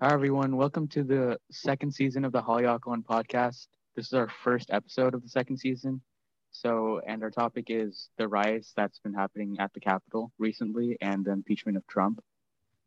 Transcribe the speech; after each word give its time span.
Hi, 0.00 0.12
everyone. 0.12 0.56
Welcome 0.56 0.86
to 0.90 1.02
the 1.02 1.40
second 1.50 1.92
season 1.92 2.24
of 2.24 2.30
the 2.30 2.40
Haleakalan 2.40 3.02
podcast. 3.02 3.66
This 3.96 4.06
is 4.06 4.12
our 4.12 4.28
first 4.28 4.70
episode 4.70 5.12
of 5.12 5.22
the 5.22 5.28
second 5.28 5.56
season. 5.56 6.00
So, 6.52 7.00
and 7.04 7.20
our 7.24 7.32
topic 7.32 7.64
is 7.66 8.08
the 8.16 8.28
riots 8.28 8.72
that's 8.76 9.00
been 9.00 9.12
happening 9.12 9.56
at 9.58 9.72
the 9.74 9.80
Capitol 9.80 10.30
recently 10.38 10.96
and 11.00 11.24
the 11.24 11.32
impeachment 11.32 11.76
of 11.76 11.84
Trump. 11.88 12.20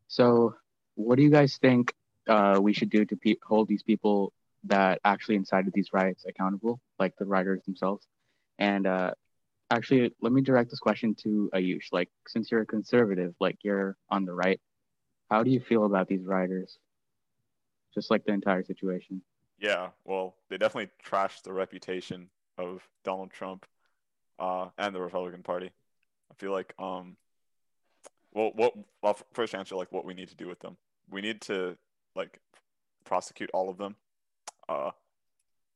So, 0.08 0.54
what 0.94 1.16
do 1.16 1.22
you 1.22 1.28
guys 1.28 1.58
think 1.58 1.92
uh, 2.28 2.58
we 2.62 2.72
should 2.72 2.88
do 2.88 3.04
to 3.04 3.16
pe- 3.16 3.36
hold 3.42 3.68
these 3.68 3.82
people 3.82 4.32
that 4.64 4.98
actually 5.04 5.36
incited 5.36 5.74
these 5.74 5.92
riots 5.92 6.24
accountable, 6.26 6.80
like 6.98 7.14
the 7.18 7.26
rioters 7.26 7.62
themselves? 7.66 8.06
And 8.58 8.86
uh, 8.86 9.10
actually, 9.70 10.14
let 10.22 10.32
me 10.32 10.40
direct 10.40 10.70
this 10.70 10.80
question 10.80 11.14
to 11.24 11.50
Ayush. 11.52 11.88
Like, 11.92 12.08
since 12.26 12.50
you're 12.50 12.62
a 12.62 12.66
conservative, 12.66 13.34
like 13.38 13.58
you're 13.62 13.98
on 14.08 14.24
the 14.24 14.32
right, 14.32 14.58
how 15.30 15.42
do 15.42 15.50
you 15.50 15.60
feel 15.60 15.84
about 15.84 16.08
these 16.08 16.24
rioters? 16.24 16.78
Just 17.94 18.10
like 18.10 18.24
the 18.24 18.32
entire 18.32 18.64
situation. 18.64 19.22
Yeah, 19.58 19.88
well, 20.04 20.34
they 20.48 20.58
definitely 20.58 20.90
trashed 21.04 21.42
the 21.42 21.52
reputation 21.52 22.28
of 22.58 22.82
Donald 23.04 23.30
Trump 23.30 23.66
uh, 24.38 24.68
and 24.78 24.94
the 24.94 25.00
Republican 25.00 25.42
Party. 25.42 25.70
I 26.30 26.34
feel 26.34 26.52
like, 26.52 26.74
um, 26.78 27.16
well, 28.32 28.50
what? 28.54 28.72
Well, 29.02 29.18
first 29.34 29.54
answer 29.54 29.76
like 29.76 29.92
what 29.92 30.04
we 30.04 30.14
need 30.14 30.28
to 30.28 30.34
do 30.34 30.48
with 30.48 30.60
them. 30.60 30.76
We 31.10 31.20
need 31.20 31.40
to 31.42 31.76
like 32.16 32.40
prosecute 33.04 33.50
all 33.52 33.68
of 33.68 33.76
them. 33.76 33.96
Uh, 34.68 34.90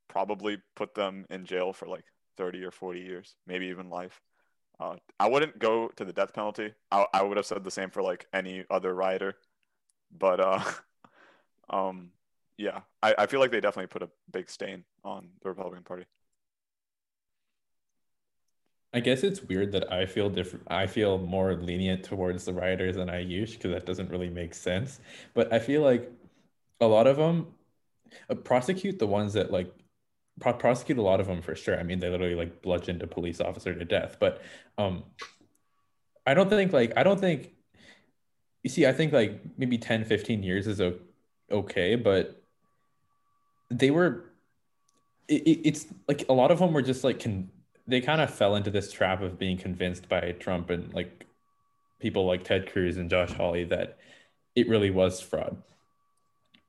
probably 0.07 0.57
put 0.75 0.95
them 0.95 1.25
in 1.29 1.45
jail 1.45 1.71
for 1.71 1.87
like 1.87 2.05
thirty 2.35 2.63
or 2.63 2.71
forty 2.71 3.01
years, 3.01 3.35
maybe 3.45 3.67
even 3.67 3.89
life. 3.89 4.21
Uh, 4.79 4.95
I 5.19 5.27
wouldn't 5.27 5.59
go 5.59 5.89
to 5.95 6.05
the 6.05 6.13
death 6.13 6.33
penalty. 6.33 6.73
I, 6.91 7.05
I 7.13 7.23
would 7.23 7.37
have 7.37 7.45
said 7.45 7.63
the 7.63 7.71
same 7.71 7.89
for 7.89 8.01
like 8.01 8.27
any 8.33 8.65
other 8.69 8.93
rioter, 8.93 9.35
but 10.11 10.39
uh, 10.39 10.63
um, 11.69 12.11
yeah, 12.57 12.81
I, 13.03 13.15
I 13.19 13.25
feel 13.27 13.39
like 13.39 13.51
they 13.51 13.61
definitely 13.61 13.87
put 13.87 14.03
a 14.03 14.09
big 14.31 14.49
stain 14.49 14.83
on 15.03 15.29
the 15.41 15.49
Republican 15.49 15.83
Party. 15.83 16.05
I 18.93 18.99
guess 18.99 19.23
it's 19.23 19.43
weird 19.43 19.73
that 19.73 19.91
I 19.91 20.05
feel 20.05 20.29
different. 20.29 20.65
I 20.69 20.87
feel 20.87 21.19
more 21.19 21.53
lenient 21.53 22.03
towards 22.03 22.45
the 22.45 22.53
rioters 22.53 22.95
than 22.95 23.09
I 23.09 23.19
used 23.19 23.53
because 23.53 23.71
that 23.71 23.85
doesn't 23.85 24.09
really 24.09 24.29
make 24.29 24.53
sense. 24.53 24.99
But 25.33 25.53
I 25.53 25.59
feel 25.59 25.81
like 25.81 26.09
a 26.79 26.87
lot 26.87 27.05
of 27.05 27.17
them 27.17 27.53
uh, 28.29 28.35
prosecute 28.35 28.97
the 28.97 29.05
ones 29.05 29.33
that 29.33 29.51
like 29.51 29.71
pro- 30.39 30.53
prosecute 30.53 30.97
a 30.97 31.01
lot 31.01 31.19
of 31.19 31.27
them 31.27 31.41
for 31.41 31.53
sure. 31.53 31.77
I 31.79 31.83
mean, 31.83 31.99
they 31.99 32.09
literally 32.09 32.35
like 32.35 32.61
bludgeoned 32.61 33.03
a 33.03 33.07
police 33.07 33.41
officer 33.41 33.75
to 33.75 33.85
death. 33.85 34.17
But 34.19 34.41
um, 34.77 35.03
I 36.25 36.33
don't 36.33 36.49
think 36.49 36.73
like 36.73 36.93
I 36.95 37.03
don't 37.03 37.19
think 37.19 37.53
you 38.63 38.69
see. 38.69 38.85
I 38.85 38.93
think 38.93 39.13
like 39.13 39.41
maybe 39.57 39.77
10, 39.77 40.05
15 40.05 40.43
years 40.43 40.65
is 40.65 40.79
okay, 41.51 41.95
but 41.95 42.41
they 43.69 43.91
were. 43.91 44.23
It, 45.27 45.61
it's 45.65 45.85
like 46.07 46.25
a 46.29 46.33
lot 46.33 46.51
of 46.51 46.59
them 46.59 46.73
were 46.73 46.81
just 46.81 47.03
like 47.03 47.19
can 47.19 47.49
they 47.87 48.01
kind 48.01 48.21
of 48.21 48.33
fell 48.33 48.55
into 48.55 48.69
this 48.69 48.91
trap 48.91 49.21
of 49.21 49.39
being 49.39 49.57
convinced 49.57 50.09
by 50.09 50.33
Trump 50.33 50.69
and 50.69 50.93
like 50.93 51.25
people 51.99 52.25
like 52.25 52.43
Ted 52.43 52.71
Cruz 52.71 52.97
and 52.97 53.09
Josh 53.09 53.31
Hawley 53.31 53.63
that 53.65 53.97
it 54.55 54.67
really 54.67 54.91
was 54.91 55.21
fraud. 55.21 55.61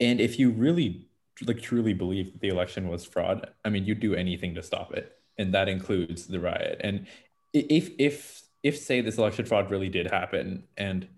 And 0.01 0.21
if 0.21 0.39
you 0.39 0.51
really 0.51 1.07
like 1.47 1.61
truly 1.61 1.93
believe 1.93 2.33
that 2.33 2.41
the 2.41 2.49
election 2.49 2.89
was 2.89 3.05
fraud, 3.05 3.51
I 3.65 3.69
mean, 3.69 3.85
you'd 3.85 4.01
do 4.01 4.15
anything 4.15 4.55
to 4.55 4.63
stop 4.63 4.93
it, 4.93 5.17
and 5.37 5.53
that 5.55 5.69
includes 5.69 6.27
the 6.27 6.41
riot. 6.41 6.81
And 6.83 7.07
if 7.53 7.91
if 7.99 8.43
if 8.63 8.79
say 8.79 9.01
this 9.01 9.19
election 9.19 9.45
fraud 9.45 9.71
really 9.71 9.89
did 9.89 10.11
happen 10.11 10.65
and 10.77 11.09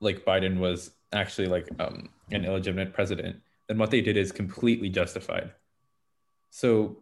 like 0.00 0.24
Biden 0.24 0.58
was 0.58 0.90
actually 1.12 1.48
like 1.48 1.68
um, 1.78 2.08
an 2.30 2.44
illegitimate 2.44 2.92
president, 2.92 3.40
then 3.68 3.78
what 3.78 3.90
they 3.90 4.00
did 4.00 4.16
is 4.16 4.32
completely 4.32 4.88
justified. 4.88 5.52
So 6.50 6.98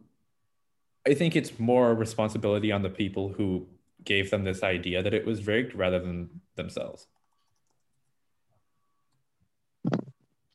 I 1.06 1.14
think 1.14 1.36
it's 1.36 1.58
more 1.58 1.94
responsibility 1.94 2.72
on 2.72 2.82
the 2.82 2.90
people 2.90 3.32
who 3.32 3.66
gave 4.04 4.30
them 4.30 4.44
this 4.44 4.62
idea 4.62 5.02
that 5.02 5.14
it 5.14 5.26
was 5.26 5.46
rigged 5.46 5.74
rather 5.74 5.98
than 5.98 6.40
themselves. 6.56 7.06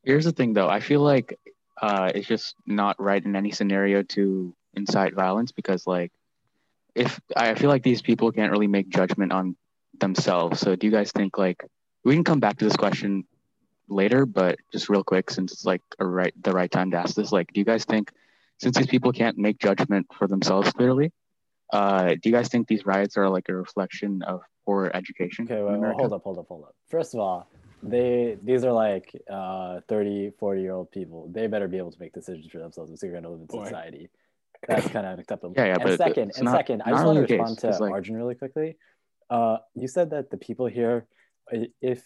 Here's 0.04 0.26
the 0.26 0.32
thing, 0.32 0.54
though. 0.54 0.70
I 0.70 0.80
feel 0.80 1.02
like 1.02 1.38
uh, 1.82 2.12
it's 2.14 2.28
just 2.28 2.56
not 2.66 3.00
right 3.00 3.24
in 3.24 3.36
any 3.36 3.52
scenario 3.52 4.04
to 4.04 4.56
incite 4.74 5.14
violence 5.14 5.52
because, 5.52 5.86
like, 5.86 6.12
if 6.96 7.20
I 7.36 7.54
feel 7.56 7.70
like 7.70 7.84
these 7.84 8.02
people 8.02 8.32
can't 8.32 8.52
really 8.52 8.68
make 8.68 8.90
judgment 8.90 9.32
on 9.32 9.56
themselves. 10.00 10.60
So, 10.60 10.76
do 10.76 10.88
you 10.88 10.92
guys 10.92 11.12
think 11.12 11.38
like 11.38 11.64
we 12.04 12.16
can 12.16 12.24
come 12.24 12.40
back 12.40 12.58
to 12.58 12.66
this 12.66 12.76
question 12.76 13.26
later, 13.90 14.26
but 14.26 14.58
just 14.72 14.90
real 14.90 15.04
quick, 15.04 15.30
since 15.30 15.52
it's 15.52 15.66
like 15.66 15.82
a 16.00 16.06
right 16.06 16.34
the 16.44 16.52
right 16.52 16.70
time 16.72 16.92
to 16.92 16.98
ask 16.98 17.16
this, 17.16 17.32
like, 17.32 17.52
do 17.54 17.60
you 17.60 17.66
guys 17.66 17.86
think 17.86 18.12
since 18.60 18.76
these 18.78 18.88
people 18.88 19.12
can't 19.12 19.38
make 19.38 19.60
judgment 19.60 20.08
for 20.18 20.28
themselves 20.28 20.72
clearly, 20.74 21.12
uh, 21.72 22.10
do 22.22 22.30
you 22.30 22.32
guys 22.32 22.48
think 22.50 22.68
these 22.68 22.86
riots 22.86 23.18
are 23.18 23.30
like 23.30 23.50
a 23.50 23.54
reflection 23.56 24.22
of 24.24 24.42
poor 24.66 24.92
education? 24.94 25.46
Okay, 25.46 25.62
wait, 25.62 25.80
well, 25.80 25.94
hold 25.94 26.14
up, 26.14 26.24
hold 26.24 26.40
up, 26.40 26.46
hold 26.48 26.64
up. 26.64 26.76
First 26.90 27.14
of 27.14 27.20
all, 27.20 27.48
they 27.82 28.38
these 28.44 28.66
are 28.66 28.74
like 28.74 29.10
uh 29.32 29.80
30 29.88 30.32
40 30.38 30.62
year 30.62 30.74
old 30.74 30.92
people 30.92 31.30
they 31.32 31.48
better 31.48 31.70
be 31.70 31.78
able 31.78 31.92
to 31.92 32.00
make 32.02 32.12
decisions 32.14 32.46
for 32.52 32.58
themselves 32.60 32.92
if 32.92 33.00
they're 33.00 33.12
going 33.12 33.24
to 33.24 33.30
live 33.30 33.40
in 33.40 33.46
Boy. 33.46 33.64
society 33.64 34.10
that's 34.68 34.86
kind 34.90 35.06
of 35.08 35.14
unacceptable 35.14 35.54
Yeah, 35.56 35.68
yeah, 35.68 35.74
and 35.76 35.84
but 35.84 35.98
second 35.98 36.34
and 36.36 36.44
not- 36.44 36.58
second 36.58 36.82
i 36.86 36.90
just 36.92 37.06
want 37.06 37.16
to 37.16 37.22
really 37.22 37.28
the 37.28 37.38
respond 37.38 37.56
case. 37.56 37.62
to 37.62 37.70
It's 37.70 37.80
like- 37.80 37.90
margin 37.92 38.18
really 38.18 38.36
quickly 38.36 38.76
uh 39.30 39.58
you 39.76 39.88
said 39.88 40.10
that 40.10 40.30
the 40.30 40.36
people 40.36 40.66
here 40.66 41.08
if 41.82 42.04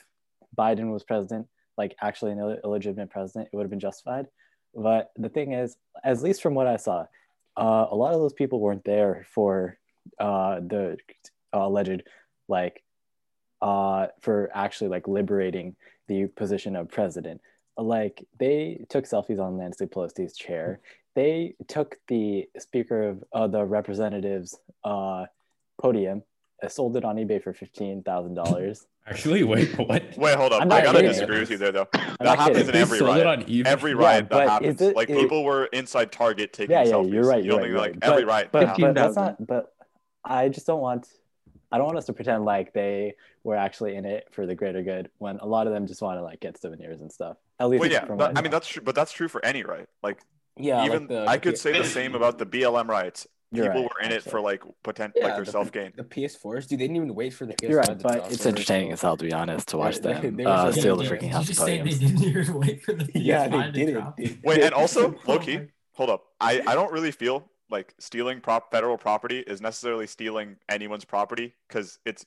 biden 0.56 0.94
was 0.94 1.04
president 1.04 1.48
like 1.78 1.96
actually 2.02 2.32
an 2.32 2.40
Ill- 2.40 2.60
illegitimate 2.64 3.10
president 3.10 3.50
it 3.52 3.56
would 3.56 3.64
have 3.64 3.72
been 3.72 3.80
justified 3.80 4.28
but 4.76 5.12
the 5.18 5.30
thing 5.30 5.54
is 5.54 5.78
at 6.04 6.22
least 6.22 6.42
from 6.42 6.54
what 6.54 6.68
i 6.68 6.78
saw 6.78 7.06
uh, 7.56 7.86
a 7.92 7.96
lot 7.96 8.14
of 8.14 8.20
those 8.20 8.34
people 8.34 8.60
weren't 8.60 8.84
there 8.84 9.26
for 9.34 9.78
uh 10.20 10.60
the 10.60 10.98
uh, 11.54 11.60
alleged 11.60 12.04
like 12.48 12.84
uh, 13.64 14.08
for 14.20 14.52
actually 14.54 14.90
like 14.90 15.08
liberating 15.08 15.76
the 16.08 16.28
position 16.28 16.76
of 16.76 16.90
president. 16.90 17.40
Like 17.78 18.28
they 18.38 18.86
took 18.90 19.06
selfies 19.06 19.40
on 19.40 19.58
Nancy 19.58 19.86
Pelosi's 19.86 20.36
chair. 20.36 20.82
They 21.16 21.56
took 21.68 21.96
the 22.08 22.50
Speaker 22.60 23.10
of 23.10 23.24
uh, 23.32 23.48
the 23.48 23.64
Representatives 23.64 24.60
uh, 24.84 25.26
podium, 25.82 26.24
uh, 26.62 26.68
sold 26.68 26.98
it 26.98 27.06
on 27.06 27.16
eBay 27.16 27.42
for 27.42 27.54
fifteen 27.54 28.04
thousand 28.04 28.36
dollars. 28.36 28.86
Actually, 29.06 29.44
wait, 29.44 29.78
what? 29.78 30.18
Wait, 30.18 30.36
hold 30.36 30.54
up. 30.54 30.62
I'm 30.62 30.72
I 30.72 30.76
not 30.78 30.84
gotta 30.86 30.98
kidding. 31.00 31.12
disagree 31.12 31.40
with 31.40 31.50
you 31.52 31.58
there, 31.58 31.72
though. 31.74 31.88
I'm 31.94 32.16
That 32.22 32.40
happens 32.40 32.58
kidding. 32.60 32.70
in 32.76 32.82
every 32.82 32.98
sold 33.00 33.18
it 33.18 33.26
riot. 33.26 33.50
on. 33.50 33.66
Every 33.68 33.92
Yeah, 33.92 33.98
riot 33.98 34.30
but 34.30 34.38
that 34.38 34.44
is 34.46 34.50
happens. 34.50 34.82
it- 34.82 34.96
like 34.96 35.10
it- 35.10 35.18
people 35.18 35.44
were 35.44 35.66
inside 35.66 36.12
Target 36.12 36.54
taking 36.54 36.72
Yeah, 36.72 36.84
yeah, 36.84 36.92
selfies. 36.94 37.12
you're 37.14 37.24
right. 37.26 37.44
You 37.44 37.52
You're 37.52 37.56
know, 37.58 37.62
right. 37.64 37.70
You're 37.70 37.80
like 37.80 37.92
right. 37.92 38.04
every 38.04 38.24
But- 38.24 38.28
riot. 38.30 38.50
But, 38.52 38.78
but 38.80 38.96
that's 38.96 39.16
not. 39.16 39.46
But 39.46 39.74
I 40.24 40.48
just 40.50 40.66
don't 40.68 40.80
want. 40.82 41.08
I 41.72 41.78
don't 41.78 41.88
want 41.88 41.98
us 41.98 42.06
to 42.06 42.14
pretend 42.14 42.46
like 42.46 42.72
they 42.74 43.16
were 43.44 43.56
actually 43.58 43.96
in 43.96 44.06
it 44.06 44.28
for 44.32 44.46
the 44.46 44.54
greater 44.56 44.84
good 44.84 45.10
when 45.18 45.38
a 45.40 45.46
lot 45.46 45.66
of 45.68 45.74
them 45.74 45.88
just 45.88 46.02
want 46.04 46.20
to 46.20 46.24
like 46.24 46.40
get 46.40 46.62
souvenirs 46.62 47.02
and 47.02 47.12
stuff. 47.12 47.36
At 47.60 47.68
least 47.70 47.82
Well, 47.82 47.92
yeah, 47.92 48.06
from 48.06 48.18
but, 48.18 48.38
I 48.38 48.42
mean 48.44 48.52
that's 48.52 48.68
true, 48.68 48.84
but 48.84 48.94
that's 48.96 49.12
true 49.12 49.28
for 49.28 49.44
any 49.44 49.64
riot. 49.64 49.90
Like 50.04 50.20
Yeah, 50.56 50.86
even 50.86 51.00
like 51.02 51.10
the, 51.10 51.26
I 51.28 51.38
could 51.40 51.56
the, 51.56 51.58
say 51.58 51.72
the 51.78 51.84
same 51.84 52.14
about 52.14 52.38
the 52.38 52.46
BLM 52.46 52.88
riots. 52.88 53.26
You're 53.54 53.68
People 53.68 53.84
right, 53.84 53.92
were 53.94 54.06
in 54.08 54.12
it 54.12 54.24
for 54.24 54.42
like 54.42 54.64
potential 54.82 55.14
Yeah, 55.22 55.28
like 55.28 55.36
their 55.36 55.46
the- 55.46 55.52
self 55.52 55.72
gain. 55.72 55.94
the 55.96 56.04
PS4s. 56.04 56.68
Dude, 56.68 56.80
they 56.80 56.86
didn't 56.86 56.96
even 56.96 57.14
wait 57.14 57.34
for 57.34 57.46
the 57.46 57.54
PS5 57.54 57.70
You're 57.70 57.78
right, 57.80 57.88
to 57.88 57.96
but 58.04 58.32
it's 58.32 58.42
for- 58.44 58.50
entertaining 58.50 58.92
as 58.92 59.02
hell 59.02 59.16
to 59.16 59.24
be 59.26 59.32
honest 59.32 59.68
to 59.70 59.78
watch 59.78 60.00
They- 60.00 60.14
them 60.14 60.36
they 60.38 60.44
were 60.46 60.50
uh, 60.52 60.66
just- 60.68 60.80
steal 60.80 60.96
the 60.98 61.04
yeah, 61.04 61.10
freaking 61.12 61.20
Did 61.22 61.32
house 61.32 61.44
you 61.44 61.54
just 61.54 61.66
say 61.66 61.82
they 61.82 61.90
didn't 61.92 62.24
even 62.24 62.54
wait 62.56 62.82
for 62.84 62.94
the 62.94 63.10
Yeah, 63.20 63.48
they 63.48 63.58
PS5 63.58 63.66
to 63.66 63.72
did 63.86 63.94
drop? 63.94 64.20
it. 64.20 64.38
Wait, 64.44 64.62
and 64.62 64.74
also 64.82 65.16
Loki, 65.28 65.58
my- 65.60 65.68
hold 65.94 66.10
up. 66.10 66.24
I 66.42 66.62
I 66.66 66.74
don't 66.74 66.92
really 66.92 67.12
feel 67.12 67.48
like 67.70 67.94
stealing 68.00 68.42
prop 68.42 68.72
federal 68.72 68.98
property 68.98 69.40
is 69.40 69.62
necessarily 69.62 70.08
stealing 70.08 70.56
anyone's 70.68 71.06
property 71.06 71.54
because 71.68 72.00
it's 72.06 72.26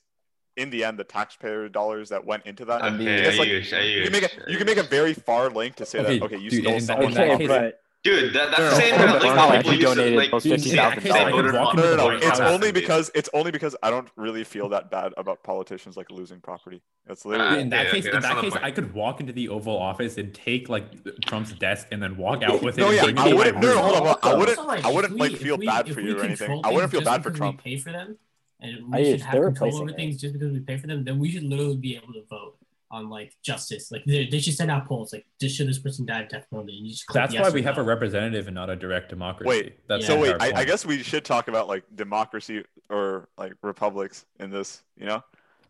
in 0.55 0.69
the 0.69 0.83
end 0.85 0.97
the 0.97 1.03
taxpayer 1.03 1.67
dollars 1.69 2.09
that 2.09 2.25
went 2.25 2.45
into 2.45 2.63
that. 2.65 2.81
Okay, 2.83 3.05
It's 3.27 3.37
like- 3.37 3.49
Ayush, 3.49 3.71
You 3.71 4.01
Ayush, 4.01 4.03
can 4.05 4.11
make 4.13 4.23
a 4.23 4.51
you 4.51 4.57
can 4.57 4.65
make 4.65 4.77
a 4.77 4.83
very 4.83 5.13
far 5.13 5.49
link 5.49 5.75
to 5.75 5.85
say 5.85 5.99
Okay, 5.99 6.19
that 6.19 6.25
okay 6.25 6.37
you 6.37 6.49
dude, 6.49 6.63
stole 6.63 6.73
in 6.73 6.79
that- 6.79 6.85
someone's 6.85 7.15
that 7.15 7.29
Okay, 7.31 7.37
case- 7.39 7.47
property. 7.47 7.75
But 8.09 8.21
Dude, 8.21 8.33
that, 8.33 8.51
that's 8.51 8.75
the 8.75 8.81
same 8.81 8.95
hold 8.95 9.09
that 9.09 9.15
up, 9.15 9.23
like 9.23 9.37
hold 9.37 9.53
up. 9.53 9.61
people 9.63 9.73
used 9.73 9.87
to 9.87 9.95
donated 9.95 10.17
like 10.17 10.31
those 10.31 10.43
Dude, 10.43 10.61
say- 10.61 10.69
$50,000. 10.77 10.93
case, 11.01 11.03
say 11.13 11.19
I 11.19 11.23
could 11.31 11.33
voted 11.35 11.53
walk 11.53 11.67
on- 11.69 11.75
No, 11.77 11.95
no, 11.95 12.09
no. 12.09 12.17
It's 12.17 12.39
only 12.39 12.71
because 12.71 13.11
it's 13.15 13.29
only 13.33 13.51
because 13.51 13.75
I 13.83 13.89
don't 13.89 14.09
really 14.15 14.43
feel 14.43 14.69
that 14.69 14.89
bad 14.91 15.13
about 15.17 15.43
politicians 15.43 15.97
like 15.97 16.09
losing 16.11 16.39
property. 16.41 16.81
That's 17.05 17.25
literally 17.25 17.57
Uh, 17.57 17.61
in 17.61 17.69
that 17.69 17.87
Okay, 17.87 17.97
case, 17.97 18.07
okay, 18.07 18.15
in 18.17 18.21
that 18.23 18.41
case. 18.41 18.53
I 18.61 18.71
could 18.71 18.93
walk 18.93 19.19
into 19.19 19.33
the 19.33 19.49
Oval 19.49 19.77
Office 19.77 20.17
and 20.17 20.33
take 20.33 20.69
like 20.69 20.85
Trump's 21.25 21.53
desk 21.53 21.87
and 21.91 22.01
then 22.01 22.17
walk 22.17 22.43
out 22.43 22.61
with 22.63 22.77
it. 22.77 22.81
No, 22.81 22.87
and 22.89 23.17
yeah, 23.17 23.23
I 23.23 23.33
wouldn't. 23.33 23.57
No, 23.59 23.73
no, 23.75 23.81
hold 23.81 23.95
on. 23.95 24.03
hold 24.03 24.07
on. 24.07 24.17
I 24.23 24.35
wouldn't. 24.35 24.67
like, 24.67 24.85
I 24.85 24.91
wouldn't 24.91 25.15
like 25.17 25.31
feel 25.37 25.57
bad 25.57 25.93
for 25.93 26.01
you 26.01 26.17
or 26.19 26.23
anything. 26.23 26.61
I 26.63 26.71
wouldn't 26.71 26.91
feel 26.91 27.01
bad 27.03 27.23
for 27.23 27.31
Trump. 27.31 27.63
Pay 27.63 27.77
for 27.77 27.91
them, 27.91 28.17
and 28.59 28.91
we 28.93 29.03
should 29.05 29.21
have 29.21 29.33
they're 29.33 29.45
control 29.45 29.69
replacing 29.69 29.81
over 29.89 29.93
things 29.97 30.17
just 30.21 30.33
because 30.33 30.51
we 30.51 30.59
pay 30.59 30.77
for 30.77 30.87
them. 30.87 31.03
Then 31.03 31.19
we 31.19 31.29
should 31.31 31.43
literally 31.43 31.77
be 31.77 31.95
able 31.95 32.13
to 32.13 32.23
vote 32.29 32.57
on 32.91 33.09
like 33.09 33.33
justice. 33.43 33.91
Like 33.91 34.03
they, 34.05 34.27
they 34.27 34.39
should 34.39 34.53
send 34.53 34.71
out 34.71 34.85
polls 34.87 35.11
like, 35.13 35.25
this 35.39 35.53
should 35.53 35.67
this 35.67 35.79
person 35.79 36.05
die 36.05 36.21
of 36.21 36.29
death 36.29 36.45
penalty? 36.49 36.77
And 36.77 36.85
you 36.85 36.93
just 36.93 37.05
That's 37.13 37.33
yes 37.33 37.43
why 37.43 37.49
or 37.49 37.51
we 37.51 37.61
have 37.63 37.77
a 37.77 37.83
representative 37.83 38.47
and 38.47 38.55
not 38.55 38.69
a 38.69 38.75
direct 38.75 39.09
democracy. 39.09 39.47
Wait, 39.47 39.87
That's 39.87 40.03
Yeah. 40.03 40.07
So 40.07 40.19
wait, 40.19 40.35
I, 40.39 40.61
I 40.61 40.65
guess 40.65 40.85
we 40.85 41.03
should 41.03 41.25
talk 41.25 41.47
about 41.47 41.67
like 41.67 41.83
democracy 41.95 42.63
or 42.89 43.29
like 43.37 43.53
republics 43.61 44.25
in 44.39 44.49
this. 44.49 44.83
You 44.97 45.07
know, 45.07 45.23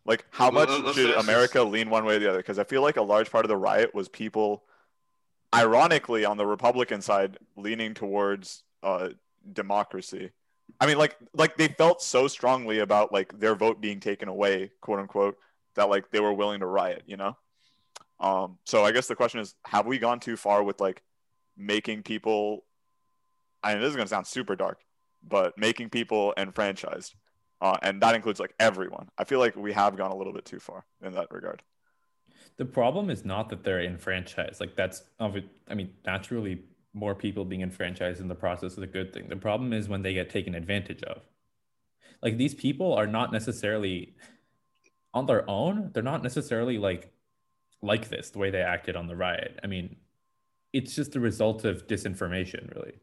like 0.05 0.25
how 0.31 0.51
much 0.51 0.69
let's- 0.69 0.95
should 0.95 1.15
let's- 1.15 1.23
America 1.23 1.63
lean 1.63 1.89
one 1.89 2.05
way 2.05 2.15
or 2.17 2.19
the 2.19 2.29
other? 2.29 2.39
Because 2.39 2.59
I 2.59 2.63
feel 2.63 2.81
like 2.81 2.97
a 2.97 3.01
large 3.01 3.31
part 3.31 3.45
of 3.45 3.49
the 3.49 3.57
riot 3.57 3.93
was 3.93 4.07
people 4.07 4.63
ironically, 5.55 6.25
on 6.25 6.37
the 6.37 6.45
Republican 6.45 7.01
side, 7.01 7.37
leaning 7.55 7.93
towards 7.93 8.63
uh, 8.83 9.09
democracy. 9.53 10.31
I 10.79 10.85
mean, 10.85 10.97
like, 10.97 11.15
like 11.33 11.57
they 11.57 11.69
felt 11.69 12.01
so 12.01 12.27
strongly 12.27 12.79
about 12.79 13.11
like 13.13 13.37
their 13.39 13.55
vote 13.55 13.81
being 13.81 13.99
taken 13.99 14.27
away, 14.27 14.71
quote 14.81 14.99
unquote, 14.99 15.37
that 15.77 15.89
like 15.89 16.11
they 16.11 16.19
were 16.19 16.33
willing 16.33 16.59
to 16.59 16.65
riot. 16.65 17.03
You 17.05 17.17
know. 17.17 17.37
Um, 18.19 18.57
so 18.65 18.83
I 18.83 18.91
guess 18.91 19.07
the 19.07 19.15
question 19.15 19.39
is, 19.39 19.55
have 19.65 19.85
we 19.85 19.97
gone 19.97 20.19
too 20.19 20.35
far 20.35 20.63
with 20.63 20.81
like 20.81 21.01
making 21.55 22.03
people? 22.03 22.65
I 23.63 23.73
mean, 23.73 23.81
this 23.81 23.89
is 23.89 23.95
gonna 23.95 24.07
sound 24.07 24.27
super 24.27 24.55
dark, 24.55 24.79
but 25.25 25.57
making 25.57 25.89
people 25.89 26.33
enfranchised, 26.37 27.15
uh, 27.61 27.77
and 27.81 28.01
that 28.01 28.15
includes 28.15 28.39
like 28.39 28.53
everyone. 28.59 29.09
I 29.17 29.23
feel 29.23 29.39
like 29.39 29.55
we 29.55 29.73
have 29.73 29.95
gone 29.95 30.11
a 30.11 30.15
little 30.15 30.33
bit 30.33 30.45
too 30.45 30.59
far 30.59 30.85
in 31.03 31.13
that 31.13 31.27
regard. 31.31 31.63
The 32.57 32.65
problem 32.65 33.09
is 33.09 33.23
not 33.23 33.49
that 33.49 33.63
they're 33.63 33.83
enfranchised. 33.83 34.59
Like 34.59 34.75
that's, 34.75 35.03
I 35.19 35.29
mean, 35.75 35.93
naturally, 36.05 36.63
more 36.93 37.13
people 37.13 37.45
being 37.45 37.61
enfranchised 37.61 38.19
in 38.19 38.27
the 38.27 38.35
process 38.35 38.73
is 38.73 38.79
a 38.79 38.87
good 38.87 39.13
thing. 39.13 39.27
The 39.29 39.35
problem 39.35 39.73
is 39.73 39.87
when 39.87 40.01
they 40.01 40.13
get 40.13 40.29
taken 40.29 40.55
advantage 40.55 41.03
of. 41.03 41.21
Like 42.23 42.37
these 42.37 42.55
people 42.55 42.93
are 42.93 43.05
not 43.05 43.31
necessarily 43.31 44.15
on 45.13 45.25
their 45.25 45.49
own. 45.49 45.91
They're 45.93 46.03
not 46.03 46.23
necessarily 46.23 46.77
like 46.77 47.11
like 47.81 48.09
this 48.09 48.29
the 48.31 48.39
way 48.39 48.49
they 48.49 48.61
acted 48.61 48.95
on 48.95 49.07
the 49.07 49.15
riot. 49.15 49.59
I 49.63 49.67
mean, 49.67 49.95
it's 50.73 50.95
just 50.95 51.11
the 51.11 51.19
result 51.19 51.65
of 51.65 51.87
disinformation, 51.87 52.73
really, 52.75 52.93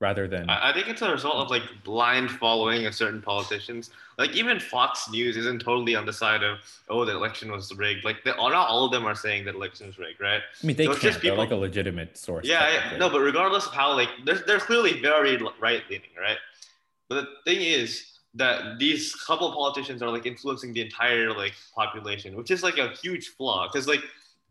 rather 0.00 0.26
than 0.28 0.48
I 0.48 0.72
think 0.72 0.88
it's 0.88 1.02
a 1.02 1.10
result 1.10 1.36
of 1.36 1.50
like 1.50 1.62
blind 1.84 2.30
following 2.30 2.86
of 2.86 2.94
certain 2.94 3.20
politicians. 3.20 3.90
Like 4.18 4.30
even 4.32 4.58
Fox 4.60 5.10
News 5.10 5.36
isn't 5.36 5.60
totally 5.60 5.94
on 5.94 6.06
the 6.06 6.12
side 6.12 6.42
of 6.42 6.58
oh 6.88 7.04
the 7.04 7.12
election 7.12 7.50
was 7.50 7.74
rigged. 7.74 8.04
Like 8.04 8.24
they, 8.24 8.30
not 8.30 8.52
all 8.54 8.84
of 8.84 8.92
them 8.92 9.04
are 9.04 9.14
saying 9.14 9.44
that 9.46 9.54
election 9.54 9.88
is 9.88 9.98
rigged, 9.98 10.20
right? 10.20 10.40
I 10.62 10.66
mean, 10.66 10.76
they 10.76 10.86
So 10.86 10.92
can't. 10.92 11.02
just 11.02 11.22
They're 11.22 11.34
like 11.34 11.50
a 11.50 11.56
legitimate 11.56 12.16
source. 12.16 12.46
Yeah, 12.46 12.68
yeah, 12.92 12.96
no, 12.98 13.10
but 13.10 13.20
regardless 13.20 13.66
of 13.66 13.72
how 13.74 13.94
like 13.94 14.08
they're 14.24 14.42
they're 14.46 14.60
clearly 14.60 15.00
very 15.00 15.36
right 15.60 15.82
leaning, 15.90 16.10
right? 16.18 16.38
But 17.08 17.22
the 17.22 17.26
thing 17.44 17.60
is 17.60 18.18
that 18.34 18.78
these 18.78 19.14
couple 19.14 19.52
politicians 19.52 20.02
are 20.02 20.10
like 20.10 20.26
influencing 20.26 20.72
the 20.72 20.80
entire 20.80 21.32
like 21.32 21.54
population, 21.74 22.36
which 22.36 22.50
is 22.50 22.62
like 22.62 22.78
a 22.78 22.90
huge 22.90 23.28
flaw. 23.28 23.68
Because 23.70 23.88
like 23.88 24.02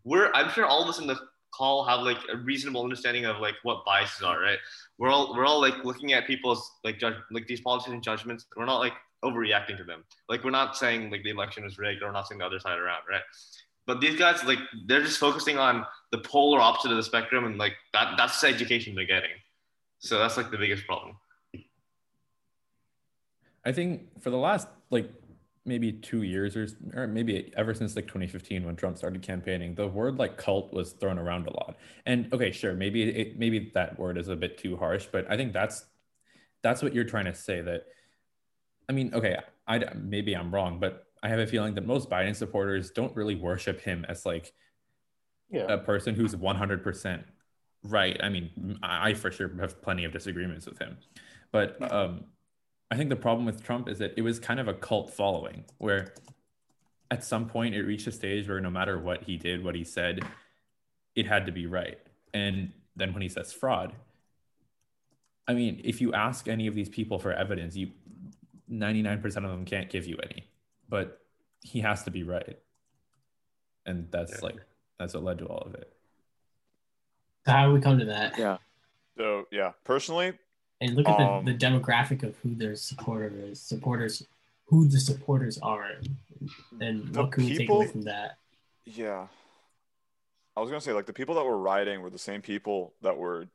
we're 0.04 0.31
I'm 0.34 0.50
sure 0.52 0.66
all 0.66 0.84
of 0.84 0.90
us 0.90 1.00
in 1.00 1.08
the 1.08 1.18
call 1.54 1.84
have 1.86 2.02
like 2.02 2.18
a 2.31 2.38
reasonable 2.38 2.84
understanding 2.84 3.26
of 3.26 3.38
like 3.40 3.56
what 3.64 3.86
biases 3.86 4.22
are, 4.22 4.40
right? 4.40 4.60
We're 4.98 5.10
all 5.10 5.34
we're 5.36 5.46
all 5.46 5.62
like 5.62 5.84
looking 5.84 6.14
at 6.14 6.28
people's 6.28 6.72
like 6.84 7.00
judge 7.00 7.16
like 7.31 7.48
these 7.48 7.62
politician 7.62 8.02
judgments. 8.02 8.46
We're 8.56 8.66
not 8.66 8.80
like 8.80 8.94
overreacting 9.24 9.78
to 9.78 9.84
them. 9.84 10.04
Like 10.28 10.44
we're 10.44 10.52
not 10.52 10.75
saying 10.78 11.10
like 11.10 11.24
the 11.24 11.30
election 11.30 11.64
is 11.66 11.78
rigged 11.78 12.04
or 12.04 12.12
not 12.12 12.28
saying 12.28 12.40
the 12.40 12.46
other 12.46 12.60
side 12.60 12.78
around, 12.78 13.04
right? 13.10 13.22
But 13.88 14.02
these 14.02 14.18
guys 14.18 14.44
like 14.44 14.60
they're 14.88 15.02
just 15.02 15.20
focusing 15.20 15.58
on 15.58 15.86
the 16.12 16.20
polar 16.20 16.60
opposite 16.60 16.92
of 16.92 16.98
the 16.98 17.04
spectrum 17.04 17.46
and 17.46 17.58
like 17.58 17.74
that 17.94 18.16
that's 18.18 18.40
the 18.42 18.48
education 18.48 18.94
they're 18.94 19.06
getting. 19.06 19.32
So 20.00 20.20
that's 20.20 20.38
like 20.38 20.52
the 20.52 20.58
biggest 20.58 20.86
problem. 20.86 21.16
I 23.69 23.71
think 23.71 24.19
for 24.19 24.31
the 24.31 24.38
last 24.38 24.68
like 24.89 25.13
maybe 25.63 25.92
two 25.92 26.24
years 26.24 26.57
or, 26.57 26.68
or 26.95 27.06
maybe 27.06 27.54
ever 27.56 27.75
since 27.75 27.95
like 27.95 28.07
2015 28.07 28.66
when 28.66 28.75
Trump 28.75 28.98
started 28.98 29.21
campaigning, 29.21 29.75
the 29.75 29.88
word 29.88 30.18
like 30.18 30.38
cult 30.38 30.74
was 30.74 30.94
thrown 30.94 31.19
around 31.19 31.45
a 31.45 31.51
lot. 31.51 31.77
And 32.07 32.33
okay, 32.33 32.51
sure, 32.51 32.74
maybe 32.74 33.04
it, 33.04 33.38
maybe 33.38 33.69
that 33.75 34.00
word 34.00 34.18
is 34.18 34.27
a 34.27 34.36
bit 34.36 34.57
too 34.57 34.75
harsh, 34.75 35.07
but 35.12 35.30
I 35.30 35.38
think 35.38 35.54
that's 35.54 35.86
that's 36.63 36.81
what 36.81 36.95
you're 36.95 37.04
trying 37.04 37.25
to 37.25 37.36
say. 37.36 37.62
That 37.62 37.83
I 38.89 38.92
mean, 38.94 39.13
okay, 39.13 39.38
I 39.68 39.83
maybe 39.94 40.36
I'm 40.36 40.51
wrong, 40.51 40.80
but 40.80 41.06
I 41.22 41.30
have 41.30 41.39
a 41.39 41.45
feeling 41.45 41.75
that 41.75 41.86
most 41.86 42.10
Biden 42.10 42.36
supporters 42.36 42.89
don't 42.89 43.15
really 43.15 43.36
worship 43.36 43.81
him 43.81 44.04
as 44.10 44.25
like 44.25 44.51
Yeah. 45.51 45.68
a 45.69 45.77
person 45.77 46.15
who's 46.15 46.33
100% 46.33 47.24
right. 47.83 48.18
I 48.24 48.30
mean, 48.30 48.80
I 48.81 49.10
I 49.10 49.13
for 49.13 49.30
sure 49.30 49.51
have 49.60 49.80
plenty 49.83 50.06
of 50.06 50.12
disagreements 50.12 50.65
with 50.65 50.80
him, 50.80 50.98
but 51.51 51.77
um, 51.94 52.25
I 52.91 52.95
think 52.97 53.09
the 53.09 53.15
problem 53.15 53.45
with 53.45 53.63
Trump 53.63 53.88
is 53.88 54.00
that 54.00 54.13
it 54.18 54.21
was 54.21 54.39
kind 54.39 54.59
of 54.59 54.68
a 54.68 54.74
cult 54.74 55.13
following 55.13 55.65
where 55.77 56.13
at 57.12 57.24
some 57.24 57.47
point 57.47 57.75
it 57.75 57.83
reached 57.83 58.07
a 58.07 58.12
stage 58.12 58.47
where 58.47 58.59
no 58.59 58.69
matter 58.69 58.97
what 59.00 59.24
he 59.24 59.38
did, 59.38 59.63
what 59.63 59.75
he 59.75 59.83
said, 59.83 60.19
it 61.15 61.27
had 61.27 61.45
to 61.45 61.51
be 61.51 61.65
right. 61.65 62.00
And 62.33 62.71
then 62.95 63.13
when 63.13 63.21
he 63.21 63.30
says 63.30 63.53
fraud, 63.53 63.94
I 65.47 65.53
mean, 65.53 65.81
if 65.83 66.01
you 66.01 66.13
ask 66.13 66.47
any 66.47 66.68
of 66.68 66.75
these 66.75 66.89
people 66.89 67.19
for 67.19 67.31
evidence, 67.33 67.75
you 67.75 67.91
99% 68.71 69.25
of 69.25 69.33
them 69.44 69.65
can't 69.65 69.89
give 69.89 70.06
you 70.06 70.18
any, 70.24 70.47
but 70.88 71.21
he 71.62 71.80
has 71.81 72.03
to 72.03 72.12
be 72.12 72.24
right. 72.24 72.59
And 73.86 74.12
that's 74.12 74.33
Yeah. 74.33 74.39
like, 74.44 74.57
that's 75.00 75.13
what 75.13 75.24
led 75.24 75.39
to 75.39 75.45
all 75.45 75.62
of 75.62 75.74
it. 75.74 75.91
How 77.45 77.68
do 77.68 77.74
we 77.74 77.81
come 77.81 77.97
to 77.97 78.06
that? 78.06 78.38
Yeah. 78.38 78.57
So 79.18 79.47
yeah, 79.51 79.71
personally, 79.83 80.38
And 80.81 80.96
look 80.96 81.10
at 81.10 81.18
the, 81.18 81.26
Um, 81.26 81.46
the 81.46 81.54
demographic 81.54 82.24
of 82.24 82.38
who 82.38 82.56
their 82.56 82.76
supporter 82.76 83.31
is, 83.36 83.60
supporters, 83.60 84.26
who 84.66 84.88
the 84.88 85.00
supporters 85.00 85.58
are, 85.60 85.96
and 86.80 87.16
what 87.16 87.31
can 87.31 87.46
we 87.46 87.58
take 87.58 87.70
away 87.70 87.88
from 87.88 88.04
that? 88.04 88.38
Yeah. 88.86 89.28
I 90.56 90.62
was 90.62 90.70
gonna 90.70 90.81
say 90.81 90.94
like 90.94 91.06
the 91.06 91.14
people 91.14 91.36
that 91.36 91.46
were 91.46 91.58
rioting 91.58 92.02
were 92.02 92.10
the 92.10 92.18
same 92.18 92.42
people 92.42 92.94
that 93.02 93.18
were 93.18 93.48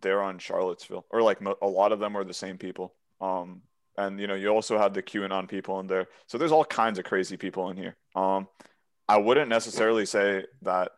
there 0.00 0.22
on 0.22 0.38
Charlottesville, 0.38 1.04
or 1.10 1.22
like 1.22 1.40
a 1.40 1.66
lot 1.66 1.92
of 1.92 2.00
them 2.00 2.14
were 2.14 2.24
the 2.24 2.34
same 2.34 2.58
people. 2.58 2.94
Um, 3.20 3.62
and 3.96 4.18
you 4.20 4.26
know 4.26 4.34
you 4.34 4.48
also 4.48 4.78
had 4.78 4.94
the 4.94 5.02
QAnon 5.02 5.48
people 5.48 5.80
in 5.80 5.86
there, 5.86 6.08
so 6.26 6.38
there's 6.38 6.52
all 6.52 6.64
kinds 6.64 6.98
of 6.98 7.04
crazy 7.04 7.36
people 7.36 7.70
in 7.70 7.76
here. 7.76 7.96
Um, 8.14 8.48
I 9.08 9.18
wouldn't 9.18 9.48
necessarily 9.48 10.06
say 10.06 10.46
that. 10.62 10.92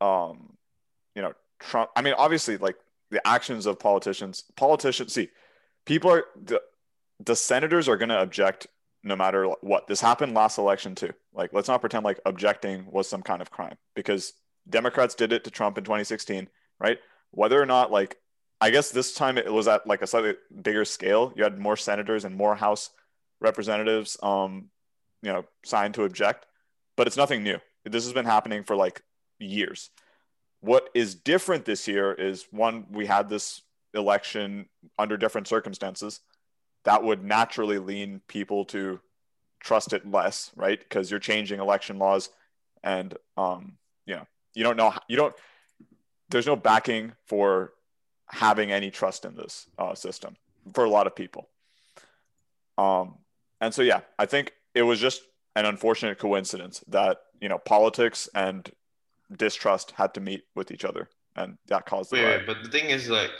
Um, 0.00 0.56
you 1.14 1.22
know 1.22 1.34
Trump. 1.60 1.90
I 1.96 2.02
mean, 2.02 2.14
obviously, 2.14 2.56
like 2.56 2.76
the 3.12 3.24
actions 3.26 3.66
of 3.66 3.78
politicians. 3.78 4.42
Politicians, 4.56 5.12
see, 5.12 5.28
people 5.86 6.10
are 6.10 6.24
the 6.42 6.60
the 7.24 7.36
senators 7.36 7.88
are 7.88 7.96
gonna 7.96 8.16
object 8.16 8.66
no 9.04 9.14
matter 9.14 9.46
what. 9.60 9.86
This 9.86 10.00
happened 10.00 10.34
last 10.34 10.58
election 10.58 10.94
too. 10.96 11.10
Like, 11.32 11.52
let's 11.52 11.68
not 11.68 11.80
pretend 11.80 12.04
like 12.04 12.18
objecting 12.26 12.90
was 12.90 13.08
some 13.08 13.22
kind 13.22 13.40
of 13.40 13.50
crime 13.50 13.76
because 13.94 14.32
Democrats 14.68 15.14
did 15.14 15.32
it 15.32 15.44
to 15.44 15.50
Trump 15.50 15.78
in 15.78 15.84
2016, 15.84 16.48
right? 16.80 16.98
Whether 17.30 17.60
or 17.60 17.66
not, 17.66 17.90
like, 17.90 18.16
I 18.60 18.70
guess 18.70 18.90
this 18.90 19.14
time 19.14 19.38
it 19.38 19.52
was 19.52 19.68
at 19.68 19.86
like 19.86 20.02
a 20.02 20.06
slightly 20.06 20.34
bigger 20.62 20.84
scale. 20.84 21.32
You 21.36 21.44
had 21.44 21.58
more 21.58 21.76
senators 21.76 22.24
and 22.24 22.34
more 22.34 22.54
House 22.54 22.90
representatives, 23.40 24.16
um, 24.22 24.70
you 25.22 25.32
know, 25.32 25.44
signed 25.64 25.94
to 25.94 26.04
object, 26.04 26.46
but 26.96 27.06
it's 27.06 27.16
nothing 27.16 27.42
new. 27.42 27.58
This 27.84 28.04
has 28.04 28.12
been 28.12 28.24
happening 28.24 28.64
for 28.64 28.76
like 28.76 29.02
years. 29.38 29.90
What 30.62 30.88
is 30.94 31.16
different 31.16 31.64
this 31.64 31.88
year 31.88 32.12
is 32.12 32.46
one, 32.52 32.86
we 32.90 33.06
had 33.06 33.28
this 33.28 33.62
election 33.94 34.66
under 34.96 35.16
different 35.16 35.48
circumstances 35.48 36.20
that 36.84 37.02
would 37.02 37.24
naturally 37.24 37.78
lean 37.78 38.20
people 38.28 38.64
to 38.66 39.00
trust 39.60 39.92
it 39.92 40.08
less, 40.08 40.52
right? 40.56 40.78
Because 40.78 41.10
you're 41.10 41.20
changing 41.20 41.60
election 41.60 41.98
laws, 41.98 42.30
and 42.82 43.16
um, 43.36 43.74
you 44.06 44.14
know, 44.14 44.26
you 44.54 44.62
don't 44.62 44.76
know, 44.76 44.94
you 45.08 45.16
don't. 45.16 45.34
There's 46.30 46.46
no 46.46 46.56
backing 46.56 47.12
for 47.26 47.72
having 48.26 48.72
any 48.72 48.90
trust 48.90 49.24
in 49.24 49.34
this 49.34 49.66
uh, 49.78 49.94
system 49.94 50.36
for 50.72 50.84
a 50.84 50.90
lot 50.90 51.06
of 51.06 51.14
people. 51.14 51.48
Um, 52.78 53.18
and 53.60 53.74
so 53.74 53.82
yeah, 53.82 54.00
I 54.18 54.26
think 54.26 54.52
it 54.74 54.82
was 54.82 55.00
just 55.00 55.22
an 55.54 55.66
unfortunate 55.66 56.18
coincidence 56.18 56.82
that 56.88 57.18
you 57.40 57.48
know 57.48 57.58
politics 57.58 58.28
and 58.34 58.70
distrust 59.38 59.92
had 59.92 60.14
to 60.14 60.20
meet 60.20 60.44
with 60.54 60.70
each 60.70 60.84
other, 60.84 61.08
and 61.36 61.58
that 61.66 61.86
caused 61.86 62.10
the 62.10 62.16
Wait, 62.16 62.24
wait, 62.24 62.46
but 62.46 62.62
the 62.62 62.70
thing 62.70 62.90
is 62.90 63.08
like 63.08 63.30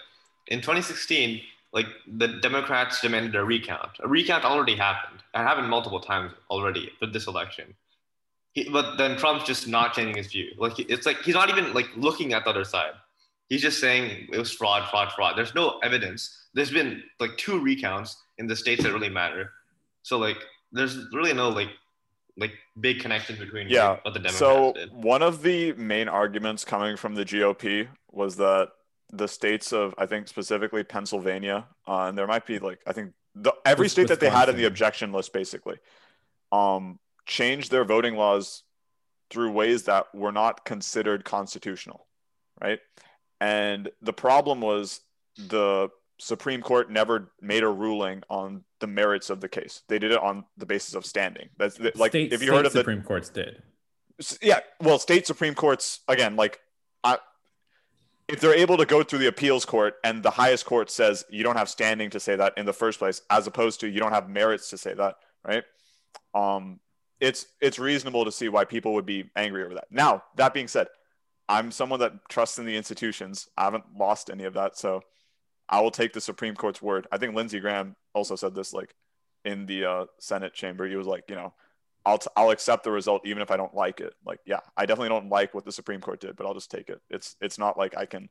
in 0.49 0.61
2016, 0.61 1.41
like 1.73 1.87
the 2.07 2.29
Democrats 2.29 3.01
demanded 3.01 3.35
a 3.35 3.45
recount. 3.45 3.91
A 4.03 4.09
recount 4.09 4.45
already 4.45 4.77
happened. 4.77 5.23
It 5.35 5.39
happened 5.39 5.69
multiple 5.69 6.01
times 6.01 6.33
already 6.51 6.91
for 6.99 7.07
this 7.07 7.27
election. 7.27 7.75
He, 8.53 8.69
but 8.69 8.97
then 8.99 9.17
Trump's 9.17 9.45
just 9.45 9.67
not 9.67 9.95
changing 9.95 10.17
his 10.17 10.27
view. 10.27 10.51
Like 10.59 10.79
it's 10.79 11.07
like 11.07 11.23
he's 11.23 11.35
not 11.35 11.49
even 11.49 11.73
like 11.73 11.89
looking 11.97 12.35
at 12.35 12.45
the 12.45 12.51
other 12.51 12.65
side. 12.65 12.93
He's 13.49 13.63
just 13.63 13.81
saying 13.81 14.29
it 14.33 14.39
was 14.39 14.53
fraud, 14.53 14.89
fraud, 14.91 15.13
fraud. 15.13 15.37
There's 15.37 15.55
no 15.55 15.79
evidence. 15.83 16.49
There's 16.55 16.71
been 16.71 17.03
like 17.19 17.37
two 17.39 17.59
recounts 17.59 18.17
in 18.39 18.47
the 18.47 18.57
states 18.57 18.83
that 18.83 18.93
really 18.93 19.09
matter. 19.09 19.51
So 20.03 20.19
like 20.19 20.39
there's 20.73 21.07
really 21.13 21.33
no 21.33 21.49
like 21.49 21.71
like 22.37 22.53
big 22.81 23.01
connection 23.01 23.37
between 23.39 23.69
Yeah, 23.69 23.99
what 24.03 24.15
the 24.15 24.21
Democrats 24.21 24.39
So 24.39 24.73
did. 24.73 24.93
one 24.93 25.23
of 25.23 25.43
the 25.43 25.73
main 25.75 26.09
arguments 26.09 26.65
coming 26.65 26.97
from 26.97 27.15
the 27.15 27.25
GOP 27.25 27.89
was 28.11 28.37
that 28.37 28.71
the 29.11 29.29
states 29.29 29.73
of 29.73 29.95
I 29.99 30.07
think 30.07 30.29
specifically 30.29 30.83
Pennsylvania, 30.85 31.67
uh, 31.87 32.05
and 32.05 32.17
there 32.17 32.27
might 32.27 32.47
be 32.47 32.59
like 32.59 32.81
I 32.87 32.93
think 32.93 33.13
the, 33.35 33.53
every 33.65 33.89
state 33.89 34.09
that 34.09 34.21
they 34.21 34.31
had 34.31 34.49
in 34.49 34.57
the 34.57 34.65
objection 34.65 35.13
list 35.13 35.33
basically, 35.33 35.77
um, 36.51 36.99
changed 37.27 37.71
their 37.71 37.85
voting 37.85 38.17
laws 38.17 38.63
through 39.31 39.51
ways 39.53 39.85
that 39.85 40.15
were 40.15 40.33
not 40.33 40.65
considered 40.65 41.25
constitutional, 41.25 42.07
right? 42.61 42.81
And 43.41 43.91
the 44.01 44.13
problem 44.13 44.61
was 44.61 45.01
the 45.37 45.89
Supreme 46.23 46.63
Court 46.63 46.91
never 46.91 47.33
made 47.41 47.63
a 47.63 47.69
ruling 47.69 48.23
on 48.31 48.65
the 48.81 48.87
merits 48.87 49.29
of 49.29 49.41
the 49.41 49.49
case. 49.49 49.83
They 49.89 49.99
did 49.99 50.13
it 50.13 50.19
on 50.19 50.45
the 50.57 50.67
basis 50.67 50.95
of 50.95 51.05
standing. 51.05 51.49
That's 51.59 51.79
like 51.97 52.13
State- 52.13 52.33
if 52.33 52.43
you 52.43 52.53
heard 52.53 52.67
of 52.67 52.73
the 52.73 52.81
Supreme 52.81 53.03
Courts 53.03 53.29
did. 53.29 53.63
Yeah 54.41 54.61
well 54.81 55.01
state 55.01 55.27
supreme 55.27 55.55
courts 55.55 56.01
again 56.07 56.37
like 56.37 56.61
I, 57.03 57.19
if 58.29 58.41
they're 58.41 58.55
able 58.55 58.77
to 58.77 58.87
go 58.87 59.03
through 59.03 59.19
the 59.19 59.27
appeals 59.27 59.65
court 59.65 59.95
and 60.05 60.23
the 60.23 60.31
highest 60.31 60.65
court 60.65 60.91
says 60.91 61.25
you 61.29 61.43
don't 61.43 61.57
have 61.57 61.69
standing 61.69 62.11
to 62.11 62.21
say 62.21 62.37
that 62.37 62.55
in 62.57 62.67
the 62.67 62.73
first 62.73 62.99
place, 62.99 63.21
as 63.31 63.47
opposed 63.47 63.81
to 63.81 63.89
you 63.89 63.99
don't 63.99 64.13
have 64.13 64.29
merits 64.29 64.71
to 64.71 64.79
say 64.79 64.95
that, 64.95 65.17
right? 65.45 65.65
Um, 66.35 66.81
it's 67.21 67.47
it's 67.61 67.79
reasonable 67.79 68.25
to 68.25 68.33
see 68.33 68.49
why 68.49 68.65
people 68.65 68.95
would 68.95 69.07
be 69.07 69.31
angry 69.37 69.65
over 69.65 69.75
that. 69.75 69.89
Now, 69.91 70.23
that 70.37 70.55
being 70.55 70.69
said, 70.69 70.87
I'm 71.49 71.71
someone 71.71 72.01
that 72.01 72.29
trusts 72.29 72.59
in 72.59 72.65
the 72.65 72.77
institutions. 72.77 73.49
I 73.57 73.65
haven't 73.65 73.85
lost 73.97 74.31
any 74.31 74.45
of 74.45 74.55
that, 74.55 74.79
so 74.79 75.03
I 75.73 75.81
will 75.81 75.91
take 75.91 76.13
the 76.13 76.21
Supreme 76.21 76.55
Court's 76.55 76.83
word. 76.83 77.07
I 77.11 77.17
think 77.17 77.35
Lindsey 77.35 77.59
Graham 77.59 77.97
also 78.15 78.37
said 78.37 78.55
this 78.55 78.75
like 78.75 78.95
in 79.45 79.65
the 79.65 79.87
uh, 79.87 80.07
Senate 80.21 80.53
chamber. 80.53 80.87
He 80.87 80.97
was 80.97 81.07
like, 81.07 81.25
you 81.29 81.35
know, 81.35 81.55
I'll 82.05 82.19
t- 82.19 82.29
I'll 82.37 82.51
accept 82.51 82.85
the 82.85 82.93
result 82.93 83.27
even 83.27 83.43
if 83.43 83.51
I 83.51 83.57
don't 83.57 83.75
like 83.75 84.01
it. 84.01 84.13
Like, 84.25 84.41
yeah, 84.45 84.61
I 84.77 84.85
definitely 84.85 85.09
don't 85.09 85.31
like 85.31 85.55
what 85.55 85.65
the 85.65 85.73
Supreme 85.73 86.03
Court 86.03 86.21
did, 86.21 86.37
but 86.37 86.47
I'll 86.47 86.55
just 86.55 86.71
take 86.71 86.91
it. 86.91 87.01
It's 87.09 87.37
it's 87.41 87.59
not 87.59 87.79
like 87.79 87.97
I 87.97 88.05
can, 88.05 88.29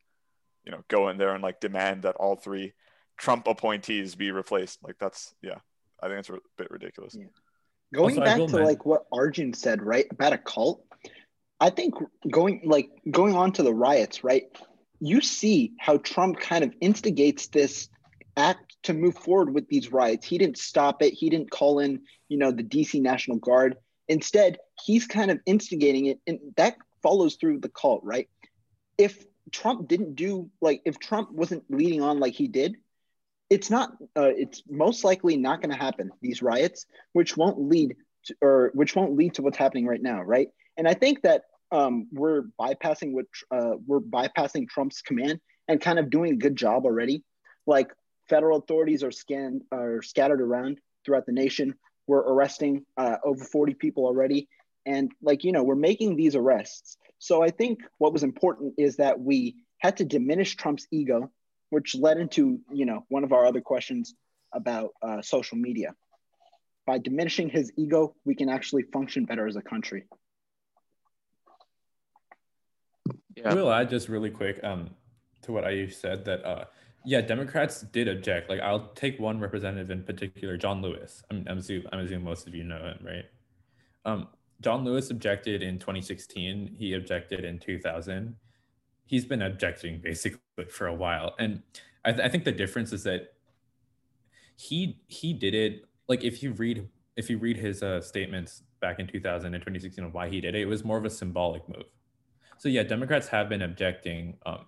you 0.65 0.71
know, 0.71 0.83
go 0.87 1.09
in 1.09 1.17
there 1.17 1.33
and 1.33 1.41
like 1.41 1.59
demand 1.59 2.03
that 2.03 2.15
all 2.15 2.35
three 2.35 2.73
Trump 3.17 3.47
appointees 3.47 4.13
be 4.13 4.31
replaced. 4.31 4.83
Like 4.83 4.97
that's 4.99 5.33
yeah, 5.41 5.57
I 6.01 6.07
think 6.07 6.19
it's 6.19 6.29
a 6.29 6.37
bit 6.57 6.69
ridiculous. 6.69 7.15
Yeah. 7.17 7.25
Going 7.93 8.19
Also, 8.19 8.23
back 8.23 8.37
to 8.37 8.55
men- 8.57 8.65
like 8.65 8.85
what 8.85 9.05
Arjun 9.11 9.53
said, 9.53 9.81
right, 9.81 10.05
about 10.11 10.33
a 10.33 10.37
cult, 10.37 10.85
I 11.59 11.71
think 11.71 11.95
going 12.29 12.61
like 12.65 12.89
going 13.09 13.35
on 13.35 13.51
to 13.53 13.63
the 13.63 13.73
riots, 13.73 14.23
right? 14.23 14.45
You 15.01 15.19
see 15.19 15.73
how 15.79 15.97
Trump 15.97 16.39
kind 16.39 16.63
of 16.63 16.73
instigates 16.79 17.47
this 17.47 17.89
act 18.37 18.77
to 18.83 18.93
move 18.93 19.17
forward 19.17 19.53
with 19.53 19.67
these 19.67 19.91
riots. 19.91 20.25
He 20.25 20.37
didn't 20.37 20.57
stop 20.57 21.01
it. 21.01 21.13
He 21.13 21.29
didn't 21.29 21.51
call 21.51 21.79
in, 21.79 22.01
you 22.29 22.37
know, 22.37 22.51
the 22.51 22.63
DC 22.63 23.01
National 23.01 23.37
Guard. 23.37 23.75
Instead, 24.07 24.57
he's 24.85 25.07
kind 25.07 25.31
of 25.31 25.39
instigating 25.45 26.05
it, 26.05 26.19
and 26.27 26.39
that 26.55 26.75
follows 27.01 27.35
through 27.35 27.59
the 27.59 27.69
cult, 27.69 28.01
right? 28.03 28.29
If 28.97 29.25
Trump 29.51 29.87
didn't 29.87 30.15
do 30.15 30.49
like 30.61 30.81
if 30.85 30.99
Trump 30.99 31.31
wasn't 31.31 31.63
leading 31.69 32.01
on 32.01 32.19
like 32.19 32.33
he 32.33 32.47
did, 32.47 32.77
it's 33.49 33.69
not. 33.69 33.91
Uh, 34.15 34.31
it's 34.35 34.63
most 34.69 35.03
likely 35.03 35.37
not 35.37 35.61
going 35.61 35.71
to 35.71 35.77
happen. 35.77 36.11
These 36.21 36.41
riots, 36.41 36.85
which 37.13 37.35
won't 37.35 37.59
lead 37.59 37.95
to, 38.25 38.35
or 38.41 38.71
which 38.73 38.95
won't 38.95 39.15
lead 39.15 39.35
to 39.35 39.41
what's 39.41 39.57
happening 39.57 39.85
right 39.85 40.01
now, 40.01 40.21
right? 40.21 40.49
And 40.77 40.87
I 40.87 40.93
think 40.93 41.23
that 41.23 41.43
um, 41.71 42.07
we're 42.11 42.43
bypassing 42.59 43.13
what 43.13 43.25
uh, 43.49 43.77
we're 43.85 43.99
bypassing 43.99 44.67
Trump's 44.67 45.01
command 45.01 45.39
and 45.67 45.79
kind 45.79 45.99
of 45.99 46.09
doing 46.09 46.33
a 46.33 46.37
good 46.37 46.55
job 46.55 46.85
already. 46.85 47.23
Like 47.65 47.91
federal 48.29 48.59
authorities 48.59 49.03
are 49.03 49.11
scanned 49.11 49.63
are 49.71 50.01
scattered 50.01 50.41
around 50.41 50.79
throughout 51.05 51.25
the 51.25 51.31
nation. 51.31 51.75
We're 52.07 52.19
arresting 52.19 52.85
uh, 52.97 53.17
over 53.23 53.43
40 53.43 53.75
people 53.75 54.05
already, 54.05 54.49
and 54.85 55.11
like 55.21 55.43
you 55.43 55.51
know, 55.51 55.63
we're 55.63 55.75
making 55.75 56.15
these 56.15 56.35
arrests. 56.35 56.97
So 57.19 57.43
I 57.43 57.49
think 57.49 57.79
what 57.99 58.13
was 58.13 58.23
important 58.23 58.73
is 58.77 58.97
that 58.97 59.19
we 59.19 59.55
had 59.77 59.97
to 59.97 60.05
diminish 60.05 60.55
Trump's 60.55 60.87
ego, 60.91 61.31
which 61.69 61.95
led 61.95 62.17
into 62.17 62.59
you 62.71 62.85
know 62.85 63.05
one 63.09 63.23
of 63.23 63.31
our 63.31 63.45
other 63.45 63.61
questions 63.61 64.13
about 64.53 64.91
uh, 65.01 65.21
social 65.21 65.57
media. 65.57 65.95
By 66.85 66.97
diminishing 66.97 67.47
his 67.47 67.71
ego, 67.77 68.15
we 68.25 68.35
can 68.35 68.49
actually 68.49 68.83
function 68.91 69.25
better 69.25 69.47
as 69.47 69.55
a 69.55 69.61
country. 69.61 70.05
Yeah. 73.43 73.53
Will 73.53 73.69
I 73.69 73.85
just 73.85 74.09
really 74.09 74.29
quick 74.29 74.59
um 74.63 74.91
to 75.43 75.51
what 75.51 75.65
I 75.65 75.87
said 75.87 76.25
that 76.25 76.45
uh 76.45 76.65
yeah 77.05 77.21
Democrats 77.21 77.81
did 77.81 78.07
object. 78.07 78.49
Like 78.49 78.61
I'll 78.61 78.89
take 78.89 79.19
one 79.19 79.39
representative 79.39 79.89
in 79.91 80.03
particular, 80.03 80.57
John 80.57 80.81
Lewis. 80.81 81.23
I'm 81.29 81.45
I'm 81.49 81.57
assuming, 81.57 81.87
I'm 81.91 81.99
assuming 81.99 82.23
most 82.23 82.47
of 82.47 82.55
you 82.55 82.63
know 82.63 82.77
him, 82.77 82.99
right? 83.03 83.25
Um, 84.05 84.27
John 84.61 84.83
Lewis 84.83 85.09
objected 85.09 85.63
in 85.63 85.79
2016. 85.79 86.75
He 86.77 86.93
objected 86.93 87.43
in 87.43 87.59
2000. 87.59 88.35
He's 89.05 89.25
been 89.25 89.41
objecting 89.41 89.99
basically 89.99 90.39
for 90.69 90.87
a 90.87 90.93
while, 90.93 91.35
and 91.39 91.61
I, 92.05 92.11
th- 92.11 92.23
I 92.25 92.29
think 92.29 92.45
the 92.45 92.51
difference 92.51 92.93
is 92.93 93.03
that 93.03 93.33
he 94.55 95.01
he 95.07 95.33
did 95.33 95.53
it 95.55 95.85
like 96.07 96.23
if 96.23 96.43
you 96.43 96.51
read 96.53 96.87
if 97.15 97.29
you 97.29 97.37
read 97.37 97.57
his 97.57 97.83
uh, 97.83 97.99
statements 98.01 98.63
back 98.79 98.99
in 98.99 99.07
2000 99.07 99.53
and 99.53 99.61
2016 99.61 100.03
of 100.03 100.13
why 100.13 100.29
he 100.29 100.39
did 100.39 100.55
it, 100.55 100.61
it 100.61 100.65
was 100.65 100.83
more 100.83 100.97
of 100.97 101.05
a 101.05 101.09
symbolic 101.09 101.67
move. 101.67 101.85
So 102.61 102.69
yeah, 102.69 102.83
Democrats 102.83 103.27
have 103.29 103.49
been 103.49 103.63
objecting. 103.63 104.37
Um, 104.45 104.65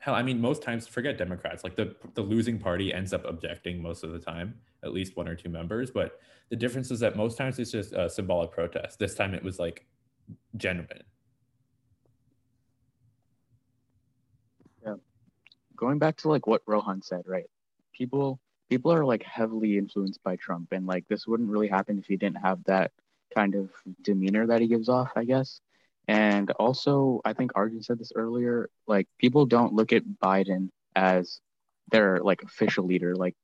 hell, 0.00 0.14
I 0.14 0.22
mean, 0.22 0.38
most 0.38 0.60
times, 0.60 0.86
forget 0.86 1.16
Democrats. 1.16 1.64
Like 1.64 1.76
the 1.76 1.96
the 2.12 2.20
losing 2.20 2.58
party 2.58 2.92
ends 2.92 3.14
up 3.14 3.24
objecting 3.24 3.80
most 3.80 4.04
of 4.04 4.12
the 4.12 4.18
time, 4.18 4.60
at 4.84 4.92
least 4.92 5.16
one 5.16 5.26
or 5.26 5.34
two 5.34 5.48
members. 5.48 5.90
But 5.90 6.20
the 6.50 6.56
difference 6.56 6.90
is 6.90 7.00
that 7.00 7.16
most 7.16 7.38
times 7.38 7.58
it's 7.58 7.70
just 7.70 7.94
a 7.94 8.10
symbolic 8.10 8.50
protest. 8.50 8.98
This 8.98 9.14
time 9.14 9.32
it 9.32 9.42
was 9.42 9.58
like 9.58 9.86
genuine. 10.58 11.04
Yeah. 14.84 14.96
Going 15.74 15.98
back 15.98 16.18
to 16.18 16.28
like 16.28 16.46
what 16.46 16.60
Rohan 16.66 17.00
said, 17.00 17.22
right? 17.24 17.48
People 17.94 18.40
people 18.68 18.92
are 18.92 19.06
like 19.06 19.22
heavily 19.22 19.78
influenced 19.78 20.22
by 20.22 20.36
Trump 20.36 20.68
and 20.72 20.86
like 20.86 21.08
this 21.08 21.26
wouldn't 21.26 21.48
really 21.48 21.68
happen 21.68 21.98
if 21.98 22.04
he 22.04 22.18
didn't 22.18 22.42
have 22.42 22.62
that 22.64 22.92
kind 23.34 23.54
of 23.54 23.70
demeanor 24.02 24.46
that 24.48 24.60
he 24.60 24.66
gives 24.66 24.90
off, 24.90 25.12
I 25.16 25.24
guess. 25.24 25.62
And 26.08 26.50
also, 26.52 27.20
I 27.24 27.32
think 27.32 27.52
Arjun 27.54 27.82
said 27.82 27.98
this 27.98 28.12
earlier, 28.14 28.70
like 28.86 29.08
people 29.18 29.46
don't 29.46 29.72
look 29.72 29.92
at 29.92 30.02
Biden 30.22 30.70
as 30.96 31.40
their 31.90 32.18
like 32.20 32.42
official 32.42 32.84
leader. 32.84 33.14
Like 33.14 33.36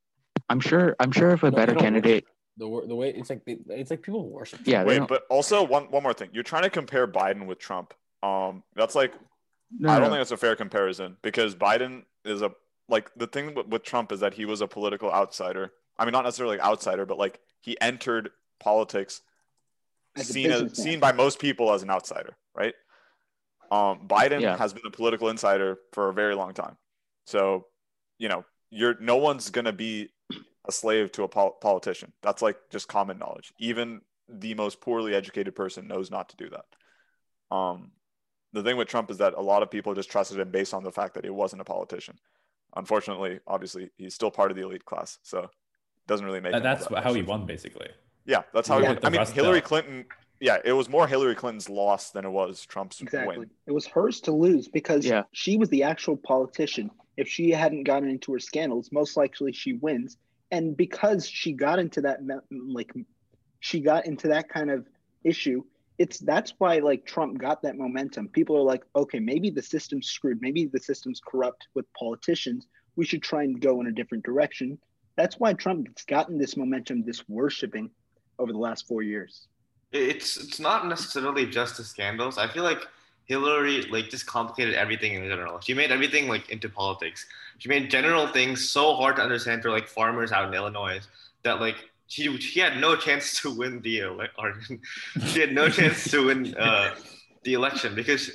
I'm 0.48 0.60
sure 0.60 0.96
I'm 0.98 1.12
sure 1.12 1.30
if 1.30 1.42
a 1.42 1.50
No, 1.50 1.56
better 1.56 1.74
candidate 1.74 2.24
The 2.56 2.66
the 2.86 2.94
way 2.96 3.10
it's 3.10 3.30
like 3.30 3.44
they, 3.44 3.58
it's 3.68 3.90
like 3.90 4.02
people 4.02 4.28
worship. 4.28 4.60
yeah, 4.64 4.84
they 4.84 4.94
Wait, 4.94 4.98
don't, 4.98 5.08
but 5.08 5.24
also 5.30 5.62
one 5.64 5.84
one 5.90 6.02
more 6.02 6.14
thing. 6.14 6.30
You're 6.32 6.42
trying 6.42 6.64
to 6.64 6.70
compare 6.70 7.06
Biden 7.06 7.46
with 7.46 7.58
Trump. 7.58 7.94
Um, 8.22 8.64
that's 8.74 8.94
like 8.94 9.14
no, 9.78 9.88
I 9.88 9.98
don't 10.00 10.08
no, 10.08 10.10
think 10.10 10.20
that's 10.20 10.30
a 10.32 10.36
fair 10.36 10.56
comparison 10.56 11.16
because 11.22 11.54
Biden 11.54 12.04
is 12.24 12.42
a 12.42 12.52
like 12.88 13.10
the 13.16 13.26
thing 13.26 13.54
with, 13.54 13.66
with 13.68 13.82
Trump 13.84 14.12
is 14.12 14.20
that 14.20 14.34
he 14.34 14.44
was 14.44 14.60
a 14.60 14.66
political 14.68 15.12
outsider. 15.12 15.72
I 15.98 16.04
mean, 16.04 16.12
not 16.12 16.24
necessarily 16.24 16.60
outsider, 16.60 17.06
but 17.06 17.18
like 17.18 17.40
he 17.60 17.78
entered 17.80 18.30
politics 18.60 19.22
As 20.20 20.30
a 20.30 20.32
seen 20.32 20.50
as, 20.50 20.76
seen 20.76 21.00
by 21.00 21.12
most 21.12 21.38
people 21.38 21.72
as 21.72 21.82
an 21.82 21.90
outsider, 21.90 22.36
right? 22.54 22.74
Um, 23.70 24.06
Biden 24.08 24.40
Yeah. 24.40 24.56
has 24.56 24.72
been 24.72 24.86
a 24.86 24.90
political 24.90 25.28
insider 25.28 25.78
for 25.92 26.08
a 26.08 26.14
very 26.14 26.34
long 26.34 26.54
time, 26.54 26.76
so 27.26 27.66
you 28.18 28.28
know, 28.28 28.44
you're 28.70 28.96
no 29.00 29.16
one's 29.16 29.50
gonna 29.50 29.72
be 29.72 30.10
a 30.66 30.72
slave 30.72 31.12
to 31.12 31.22
a 31.22 31.28
pol- 31.28 31.52
politician. 31.60 32.12
That's 32.22 32.42
like 32.42 32.56
just 32.70 32.88
common 32.88 33.18
knowledge. 33.18 33.52
Even 33.58 34.00
the 34.28 34.54
most 34.54 34.80
poorly 34.80 35.14
educated 35.14 35.54
person 35.54 35.86
knows 35.88 36.10
not 36.10 36.28
to 36.30 36.36
do 36.36 36.50
that. 36.50 37.54
Um, 37.54 37.92
the 38.52 38.62
thing 38.62 38.76
with 38.76 38.88
Trump 38.88 39.10
is 39.10 39.18
that 39.18 39.34
a 39.34 39.40
lot 39.40 39.62
of 39.62 39.70
people 39.70 39.94
just 39.94 40.10
trusted 40.10 40.38
him 40.38 40.50
based 40.50 40.74
on 40.74 40.82
the 40.82 40.92
fact 40.92 41.14
that 41.14 41.24
he 41.24 41.30
wasn't 41.30 41.62
a 41.62 41.64
politician. 41.64 42.18
Unfortunately, 42.76 43.40
obviously, 43.46 43.90
he's 43.96 44.14
still 44.14 44.30
part 44.30 44.50
of 44.50 44.56
the 44.56 44.62
elite 44.64 44.84
class, 44.84 45.18
so 45.22 45.44
it 45.44 45.50
doesn't 46.06 46.26
really 46.26 46.40
make. 46.40 46.52
That- 46.52 46.58
him 46.58 46.62
that's 46.64 46.86
that 46.88 47.04
how 47.04 47.14
he 47.14 47.22
won, 47.22 47.46
basically. 47.46 47.88
Yeah, 48.28 48.42
that's 48.52 48.68
how 48.68 48.78
Yeah, 48.78 48.88
he. 48.90 48.94
with 48.94 49.04
I 49.06 49.08
mean, 49.08 49.26
Hillary 49.26 49.58
Belt. 49.60 49.64
Clinton. 49.64 50.04
Yeah, 50.40 50.58
it 50.64 50.72
was 50.72 50.88
more 50.88 51.08
Hillary 51.08 51.34
Clinton's 51.34 51.68
loss 51.68 52.10
than 52.12 52.24
it 52.24 52.28
was 52.30 52.64
Trump's 52.66 53.00
Exactly. 53.00 53.38
win. 53.38 53.50
It 53.66 53.72
was 53.72 53.86
hers 53.86 54.20
to 54.20 54.32
lose 54.32 54.68
because 54.68 55.04
Yeah. 55.04 55.24
she 55.32 55.56
was 55.56 55.68
the 55.70 55.82
actual 55.82 56.16
politician. 56.16 56.90
If 57.16 57.26
she 57.26 57.50
hadn't 57.50 57.84
gotten 57.84 58.08
into 58.08 58.32
her 58.34 58.38
scandals, 58.38 58.92
most 58.92 59.16
likely 59.16 59.52
she 59.52 59.72
wins. 59.72 60.18
And 60.52 60.76
because 60.76 61.26
she 61.26 61.52
got 61.52 61.78
into 61.80 62.02
that 62.02 62.20
like 62.50 62.92
she 63.60 63.80
got 63.80 64.06
into 64.06 64.28
that 64.28 64.48
kind 64.48 64.70
of 64.70 64.86
issue, 65.24 65.64
it's 65.96 66.18
that's 66.20 66.54
why 66.58 66.78
like 66.78 67.04
Trump 67.06 67.38
got 67.38 67.62
that 67.62 67.76
momentum. 67.76 68.28
People 68.28 68.56
are 68.56 68.62
like, 68.62 68.84
okay, 68.94 69.18
maybe 69.18 69.50
the 69.50 69.62
system's 69.62 70.06
screwed. 70.06 70.40
Maybe 70.40 70.66
the 70.66 70.78
system's 70.78 71.20
corrupt 71.26 71.66
with 71.74 71.92
politicians. 71.94 72.68
We 72.94 73.04
should 73.06 73.22
try 73.22 73.42
and 73.42 73.60
go 73.60 73.80
in 73.80 73.88
a 73.88 73.92
different 73.92 74.24
direction. 74.24 74.78
That's 75.16 75.40
why 75.40 75.54
Trump's 75.54 76.04
gotten 76.04 76.38
this 76.38 76.56
momentum, 76.56 77.02
this 77.04 77.28
worshiping 77.28 77.90
over 78.38 78.52
the 78.52 78.58
last 78.58 78.86
four 78.86 79.02
years. 79.02 79.48
It's 79.92 80.36
it's 80.36 80.60
not 80.60 80.86
necessarily 80.86 81.46
just 81.46 81.76
the 81.76 81.84
scandals. 81.84 82.38
I 82.38 82.46
feel 82.48 82.64
like 82.64 82.86
Hillary 83.24 83.82
like 83.90 84.10
just 84.10 84.26
complicated 84.26 84.74
everything 84.74 85.14
in 85.14 85.22
general. 85.28 85.60
She 85.60 85.74
made 85.74 85.90
everything 85.90 86.28
like 86.28 86.50
into 86.50 86.68
politics. 86.68 87.26
She 87.58 87.68
made 87.68 87.90
general 87.90 88.26
things 88.28 88.68
so 88.68 88.94
hard 88.94 89.16
to 89.16 89.22
understand 89.22 89.62
for 89.62 89.70
like 89.70 89.88
farmers 89.88 90.32
out 90.32 90.46
in 90.48 90.54
Illinois 90.54 91.00
that 91.42 91.60
like 91.60 91.76
she 92.06 92.36
she 92.38 92.60
had 92.60 92.80
no 92.80 92.96
chance 92.96 93.40
to 93.40 93.54
win 93.54 93.80
the 93.82 94.02
or 94.02 94.54
she 95.26 95.40
had 95.40 95.52
no 95.52 95.68
chance 95.68 96.10
to 96.10 96.26
win 96.26 96.54
uh, 96.56 96.94
the 97.44 97.54
election 97.54 97.94
because 97.94 98.30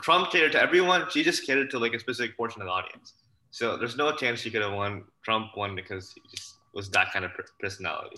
Trump 0.00 0.30
catered 0.30 0.52
to 0.52 0.60
everyone. 0.60 1.06
She 1.10 1.22
just 1.22 1.46
catered 1.46 1.70
to 1.70 1.78
like 1.78 1.94
a 1.94 1.98
specific 1.98 2.36
portion 2.36 2.60
of 2.62 2.66
the 2.66 2.72
audience. 2.72 3.14
So 3.50 3.76
there's 3.76 3.96
no 3.96 4.12
chance 4.12 4.40
she 4.40 4.50
could 4.50 4.62
have 4.62 4.72
won. 4.72 5.04
Trump 5.22 5.56
won 5.56 5.74
because 5.76 6.12
he 6.14 6.22
just 6.34 6.56
was 6.72 6.88
that 6.90 7.12
kind 7.12 7.24
of 7.24 7.32
personality. 7.60 8.16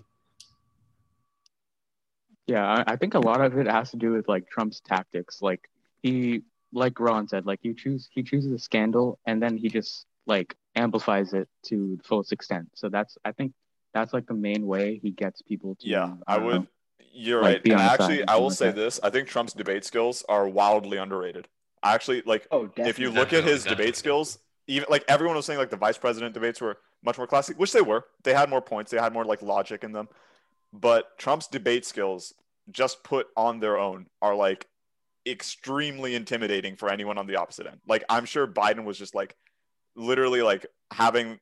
Yeah, 2.46 2.64
I, 2.66 2.92
I 2.92 2.96
think 2.96 3.14
a 3.14 3.18
lot 3.20 3.40
of 3.40 3.56
it 3.58 3.66
has 3.66 3.90
to 3.92 3.96
do 3.96 4.12
with 4.12 4.28
like 4.28 4.48
Trump's 4.50 4.80
tactics. 4.80 5.40
Like 5.40 5.68
he, 6.02 6.42
like 6.72 6.98
Ron 7.00 7.28
said, 7.28 7.46
like 7.46 7.60
you 7.62 7.74
choose, 7.74 8.08
he 8.12 8.22
chooses 8.22 8.52
a 8.52 8.58
scandal 8.58 9.18
and 9.26 9.42
then 9.42 9.56
he 9.56 9.68
just 9.68 10.06
like 10.26 10.56
amplifies 10.74 11.32
it 11.32 11.48
to 11.64 11.96
the 11.96 12.02
fullest 12.04 12.32
extent. 12.32 12.68
So 12.74 12.88
that's, 12.88 13.16
I 13.24 13.32
think, 13.32 13.52
that's 13.94 14.12
like 14.12 14.26
the 14.26 14.34
main 14.34 14.66
way 14.66 14.98
he 15.02 15.10
gets 15.12 15.40
people 15.40 15.76
to. 15.76 15.88
Yeah, 15.88 16.14
I 16.26 16.36
don't 16.36 16.44
would. 16.46 16.54
know. 16.62 16.66
You're 17.12 17.42
like, 17.42 17.62
right. 17.64 17.72
And 17.72 17.80
actually, 17.80 18.26
I 18.26 18.34
will 18.36 18.48
and 18.48 18.56
say 18.56 18.66
that. 18.66 18.74
this: 18.74 18.98
I 19.04 19.10
think 19.10 19.28
Trump's 19.28 19.52
debate 19.52 19.84
skills 19.84 20.24
are 20.28 20.48
wildly 20.48 20.98
underrated. 20.98 21.46
I 21.80 21.94
actually 21.94 22.22
like 22.26 22.48
Oh, 22.50 22.66
definitely. 22.66 22.90
if 22.90 22.98
you 22.98 23.10
look 23.10 23.32
at 23.32 23.44
his 23.44 23.62
Definitely, 23.62 23.84
debate 23.84 23.96
skills, 23.96 24.38
even 24.66 24.86
like 24.90 25.04
everyone 25.06 25.36
was 25.36 25.46
saying 25.46 25.60
like 25.60 25.70
the 25.70 25.76
vice 25.76 25.96
president 25.96 26.34
debates 26.34 26.60
were 26.60 26.78
much 27.04 27.18
more 27.18 27.28
classic, 27.28 27.56
which 27.56 27.70
they 27.70 27.82
were. 27.82 28.04
They 28.24 28.34
had 28.34 28.50
more 28.50 28.60
points, 28.60 28.90
they 28.90 28.98
had 28.98 29.12
more 29.12 29.24
like 29.24 29.42
logic 29.42 29.84
in 29.84 29.92
them. 29.92 30.08
But 30.76 31.16
Trump's 31.18 31.46
debate 31.46 31.86
skills, 31.86 32.34
just 32.70 33.04
put 33.04 33.28
on 33.36 33.60
their 33.60 33.78
own, 33.78 34.06
are 34.20 34.34
like 34.34 34.66
extremely 35.26 36.14
intimidating 36.14 36.76
for 36.76 36.90
anyone 36.90 37.16
on 37.16 37.26
the 37.26 37.36
opposite 37.36 37.66
end. 37.66 37.78
Like 37.86 38.04
I'm 38.08 38.24
sure 38.24 38.46
Biden 38.46 38.84
was 38.84 38.98
just 38.98 39.14
like 39.14 39.36
literally 39.96 40.42
like 40.42 40.66
having, 40.92 41.38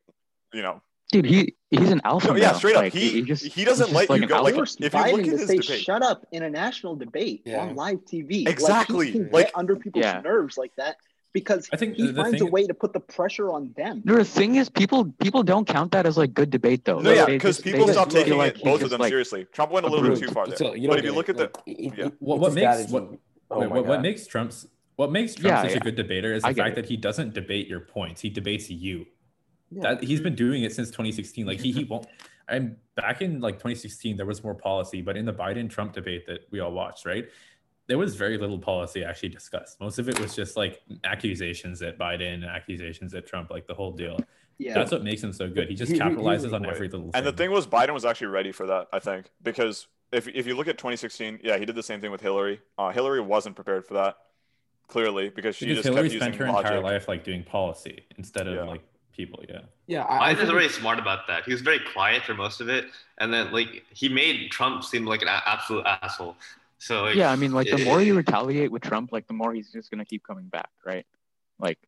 you 0.53 0.63
know, 0.63 0.83
Dude, 1.11 1.25
he 1.27 1.55
he's 1.71 1.91
an 1.91 2.01
alpha. 2.05 2.29
no, 2.29 2.37
yeah, 2.37 2.53
straight 2.53 2.77
up. 2.77 2.83
Like, 2.85 2.93
he 2.93 3.23
just 3.23 3.45
he 3.45 3.65
doesn't 3.65 3.87
he's 3.89 3.95
let 3.95 4.11
like 4.11 4.21
you 4.21 4.27
go. 4.27 4.37
Like 4.37 4.45
alpha. 4.53 4.57
forced 4.57 4.81
if 4.81 4.93
you 4.95 4.99
Biden 5.01 5.13
look 5.13 5.21
at 5.21 5.25
to 5.27 5.31
his 5.33 5.47
say 5.47 5.57
debate, 5.59 5.81
shut 5.81 6.03
up 6.03 6.25
in 6.33 6.43
a 6.43 6.51
national 6.51 6.97
debate 6.97 7.43
Yeah. 7.45 7.59
on 7.61 7.75
live 7.75 7.99
TV. 8.05 8.47
Exactly. 8.49 8.97
Like, 8.99 9.07
he 9.07 9.13
can 9.21 9.31
Like- 9.31 9.47
get 9.47 9.57
under 9.57 9.77
people's 9.77 10.05
Yeah. 10.05 10.21
nerves 10.23 10.57
like 10.59 10.75
that 10.77 10.97
because 11.33 11.69
I 11.73 11.77
think 11.77 11.97
he 11.97 12.07
the- 12.07 12.13
the 12.13 12.23
finds 12.23 12.35
a 12.37 12.45
thing- 12.45 12.51
way 12.53 12.67
to 12.67 12.75
put 12.75 12.93
the 12.93 13.01
pressure 13.01 13.51
on 13.51 13.73
them. 13.77 14.03
The 14.05 14.25
thing 14.25 14.57
is, 14.57 14.69
people 14.69 15.07
people 15.21 15.43
don't 15.43 15.67
count 15.67 15.93
that 15.93 16.07
as 16.07 16.17
like 16.17 16.35
good 16.35 16.51
debate 16.51 16.85
though. 16.85 17.01
no, 17.01 17.11
Like, 17.11 17.17
yeah, 17.19 17.27
because 17.27 17.61
people 17.61 17.89
stop 17.89 18.11
taking 18.11 18.37
like 18.37 18.57
it 18.59 18.65
both 18.65 18.83
of 18.83 18.91
them 18.91 19.01
like, 19.01 19.11
seriously. 19.11 19.47
Trump 19.53 19.73
went 19.73 19.87
a 19.87 19.89
little 19.89 20.09
bit 20.09 20.19
too 20.19 20.29
far 20.29 20.47
there. 20.47 20.57
So, 20.57 20.75
you 20.75 20.89
But 20.89 20.99
if 21.01 21.05
you 21.05 21.13
look 21.13 21.29
it. 21.29 21.39
at 21.41 21.53
the 21.55 21.61
Like, 21.71 21.79
it- 21.79 21.99
yeah. 21.99 22.07
it- 22.07 22.15
What- 22.19 22.39
what 22.41 22.53
makes- 22.55 22.91
what- 22.91 23.09
Oh 23.51 23.61
Wait, 23.61 23.71
what, 23.71 23.85
what 23.87 24.01
makes 24.01 24.27
Trump's 24.27 24.67
what 24.97 25.11
makes 25.13 25.35
Trump 25.35 25.47
Yeah, 25.57 25.63
such 25.63 25.71
yeah. 25.73 25.77
a 25.79 25.81
good 25.81 25.95
debater 25.97 26.33
is 26.33 26.43
the 26.43 26.53
get 26.55 26.63
fact 26.65 26.77
that 26.77 26.87
he 26.87 26.97
doesn't 26.97 27.35
debate 27.35 27.67
your 27.69 27.81
points. 27.81 28.21
He 28.21 28.31
debates 28.31 28.71
you. 28.71 29.07
Yeah. 29.71 29.83
That 29.95 30.03
he's 30.05 30.21
been 30.21 30.35
doing 30.35 30.63
it 30.63 30.73
since 30.75 30.89
2016. 30.91 31.47
Like 31.47 31.61
he 31.61 31.73
he 31.73 31.85
won't. 31.85 32.07
I'm 32.49 32.77
back 32.95 33.21
in 33.23 33.41
like 33.41 33.55
2016. 33.55 34.17
There 34.17 34.27
was 34.27 34.43
more 34.45 34.55
policy, 34.55 35.01
but 35.03 35.17
in 35.17 35.25
the 35.27 35.33
Biden 35.33 35.69
Trump 35.71 35.93
debate 35.95 36.27
that 36.27 36.41
we 36.51 36.61
all 36.61 36.73
watched, 36.73 37.05
right? 37.07 37.27
There 37.89 37.99
was 37.99 38.15
very 38.15 38.39
little 38.39 38.59
policy 38.59 39.05
actually 39.05 39.31
discussed. 39.31 39.81
Most 39.81 39.99
of 39.99 40.09
it 40.09 40.19
was 40.21 40.35
just 40.37 40.57
like 40.57 40.81
accusations 41.05 41.83
at 41.83 41.99
Biden, 41.99 42.49
accusations 42.49 43.13
at 43.15 43.27
Trump, 43.27 43.51
like 43.51 43.67
the 43.67 43.75
whole 43.75 43.91
deal. 43.93 44.19
Yeah. 44.59 44.75
That's 44.75 44.93
what 44.93 45.03
makes 45.03 45.23
him 45.23 45.33
so 45.33 45.49
good. 45.49 45.69
He 45.69 45.75
just 45.75 45.91
He- 45.91 45.99
he- 45.99 46.03
capitalizes 46.03 46.49
he- 46.49 46.55
on 46.55 46.63
Right. 46.63 46.73
every 46.75 46.89
little 46.89 47.11
And 47.15 47.27
the 47.27 47.33
thing. 47.33 47.49
thing 47.49 47.51
was, 47.51 47.67
Biden 47.67 47.93
was 47.95 48.05
actually 48.05 48.29
ready 48.29 48.53
for 48.53 48.67
that, 48.67 48.89
I 48.93 49.01
think, 49.01 49.27
because 49.43 49.89
if 50.13 50.29
if 50.29 50.47
you 50.47 50.55
look 50.55 50.69
at 50.69 50.79
2016, 50.79 51.41
yeah, 51.43 51.59
he 51.59 51.65
did 51.65 51.75
the 51.75 51.83
same 51.83 52.01
thing 52.01 52.13
with 52.13 52.21
Hillary. 52.21 52.61
Uh, 52.79 52.91
Hillary 52.91 53.21
wasn't 53.21 53.57
prepared 53.57 53.85
for 53.85 53.95
that, 53.95 54.17
clearly, 54.87 55.31
because 55.31 55.57
she 55.57 55.65
because 55.67 55.79
just 55.83 55.89
Hillary 55.89 56.09
kept 56.09 56.21
spent 56.23 56.35
using 56.35 56.47
her 56.53 56.59
entire 56.59 56.81
life 56.81 57.09
like 57.09 57.25
doing 57.25 57.43
policy 57.43 58.05
instead 58.17 58.47
of 58.47 58.55
Yeah. 58.55 58.63
like 58.65 58.83
people. 59.13 59.43
Yeah. 59.49 59.63
Yeah, 59.89 60.03
I, 60.05 60.17
I 60.17 60.19
Biden 60.29 60.33
is 60.35 60.39
think 60.39 60.51
very 60.53 60.69
smart 60.69 60.99
about 61.01 61.27
that. 61.27 61.45
He 61.45 61.53
was 61.53 61.63
very 61.63 61.81
quiet 61.93 62.23
for 62.23 62.35
most 62.35 62.61
of 62.61 62.69
it, 62.69 62.87
and 63.19 63.33
then 63.33 63.51
like 63.53 63.85
he 63.93 64.09
made 64.09 64.51
Trump 64.53 64.85
seem 64.85 65.05
like 65.05 65.23
an 65.23 65.29
a- 65.29 65.43
absolute 65.47 65.85
asshole. 65.87 66.37
So 66.83 67.03
like, 67.03 67.15
Yeah, 67.15 67.31
I 67.31 67.37
mean, 67.37 67.53
like 67.53 67.71
the 67.71 67.85
more 67.85 68.03
you 68.03 68.17
retaliate 68.17 68.73
with 68.73 68.83
Trump, 68.83 69.13
like 69.13 69.29
the 69.29 69.35
more 69.35 69.55
he's 69.55 69.71
just 69.71 69.89
gonna 69.91 70.05
keep 70.05 70.25
coming 70.25 70.47
back, 70.49 70.71
right? 70.85 71.07
Like, 71.61 71.79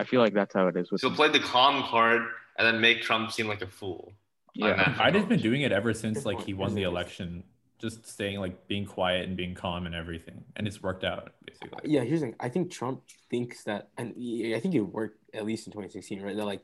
I 0.00 0.04
feel 0.04 0.20
like 0.20 0.34
that's 0.34 0.52
how 0.52 0.66
it 0.66 0.76
is 0.76 0.90
with. 0.90 1.00
so 1.00 1.08
him. 1.08 1.14
play 1.14 1.28
the 1.28 1.38
calm 1.38 1.84
card 1.84 2.22
and 2.58 2.66
then 2.66 2.80
make 2.80 3.02
Trump 3.02 3.30
seem 3.30 3.46
like 3.46 3.62
a 3.62 3.68
fool. 3.68 4.12
on 4.60 4.68
Yeah, 4.68 4.74
national 4.76 4.96
Biden's 5.12 5.28
been 5.28 5.40
doing 5.40 5.62
it 5.62 5.70
ever 5.70 5.94
since 5.94 6.26
like 6.26 6.40
he 6.42 6.54
won 6.54 6.74
the 6.74 6.80
Yes, 6.80 6.86
it 6.86 6.88
is. 6.88 6.92
election, 6.92 7.44
just 7.78 8.06
staying 8.06 8.40
like 8.40 8.66
being 8.66 8.84
quiet 8.84 9.28
and 9.28 9.36
being 9.36 9.54
calm 9.54 9.86
and 9.86 9.94
everything, 9.94 10.42
and 10.56 10.66
it's 10.66 10.82
worked 10.82 11.04
out 11.04 11.34
basically. 11.46 11.88
yeah, 11.88 12.00
here's 12.02 12.20
the 12.20 12.26
thing. 12.26 12.36
I 12.40 12.48
think 12.48 12.72
Trump 12.72 13.02
thinks 13.30 13.62
that, 13.62 13.90
and 13.96 14.08
I 14.56 14.58
think 14.58 14.74
it 14.74 14.80
worked 14.80 15.18
at 15.34 15.44
least 15.46 15.68
in 15.68 15.72
2016, 15.72 16.20
right? 16.20 16.34
That 16.34 16.44
like 16.46 16.62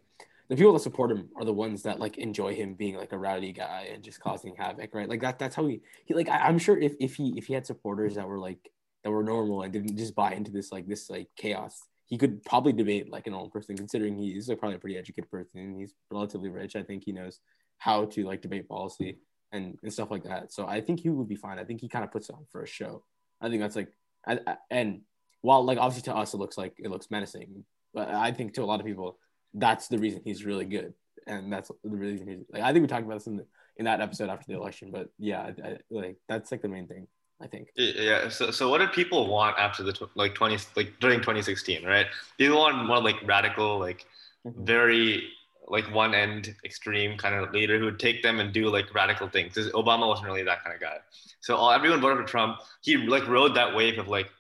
the 0.49 0.57
people 0.57 0.73
that 0.73 0.81
support 0.81 1.11
him 1.11 1.29
are 1.37 1.45
the 1.45 1.53
ones 1.53 1.83
that 1.83 2.01
like 2.01 2.17
enjoy 2.17 2.55
him 2.55 2.75
being 2.75 2.97
like 2.97 3.13
a 3.13 3.19
rowdy 3.19 3.53
guy 3.53 3.91
and 3.93 4.03
just 4.03 4.21
causing 4.21 4.57
havoc, 4.57 4.95
right? 4.95 5.09
Like 5.09 5.21
that. 5.21 5.39
That's 5.39 5.55
how 5.55 5.67
he. 5.67 5.81
He 6.07 6.15
like 6.15 6.29
I, 6.29 6.39
I'm 6.39 6.59
sure 6.59 6.79
if 6.79 6.95
if 7.01 7.15
he 7.17 7.35
if 7.37 7.47
he 7.47 7.55
had 7.55 7.67
supporters 7.67 8.15
that 8.15 8.27
were 8.27 8.39
like 8.39 8.71
that 9.05 9.11
were 9.11 9.23
normal 9.23 9.63
and 9.63 9.73
didn't 9.73 9.97
just 9.97 10.15
buy 10.15 10.33
into 10.33 10.51
this 10.51 10.73
like 10.73 10.87
this 10.87 11.11
like 11.11 11.29
chaos, 11.37 11.83
he 12.07 12.17
could 12.17 12.43
probably 12.45 12.73
debate 12.73 13.11
like 13.11 13.27
an 13.27 13.35
old 13.35 13.53
person. 13.53 13.77
Considering 13.77 14.17
he's 14.17 14.49
like 14.49 14.59
probably 14.59 14.77
a 14.77 14.81
pretty 14.81 14.97
educated 14.97 15.31
person, 15.31 15.61
and 15.61 15.79
he's 15.79 15.95
relatively 16.11 16.49
rich. 16.49 16.77
I 16.77 16.83
think 16.83 17.05
he 17.05 17.13
knows 17.13 17.41
how 17.77 18.07
to 18.07 18.25
like 18.25 18.43
debate 18.43 18.69
policy 18.69 19.19
and, 19.53 19.79
and 19.83 19.93
stuff 19.93 20.11
like 20.11 20.25
that. 20.25 20.53
So 20.53 20.67
I 20.67 20.81
think 20.81 21.01
he 21.01 21.11
would 21.11 21.29
be 21.29 21.37
fine. 21.37 21.59
I 21.59 21.65
think 21.65 21.81
he 21.81 21.89
kind 21.89 22.05
of 22.05 22.11
puts 22.11 22.31
on 22.31 22.47
for 22.51 22.63
a 22.63 22.67
show. 22.67 23.05
I 23.41 23.49
think 23.49 23.63
that's 23.63 23.77
like, 23.77 23.89
I, 24.27 24.41
I, 24.47 24.57
and 24.71 25.03
while 25.43 25.65
like 25.65 25.79
obviously 25.79 26.11
to 26.11 26.17
us 26.17 26.35
it 26.35 26.39
looks 26.39 26.59
like 26.59 26.75
it 26.79 26.91
looks 26.91 27.11
menacing, 27.11 27.65
but 27.95 28.09
I 28.09 28.33
think 28.33 28.55
to 28.55 28.63
a 28.63 28.67
lot 28.67 28.81
of 28.81 28.87
people 28.87 29.19
that's 29.55 29.89
the 29.89 29.99
reason 29.99 30.21
he's 30.25 30.45
really 30.45 30.65
good, 30.65 30.95
and 31.27 31.53
that's 31.53 31.71
the 31.83 31.91
reason 31.91 32.29
he's 32.29 32.39
like 32.53 32.63
I 32.63 32.73
think 32.73 32.83
we 32.83 32.89
talked 32.89 33.05
about 33.05 33.15
this 33.15 33.27
in 33.27 33.37
the, 33.37 33.47
in 33.77 33.85
that 33.87 34.01
episode 34.01 34.29
after 34.31 34.47
the 34.49 34.59
election, 34.59 34.91
but 34.91 35.09
yeah, 35.19 35.41
I, 35.65 35.69
I, 35.69 35.77
like 35.91 36.17
that's 36.29 36.51
like 36.53 36.63
the 36.63 36.69
main 36.69 36.87
thing 36.87 37.07
I 37.41 37.47
think. 37.47 37.69
Yeah. 37.77 38.29
So, 38.29 38.51
so 38.51 38.69
what 38.69 38.79
did 38.79 38.93
people 38.93 39.29
want 39.29 39.57
after 39.59 39.83
the 39.85 39.93
tw- 39.93 40.11
like 40.17 40.35
20 40.35 40.59
like 40.77 40.99
during 41.01 41.21
2016, 41.21 41.85
right? 41.85 42.07
People 42.37 42.59
want 42.59 42.85
more 42.87 43.01
like 43.01 43.17
radical, 43.27 43.79
like 43.79 44.07
Mhm. 44.47 44.65
very 44.67 45.29
like 45.67 45.93
one 45.93 46.15
end 46.15 46.55
extreme 46.65 47.19
kind 47.19 47.35
of 47.35 47.53
leader 47.53 47.79
who 47.79 47.85
would 47.87 47.99
take 47.99 48.23
them 48.23 48.39
and 48.41 48.53
do 48.55 48.69
like 48.71 48.95
radical 48.95 49.29
things. 49.29 49.55
'Cause 49.55 49.71
Obama 49.73 50.07
wasn't 50.09 50.27
really 50.29 50.45
that 50.45 50.63
kind 50.65 50.75
of 50.75 50.81
guy. 50.81 50.99
So 51.41 51.57
all, 51.57 51.71
everyone 51.73 52.01
voted 52.01 52.19
for 52.19 52.25
Trump. 52.31 52.59
He 52.83 52.97
like 52.97 53.27
rode 53.29 53.55
that 53.57 53.75
wave 53.75 53.99
of 53.99 54.09
like 54.09 54.31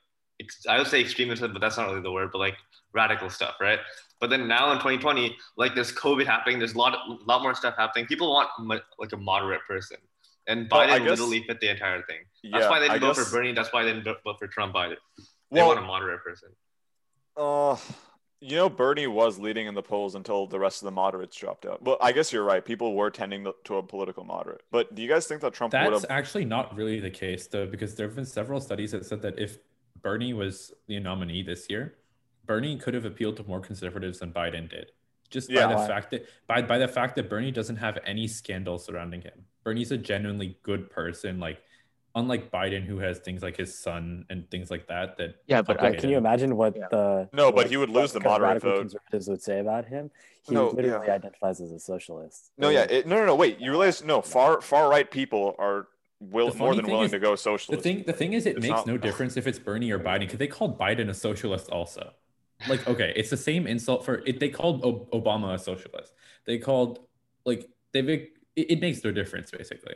ex- 0.40 0.66
I 0.68 0.78
would 0.78 0.86
say 0.86 1.00
extremism, 1.00 1.52
but 1.52 1.60
that's 1.60 1.76
not 1.76 1.88
really 1.88 2.00
the 2.00 2.12
word, 2.12 2.30
but 2.32 2.38
like 2.38 2.56
radical 2.92 3.28
stuff, 3.28 3.56
right? 3.60 3.80
But 4.20 4.30
then 4.30 4.48
now 4.48 4.72
in 4.72 4.78
2020, 4.78 5.36
like 5.56 5.74
there's 5.74 5.92
COVID 5.92 6.26
happening, 6.26 6.58
there's 6.58 6.74
a 6.74 6.78
lot, 6.78 6.98
lot 7.26 7.42
more 7.42 7.54
stuff 7.54 7.74
happening. 7.76 8.06
People 8.06 8.30
want 8.30 8.48
mo- 8.58 8.80
like 8.98 9.12
a 9.12 9.16
moderate 9.16 9.60
person, 9.66 9.98
and 10.46 10.68
Oh, 10.72 10.78
I 10.78 10.86
Biden 10.86 10.98
guess- 11.00 11.10
literally 11.10 11.44
fit 11.44 11.60
the 11.60 11.70
entire 11.70 12.02
thing. 12.02 12.20
That's 12.52 12.64
Yeah, 12.64 12.70
why 12.70 12.80
they 12.80 12.88
didn't 12.88 13.00
vote 13.00 13.16
guess- 13.16 13.28
for 13.30 13.36
Bernie. 13.36 13.52
That's 13.52 13.72
why 13.72 13.84
they 13.84 13.92
didn't 13.92 14.04
vote 14.24 14.38
for 14.38 14.46
Trump 14.48 14.74
either. 14.76 14.96
They 15.50 15.60
Well, 15.60 15.68
want 15.68 15.78
a 15.78 15.82
moderate 15.82 16.22
person. 16.22 16.50
Uh, 17.36 17.76
you 18.40 18.56
know, 18.56 18.68
Bernie 18.68 19.06
was 19.06 19.38
leading 19.38 19.66
in 19.68 19.74
the 19.74 19.82
polls 19.82 20.14
until 20.16 20.46
the 20.46 20.58
rest 20.58 20.82
of 20.82 20.86
the 20.86 20.90
moderates 20.92 21.36
dropped 21.36 21.64
out. 21.66 21.82
Well, 21.82 21.96
I 22.00 22.10
guess 22.12 22.32
you're 22.32 22.44
right. 22.44 22.64
People 22.64 22.94
were 22.94 23.10
tending 23.10 23.44
to- 23.44 23.54
to 23.64 23.76
a 23.76 23.82
political 23.82 24.24
moderate. 24.24 24.62
But 24.72 24.94
do 24.94 25.02
you 25.02 25.08
guys 25.08 25.26
think 25.28 25.40
that 25.42 25.52
Trump 25.54 25.72
would 25.74 25.80
That's 25.92 26.02
have? 26.02 26.10
actually 26.10 26.44
not 26.44 26.74
really 26.76 26.98
the 27.00 27.10
case 27.10 27.46
though, 27.46 27.66
because 27.66 27.94
there 27.94 28.06
have 28.08 28.16
been 28.16 28.24
several 28.26 28.60
studies 28.60 28.90
that 28.92 29.06
said 29.06 29.22
that 29.22 29.38
if 29.38 29.58
Bernie 30.02 30.32
was 30.32 30.72
the 30.86 30.98
nominee 31.00 31.42
this 31.42 31.68
year, 31.70 31.98
Bernie 32.48 32.76
could 32.78 32.94
have 32.94 33.04
appealed 33.04 33.36
to 33.36 33.44
more 33.44 33.60
conservatives 33.60 34.18
than 34.18 34.32
Biden 34.32 34.68
did. 34.68 34.90
Just 35.30 35.50
Yeah. 35.50 35.66
by 35.66 35.72
the 35.74 35.78
Why? 35.80 35.86
fact 35.86 36.10
that 36.10 36.26
by, 36.48 36.62
by 36.62 36.78
the 36.78 36.88
fact 36.88 37.14
that 37.16 37.28
Bernie 37.28 37.52
doesn't 37.52 37.76
have 37.76 37.98
any 38.04 38.26
scandal 38.26 38.78
surrounding 38.78 39.20
him. 39.20 39.44
Bernie's 39.62 39.92
a 39.92 39.98
genuinely 39.98 40.58
good 40.62 40.90
person, 40.90 41.38
like 41.38 41.62
unlike 42.14 42.50
Biden 42.50 42.84
who 42.84 42.98
has 42.98 43.18
things 43.18 43.42
like 43.42 43.58
his 43.58 43.78
son 43.78 44.24
and 44.30 44.50
things 44.50 44.70
like 44.70 44.88
that 44.88 45.18
that 45.18 45.36
Yeah, 45.46 45.60
but 45.60 45.76
uh, 45.76 45.80
I- 45.80 45.82
complicate 45.82 46.00
Can 46.00 46.10
you 46.10 46.16
imagine 46.16 46.56
what 46.56 46.74
Yeah. 46.74 46.88
the 46.90 47.28
No, 47.34 47.52
but 47.52 47.68
he 47.68 47.76
would 47.76 47.90
lose 47.90 48.12
the 48.12 48.20
moderate 48.20 48.48
radical 48.48 48.70
vote. 48.72 48.78
conservatives 48.80 49.28
would 49.28 49.42
say 49.42 49.60
about 49.60 49.84
him? 49.84 50.10
He 50.42 50.54
No, 50.54 50.68
literally 50.70 51.06
yeah. 51.06 51.12
identifies 51.12 51.60
as 51.60 51.70
a 51.70 51.78
socialist. 51.78 52.50
No, 52.56 52.70
yeah, 52.70 52.84
it, 52.88 53.06
no, 53.06 53.16
no, 53.18 53.26
no. 53.26 53.34
Wait, 53.36 53.60
you 53.60 53.70
realize 53.70 54.02
no 54.02 54.22
far 54.22 54.62
far 54.62 54.88
right 54.90 55.08
people 55.08 55.54
are 55.58 55.88
will 56.20 56.52
more 56.54 56.74
than 56.74 56.86
willing 56.86 57.04
is- 57.04 57.10
to 57.12 57.18
go 57.18 57.36
socialist. 57.36 57.70
The 57.70 57.76
thing, 57.90 58.04
the 58.06 58.12
thing 58.14 58.32
is, 58.32 58.46
it 58.46 58.56
It's 58.56 58.62
makes 58.62 58.70
not- 58.70 58.86
no 58.86 58.96
difference 59.06 59.36
if 59.36 59.46
it's 59.46 59.58
Bernie 59.58 59.90
or 59.90 59.98
Biden 60.00 60.20
because 60.20 60.38
they 60.38 60.48
called 60.48 60.78
Biden 60.78 61.10
a 61.10 61.14
socialist 61.14 61.68
also. 61.68 62.14
Like, 62.66 62.88
okay, 62.88 63.12
it's 63.14 63.30
the 63.30 63.36
same 63.36 63.66
insult 63.66 64.04
for 64.04 64.16
it. 64.26 64.40
They 64.40 64.48
called 64.48 64.84
o- 64.84 65.06
Obama 65.12 65.54
a 65.54 65.58
socialist. 65.58 66.12
They 66.44 66.58
called 66.58 67.00
like 67.44 67.68
they've 67.92 68.08
it, 68.08 68.30
it 68.56 68.80
makes 68.80 69.04
no 69.04 69.12
difference 69.12 69.50
basically. 69.50 69.94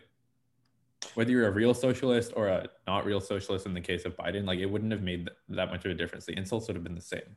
Whether 1.15 1.33
you're 1.33 1.49
a 1.49 1.53
real 1.53 1.75
socialist 1.75 2.33
or 2.37 2.47
a 2.47 2.69
not 2.87 3.05
real 3.05 3.21
socialist 3.21 3.67
in 3.67 3.75
the 3.75 3.81
case 3.81 4.05
of 4.05 4.17
Biden, 4.17 4.47
like 4.47 4.61
it 4.61 4.67
wouldn't 4.67 4.93
have 4.93 5.03
made 5.03 5.27
th- 5.27 5.37
that 5.49 5.71
much 5.71 5.85
of 5.85 5.91
a 5.91 5.95
difference. 5.95 6.25
The 6.27 6.39
insults 6.39 6.69
would 6.69 6.77
have 6.77 6.85
been 6.85 6.95
the 6.95 7.01
same. 7.01 7.37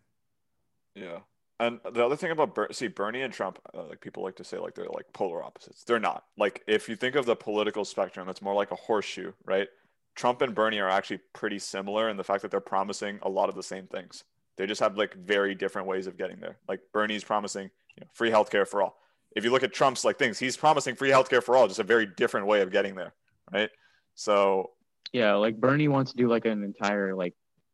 Yeah. 0.94 1.20
And 1.60 1.80
the 1.92 2.06
other 2.06 2.16
thing 2.16 2.32
about 2.32 2.54
Ber- 2.54 2.72
see 2.72 2.88
Bernie 2.88 3.22
and 3.22 3.34
Trump, 3.34 3.60
uh, 3.74 3.86
like 3.86 4.02
people 4.02 4.24
like 4.24 4.36
to 4.36 4.44
say, 4.44 4.58
like 4.60 4.76
they're 4.76 4.86
like 4.86 5.12
polar 5.14 5.44
opposites. 5.44 5.84
They're 5.84 6.00
not. 6.00 6.26
Like 6.38 6.62
if 6.68 6.88
you 6.88 6.96
think 6.96 7.16
of 7.16 7.26
the 7.26 7.36
political 7.36 7.86
spectrum, 7.86 8.30
it's 8.30 8.42
more 8.42 8.54
like 8.54 8.72
a 8.72 8.76
horseshoe, 8.76 9.32
right? 9.46 9.68
Trump 10.16 10.42
and 10.42 10.54
Bernie 10.54 10.80
are 10.80 10.90
actually 10.90 11.20
pretty 11.34 11.60
similar 11.60 12.10
in 12.10 12.18
the 12.18 12.24
fact 12.24 12.44
that 12.44 12.52
they're 12.52 12.60
promising 12.60 13.20
a 13.24 13.30
lot 13.30 13.50
of 13.50 13.56
the 13.56 13.64
same 13.64 13.88
things. 13.88 14.24
They 14.58 14.66
just 14.66 14.80
have 14.82 14.98
like 14.98 15.14
very 15.16 15.56
different 15.56 15.88
ways 15.88 16.08
of 16.08 16.18
getting 16.18 16.40
there. 16.40 16.58
Like 16.68 16.80
Bernie's 16.94 17.24
promising 17.24 17.70
you 17.96 18.02
know, 18.02 18.08
free 18.14 18.32
healthcare 18.32 18.68
for 18.68 18.82
all. 18.82 18.98
If 19.36 19.44
you 19.44 19.52
look 19.52 19.64
at 19.64 19.74
Trump's 19.74 20.06
like 20.06 20.18
things, 20.18 20.40
he's 20.40 20.56
promising 20.56 20.96
free 20.96 21.10
healthcare 21.10 21.44
for 21.44 21.58
all, 21.58 21.68
just 21.68 21.80
a 21.80 21.84
very 21.84 22.06
different 22.06 22.48
way 22.48 22.62
of 22.62 22.72
getting 22.72 22.96
there, 22.96 23.14
right? 23.52 23.70
So 24.14 24.72
yeah, 25.12 25.34
like 25.36 25.58
Bernie 25.60 25.88
wants 25.90 26.12
to 26.12 26.18
do 26.18 26.28
like 26.30 26.46
an 26.46 26.64
entire 26.64 27.14
like 27.16 27.34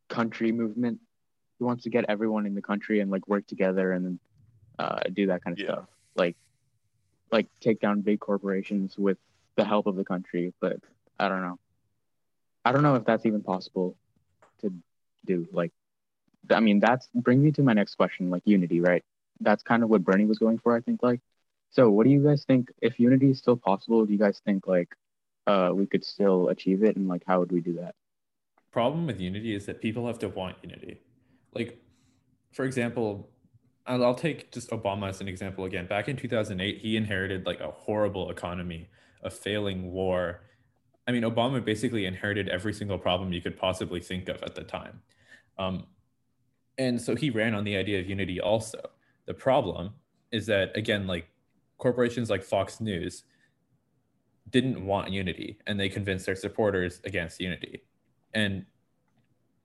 country 0.10 0.52
movement. 0.52 1.00
He 1.60 1.64
wants 1.64 1.84
to 1.84 1.92
get 1.92 2.06
everyone 2.10 2.46
in 2.48 2.56
the 2.56 2.62
country 2.62 3.00
and 3.00 3.12
like 3.12 3.28
work 3.28 3.46
together 3.46 3.92
and 3.92 4.20
uh, 4.80 5.02
do 5.14 5.28
that 5.28 5.44
kind 5.44 5.54
of 5.54 5.60
Yeah. 5.60 5.72
stuff. 5.74 5.86
Like, 6.16 6.36
like 7.32 7.48
take 7.60 7.80
down 7.80 8.02
big 8.02 8.20
corporations 8.20 8.98
with 8.98 9.18
the 9.56 9.64
help 9.64 9.86
of 9.86 9.96
the 9.96 10.04
country. 10.04 10.54
But 10.60 10.78
I 11.20 11.30
don't 11.30 11.42
know. 11.42 11.60
I 12.66 12.72
don't 12.72 12.82
know 12.84 12.96
if 12.96 13.06
that's 13.06 13.26
even 13.28 13.44
possible 13.44 13.96
to 14.62 14.74
do. 15.26 15.48
Like, 15.52 15.72
I 16.50 16.60
mean, 16.60 16.80
that's 16.80 17.08
bring 17.14 17.42
me 17.44 17.52
to 17.54 17.64
my 17.64 17.74
next 17.74 17.96
question. 17.96 18.30
Like 18.30 18.44
unity, 18.46 18.80
right? 18.82 19.04
That's 19.40 19.64
kind 19.64 19.84
of 19.84 19.90
what 19.90 20.04
Bernie 20.04 20.26
was 20.26 20.40
going 20.40 20.60
for, 20.60 20.76
I 20.76 20.82
think. 20.82 21.02
Like, 21.04 21.22
so 21.72 21.90
what 21.90 22.04
do 22.06 22.10
you 22.10 22.24
guys 22.24 22.44
think? 22.46 22.70
If 22.82 23.00
unity 23.00 23.32
is 23.32 23.38
still 23.40 23.58
possible, 23.58 24.06
do 24.06 24.12
you 24.14 24.20
guys 24.20 24.42
think 24.46 24.68
like 24.68 24.90
uh, 25.48 25.72
we 25.74 25.86
could 25.86 26.04
still 26.04 26.50
achieve 26.50 26.84
it, 26.84 26.96
and 26.96 27.08
like 27.08 27.24
how 27.28 27.40
would 27.40 27.52
we 27.52 27.62
do 27.62 27.74
that? 27.74 27.96
Problem 28.72 29.06
with 29.08 29.20
unity 29.20 29.54
is 29.56 29.66
that 29.66 29.82
people 29.82 30.08
have 30.08 30.20
to 30.20 30.30
want 30.30 30.58
unity. 30.64 31.02
like 31.54 31.80
for 32.52 32.66
example 32.66 33.30
I'll, 33.86 34.04
I'll 34.04 34.16
take 34.16 34.52
just 34.52 34.70
obama 34.72 35.10
as 35.10 35.22
an 35.22 35.28
example 35.28 35.66
again 35.66 35.88
back 35.88 36.08
in 36.08 36.16
2008 36.18 36.78
he 36.80 36.98
inherited 36.98 37.46
like 37.46 37.60
a 37.60 37.72
horrible 37.72 38.30
economy 38.30 38.90
a 39.24 39.30
failing 39.30 39.92
war 39.92 40.42
i 41.08 41.12
mean 41.12 41.24
obama 41.24 41.64
basically 41.64 42.06
inherited 42.06 42.50
every 42.50 42.74
single 42.74 42.98
problem 42.98 43.34
you 43.34 43.42
could 43.42 43.58
possibly 43.58 44.00
think 44.00 44.30
of 44.30 44.42
at 44.44 44.56
the 44.56 44.64
time 44.64 45.02
um, 45.58 45.86
and 46.78 47.00
so 47.00 47.16
he 47.16 47.30
ran 47.30 47.54
on 47.54 47.64
the 47.64 47.76
idea 47.76 48.00
of 48.00 48.10
unity 48.10 48.40
also. 48.40 48.80
The 49.26 49.34
problem 49.34 49.92
is 50.32 50.46
that 50.48 50.76
again 50.76 51.08
like 51.08 51.28
corporations 51.78 52.30
like 52.30 52.44
fox 52.44 52.80
news 52.80 53.24
didn't 54.50 54.86
want 54.86 55.12
unity 55.12 55.58
and 55.68 55.80
they 55.80 55.90
convinced 55.90 56.26
their 56.26 56.36
supporters 56.36 57.02
against 57.04 57.40
unity. 57.40 57.84
And 58.34 58.66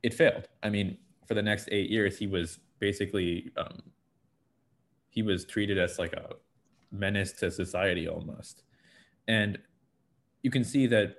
it 0.02 0.14
failed. 0.14 0.48
I 0.62 0.70
mean 0.70 0.98
for 1.26 1.34
the 1.34 1.42
next 1.42 1.68
eight 1.72 1.90
years 1.90 2.18
he 2.18 2.26
was 2.26 2.58
basically 2.78 3.50
um, 3.56 3.82
he 5.08 5.22
was 5.22 5.44
treated 5.44 5.78
as 5.78 5.98
like 5.98 6.12
a 6.12 6.34
menace 6.92 7.32
to 7.32 7.50
society 7.50 8.08
almost. 8.08 8.62
And 9.28 9.58
you 10.42 10.50
can 10.50 10.64
see 10.64 10.86
that 10.88 11.16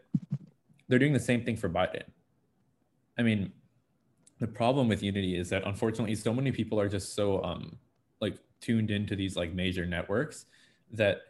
they're 0.88 1.00
doing 1.00 1.14
the 1.14 1.20
same 1.20 1.44
thing 1.44 1.58
for 1.58 1.70
biden. 1.70 2.04
I 3.18 3.24
mean 3.24 3.52
the 4.40 4.48
problem 4.48 4.88
with 4.88 5.02
unity 5.02 5.36
is 5.36 5.50
that 5.50 5.66
unfortunately 5.66 6.16
so 6.16 6.34
many 6.34 6.52
people 6.52 6.80
are 6.80 6.90
just 6.90 7.16
so 7.16 7.44
um 7.44 7.78
like 8.22 8.38
tuned 8.62 8.92
into 8.92 9.16
these 9.16 9.36
like 9.36 9.54
major 9.54 9.86
networks 9.86 10.46
that 10.92 11.22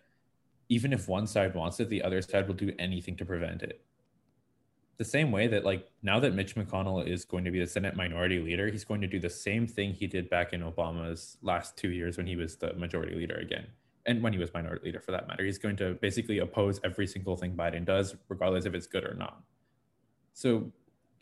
even 0.69 0.91
if 0.91 1.07
one 1.07 1.25
side 1.27 1.55
wants 1.55 1.79
it 1.79 1.89
the 1.89 2.01
other 2.01 2.21
side 2.21 2.47
will 2.47 2.55
do 2.55 2.71
anything 2.79 3.15
to 3.15 3.25
prevent 3.25 3.61
it 3.61 3.81
the 4.97 5.05
same 5.05 5.31
way 5.31 5.47
that 5.47 5.63
like 5.63 5.87
now 6.01 6.19
that 6.19 6.33
Mitch 6.33 6.55
McConnell 6.55 7.07
is 7.07 7.23
going 7.23 7.45
to 7.45 7.51
be 7.51 7.59
the 7.59 7.67
Senate 7.67 7.95
minority 7.95 8.39
leader, 8.39 8.67
he's 8.67 8.83
going 8.83 9.01
to 9.01 9.07
do 9.07 9.19
the 9.19 9.29
same 9.29 9.67
thing 9.67 9.93
he 9.93 10.07
did 10.07 10.29
back 10.29 10.53
in 10.53 10.61
Obama's 10.61 11.37
last 11.43 11.77
two 11.77 11.89
years 11.89 12.17
when 12.17 12.25
he 12.25 12.35
was 12.35 12.55
the 12.55 12.73
majority 12.73 13.15
leader 13.15 13.35
again. 13.35 13.67
And 14.07 14.23
when 14.23 14.33
he 14.33 14.39
was 14.39 14.53
minority 14.53 14.85
leader 14.85 14.99
for 14.99 15.11
that 15.11 15.27
matter, 15.27 15.43
he's 15.43 15.59
going 15.59 15.75
to 15.77 15.93
basically 15.95 16.39
oppose 16.39 16.79
every 16.83 17.05
single 17.05 17.35
thing 17.35 17.55
Biden 17.55 17.85
does, 17.85 18.15
regardless 18.27 18.65
if 18.65 18.73
it's 18.73 18.87
good 18.87 19.03
or 19.03 19.13
not. 19.13 19.41
So 20.33 20.71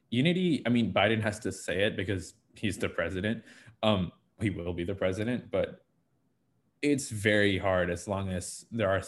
unity, 0.09 0.61
I 0.65 0.69
mean, 0.69 0.93
Biden 0.93 1.21
has 1.21 1.39
to 1.39 1.51
say 1.51 1.83
it 1.83 1.95
because 1.95 2.33
he's 2.55 2.77
the 2.77 2.89
president. 2.89 3.43
Um, 3.83 4.11
he 4.39 4.49
will 4.49 4.73
be 4.73 4.83
the 4.83 4.95
president, 4.95 5.51
but 5.51 5.85
it's 6.81 7.09
very 7.09 7.57
hard 7.57 7.89
as 7.89 8.07
long 8.07 8.29
as 8.29 8.65
there 8.71 8.89
are 8.89 9.01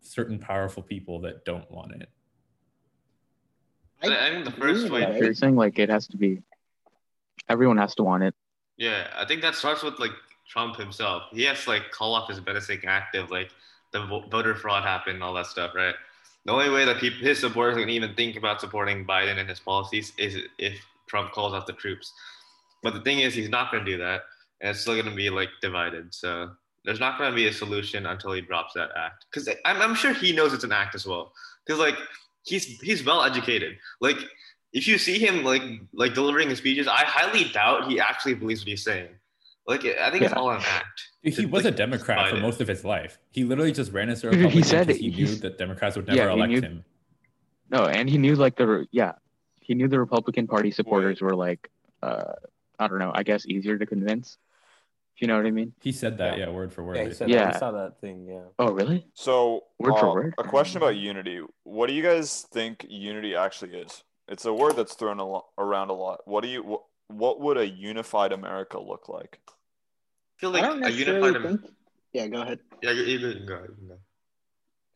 certain 0.00 0.38
powerful 0.38 0.82
people 0.82 1.20
that 1.20 1.44
don't 1.44 1.70
want 1.70 1.92
it. 1.92 2.08
I, 4.02 4.28
I 4.28 4.30
think 4.30 4.44
the 4.44 4.50
first 4.52 4.90
way. 4.90 5.18
You're 5.18 5.34
saying 5.34 5.56
like 5.56 5.78
it 5.78 5.88
has 5.88 6.06
to 6.08 6.16
be. 6.16 6.42
Everyone 7.48 7.78
has 7.78 7.94
to 7.96 8.02
want 8.02 8.22
it. 8.22 8.34
Yeah, 8.76 9.08
I 9.16 9.24
think 9.24 9.40
that 9.42 9.54
starts 9.54 9.82
with 9.82 9.98
like 9.98 10.12
Trump 10.46 10.76
himself. 10.76 11.24
He 11.32 11.42
has 11.44 11.64
to 11.64 11.70
like 11.70 11.90
call 11.90 12.14
off 12.14 12.28
his 12.28 12.44
menacing 12.44 12.84
active, 12.86 13.30
like 13.30 13.50
the 13.92 14.04
voter 14.30 14.54
fraud 14.54 14.82
happened, 14.82 15.22
all 15.22 15.34
that 15.34 15.46
stuff, 15.46 15.74
right? 15.74 15.94
The 16.46 16.52
only 16.52 16.70
way 16.70 16.84
that 16.84 16.98
people, 16.98 17.18
his 17.18 17.40
supporters 17.40 17.76
can 17.76 17.88
even 17.88 18.14
think 18.14 18.36
about 18.36 18.60
supporting 18.60 19.04
Biden 19.04 19.38
and 19.38 19.48
his 19.48 19.58
policies 19.58 20.12
is 20.16 20.38
if 20.58 20.80
Trump 21.08 21.32
calls 21.32 21.52
off 21.52 21.66
the 21.66 21.72
troops. 21.72 22.12
But 22.84 22.94
the 22.94 23.00
thing 23.00 23.18
is, 23.18 23.34
he's 23.34 23.48
not 23.48 23.72
going 23.72 23.84
to 23.84 23.90
do 23.90 23.98
that, 23.98 24.22
and 24.60 24.70
it's 24.70 24.80
still 24.80 24.94
going 24.94 25.06
to 25.06 25.14
be 25.14 25.28
like 25.28 25.48
divided. 25.60 26.14
So 26.14 26.52
there's 26.84 27.00
not 27.00 27.18
going 27.18 27.30
to 27.30 27.34
be 27.34 27.48
a 27.48 27.52
solution 27.52 28.06
until 28.06 28.32
he 28.32 28.40
drops 28.40 28.74
that 28.74 28.90
act. 28.96 29.26
Because 29.28 29.48
I'm, 29.64 29.82
I'm 29.82 29.96
sure 29.96 30.12
he 30.12 30.32
knows 30.32 30.52
it's 30.52 30.62
an 30.62 30.70
act 30.70 30.94
as 30.94 31.04
well. 31.04 31.32
Because 31.66 31.80
like 31.80 31.96
he's 32.44 32.64
he's 32.80 33.04
well 33.04 33.24
educated. 33.24 33.76
Like 34.00 34.18
if 34.72 34.86
you 34.86 34.98
see 34.98 35.18
him 35.18 35.42
like 35.42 35.62
like 35.92 36.14
delivering 36.14 36.48
his 36.48 36.58
speeches, 36.58 36.86
I 36.86 37.04
highly 37.04 37.50
doubt 37.52 37.90
he 37.90 37.98
actually 37.98 38.34
believes 38.34 38.60
what 38.60 38.68
he's 38.68 38.84
saying. 38.84 39.08
Like 39.66 39.84
I 39.84 40.12
think 40.12 40.22
it's 40.22 40.32
all 40.32 40.50
an 40.52 40.62
act. 40.64 41.08
Dude, 41.30 41.38
he 41.40 41.46
was 41.46 41.64
like, 41.64 41.74
a 41.74 41.76
Democrat 41.76 42.30
for 42.30 42.36
most 42.36 42.60
of 42.60 42.68
his 42.68 42.84
life. 42.84 43.18
He 43.32 43.44
literally 43.44 43.72
just 43.72 43.92
ran 43.92 44.08
as 44.08 44.22
a 44.24 44.30
Dude, 44.30 44.50
he 44.50 44.62
said 44.62 44.86
because 44.86 45.00
he 45.00 45.10
knew 45.10 45.26
that 45.36 45.58
Democrats 45.58 45.96
would 45.96 46.06
never 46.06 46.28
he 46.30 46.34
elect 46.36 46.50
knew- 46.52 46.60
him. 46.60 46.84
No, 47.70 47.84
and 47.86 48.08
he 48.08 48.16
knew 48.18 48.36
like 48.36 48.56
the 48.56 48.86
yeah, 48.92 49.12
he 49.60 49.74
knew 49.74 49.88
the 49.88 49.98
Republican 49.98 50.46
Party 50.46 50.70
supporters 50.70 51.20
were 51.20 51.34
like, 51.34 51.68
uh, 52.02 52.34
I 52.78 52.86
don't 52.86 52.98
know, 53.00 53.10
I 53.14 53.24
guess 53.24 53.44
easier 53.46 53.76
to 53.76 53.86
convince. 53.86 54.38
If 55.16 55.22
you 55.22 55.28
know 55.28 55.36
what 55.36 55.46
I 55.46 55.50
mean? 55.50 55.72
He 55.80 55.92
said 55.92 56.18
that, 56.18 56.38
Yeah. 56.38 56.46
yeah, 56.46 56.52
word 56.52 56.72
for 56.72 56.84
word. 56.84 56.96
Yeah, 56.96 57.02
he 57.04 57.08
I 57.08 57.12
said 57.12 57.18
think. 57.28 57.38
that. 57.38 57.44
Yeah. 57.50 57.56
I 57.56 57.58
saw 57.58 57.70
that 57.72 58.00
thing. 58.02 58.26
Yeah. 58.28 58.42
Oh, 58.58 58.70
really? 58.70 59.06
So, 59.14 59.64
Word 59.78 59.94
for 59.98 60.10
uh, 60.10 60.14
word? 60.14 60.34
a 60.38 60.44
question 60.44 60.76
about 60.76 60.94
unity. 60.96 61.40
What 61.64 61.88
do 61.88 61.94
you 61.94 62.02
guys 62.02 62.46
think 62.52 62.84
unity 62.88 63.34
actually 63.34 63.72
is? 63.78 64.04
It's 64.28 64.44
a 64.44 64.52
word 64.52 64.76
that's 64.76 64.94
thrown 64.94 65.18
a 65.18 65.26
lo- 65.26 65.46
around 65.56 65.88
a 65.88 65.94
lot. 65.94 66.20
What 66.26 66.42
do 66.42 66.48
you 66.50 66.62
what, 66.62 66.82
what 67.08 67.40
would 67.40 67.56
a 67.56 67.66
unified 67.66 68.30
America 68.32 68.78
look 68.78 69.08
like? 69.08 69.40
I 70.36 70.40
feel 70.40 70.50
like 70.50 70.62
a 70.62 70.76
necessarily 70.76 71.28
unified. 71.28 71.60
think. 71.60 71.72
Yeah, 72.12 72.26
go 72.28 72.42
ahead. 72.42 72.58
Yeah, 72.82 72.92
can 72.92 73.46
go. 73.46 73.58
Can. 73.58 73.98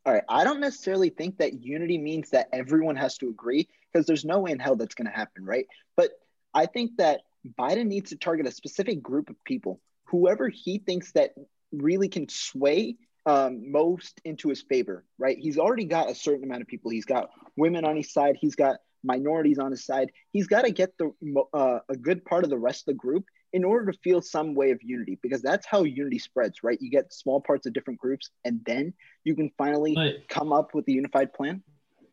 All 0.07 0.13
right, 0.15 0.23
I 0.29 0.45
don't 0.45 0.61
necessarily 0.61 1.11
think 1.11 1.39
that 1.39 1.63
unity 1.63 1.99
means 1.99 2.31
that 2.31 2.49
everyone 2.53 2.97
has 2.97 3.19
to 3.19 3.29
agree 3.29 3.69
because 3.93 4.07
there's 4.07 4.25
no 4.25 4.41
way 4.41 4.51
in 4.53 4.59
hell 4.59 4.77
that's 4.77 4.95
going 4.95 5.11
to 5.11 5.17
happen, 5.17 5.45
right? 5.45 5.67
But 5.97 6.13
I 6.55 6.67
think 6.67 6.97
that 6.99 7.21
Biden 7.59 7.87
needs 7.87 8.11
to 8.11 8.17
target 8.17 8.47
a 8.47 8.51
specific 8.51 9.03
group 9.03 9.31
of 9.31 9.37
people, 9.45 9.81
whoever 10.05 10.49
he 10.49 10.79
thinks 10.79 11.13
that 11.13 11.33
really 11.73 12.09
can 12.09 12.29
sway 12.29 12.97
um, 13.27 13.71
most 13.71 14.21
into 14.25 14.49
his 14.49 14.63
favor, 14.63 15.05
right? 15.19 15.39
He's 15.39 15.59
already 15.59 15.85
got 15.85 16.11
a 16.11 16.15
certain 16.15 16.45
amount 16.45 16.63
of 16.63 16.69
people. 16.69 16.91
He's 16.91 17.05
got 17.05 17.31
women 17.57 17.85
on 17.85 17.97
his 17.97 18.13
side. 18.13 18.37
He's 18.41 18.57
got 18.57 18.77
minorities 19.05 19.59
on 19.59 19.71
his 19.71 19.85
side. 19.85 20.11
He's 20.33 20.47
got 20.47 20.63
to 20.65 20.71
get 20.71 20.97
the 20.99 21.13
uh, 21.53 21.81
a 21.89 21.97
good 21.97 22.25
part 22.25 22.45
of 22.45 22.51
the 22.51 22.59
rest 22.59 22.83
of 22.83 22.95
the 22.95 22.99
group 22.99 23.25
in 23.53 23.65
order 23.65 23.91
to 23.91 23.99
feel 23.99 24.23
some 24.23 24.55
way 24.55 24.71
of 24.71 24.83
unity, 24.83 25.19
because 25.23 25.43
that's 25.43 25.67
how 25.67 25.83
unity 25.85 26.19
spreads, 26.19 26.63
right? 26.63 26.81
You 26.81 26.91
get 26.91 27.13
small 27.13 27.41
parts 27.41 27.67
of 27.67 27.73
different 27.73 27.99
groups, 27.99 28.31
and 28.45 28.61
then 28.65 28.95
you 29.25 29.35
can 29.35 29.51
finally 29.59 29.95
But 29.95 30.29
come 30.29 30.53
up 30.53 30.75
with 30.75 30.87
a 30.89 30.93
unified 30.93 31.33
plan. 31.33 31.63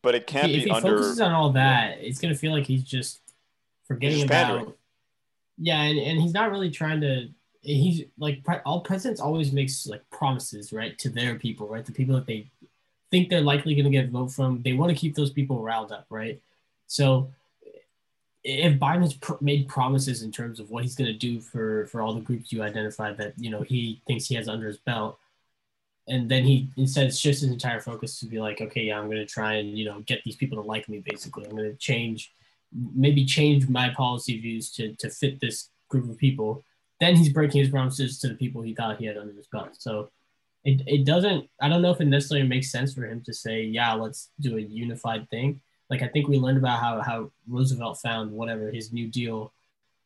But 0.02 0.16
it 0.16 0.28
can't 0.28 0.52
if 0.52 0.64
be 0.64 0.64
he 0.66 0.70
under. 0.72 0.98
focuses 0.98 1.20
on 1.22 1.34
all 1.34 1.52
that, 1.52 1.98
it's 2.00 2.20
gonna 2.20 2.36
feel 2.36 2.52
like 2.52 2.66
he's 2.66 2.84
just 2.84 3.22
forgetting 3.88 4.20
He's 4.20 4.28
pandering. 4.28 4.64
about. 4.64 4.78
Yeah, 5.58 5.82
and, 5.82 5.98
and 5.98 6.22
he's 6.22 6.34
not 6.34 6.52
really 6.52 6.70
trying 6.70 7.02
to. 7.02 7.30
He's 7.62 8.04
like 8.18 8.44
all 8.66 8.82
presidents 8.82 9.20
always 9.20 9.52
makes 9.52 9.88
like 9.88 10.08
promises, 10.12 10.72
right, 10.72 10.98
to 11.00 11.10
their 11.10 11.36
people, 11.36 11.68
right, 11.68 11.86
the 11.86 11.92
people 11.92 12.16
that 12.16 12.26
they 12.28 12.50
think 13.12 13.30
they're 13.30 13.42
likely 13.42 13.74
going 13.74 13.86
to 13.86 13.92
get 13.92 14.06
a 14.06 14.12
vote 14.12 14.32
from. 14.32 14.62
They 14.64 14.74
want 14.74 14.92
to 14.92 14.96
keep 14.96 15.16
those 15.16 15.32
people 15.32 15.62
riled 15.62 15.92
up, 15.92 16.06
right? 16.10 16.42
So 16.86 17.32
if 18.44 18.80
Biden 18.80 19.02
has 19.02 19.14
pr- 19.14 19.34
made 19.42 19.68
promises 19.68 20.24
in 20.24 20.32
terms 20.32 20.60
of 20.60 20.70
what 20.70 20.84
he's 20.84 20.96
going 20.96 21.12
to 21.12 21.18
do 21.18 21.42
for 21.42 21.88
for 21.88 22.02
all 22.02 22.14
the 22.14 22.22
groups 22.22 22.52
you 22.52 22.64
identified 22.64 23.18
that 23.18 23.34
you 23.38 23.50
know 23.50 23.62
he 23.62 24.02
thinks 24.08 24.26
he 24.26 24.36
has 24.36 24.48
under 24.48 24.68
his 24.68 24.78
belt, 24.78 25.18
and 26.08 26.30
then 26.30 26.44
he 26.44 26.70
instead 26.78 27.14
shifts 27.16 27.42
his 27.42 27.52
entire 27.52 27.82
focus 27.82 28.20
to 28.20 28.26
be 28.26 28.40
like, 28.40 28.62
okay, 28.62 28.84
yeah, 28.84 29.00
I'm 29.00 29.08
going 29.08 29.18
to 29.18 29.26
try 29.26 29.56
and 29.56 29.78
you 29.78 29.86
know 29.86 30.02
get 30.02 30.24
these 30.24 30.36
people 30.36 30.62
to 30.62 30.68
like 30.68 30.88
me. 30.90 31.04
Basically, 31.06 31.46
I'm 31.46 31.52
going 31.52 31.72
to 31.72 31.78
change, 31.78 32.34
maybe 32.74 33.26
change 33.26 33.68
my 33.68 33.90
policy 33.90 34.40
views 34.40 34.72
to 34.74 34.96
to 34.96 35.10
fit 35.10 35.40
this 35.40 35.70
group 35.90 36.10
of 36.10 36.18
people. 36.18 36.64
Then 37.00 37.16
he's 37.16 37.30
breaking 37.30 37.62
his 37.62 37.70
promises 37.70 38.20
to 38.20 38.30
the 38.30 38.36
people 38.36 38.62
he 38.62 38.74
thought 38.74 38.98
he 38.98 39.06
had 39.06 39.18
under 39.18 39.34
his 39.34 39.48
belt. 39.48 39.70
So 39.74 40.10
it, 40.64 40.82
it 40.86 41.06
doesn't. 41.06 41.48
I 41.62 41.70
don't 41.70 41.82
know 41.82 41.92
if 41.92 42.02
it 42.02 42.06
necessarily 42.06 42.48
makes 42.48 42.72
sense 42.72 42.94
for 42.94 43.06
him 43.06 43.22
to 43.26 43.34
say, 43.34 43.64
yeah, 43.64 43.94
let's 43.94 44.32
do 44.40 44.58
a 44.58 44.62
unified 44.62 45.30
thing. 45.30 45.62
Like 45.90 46.02
I 46.02 46.08
think 46.08 46.28
we 46.28 46.38
learned 46.38 46.58
about 46.58 46.80
how 46.80 47.02
how 47.02 47.32
Roosevelt 47.48 48.00
found 48.00 48.32
whatever 48.32 48.72
his 48.72 48.92
New 48.92 49.08
Deal 49.08 49.54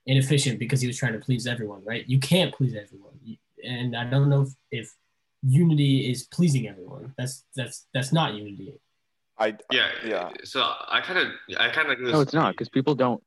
inefficient 0.05 0.59
because 0.59 0.81
he 0.81 0.87
was 0.87 0.97
trying 0.97 1.13
to 1.13 1.19
please 1.19 1.47
everyone, 1.47 1.83
right? 1.85 2.07
You 2.07 2.19
can't 2.19 2.53
please 2.53 2.75
everyone, 2.75 3.13
and 3.63 3.95
I 3.95 4.09
don't 4.09 4.29
know 4.29 4.41
if, 4.43 4.49
if 4.71 4.95
unity 5.43 6.11
is 6.11 6.23
pleasing 6.23 6.67
everyone. 6.67 7.13
That's 7.17 7.43
that's 7.55 7.87
that's 7.93 8.13
not 8.13 8.35
unity. 8.35 8.73
I 9.37 9.57
Yeah, 9.71 9.89
Yeah. 10.05 10.29
So 10.43 10.61
I 10.61 11.01
kind 11.01 11.17
of, 11.19 11.27
I 11.57 11.69
kind 11.69 11.91
of 11.91 11.99
No, 11.99 12.21
it's 12.21 12.33
not 12.33 12.53
because 12.53 12.69
people 12.69 12.93
don't. 12.95 13.23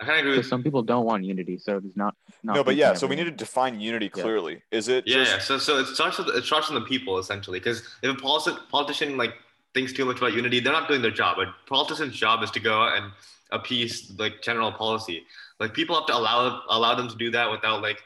I 0.00 0.04
kind 0.04 0.20
of 0.20 0.26
agree 0.26 0.36
with. 0.36 0.46
some 0.46 0.62
people 0.62 0.82
don't 0.82 1.04
want 1.04 1.24
unity, 1.24 1.58
so 1.58 1.78
it's 1.78 1.96
not. 1.96 2.14
not 2.44 2.54
no, 2.54 2.62
but 2.62 2.66
pleasing 2.66 2.78
yeah. 2.78 2.94
So 2.94 3.08
we 3.08 3.16
need 3.16 3.24
to 3.24 3.32
define 3.32 3.80
unity 3.80 4.10
Yeah. 4.14 4.22
clearly. 4.22 4.62
Is 4.70 4.86
it 4.86 5.04
Yeah, 5.08 5.16
just 5.16 5.32
yeah. 5.32 5.38
So, 5.40 5.58
so 5.58 5.78
it 5.78 5.86
starts 5.86 6.18
with 6.18 6.28
it 6.28 6.44
starts 6.44 6.70
with 6.70 6.80
the 6.80 6.86
people 6.88 7.18
essentially, 7.18 7.58
because 7.58 7.82
if 8.02 8.10
a 8.10 8.14
politi- 8.14 8.68
politician 8.68 9.16
like 9.16 9.34
thinks 9.74 9.92
too 9.92 10.04
much 10.04 10.18
about 10.18 10.32
unity, 10.32 10.60
they're 10.60 10.72
not 10.72 10.88
doing 10.88 11.02
their 11.02 11.10
job. 11.10 11.38
A 11.38 11.54
politician's 11.66 12.16
job 12.16 12.42
is 12.42 12.50
to 12.52 12.60
go 12.60 12.82
out 12.82 12.96
and 12.98 13.12
appease 13.52 14.12
like 14.18 14.42
general 14.42 14.72
policy. 14.72 15.24
Like 15.60 15.74
people 15.74 15.96
have 15.96 16.06
to 16.06 16.16
allow 16.16 16.62
allow 16.68 16.94
them 16.94 17.08
to 17.08 17.16
do 17.16 17.30
that 17.32 17.50
without 17.50 17.82
like, 17.82 18.02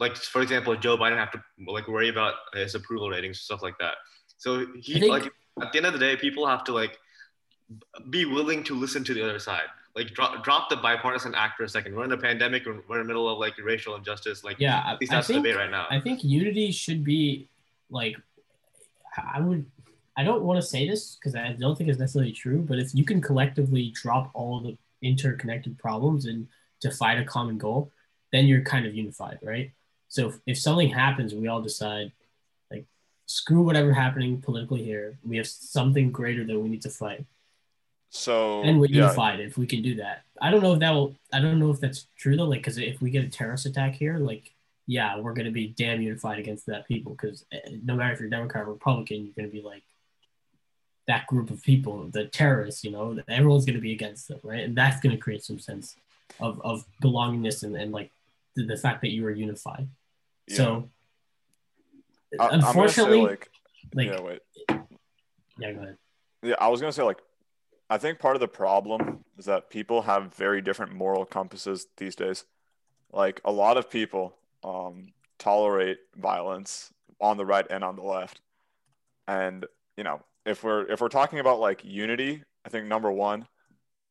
like 0.00 0.16
for 0.16 0.40
example, 0.42 0.74
Joe 0.76 0.96
Biden 0.96 1.16
have 1.16 1.30
to 1.32 1.42
like 1.66 1.88
worry 1.88 2.08
about 2.08 2.34
his 2.54 2.74
approval 2.74 3.10
ratings 3.10 3.40
stuff 3.40 3.62
like 3.62 3.78
that. 3.78 3.94
So 4.38 4.66
he 4.80 5.00
think- 5.00 5.10
like 5.10 5.32
at 5.62 5.72
the 5.72 5.78
end 5.78 5.86
of 5.86 5.92
the 5.92 5.98
day, 5.98 6.16
people 6.16 6.46
have 6.46 6.64
to 6.64 6.72
like 6.72 6.98
be 8.10 8.24
willing 8.24 8.64
to 8.64 8.74
listen 8.74 9.04
to 9.04 9.14
the 9.14 9.22
other 9.22 9.38
side. 9.38 9.68
Like 9.94 10.08
drop 10.08 10.42
drop 10.42 10.68
the 10.70 10.76
bipartisan 10.76 11.34
act 11.36 11.56
for 11.56 11.62
a 11.62 11.68
second. 11.68 11.94
We're 11.94 12.04
in 12.04 12.12
a 12.12 12.16
pandemic. 12.16 12.66
We're, 12.66 12.80
we're 12.88 13.00
in 13.00 13.06
the 13.06 13.08
middle 13.08 13.28
of 13.28 13.38
like 13.38 13.54
racial 13.62 13.94
injustice. 13.94 14.42
Like 14.42 14.56
Yeah, 14.58 14.82
at 14.84 15.00
least 15.00 15.12
I 15.12 15.16
that's 15.16 15.28
the 15.28 15.34
debate 15.34 15.56
right 15.56 15.70
now. 15.70 15.86
I 15.88 16.00
think 16.00 16.24
unity 16.24 16.72
should 16.72 17.04
be 17.04 17.46
like 17.90 18.16
I 19.16 19.40
would 19.40 19.66
I 20.16 20.24
don't 20.24 20.42
want 20.44 20.60
to 20.60 20.66
say 20.66 20.88
this 20.88 21.16
because 21.16 21.34
I 21.34 21.52
don't 21.58 21.76
think 21.76 21.90
it's 21.90 21.98
necessarily 21.98 22.32
true, 22.32 22.62
but 22.62 22.78
if 22.78 22.94
you 22.94 23.04
can 23.04 23.20
collectively 23.20 23.90
drop 23.90 24.30
all 24.34 24.60
the 24.60 24.76
interconnected 25.02 25.78
problems 25.78 26.26
and 26.26 26.48
to 26.80 26.90
fight 26.90 27.18
a 27.18 27.24
common 27.24 27.58
goal, 27.58 27.92
then 28.32 28.46
you're 28.46 28.62
kind 28.62 28.86
of 28.86 28.94
unified, 28.94 29.38
right? 29.42 29.72
So 30.08 30.28
if, 30.28 30.40
if 30.46 30.58
something 30.58 30.88
happens, 30.90 31.34
we 31.34 31.48
all 31.48 31.62
decide, 31.62 32.12
like, 32.70 32.86
screw 33.26 33.62
whatever 33.62 33.92
happening 33.92 34.40
politically 34.40 34.84
here. 34.84 35.18
We 35.24 35.36
have 35.38 35.46
something 35.48 36.12
greater 36.12 36.44
that 36.46 36.58
we 36.60 36.68
need 36.68 36.82
to 36.82 36.90
fight, 36.90 37.26
So 38.10 38.62
and 38.62 38.78
we're 38.80 38.86
yeah, 38.86 39.02
unified 39.02 39.40
if 39.40 39.58
we 39.58 39.66
can 39.66 39.82
do 39.82 39.96
that. 39.96 40.24
I 40.40 40.50
don't 40.50 40.62
know 40.62 40.74
if 40.74 40.80
that 40.80 40.90
will. 40.92 41.16
I 41.32 41.40
don't 41.40 41.58
know 41.58 41.70
if 41.70 41.80
that's 41.80 42.06
true 42.16 42.36
though. 42.36 42.44
Like, 42.44 42.60
because 42.60 42.78
if 42.78 43.00
we 43.02 43.10
get 43.10 43.24
a 43.24 43.28
terrorist 43.28 43.66
attack 43.66 43.94
here, 43.94 44.18
like, 44.18 44.54
yeah, 44.86 45.18
we're 45.18 45.34
gonna 45.34 45.50
be 45.50 45.68
damn 45.68 46.00
unified 46.02 46.38
against 46.38 46.66
that 46.66 46.86
people. 46.86 47.12
Because 47.12 47.44
eh, 47.52 47.78
no 47.84 47.96
matter 47.96 48.12
if 48.14 48.20
you're 48.20 48.28
Democrat 48.28 48.64
or 48.64 48.72
Republican, 48.72 49.24
you're 49.24 49.34
gonna 49.36 49.48
be 49.48 49.62
like 49.62 49.82
that 51.06 51.26
group 51.26 51.50
of 51.50 51.62
people, 51.62 52.08
the 52.10 52.26
terrorists. 52.26 52.84
You 52.84 52.90
know, 52.90 53.18
everyone's 53.28 53.64
gonna 53.64 53.78
be 53.78 53.92
against 53.92 54.28
them, 54.28 54.40
right? 54.42 54.60
And 54.64 54.76
that's 54.76 55.00
gonna 55.00 55.18
create 55.18 55.44
some 55.44 55.58
sense 55.58 55.96
of 56.40 56.60
of 56.62 56.84
belongingness 57.02 57.62
and, 57.62 57.76
and 57.76 57.92
like 57.92 58.10
the, 58.56 58.64
the 58.64 58.76
fact 58.76 59.00
that 59.02 59.10
you 59.10 59.24
are 59.26 59.30
unified. 59.30 59.88
yeah. 60.48 60.56
So 60.56 60.90
I- 62.38 62.44
I'm 62.44 62.48
gonna 62.48 62.62
say, 62.62 62.68
unfortunately, 62.68 63.20
like, 63.22 63.50
like, 63.94 64.06
yeah, 64.08 64.20
wait. 64.20 64.40
yeah, 65.58 65.72
go 65.72 65.82
ahead. 65.82 65.98
Yeah, 66.42 66.54
I 66.58 66.68
was 66.68 66.80
gonna 66.80 66.92
say 66.92 67.02
like, 67.02 67.20
I 67.90 67.98
think 67.98 68.18
part 68.18 68.34
of 68.36 68.40
the 68.40 68.48
problem 68.48 69.24
is 69.38 69.44
that 69.44 69.70
people 69.70 70.02
have 70.02 70.34
very 70.34 70.60
different 70.60 70.92
moral 70.92 71.24
compasses 71.24 71.86
these 71.96 72.16
days. 72.16 72.44
Like 73.12 73.40
a 73.44 73.52
lot 73.52 73.76
of 73.76 73.88
people 73.90 74.34
um, 74.64 75.12
tolerate 75.38 75.98
violence 76.16 76.92
on 77.20 77.36
the 77.36 77.44
right 77.46 77.66
and 77.70 77.84
on 77.84 77.94
the 77.96 78.02
left, 78.02 78.40
and 79.28 79.64
you 79.96 80.02
know 80.02 80.20
if 80.46 80.62
we're 80.62 80.90
if 80.90 81.00
we're 81.00 81.08
talking 81.08 81.38
about 81.38 81.60
like 81.60 81.82
unity, 81.84 82.42
I 82.64 82.68
think 82.68 82.86
number 82.86 83.10
one, 83.10 83.46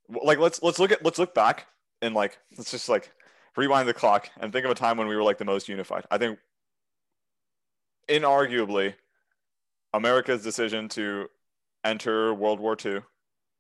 like 0.09 0.39
let's 0.39 0.61
let's 0.63 0.79
look 0.79 0.91
at 0.91 1.03
let's 1.03 1.19
look 1.19 1.33
back 1.33 1.67
and 2.01 2.13
like 2.13 2.37
let's 2.57 2.71
just 2.71 2.89
like 2.89 3.11
rewind 3.55 3.87
the 3.87 3.93
clock 3.93 4.29
and 4.39 4.51
think 4.51 4.65
of 4.65 4.71
a 4.71 4.75
time 4.75 4.97
when 4.97 5.07
we 5.07 5.15
were 5.15 5.23
like 5.23 5.37
the 5.37 5.45
most 5.45 5.69
unified. 5.69 6.05
I 6.09 6.17
think 6.17 6.39
inarguably 8.09 8.95
America's 9.93 10.43
decision 10.43 10.89
to 10.89 11.27
enter 11.83 12.33
World 12.33 12.59
War 12.59 12.75
II, 12.83 13.01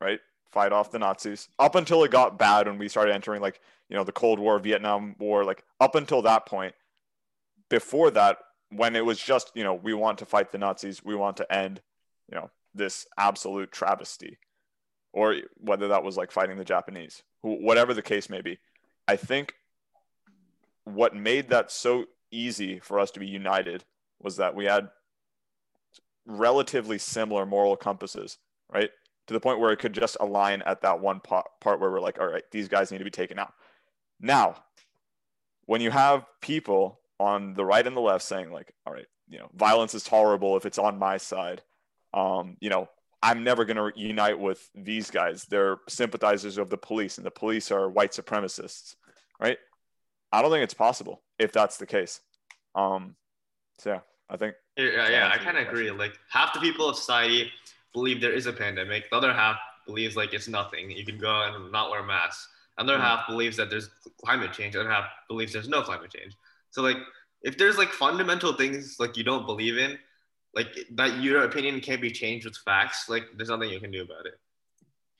right? 0.01 0.19
Fight 0.51 0.71
off 0.71 0.91
the 0.91 0.99
Nazis. 0.99 1.47
Up 1.59 1.75
until 1.75 2.03
it 2.03 2.11
got 2.11 2.39
bad 2.39 2.67
when 2.67 2.77
we 2.77 2.87
started 2.87 3.13
entering 3.13 3.41
like, 3.41 3.59
you 3.89 3.95
know, 3.95 4.03
the 4.03 4.11
Cold 4.11 4.39
War, 4.39 4.59
Vietnam 4.59 5.15
War, 5.19 5.43
like 5.43 5.63
up 5.79 5.95
until 5.95 6.21
that 6.23 6.45
point. 6.45 6.73
Before 7.69 8.11
that, 8.11 8.37
when 8.69 8.95
it 8.95 9.05
was 9.05 9.19
just, 9.19 9.51
you 9.55 9.63
know, 9.63 9.73
we 9.73 9.93
want 9.93 10.19
to 10.19 10.25
fight 10.25 10.51
the 10.51 10.57
Nazis, 10.57 11.03
we 11.03 11.15
want 11.15 11.37
to 11.37 11.53
end, 11.53 11.81
you 12.29 12.37
know, 12.37 12.51
this 12.73 13.05
absolute 13.17 13.71
travesty. 13.71 14.37
Or 15.11 15.35
whether 15.57 15.89
that 15.89 16.03
was 16.03 16.17
like 16.17 16.31
fighting 16.31 16.57
the 16.57 16.65
Japanese, 16.65 17.21
whatever 17.41 17.93
the 17.93 18.01
case 18.01 18.29
may 18.29 18.41
be. 18.41 18.57
I 19.07 19.15
think 19.15 19.53
what 20.85 21.15
made 21.15 21.49
that 21.49 21.71
so 21.71 22.05
easy 22.31 22.79
for 22.79 22.99
us 22.99 23.11
to 23.11 23.19
be 23.19 23.27
united 23.27 23.83
was 24.21 24.37
that 24.37 24.55
we 24.55 24.65
had 24.65 24.89
relatively 26.25 26.97
similar 26.97 27.45
moral 27.45 27.75
compasses, 27.75 28.37
right? 28.73 28.89
To 29.27 29.33
the 29.33 29.39
point 29.39 29.59
where 29.59 29.71
it 29.71 29.77
could 29.77 29.93
just 29.93 30.17
align 30.19 30.63
at 30.63 30.81
that 30.81 30.99
one 30.99 31.19
part, 31.19 31.45
where 31.63 31.77
we're 31.77 31.99
like, 31.99 32.19
all 32.19 32.27
right, 32.27 32.43
these 32.51 32.67
guys 32.67 32.91
need 32.91 32.97
to 32.97 33.03
be 33.03 33.11
taken 33.11 33.37
out. 33.37 33.53
Now, 34.19 34.55
when 35.65 35.79
you 35.79 35.91
have 35.91 36.25
people 36.41 36.99
on 37.19 37.53
the 37.53 37.65
right 37.65 37.85
and 37.85 37.95
the 37.95 38.01
left 38.01 38.25
saying 38.25 38.51
like, 38.51 38.73
all 38.85 38.93
right, 38.93 39.05
you 39.29 39.37
know, 39.37 39.49
violence 39.53 39.93
is 39.93 40.03
tolerable 40.03 40.57
if 40.57 40.65
it's 40.65 40.79
on 40.79 40.97
my 40.97 41.17
side. 41.17 41.61
Um, 42.13 42.57
you 42.59 42.69
know, 42.69 42.89
I'm 43.21 43.43
never 43.43 43.65
going 43.65 43.77
to 43.77 43.91
unite 43.99 44.37
with 44.37 44.69
these 44.75 45.09
guys. 45.09 45.45
They're 45.45 45.77
sympathizers 45.87 46.57
of 46.57 46.69
the 46.69 46.77
police, 46.77 47.17
and 47.17 47.25
the 47.25 47.31
police 47.31 47.71
are 47.71 47.89
white 47.89 48.11
supremacists, 48.11 48.95
right? 49.39 49.57
I 50.31 50.41
don't 50.41 50.51
think 50.51 50.63
it's 50.63 50.73
possible 50.73 51.21
if 51.39 51.51
that's 51.51 51.77
the 51.77 51.85
case. 51.85 52.19
Um, 52.75 53.15
so 53.79 53.91
yeah, 53.91 53.99
I 54.29 54.37
think 54.37 54.55
Yeah, 54.77 55.09
yeah, 55.09 55.29
I 55.31 55.37
kind 55.37 55.57
of 55.57 55.67
agree. 55.67 55.91
Like 55.91 56.13
half 56.29 56.53
the 56.53 56.59
people 56.59 56.89
of 56.89 56.95
society 56.95 57.51
believe 57.93 58.19
there 58.19 58.33
is 58.33 58.47
a 58.47 58.53
pandemic. 58.53 59.09
The 59.09 59.15
other 59.15 59.33
half 59.33 59.57
believes 59.85 60.15
like 60.15 60.33
it's 60.33 60.47
nothing. 60.47 60.89
You 60.91 61.05
can 61.05 61.17
go 61.19 61.43
and 61.43 61.71
not 61.71 61.91
wear 61.91 62.03
masks. 62.03 62.49
Another 62.77 62.97
Mhm. 62.97 63.03
half 63.03 63.27
believes 63.27 63.55
that 63.57 63.69
there's 63.69 63.89
climate 64.23 64.51
change. 64.53 64.75
Other 64.75 64.89
half 64.89 65.05
believes 65.27 65.53
there's 65.53 65.69
no 65.69 65.83
climate 65.83 66.11
change. 66.11 66.35
So 66.71 66.81
like, 66.81 66.97
if 67.43 67.57
there's 67.57 67.77
like 67.77 67.89
fundamental 67.89 68.53
things 68.53 68.95
like 68.99 69.15
you 69.15 69.23
don't 69.23 69.45
believe 69.45 69.77
in, 69.77 69.99
like 70.55 70.67
that 70.91 71.21
your 71.21 71.43
opinion 71.43 71.79
can't 71.81 72.01
be 72.01 72.11
changed 72.11 72.45
with 72.45 72.57
facts. 72.57 73.09
Like 73.09 73.25
there's 73.35 73.49
nothing 73.49 73.69
you 73.69 73.79
can 73.79 73.91
do 73.91 74.03
about 74.03 74.25
it. 74.25 74.39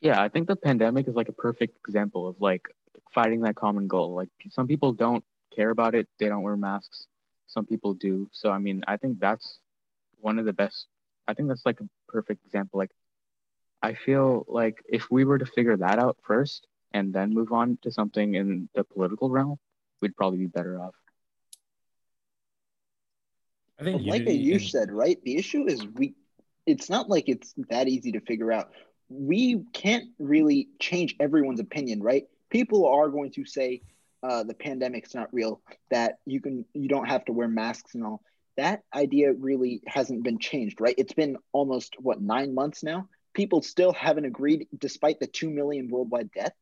Yeah, 0.02 0.22
I 0.22 0.30
think 0.30 0.48
the 0.48 0.56
pandemic 0.56 1.08
is 1.08 1.16
like 1.16 1.30
a 1.30 1.34
perfect 1.34 1.78
example 1.88 2.28
of 2.28 2.40
like 2.40 2.68
fighting 3.14 3.42
that 3.42 3.56
common 3.56 3.88
goal. 3.88 4.14
Like 4.14 4.30
some 4.50 4.68
people 4.68 4.94
don't 4.94 5.24
care 5.56 5.70
about 5.70 5.96
it, 5.96 6.08
they 6.20 6.28
don't 6.28 6.44
wear 6.44 6.58
masks. 6.58 7.08
Some 7.48 7.66
people 7.66 7.94
do. 7.94 8.30
So 8.32 8.52
I 8.52 8.60
mean, 8.60 8.84
I 8.88 8.98
think 8.98 9.20
that's 9.20 9.60
one 10.20 10.40
of 10.40 10.46
the 10.46 10.54
best. 10.54 10.88
I 11.28 11.34
think 11.34 11.48
that's 11.48 11.66
like 11.66 11.80
a 11.80 11.90
perfect 12.08 12.46
example. 12.46 12.80
Like 12.80 12.92
I 13.82 13.94
feel 13.94 14.46
like 14.48 14.84
if 14.88 15.10
we 15.12 15.26
were 15.26 15.38
to 15.38 15.46
figure 15.46 15.78
that 15.78 16.00
out 16.00 16.18
first 16.24 16.68
and 16.94 17.14
then 17.14 17.34
move 17.34 17.52
on 17.52 17.78
to 17.82 17.92
something 17.92 18.36
in 18.36 18.70
the 18.76 18.84
political 18.84 19.30
realm, 19.30 19.58
we'd 20.02 20.16
probably 20.16 20.40
be 20.40 20.48
better 20.48 20.80
off. 20.80 20.96
I 23.80 23.84
think 23.84 24.02
But 24.02 24.08
like 24.08 24.28
you 24.28 24.60
said, 24.60 24.92
right? 24.92 25.18
The 25.24 25.38
issue 25.38 25.68
is 25.68 25.86
we. 25.96 26.14
It's 26.66 26.90
not 26.90 27.10
like 27.10 27.28
it's 27.28 27.54
that 27.70 27.88
easy 27.88 28.14
to 28.14 28.22
figure 28.22 28.52
out. 28.52 28.72
We 29.10 29.64
can't 29.74 30.06
really 30.18 30.70
change 30.80 31.16
everyone's 31.20 31.60
opinion, 31.60 32.02
right? 32.02 32.24
People 32.50 32.88
are 32.88 33.10
going 33.10 33.32
to 33.32 33.46
say 33.46 33.82
uh, 34.22 34.44
the 34.44 34.54
pandemic's 34.54 35.14
not 35.14 35.34
real. 35.34 35.62
That 35.92 36.20
you 36.26 36.40
can 36.42 36.66
you 36.74 36.88
don't 36.88 37.08
have 37.08 37.26
to 37.26 37.34
wear 37.34 37.48
masks 37.48 37.96
and 37.96 38.04
all. 38.04 38.22
That 38.56 38.84
idea 38.94 39.34
really 39.34 39.82
hasn't 39.88 40.24
been 40.24 40.40
changed, 40.40 40.80
right? 40.80 40.96
It's 40.98 41.14
been 41.14 41.38
almost 41.52 41.96
what 42.00 42.22
nine 42.22 42.54
months 42.54 42.84
now. 42.84 43.10
People 43.34 43.64
still 43.64 43.92
haven't 43.94 44.26
agreed, 44.26 44.68
despite 44.78 45.20
the 45.20 45.28
two 45.28 45.50
million 45.50 45.90
worldwide 45.90 46.32
deaths. 46.32 46.56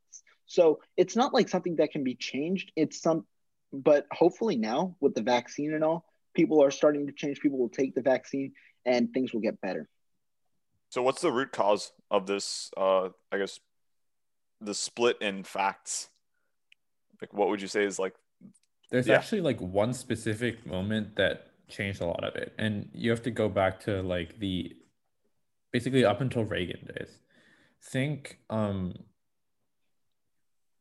So 0.45 0.80
it's 0.97 1.15
not 1.15 1.34
like 1.34 1.50
something 1.50 1.76
that 1.78 1.91
can 1.91 2.04
be 2.04 2.15
changed. 2.15 2.71
It's 2.76 3.02
some, 3.02 3.26
but 3.71 4.06
hopefully 4.12 4.56
now 4.56 4.95
with 5.00 5.13
the 5.13 5.21
vaccine 5.21 5.74
and 5.74 5.84
all, 5.84 6.06
people 6.34 6.63
are 6.63 6.72
starting 6.72 7.08
to 7.08 7.13
change. 7.13 7.39
People 7.39 7.60
will 7.60 7.70
take 7.70 7.96
the 7.96 8.02
vaccine 8.02 8.54
and 8.86 9.13
things 9.13 9.34
will 9.34 9.41
get 9.41 9.60
better. 9.62 9.89
So 10.89 11.02
what's 11.02 11.22
the 11.22 11.32
root 11.32 11.52
cause 11.52 11.91
of 12.10 12.28
this? 12.28 12.70
Uh, 12.76 13.10
I 13.32 13.38
guess 13.38 13.60
the 14.60 14.74
split 14.74 15.17
in 15.22 15.44
facts. 15.44 16.10
Like, 17.22 17.34
what 17.34 17.50
would 17.50 17.62
you 17.62 17.67
say 17.67 17.84
is 17.86 18.00
like? 18.00 18.13
There's 18.89 19.08
Yeah. 19.08 19.15
actually 19.15 19.41
like 19.41 19.60
one 19.62 19.94
specific 19.94 20.65
moment 20.65 21.15
that 21.15 21.48
changed 21.70 22.02
a 22.02 22.06
lot 22.06 22.24
of 22.24 22.36
it. 22.36 22.54
And 22.58 22.89
you 22.94 23.10
have 23.12 23.22
to 23.24 23.32
go 23.32 23.48
back 23.48 23.80
to 23.82 24.02
like 24.02 24.39
the 24.39 24.76
basically 25.72 26.04
up 26.04 26.20
until 26.20 26.44
Reagan 26.44 26.86
days. 26.98 27.20
Think 27.82 28.39
um 28.50 28.94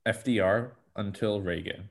FDR 0.06 0.72
until 0.96 1.40
Reagan. 1.40 1.88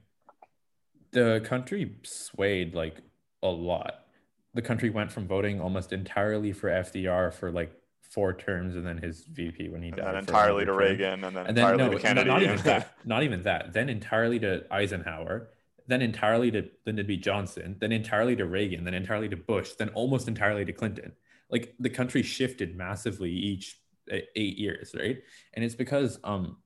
The 1.12 1.42
country 1.46 1.96
swayed 2.04 2.76
like 2.76 2.98
a 3.44 3.48
lot. 3.48 4.06
The 4.54 4.62
country 4.62 4.90
went 4.90 5.12
from 5.12 5.28
voting 5.28 5.62
almost 5.62 5.94
entirely 5.94 6.52
for 6.52 6.70
FDR 6.70 7.34
for 7.34 7.52
like 7.52 7.72
four 8.02 8.34
terms 8.34 8.76
and 8.76 8.86
then 8.86 8.98
his 8.98 9.24
VP 9.26 9.70
when 9.70 9.82
he 9.84 9.90
And 9.90 9.98
died. 9.98 10.08
then 10.16 10.20
entirely 10.20 10.66
to 10.66 10.72
term. 10.72 10.78
Reagan, 10.80 11.24
and 11.24 11.36
then 11.36 11.46
And 11.48 11.56
then 11.58 11.66
entirely 11.74 11.92
no, 11.92 11.98
to 11.98 12.00
Kennedy. 12.00 12.30
not 12.30 12.42
even 12.44 12.58
that. 12.64 12.94
Not 13.06 13.24
even 13.24 13.44
that. 13.44 13.74
Then 13.74 13.90
entirely 13.90 14.40
to 14.40 14.66
Eisenhower. 14.72 15.50
Then 15.88 16.02
entirely 16.02 16.52
to 16.52 16.70
Lyndon 16.86 17.06
B. 17.08 17.18
Johnson. 17.18 17.76
Then 17.80 17.92
entirely 17.92 18.36
to 18.36 18.46
Reagan. 18.46 18.84
Then 18.84 18.94
entirely 18.96 19.30
to 19.30 19.38
Bush. 19.38 19.74
Then 19.74 19.90
almost 19.90 20.28
entirely 20.28 20.66
to 20.66 20.74
Clinton. 20.74 21.14
Like 21.52 21.76
the 21.80 21.90
country 21.90 22.24
shifted 22.24 22.76
massively 22.76 23.32
each 23.32 23.80
eh, 24.10 24.22
eight 24.36 24.58
years, 24.58 24.94
right? 24.98 25.20
And 25.54 25.64
it's 25.64 25.76
because 25.76 26.20
um 26.24 26.58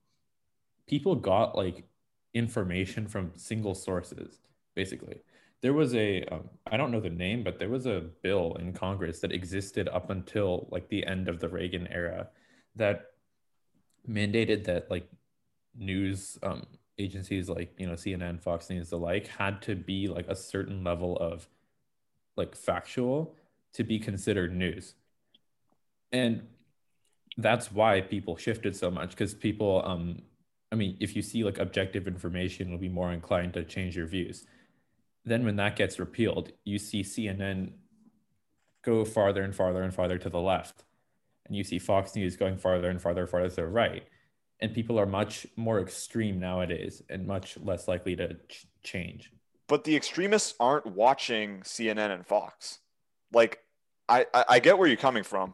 people 0.88 1.16
got 1.16 1.56
like 1.56 1.86
information 2.34 3.08
from 3.08 3.32
single 3.36 3.76
sources, 3.76 4.40
basically. 4.76 5.22
There 5.64 5.74
was 5.74 5.96
a 5.96 6.24
um, 6.26 6.50
I 6.68 6.78
don't 6.78 6.92
know 6.92 7.00
the 7.00 7.10
name, 7.10 7.42
but 7.42 7.58
there 7.58 7.70
was 7.70 7.86
a 7.86 8.02
bill 8.22 8.58
in 8.60 8.74
Congress 8.74 9.22
that 9.22 9.32
existed 9.32 9.88
up 9.88 10.10
until 10.10 10.68
like 10.72 10.90
the 10.90 11.06
end 11.06 11.30
of 11.30 11.40
the 11.40 11.50
Reagan 11.50 11.88
era 11.88 12.28
that 12.76 13.12
mandated 14.08 14.66
that 14.66 14.92
like 14.92 15.08
news 15.74 16.38
um, 16.44 16.66
agencies 16.98 17.48
like 17.48 17.74
you 17.78 17.88
know 17.88 17.94
CNN, 17.94 18.42
Fox 18.42 18.70
News, 18.70 18.90
the 18.90 18.98
like 18.98 19.28
had 19.28 19.62
to 19.64 19.74
be 19.74 20.10
like 20.10 20.28
a 20.28 20.36
certain 20.36 20.84
level 20.84 21.18
of 21.18 21.48
like 22.36 22.56
factual 22.56 23.36
to 23.74 23.86
be 23.86 24.00
considered 24.00 24.54
news, 24.54 24.96
and 26.12 26.46
that's 27.38 27.72
why 27.72 28.02
people 28.02 28.36
shifted 28.36 28.76
so 28.76 28.92
much 28.92 29.12
because 29.12 29.34
people 29.34 29.82
um 29.86 30.22
I 30.72 30.76
mean 30.76 30.98
if 31.00 31.16
you 31.16 31.22
see 31.22 31.44
like 31.44 31.58
objective 31.58 32.08
information 32.08 32.70
you'll 32.70 32.78
be 32.78 32.90
more 32.90 33.14
inclined 33.14 33.54
to 33.54 33.64
change 33.64 33.96
your 33.96 34.08
views. 34.08 34.46
Then 35.26 35.46
when 35.46 35.56
that 35.58 35.76
gets 35.76 36.00
repealed, 36.00 36.52
you 36.66 36.78
see 36.78 37.02
CNN 37.02 37.74
go 38.84 39.06
farther 39.06 39.44
and 39.44 39.56
farther 39.56 39.82
and 39.82 39.94
farther 39.94 40.18
to 40.18 40.30
the 40.30 40.40
left 40.40 40.84
and 41.46 41.56
you 41.56 41.64
see 41.64 41.80
Fox 41.80 42.16
News 42.16 42.36
going 42.36 42.58
farther 42.58 42.90
and 42.90 43.02
farther 43.02 43.22
and 43.22 43.30
farther 43.30 43.50
to 43.50 43.56
the 43.56 43.68
right. 43.68 44.04
and 44.60 44.74
people 44.74 45.00
are 45.00 45.06
much 45.06 45.46
more 45.58 45.82
extreme 45.82 46.40
nowadays 46.40 47.02
and 47.10 47.28
much 47.28 47.58
less 47.58 47.88
likely 47.88 48.16
to 48.16 48.36
ch- 48.48 48.66
change. 48.82 49.32
But 49.68 49.84
the 49.84 49.96
extremists 49.96 50.54
aren't 50.60 50.86
watching 50.86 51.62
CNN 51.62 52.12
and 52.12 52.26
Fox. 52.26 52.80
Like, 53.34 53.60
I, 54.08 54.26
I, 54.34 54.46
I 54.50 54.60
get 54.60 54.78
where 54.78 54.88
you're 54.88 54.96
coming 54.96 55.24
from, 55.24 55.54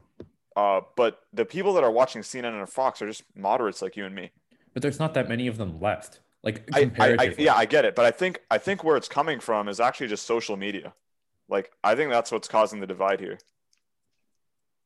uh, 0.55 0.81
but 0.95 1.21
the 1.33 1.45
people 1.45 1.73
that 1.73 1.83
are 1.83 1.91
watching 1.91 2.21
CNN 2.21 2.59
and 2.59 2.69
Fox 2.69 3.01
are 3.01 3.07
just 3.07 3.23
moderates 3.35 3.81
like 3.81 3.97
you 3.97 4.05
and 4.05 4.13
me. 4.13 4.31
But 4.73 4.83
there's 4.83 4.99
not 4.99 5.13
that 5.15 5.27
many 5.27 5.47
of 5.47 5.57
them 5.57 5.79
left. 5.79 6.19
Like 6.43 6.69
I, 6.73 6.91
I, 6.99 7.15
I, 7.19 7.35
yeah, 7.37 7.55
I 7.55 7.65
get 7.65 7.85
it, 7.85 7.95
but 7.95 8.05
I 8.05 8.11
think 8.11 8.41
I 8.49 8.57
think 8.57 8.83
where 8.83 8.95
it's 8.95 9.09
coming 9.09 9.39
from 9.39 9.67
is 9.67 9.79
actually 9.79 10.07
just 10.07 10.25
social 10.25 10.55
media. 10.55 10.93
Like, 11.49 11.71
I 11.83 11.95
think 11.95 12.11
that's 12.11 12.31
what's 12.31 12.47
causing 12.47 12.79
the 12.79 12.87
divide 12.87 13.19
here. 13.19 13.39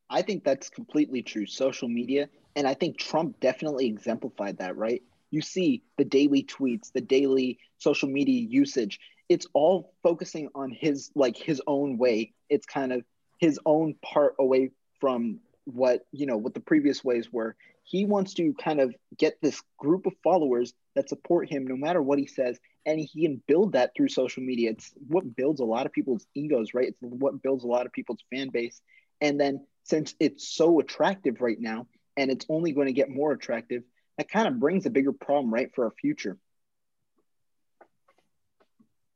I 0.09 0.21
think 0.21 0.43
that's 0.43 0.69
completely 0.69 1.21
true. 1.21 1.45
Social 1.45 1.87
media, 1.87 2.29
and 2.55 2.67
I 2.67 2.73
think 2.73 2.97
Trump 2.97 3.39
definitely 3.39 3.87
exemplified 3.87 4.57
that, 4.59 4.77
right? 4.77 5.03
You 5.29 5.41
see 5.41 5.83
the 5.97 6.05
daily 6.05 6.43
tweets, 6.43 6.91
the 6.91 7.01
daily 7.01 7.59
social 7.77 8.09
media 8.09 8.41
usage. 8.41 8.99
It's 9.29 9.47
all 9.53 9.93
focusing 10.03 10.49
on 10.55 10.71
his 10.71 11.11
like 11.15 11.37
his 11.37 11.61
own 11.67 11.97
way. 11.97 12.33
It's 12.49 12.65
kind 12.65 12.93
of 12.93 13.03
his 13.39 13.59
own 13.65 13.95
part 14.01 14.35
away 14.39 14.71
from 14.99 15.39
what, 15.65 16.05
you 16.11 16.25
know, 16.25 16.37
what 16.37 16.53
the 16.53 16.59
previous 16.59 17.03
ways 17.03 17.31
were. 17.31 17.55
He 17.83 18.05
wants 18.05 18.33
to 18.35 18.53
kind 18.53 18.79
of 18.79 18.95
get 19.17 19.37
this 19.41 19.61
group 19.77 20.05
of 20.05 20.13
followers 20.23 20.73
that 20.95 21.09
support 21.09 21.49
him 21.49 21.65
no 21.65 21.75
matter 21.75 22.01
what 22.01 22.19
he 22.19 22.27
says 22.27 22.59
and 22.85 22.99
he 22.99 23.23
can 23.23 23.41
build 23.47 23.73
that 23.73 23.91
through 23.95 24.09
social 24.09 24.43
media. 24.43 24.71
It's 24.71 24.93
what 25.07 25.35
builds 25.35 25.59
a 25.59 25.65
lot 25.65 25.85
of 25.85 25.93
people's 25.93 26.25
egos, 26.35 26.73
right? 26.73 26.89
It's 26.89 26.97
what 27.01 27.41
builds 27.41 27.63
a 27.63 27.67
lot 27.67 27.85
of 27.85 27.91
people's 27.91 28.23
fan 28.31 28.49
base. 28.49 28.81
And 29.21 29.39
then 29.39 29.65
since 29.83 30.15
it's 30.19 30.47
so 30.47 30.79
attractive 30.79 31.41
right 31.41 31.59
now 31.59 31.87
and 32.17 32.29
it's 32.29 32.45
only 32.49 32.71
going 32.71 32.87
to 32.87 32.93
get 32.93 33.09
more 33.09 33.31
attractive, 33.31 33.83
that 34.17 34.29
kind 34.29 34.47
of 34.47 34.59
brings 34.59 34.85
a 34.85 34.89
bigger 34.89 35.13
problem, 35.13 35.53
right, 35.53 35.73
for 35.73 35.85
our 35.85 35.91
future. 35.91 36.37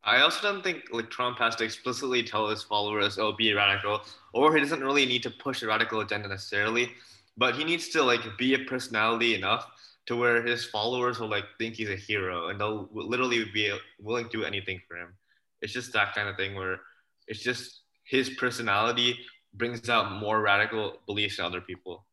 I 0.04 0.22
also 0.22 0.42
don't 0.42 0.64
think 0.64 0.86
like 0.92 1.10
Trump 1.10 1.38
has 1.40 1.56
to 1.58 1.66
explicitly 1.66 2.24
tell 2.24 2.48
his 2.48 2.64
followers, 2.64 3.20
"Oh, 3.20 3.34
be 3.34 3.54
radical," 3.54 4.02
or 4.34 4.56
he 4.56 4.62
doesn't 4.62 4.82
really 4.82 5.06
need 5.06 5.22
to 5.24 5.30
push 5.30 5.62
a 5.62 5.68
radical 5.68 6.00
agenda 6.00 6.30
necessarily, 6.30 6.94
but 7.36 7.56
he 7.56 7.66
needs 7.66 7.90
to 7.90 8.02
like 8.02 8.38
be 8.38 8.54
a 8.54 8.60
personality 8.60 9.36
enough 9.36 9.70
to 10.08 10.16
where 10.16 10.42
his 10.42 10.66
followers 10.66 11.20
will 11.20 11.30
like 11.30 11.46
think 11.58 11.76
he's 11.76 11.90
a 11.90 11.96
hero 11.96 12.48
and 12.48 12.60
they'll 12.60 12.90
literally 12.92 13.44
be 13.54 13.78
willing 14.00 14.26
to 14.30 14.38
do 14.40 14.44
anything 14.46 14.82
for 14.88 14.98
him. 14.98 15.14
It's 15.62 15.74
just 15.74 15.94
that 15.94 16.16
kind 16.16 16.30
of 16.30 16.38
thing 16.38 16.56
where 16.56 16.80
it's 17.28 17.42
just 17.42 17.82
his 18.06 18.30
personality 18.32 19.20
brings 19.54 19.90
out 19.90 20.12
more 20.14 20.42
radical 20.42 20.98
beliefs 21.06 21.40
in 21.40 21.46
other 21.46 21.62
people. 21.62 22.06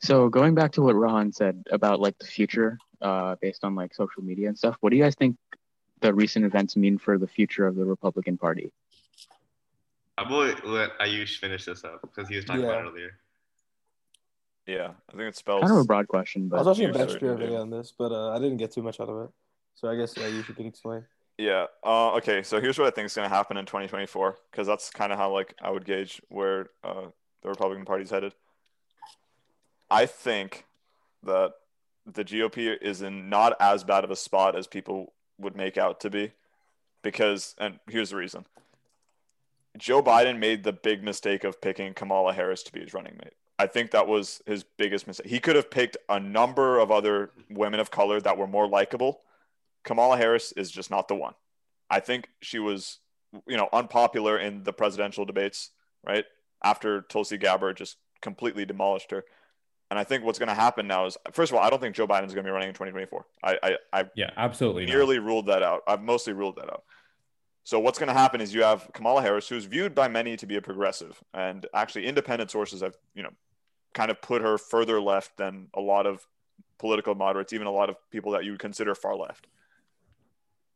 So 0.00 0.28
going 0.28 0.54
back 0.54 0.72
to 0.72 0.82
what 0.82 0.94
Rohan 0.94 1.32
said 1.32 1.64
about 1.70 2.00
like 2.00 2.18
the 2.18 2.26
future, 2.26 2.78
uh, 3.00 3.36
based 3.40 3.64
on 3.64 3.74
like 3.74 3.94
social 3.94 4.22
media 4.22 4.48
and 4.48 4.58
stuff, 4.58 4.76
what 4.80 4.90
do 4.90 4.96
you 4.96 5.02
guys 5.02 5.14
think 5.14 5.36
the 6.00 6.12
recent 6.12 6.44
events 6.44 6.76
mean 6.76 6.98
for 6.98 7.18
the 7.18 7.26
future 7.26 7.66
of 7.66 7.76
the 7.76 7.84
Republican 7.84 8.36
Party? 8.36 8.72
I 10.18 10.28
will 10.28 10.54
let 10.64 10.98
Ayush 10.98 11.38
finish 11.38 11.64
this 11.64 11.84
up 11.84 12.00
because 12.02 12.28
he 12.28 12.36
was 12.36 12.44
talking 12.44 12.64
about 12.64 12.74
Yeah. 12.74 12.86
it 12.86 12.90
earlier. 12.90 13.10
Yeah, 14.66 14.90
I 15.08 15.12
think 15.12 15.28
it 15.28 15.36
spells. 15.36 15.60
Kind 15.60 15.72
of 15.72 15.78
a 15.78 15.84
broad 15.84 16.08
question, 16.08 16.48
but 16.48 16.56
I 16.56 16.58
was 16.60 16.66
watching 16.66 16.84
You're 16.84 16.92
bench 16.92 17.12
certain, 17.12 17.52
yeah. 17.52 17.58
on 17.58 17.70
this, 17.70 17.92
but 17.96 18.10
uh, 18.10 18.30
I 18.30 18.38
didn't 18.38 18.56
get 18.56 18.72
too 18.72 18.82
much 18.82 19.00
out 19.00 19.08
of 19.08 19.26
it. 19.26 19.30
So 19.74 19.88
I 19.88 19.96
guess 19.96 20.14
yeah, 20.16 20.26
you 20.26 20.42
should 20.42 20.58
explain. 20.58 21.04
Yeah. 21.38 21.66
Uh, 21.84 22.14
okay. 22.14 22.42
So 22.42 22.60
here's 22.60 22.78
what 22.78 22.88
I 22.88 22.90
think 22.90 23.06
is 23.06 23.14
going 23.14 23.28
to 23.28 23.34
happen 23.34 23.56
in 23.56 23.66
2024, 23.66 24.36
because 24.50 24.66
that's 24.66 24.90
kind 24.90 25.12
of 25.12 25.18
how 25.18 25.32
like 25.32 25.54
I 25.62 25.70
would 25.70 25.84
gauge 25.84 26.20
where 26.28 26.70
uh, 26.82 27.06
the 27.42 27.48
Republican 27.48 27.84
Party's 27.84 28.10
headed. 28.10 28.34
I 29.90 30.06
think 30.06 30.64
that 31.22 31.52
the 32.06 32.24
GOP 32.24 32.76
is 32.80 33.02
in 33.02 33.28
not 33.28 33.54
as 33.60 33.84
bad 33.84 34.04
of 34.04 34.10
a 34.10 34.16
spot 34.16 34.56
as 34.56 34.66
people 34.66 35.12
would 35.38 35.56
make 35.56 35.76
out 35.76 36.00
to 36.00 36.10
be, 36.10 36.32
because 37.02 37.54
and 37.58 37.78
here's 37.88 38.10
the 38.10 38.16
reason. 38.16 38.46
Joe 39.76 40.02
Biden 40.02 40.38
made 40.38 40.64
the 40.64 40.72
big 40.72 41.04
mistake 41.04 41.44
of 41.44 41.60
picking 41.60 41.92
Kamala 41.92 42.32
Harris 42.32 42.62
to 42.62 42.72
be 42.72 42.80
his 42.80 42.94
running 42.94 43.18
mate. 43.22 43.34
I 43.58 43.66
think 43.66 43.92
that 43.92 44.06
was 44.06 44.42
his 44.46 44.64
biggest 44.64 45.06
mistake. 45.06 45.26
He 45.26 45.40
could 45.40 45.56
have 45.56 45.70
picked 45.70 45.96
a 46.08 46.20
number 46.20 46.78
of 46.78 46.90
other 46.90 47.30
women 47.48 47.80
of 47.80 47.90
color 47.90 48.20
that 48.20 48.36
were 48.36 48.46
more 48.46 48.68
likable. 48.68 49.22
Kamala 49.84 50.16
Harris 50.16 50.52
is 50.52 50.70
just 50.70 50.90
not 50.90 51.08
the 51.08 51.14
one. 51.14 51.34
I 51.88 52.00
think 52.00 52.28
she 52.42 52.58
was, 52.58 52.98
you 53.46 53.56
know, 53.56 53.68
unpopular 53.72 54.38
in 54.38 54.64
the 54.64 54.72
presidential 54.72 55.24
debates, 55.24 55.70
right? 56.04 56.24
After 56.62 57.02
Tulsi 57.02 57.38
Gabbard 57.38 57.76
just 57.76 57.96
completely 58.20 58.66
demolished 58.66 59.10
her. 59.10 59.24
And 59.90 59.98
I 59.98 60.04
think 60.04 60.24
what's 60.24 60.38
going 60.38 60.48
to 60.48 60.54
happen 60.54 60.88
now 60.88 61.06
is, 61.06 61.16
first 61.32 61.52
of 61.52 61.58
all, 61.58 61.64
I 61.64 61.70
don't 61.70 61.80
think 61.80 61.94
Joe 61.94 62.08
Biden's 62.08 62.34
going 62.34 62.44
to 62.44 62.48
be 62.48 62.50
running 62.50 62.68
in 62.68 62.74
2024. 62.74 63.24
I, 63.44 63.58
I, 63.62 63.76
I 63.92 64.04
Yeah, 64.16 64.30
absolutely. 64.36 64.84
not. 64.84 64.92
nearly 64.92 65.18
ruled 65.20 65.46
that 65.46 65.62
out. 65.62 65.82
I've 65.86 66.02
mostly 66.02 66.32
ruled 66.32 66.56
that 66.56 66.68
out. 66.68 66.82
So 67.62 67.78
what's 67.78 67.98
going 67.98 68.08
to 68.08 68.14
happen 68.14 68.40
is 68.40 68.52
you 68.52 68.62
have 68.62 68.88
Kamala 68.92 69.22
Harris, 69.22 69.48
who's 69.48 69.64
viewed 69.64 69.94
by 69.94 70.08
many 70.08 70.36
to 70.36 70.46
be 70.46 70.56
a 70.56 70.62
progressive, 70.62 71.20
and 71.34 71.66
actually 71.74 72.06
independent 72.06 72.50
sources 72.50 72.80
have, 72.80 72.96
you 73.14 73.22
know, 73.22 73.30
kind 73.96 74.10
of 74.10 74.20
put 74.20 74.42
her 74.42 74.58
further 74.58 75.00
left 75.00 75.38
than 75.38 75.68
a 75.74 75.80
lot 75.80 76.06
of 76.06 76.24
political 76.78 77.14
moderates, 77.14 77.54
even 77.54 77.66
a 77.66 77.72
lot 77.72 77.88
of 77.88 77.96
people 78.10 78.32
that 78.32 78.44
you 78.44 78.50
would 78.50 78.60
consider 78.60 78.94
far 78.94 79.16
left. 79.16 79.46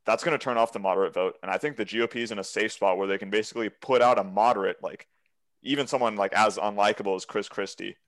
That's 0.06 0.24
going 0.24 0.36
to 0.36 0.42
turn 0.42 0.56
off 0.56 0.72
the 0.72 0.78
moderate 0.78 1.12
vote, 1.12 1.36
and 1.42 1.50
I 1.52 1.58
think 1.58 1.76
the 1.76 1.84
GOP 1.84 2.16
is 2.16 2.32
in 2.32 2.38
a 2.38 2.44
safe 2.44 2.72
spot 2.72 2.96
where 2.96 3.06
they 3.06 3.18
can 3.18 3.28
basically 3.28 3.68
put 3.68 4.00
out 4.00 4.18
a 4.18 4.24
moderate, 4.24 4.78
like 4.82 5.06
even 5.62 5.86
someone 5.86 6.16
like 6.16 6.32
as 6.32 6.56
unlikable 6.56 7.14
as 7.14 7.26
Chris 7.26 7.50
Christie, 7.50 7.98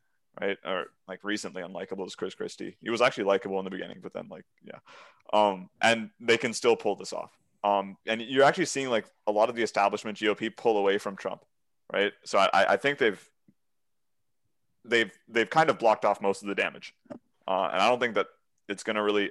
right? 0.40 0.56
Or 0.64 0.86
like 1.06 1.22
recently 1.22 1.62
unlikable 1.62 2.06
as 2.06 2.14
Chris 2.14 2.34
Christie. 2.34 2.78
He 2.80 2.88
was 2.88 3.02
actually 3.02 3.24
likable 3.24 3.58
in 3.58 3.66
the 3.66 3.70
beginning, 3.70 3.98
but 4.02 4.14
then 4.14 4.28
like 4.30 4.46
yeah, 4.64 4.78
um, 5.34 5.68
and 5.82 6.08
they 6.18 6.38
can 6.38 6.54
still 6.54 6.74
pull 6.74 6.96
this 6.96 7.12
off. 7.12 7.30
Um, 7.62 7.98
and 8.06 8.22
you're 8.22 8.44
actually 8.44 8.64
seeing 8.64 8.88
like 8.88 9.04
a 9.26 9.32
lot 9.32 9.50
of 9.50 9.54
the 9.54 9.62
establishment 9.62 10.16
GOP 10.16 10.56
pull 10.56 10.78
away 10.78 10.96
from 10.96 11.14
Trump, 11.14 11.44
right? 11.92 12.12
So 12.24 12.38
I, 12.38 12.72
I 12.72 12.76
think 12.78 12.96
they've 12.96 13.22
they've 14.84 15.10
they've 15.28 15.48
kind 15.48 15.70
of 15.70 15.78
blocked 15.78 16.04
off 16.04 16.20
most 16.20 16.42
of 16.42 16.48
the 16.48 16.54
damage, 16.54 16.94
uh, 17.46 17.68
and 17.72 17.80
I 17.80 17.88
don't 17.88 18.00
think 18.00 18.14
that 18.14 18.26
it's 18.68 18.82
going 18.82 18.96
to 18.96 19.02
really 19.02 19.30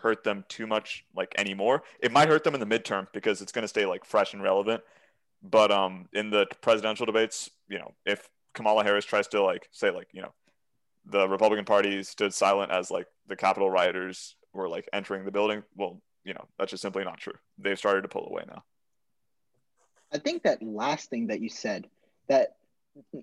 hurt 0.00 0.24
them 0.24 0.44
too 0.48 0.66
much 0.66 1.04
like 1.14 1.34
anymore. 1.36 1.82
It 2.00 2.12
might 2.12 2.28
hurt 2.28 2.44
them 2.44 2.54
in 2.54 2.60
the 2.60 2.66
midterm 2.66 3.08
because 3.12 3.42
it's 3.42 3.52
going 3.52 3.62
to 3.64 3.68
stay 3.68 3.86
like 3.86 4.04
fresh 4.04 4.32
and 4.32 4.42
relevant. 4.42 4.82
But 5.42 5.70
um, 5.70 6.08
in 6.12 6.30
the 6.30 6.46
presidential 6.62 7.06
debates, 7.06 7.50
you 7.68 7.78
know, 7.78 7.92
if 8.04 8.28
Kamala 8.54 8.84
Harris 8.84 9.04
tries 9.04 9.28
to 9.28 9.42
like 9.42 9.68
say 9.72 9.90
like 9.90 10.08
you 10.12 10.22
know, 10.22 10.32
the 11.04 11.28
Republican 11.28 11.64
Party 11.64 12.02
stood 12.02 12.32
silent 12.32 12.72
as 12.72 12.90
like 12.90 13.06
the 13.28 13.36
Capitol 13.36 13.70
rioters 13.70 14.36
were 14.52 14.68
like 14.68 14.88
entering 14.92 15.24
the 15.24 15.30
building, 15.30 15.62
well, 15.76 16.00
you 16.24 16.34
know, 16.34 16.46
that's 16.58 16.70
just 16.70 16.82
simply 16.82 17.04
not 17.04 17.18
true. 17.18 17.34
They've 17.58 17.78
started 17.78 18.02
to 18.02 18.08
pull 18.08 18.26
away 18.26 18.44
now. 18.48 18.64
I 20.12 20.18
think 20.18 20.44
that 20.44 20.62
last 20.62 21.10
thing 21.10 21.26
that 21.28 21.40
you 21.40 21.48
said, 21.48 21.88
that 22.28 22.56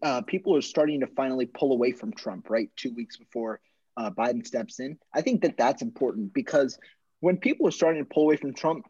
uh, 0.01 0.21
people 0.21 0.55
are 0.55 0.61
starting 0.61 1.01
to 1.01 1.07
finally 1.07 1.45
pull 1.45 1.71
away 1.71 1.91
from 1.91 2.13
Trump, 2.13 2.49
right? 2.49 2.69
Two 2.75 2.93
weeks 2.93 3.17
before 3.17 3.59
uh, 3.97 4.09
Biden 4.11 4.45
steps 4.45 4.79
in. 4.79 4.97
I 5.13 5.21
think 5.21 5.41
that 5.41 5.57
that's 5.57 5.81
important 5.81 6.33
because 6.33 6.77
when 7.19 7.37
people 7.37 7.67
are 7.67 7.71
starting 7.71 8.03
to 8.03 8.09
pull 8.11 8.23
away 8.23 8.37
from 8.37 8.53
Trump 8.53 8.85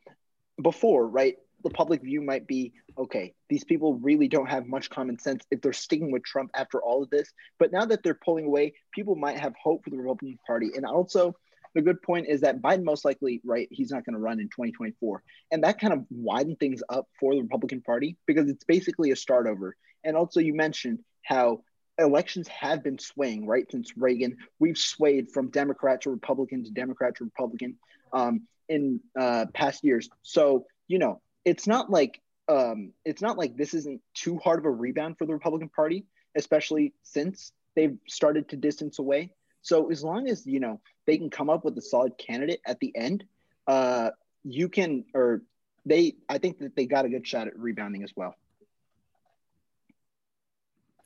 before, 0.62 1.08
right, 1.08 1.36
the 1.63 1.69
public 1.69 2.02
view 2.02 2.22
might 2.22 2.48
be 2.48 2.74
okay, 2.98 3.34
these 3.50 3.63
people 3.63 3.96
really 3.96 4.28
don't 4.28 4.50
have 4.50 4.67
much 4.67 4.89
common 4.89 5.17
sense 5.17 5.43
if 5.50 5.62
they're 5.62 5.74
sticking 5.74 6.12
with 6.12 6.24
Trump 6.24 6.52
after 6.54 6.82
all 6.82 7.02
of 7.02 7.10
this. 7.10 7.32
But 7.58 7.72
now 7.72 7.86
that 7.86 8.04
they're 8.04 8.13
pulling 8.13 8.46
away, 8.46 8.74
people 8.93 9.15
might 9.15 9.39
have 9.39 9.54
hope 9.62 9.84
for 9.84 9.89
the 9.89 9.98
Republican 9.98 10.38
Party. 10.46 10.72
And 10.76 10.86
also, 10.86 11.36
the 11.74 11.82
good 11.82 12.02
point 12.02 12.28
is 12.28 12.41
that 12.41 12.62
Biden 12.62 12.84
most 12.84 13.04
likely, 13.04 13.41
right, 13.43 13.67
he's 13.72 13.91
not 13.91 14.06
going 14.06 14.13
to 14.13 14.19
run 14.19 14.39
in 14.39 14.48
2024. 14.48 15.24
And 15.52 15.63
that 15.63 15.80
kind 15.80 15.93
of 15.93 16.06
widened 16.12 16.60
things 16.60 16.84
up 16.89 17.08
for 17.19 17.34
the 17.34 17.41
Republican 17.41 17.82
Party 17.82 18.17
because 18.28 18.50
it's 18.50 18.63
basically 18.63 19.12
a 19.12 19.15
start 19.15 19.48
over. 19.48 19.76
And 20.04 20.16
also, 20.18 20.39
you 20.39 20.54
mentioned 20.54 21.00
how 21.24 21.63
elections 22.00 22.47
have 22.47 22.84
been 22.84 22.99
swaying, 22.99 23.45
right, 23.45 23.70
since 23.70 23.95
Reagan. 23.97 24.38
We've 24.60 24.78
swayed 24.78 25.32
from 25.32 25.49
Democrat 25.49 26.01
to 26.01 26.10
Republican 26.10 26.64
to 26.64 26.72
Democrat 26.72 27.16
to 27.18 27.26
Republican 27.26 27.78
um, 28.12 28.41
in 28.70 28.99
uh, 29.20 29.45
past 29.54 29.84
years. 29.84 30.10
So, 30.22 30.66
you 30.88 30.99
know, 30.99 31.22
it's 31.45 31.68
not 31.68 31.89
like 31.89 32.22
um, 32.47 32.91
it's 33.06 33.22
not 33.22 33.38
like 33.38 33.56
this 33.56 33.74
isn't 33.74 34.01
too 34.14 34.38
hard 34.38 34.60
of 34.60 34.66
a 34.66 34.72
rebound 34.72 35.18
for 35.18 35.26
the 35.26 35.34
Republican 35.34 35.70
Party, 35.70 36.06
especially 36.36 36.93
since 37.04 37.51
they've 37.76 37.97
started 38.08 38.49
to 38.49 38.58
distance 38.58 38.99
away. 38.99 39.32
So 39.62 39.91
as 39.91 40.04
long 40.04 40.28
as 40.28 40.45
you 40.45 40.60
know 40.60 40.82
they 41.08 41.18
can 41.18 41.30
come 41.30 41.49
up 41.49 41.64
with 41.64 41.78
a 41.78 41.82
solid 41.82 42.18
candidate 42.18 42.60
at 42.66 42.80
the 42.80 42.95
end, 42.95 43.24
uh, 43.68 44.10
you 44.43 44.68
can 44.70 45.06
or 45.14 45.41
they. 45.86 46.16
I 46.28 46.38
think 46.38 46.60
that 46.60 46.76
they 46.76 46.86
got 46.86 47.06
a 47.06 47.10
good 47.10 47.26
shot 47.26 47.47
at 47.47 47.58
rebounding 47.58 48.04
as 48.04 48.12
well. 48.16 48.36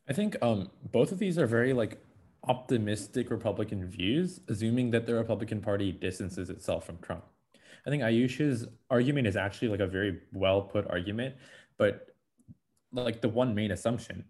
I 0.09 0.13
think 0.13 0.37
um, 0.41 0.69
both 0.91 1.11
of 1.11 1.19
these 1.19 1.37
are 1.37 1.47
very 1.47 1.73
like 1.73 1.99
optimistic 2.47 3.29
Republican 3.29 3.85
views, 3.89 4.39
assuming 4.47 4.91
that 4.91 5.05
the 5.05 5.13
Republican 5.13 5.61
Party 5.61 5.91
distances 5.91 6.49
itself 6.49 6.85
from 6.85 6.97
Trump. 6.99 7.25
I 7.85 7.89
think 7.89 8.03
Ayush's 8.03 8.67
argument 8.89 9.27
is 9.27 9.35
actually 9.35 9.69
like 9.69 9.79
a 9.79 9.87
very 9.87 10.19
well 10.33 10.61
put 10.61 10.89
argument, 10.89 11.35
but 11.77 12.07
like 12.91 13.21
the 13.21 13.29
one 13.29 13.53
main 13.53 13.71
assumption 13.71 14.25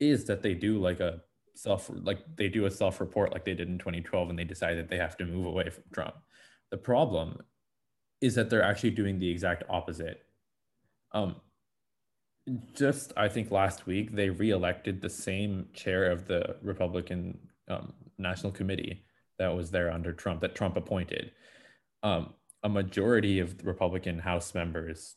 is 0.00 0.24
that 0.26 0.42
they 0.42 0.54
do 0.54 0.78
like 0.78 1.00
a 1.00 1.20
self 1.54 1.90
like 2.02 2.20
they 2.36 2.48
do 2.48 2.66
a 2.66 2.70
self 2.70 3.00
report 3.00 3.32
like 3.32 3.44
they 3.44 3.54
did 3.54 3.68
in 3.68 3.78
2012 3.78 4.30
and 4.30 4.38
they 4.38 4.44
decide 4.44 4.74
that 4.78 4.88
they 4.88 4.96
have 4.96 5.16
to 5.16 5.24
move 5.24 5.46
away 5.46 5.68
from 5.70 5.84
Trump. 5.92 6.14
The 6.70 6.76
problem 6.76 7.38
is 8.20 8.34
that 8.34 8.50
they're 8.50 8.62
actually 8.62 8.90
doing 8.90 9.18
the 9.18 9.30
exact 9.30 9.64
opposite. 9.68 10.22
Um, 11.12 11.36
just 12.74 13.12
I 13.16 13.28
think 13.28 13.50
last 13.50 13.86
week 13.86 14.12
they 14.12 14.30
reelected 14.30 15.00
the 15.00 15.10
same 15.10 15.68
chair 15.72 16.10
of 16.10 16.26
the 16.26 16.56
Republican 16.62 17.38
um, 17.68 17.92
National 18.18 18.52
Committee 18.52 19.04
that 19.38 19.54
was 19.54 19.70
there 19.70 19.90
under 19.90 20.12
Trump 20.12 20.40
that 20.40 20.54
Trump 20.54 20.76
appointed. 20.76 21.32
Um, 22.02 22.34
a 22.62 22.68
majority 22.68 23.38
of 23.38 23.64
Republican 23.64 24.18
House 24.18 24.54
members 24.54 25.16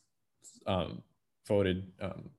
um, 0.66 1.02
voted. 1.46 1.92
Um, 2.00 2.30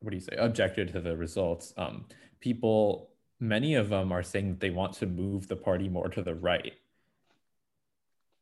what 0.00 0.10
do 0.10 0.16
you 0.16 0.22
say? 0.22 0.36
Objected 0.36 0.92
to 0.92 1.00
the 1.00 1.16
results. 1.16 1.74
Um, 1.76 2.06
people, 2.40 3.10
many 3.38 3.74
of 3.74 3.88
them 3.88 4.12
are 4.12 4.22
saying 4.22 4.50
that 4.50 4.60
they 4.60 4.70
want 4.70 4.94
to 4.94 5.06
move 5.06 5.48
the 5.48 5.56
party 5.56 5.88
more 5.88 6.08
to 6.08 6.22
the 6.22 6.34
right. 6.34 6.72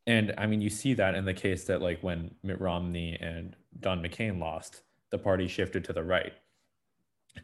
And 0.07 0.35
I 0.39 0.47
mean, 0.47 0.61
you 0.61 0.71
see 0.71 0.95
that 0.95 1.15
in 1.15 1.25
the 1.25 1.35
case 1.35 1.65
that, 1.65 1.83
like, 1.83 2.03
when 2.03 2.35
Mitt 2.43 2.61
Romney 2.61 3.19
and 3.21 3.57
John 3.81 4.03
McCain 4.03 4.39
lost, 4.39 4.83
the 5.11 5.19
party 5.19 5.49
shifted 5.49 5.85
to 5.85 5.93
the 5.93 6.03
right. 6.03 6.33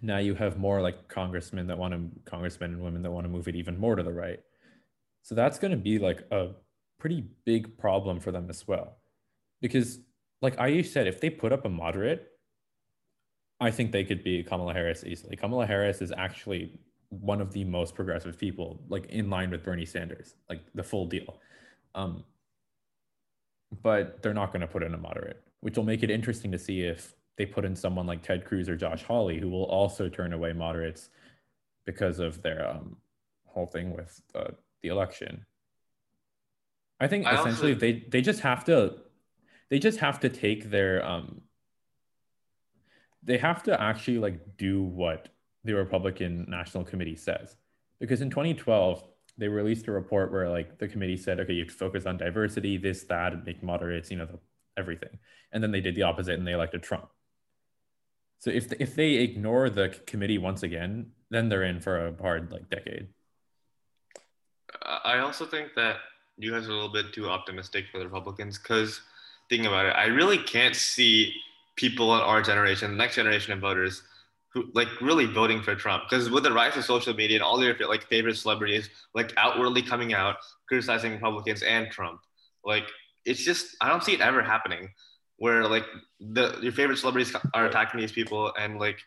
Now 0.03 0.19
you 0.19 0.35
have 0.35 0.59
more 0.59 0.81
like 0.81 1.09
congressmen 1.09 1.67
that 1.69 1.79
want 1.79 1.95
to, 1.95 2.31
congressmen 2.31 2.73
and 2.73 2.83
women 2.83 3.03
that 3.03 3.11
want 3.11 3.25
to 3.25 3.31
move 3.31 3.49
it 3.49 3.57
even 3.57 3.79
more 3.79 3.97
to 3.97 4.03
the 4.03 4.13
right. 4.13 4.41
So 5.23 5.35
that's 5.35 5.59
going 5.59 5.71
to 5.71 5.77
be 5.77 5.99
like 5.99 6.23
a 6.31 6.51
pretty 6.99 7.25
big 7.45 7.79
problem 7.79 8.21
for 8.21 8.33
them 8.33 8.47
as 8.51 8.67
well. 8.67 8.99
Because, 9.61 10.01
like 10.43 10.57
Ayush 10.57 10.87
said, 10.87 11.07
if 11.07 11.21
they 11.21 11.31
put 11.31 11.53
up 11.53 11.65
a 11.65 11.69
moderate, 11.69 12.31
I 13.61 13.71
think 13.71 13.93
they 13.93 14.05
could 14.05 14.23
be 14.23 14.43
Kamala 14.43 14.75
Harris 14.75 15.05
easily. 15.05 15.37
Kamala 15.37 15.67
Harris 15.67 16.03
is 16.03 16.13
actually 16.17 16.79
one 17.09 17.41
of 17.41 17.53
the 17.53 17.65
most 17.65 17.95
progressive 17.95 18.39
people, 18.39 18.83
like 18.89 19.07
in 19.07 19.31
line 19.31 19.51
with 19.51 19.63
Bernie 19.63 19.87
Sanders, 19.87 20.35
like 20.51 20.61
the 20.75 20.83
full 20.83 21.07
deal. 21.07 21.41
Um, 21.95 22.25
but 23.83 24.23
they're 24.23 24.35
not 24.35 24.53
going 24.53 24.61
to 24.61 24.67
put 24.67 24.83
in 24.83 24.95
a 24.95 24.99
moderate, 24.99 25.43
which 25.61 25.77
will 25.77 25.85
make 25.85 26.03
it 26.03 26.11
interesting 26.11 26.53
to 26.53 26.59
see 26.59 26.83
if 26.83 27.15
they 27.37 27.47
put 27.47 27.65
in 27.65 27.75
someone 27.75 28.07
like 28.07 28.23
Ted 28.23 28.45
Cruz 28.45 28.69
or 28.69 28.77
Josh 28.77 29.03
Hawley, 29.03 29.39
who 29.39 29.49
will 29.49 29.65
also 29.65 30.09
turn 30.09 30.33
away 30.33 30.53
moderates 30.53 31.11
because 31.85 32.19
of 32.19 32.43
their 32.43 32.69
um, 32.69 32.97
whole 33.47 33.67
thing 33.67 33.95
with 33.95 34.21
uh, 34.35 34.51
the 34.83 34.89
election. 34.89 35.45
I 37.01 37.09
think 37.09 37.27
I 37.27 37.39
essentially 37.41 37.73
also- 37.73 37.81
they 37.81 38.05
they 38.09 38.21
just 38.21 38.41
have 38.41 38.65
to 38.67 38.97
they 39.69 39.79
just 39.79 39.99
have 39.99 40.21
to 40.21 40.29
take 40.29 40.71
their 40.71 41.05
um 41.05 41.41
they 43.23 43.39
have 43.39 43.63
to 43.65 43.81
actually 43.81 44.19
like 44.19 44.57
do 44.57 44.83
what 44.83 45.29
the 45.65 45.73
Republican 45.73 46.47
National 46.49 46.85
Committee 46.85 47.17
says. 47.17 47.57
Because 47.99 48.21
in 48.21 48.29
2012, 48.29 49.03
they 49.39 49.49
released 49.49 49.89
a 49.89 49.93
report 49.93 50.31
where 50.31 50.49
like 50.51 50.79
the 50.79 50.87
committee 50.87 51.17
said, 51.17 51.41
okay, 51.41 51.55
you 51.55 51.65
have 51.65 51.73
to 51.73 51.75
focus 51.75 52.07
on 52.07 52.19
diversity, 52.19 52.77
this, 52.77 53.05
that, 53.05 53.33
and 53.33 53.45
make 53.45 53.63
moderates, 53.63 54.11
you 54.11 54.19
know, 54.19 54.27
the, 54.27 54.39
everything. 54.77 55.19
And 55.53 55.63
then 55.63 55.71
they 55.71 55.81
did 55.81 55.95
the 55.95 56.03
opposite 56.03 56.39
and 56.39 56.47
they 56.47 56.53
elected 56.53 56.83
Trump. 56.83 57.09
So 58.45 58.51
if 58.51 58.71
if 58.79 58.95
they 58.95 59.15
ignore 59.15 59.71
the 59.71 59.89
committee 60.07 60.37
once 60.37 60.63
again, 60.63 61.13
then 61.31 61.49
they're 61.49 61.63
in 61.63 61.81
for 61.81 62.09
a 62.09 62.15
hard 62.21 62.53
like 62.53 62.69
decade. 62.69 63.09
I 64.83 65.21
also 65.21 65.47
think 65.47 65.71
that 65.77 65.97
you 66.37 66.51
guys 66.51 66.69
are 66.69 66.73
a 66.73 66.75
little 66.75 66.93
bit 66.93 67.15
too 67.15 67.31
optimistic 67.31 67.87
for 67.91 67.99
the 67.99 68.05
Republicans 68.05 68.59
because 68.59 69.01
thinking 69.49 69.67
about 69.67 69.87
it, 69.87 69.97
I 69.97 70.07
really 70.09 70.37
can't 70.37 70.77
see 70.77 71.33
people 71.77 72.15
in 72.17 72.21
our 72.21 72.43
generation, 72.43 72.91
the 72.91 72.99
next 72.99 73.15
generation 73.15 73.55
of 73.55 73.61
voters, 73.61 74.03
who 74.53 74.65
like 74.75 74.89
really 75.01 75.25
voting 75.25 75.63
for 75.63 75.75
Trump. 75.75 76.03
Because 76.11 76.29
with 76.29 76.45
the 76.45 76.53
rise 76.53 76.77
of 76.77 76.85
social 76.85 77.15
media 77.15 77.39
and 77.39 77.43
all 77.43 77.65
your 77.65 77.75
like 77.89 78.07
favorite 78.09 78.37
celebrities 78.37 78.91
like 79.15 79.33
outwardly 79.39 79.81
coming 79.81 80.13
out 80.13 80.37
criticizing 80.69 81.13
Republicans 81.13 81.63
and 81.63 81.91
Trump, 81.91 82.21
like 82.63 82.85
it's 83.25 83.43
just 83.43 83.75
I 83.81 83.89
don't 83.89 84.05
see 84.05 84.13
it 84.13 84.21
ever 84.21 84.43
happening 84.43 84.91
where 85.39 85.67
like 85.67 85.85
the 86.21 86.59
your 86.63 86.73
favorite 86.73 86.97
celebrities 86.99 87.35
are 87.55 87.67
attacking 87.67 88.01
these 88.01 88.13
people 88.13 88.53
and 88.59 88.79
like 88.79 88.99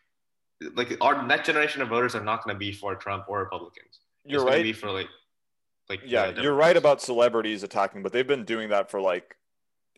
like 0.75 0.97
our 1.01 1.25
next 1.25 1.45
generation 1.47 1.82
of 1.82 1.88
voters 1.89 2.15
are 2.15 2.23
not 2.23 2.43
going 2.43 2.55
to 2.55 2.59
be 2.59 2.71
for 2.71 2.95
Trump 2.95 3.25
or 3.28 3.39
Republicans. 3.39 3.99
You're 4.25 4.41
it's 4.41 4.49
right. 4.51 4.63
Be 4.63 4.73
for 4.73 4.91
like, 4.91 5.07
like 5.89 6.01
Yeah, 6.05 6.32
the 6.32 6.41
you're 6.41 6.53
right 6.55 6.75
about 6.75 7.01
celebrities 7.01 7.63
attacking, 7.63 8.03
but 8.03 8.11
they've 8.11 8.28
been 8.28 8.43
doing 8.43 8.69
that 8.69 8.89
for 8.91 8.99
like, 8.99 9.36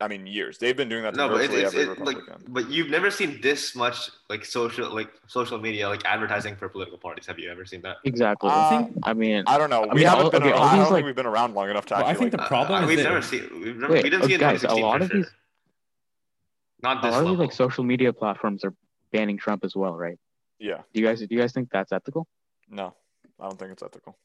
I 0.02 0.08
mean, 0.10 0.28
years. 0.28 0.58
They've 0.60 0.76
been 0.78 0.90
doing 0.90 1.04
that 1.04 1.14
to 1.14 1.18
No, 1.18 1.30
but 1.30 1.42
it's, 1.42 1.48
virtually 1.54 1.64
it's 1.64 1.74
every 1.76 1.94
it, 1.94 2.00
like, 2.06 2.18
Republican. 2.18 2.54
but 2.54 2.70
you've 2.70 2.90
never 2.90 3.10
seen 3.10 3.40
this 3.42 3.74
much 3.76 4.12
like 4.30 4.44
social 4.46 4.94
like 4.94 5.10
social 5.28 5.58
media 5.58 5.88
like 5.90 6.04
advertising 6.06 6.56
for 6.58 6.68
political 6.70 6.98
parties. 6.98 7.26
Have 7.26 7.40
you 7.40 7.50
ever 7.50 7.66
seen 7.66 7.82
that? 7.84 7.98
Exactly. 8.04 8.50
Uh, 8.52 8.86
I 9.04 9.14
mean, 9.14 9.46
I 9.48 9.58
don't 9.58 9.70
know. 9.70 9.84
I 9.86 9.94
we 9.94 10.02
mean, 10.02 10.08
haven't 10.08 10.26
all- 10.26 10.32
been. 10.32 10.44
okay, 10.44 10.52
around, 10.52 10.62
I 10.62 10.68
don't 10.72 10.78
these, 10.80 10.84
think 10.88 10.92
like- 10.94 11.06
we've 11.06 11.16
been 11.16 11.26
around 11.26 11.56
long 11.56 11.70
enough 11.70 11.86
to 11.88 11.96
Well, 11.96 12.04
I 12.06 12.10
actually. 12.12 12.30
think 12.32 12.42
the 12.44 12.48
problem 12.48 12.80
Uh, 12.80 12.84
is 12.84 12.88
we've 12.90 12.98
that- 12.98 13.04
never 13.10 13.22
seen. 13.22 13.50
We've 13.64 13.78
never, 13.78 13.94
Wait, 13.94 14.04
we 14.04 14.10
didn't 14.10 14.24
uh, 14.24 14.28
see 14.28 14.34
it 14.34 14.42
in 14.42 14.42
guys, 14.42 14.64
a 14.66 14.74
lot 14.76 14.98
for 15.00 15.04
of 15.06 15.10
sure. 15.12 15.22
these- 15.22 15.32
Not 16.82 16.98
a 16.98 17.02
this 17.02 17.12
lot 17.12 17.20
of 17.20 17.26
level. 17.26 17.36
these 17.38 17.40
like 17.40 17.52
social 17.54 17.84
media 17.84 18.14
platforms 18.14 18.64
are 18.64 18.74
banning 19.12 19.38
Trump 19.38 19.64
as 19.66 19.76
well, 19.76 19.96
right? 19.96 20.18
yeah, 20.60 20.82
Do 20.94 21.02
you 21.02 21.08
guys 21.08 21.20
do 21.20 21.28
you 21.30 21.40
guys 21.40 21.54
think 21.54 21.70
that's 21.72 21.92
ethical? 21.92 22.28
no, 22.70 22.96
I 23.40 23.48
don't 23.48 23.58
think 23.58 23.72
it's 23.72 23.84
ethical. 23.84 24.18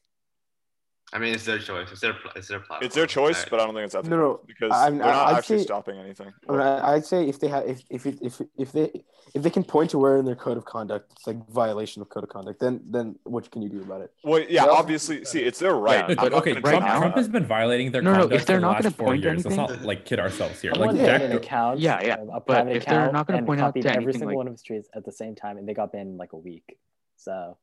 I 1.13 1.19
mean, 1.19 1.33
it's 1.33 1.45
their 1.45 1.59
choice. 1.59 1.87
It's 1.91 2.01
their 2.01 2.13
pl- 2.13 2.31
it's 2.35 2.47
their 2.47 2.59
platform. 2.59 2.85
It's 2.85 2.95
their 2.95 3.05
choice, 3.05 3.45
I- 3.45 3.49
but 3.49 3.59
I 3.59 3.65
don't 3.65 3.75
think 3.75 3.85
it's 3.85 3.95
ethical 3.95 4.17
no. 4.17 4.39
because 4.47 4.71
I 4.73 4.89
mean, 4.89 4.99
they're 4.99 5.07
not 5.07 5.27
I'd 5.33 5.37
actually 5.37 5.59
say- 5.59 5.63
stopping 5.65 5.97
anything. 5.97 6.33
I 6.49 6.51
mean, 6.51 6.61
I- 6.61 6.93
I'd 6.93 7.05
say 7.05 7.29
if 7.29 7.39
they 7.39 7.47
have, 7.47 7.63
if 7.67 7.83
if 7.89 8.05
if 8.07 8.41
if 8.57 8.71
they 8.71 9.03
if 9.33 9.43
they 9.43 9.49
can 9.49 9.63
point 9.63 9.91
to 9.91 9.99
where 9.99 10.17
in 10.17 10.25
their 10.25 10.35
code 10.35 10.57
of 10.57 10.65
conduct 10.65 11.11
it's 11.13 11.27
like 11.27 11.47
violation 11.49 12.01
of 12.01 12.09
code 12.09 12.23
of 12.23 12.29
conduct, 12.29 12.59
then 12.59 12.81
then 12.89 13.15
what 13.23 13.49
can 13.51 13.61
you 13.61 13.69
do 13.69 13.81
about 13.81 14.01
it? 14.01 14.11
Well, 14.23 14.41
yeah, 14.49 14.65
Well- 14.65 14.75
obviously, 14.75 15.23
see, 15.25 15.41
it's 15.43 15.59
their 15.59 15.75
right. 15.75 16.09
Yeah, 16.09 16.15
But 16.15 16.33
okay, 16.33 16.53
Trump, 16.59 16.83
now- 16.85 16.97
Trump 16.99 17.15
has 17.15 17.29
been 17.29 17.45
violating 17.45 17.91
their 17.91 18.01
No, 18.01 18.11
no, 18.11 18.19
conduct 18.21 18.41
if 18.41 18.45
they're 18.47 18.57
for 18.57 18.61
the 18.61 18.67
not 18.67 18.73
last 18.73 18.83
gonna 18.83 18.95
four 18.95 19.07
point 19.07 19.21
to 19.21 19.29
years. 19.29 19.45
Let's 19.45 19.57
not 19.57 19.81
like 19.83 20.05
kid 20.05 20.19
ourselves 20.19 20.59
here. 20.61 20.71
Someone 20.73 20.97
Like 20.97 21.05
Jack 21.05 21.21
an 21.21 21.31
account, 21.33 21.79
Yeah, 21.79 22.01
yeah, 22.01 22.15
a 22.33 22.39
but 22.41 22.67
if 22.69 22.85
they're 22.85 23.11
not 23.11 23.27
gonna 23.27 23.43
point 23.43 23.61
out 23.61 23.67
copied 23.67 23.83
to 23.83 23.95
every 23.95 24.11
single 24.11 24.29
like- 24.29 24.37
one 24.37 24.47
of 24.47 24.53
his 24.53 24.63
tweets 24.63 24.87
at 24.93 25.05
the 25.05 25.11
same 25.11 25.35
time, 25.35 25.57
and 25.57 25.69
they 25.69 25.73
got 25.75 25.91
banned 25.93 26.09
in 26.09 26.17
like 26.17 26.33
a 26.33 26.37
week. 26.37 26.77
So, 27.15 27.57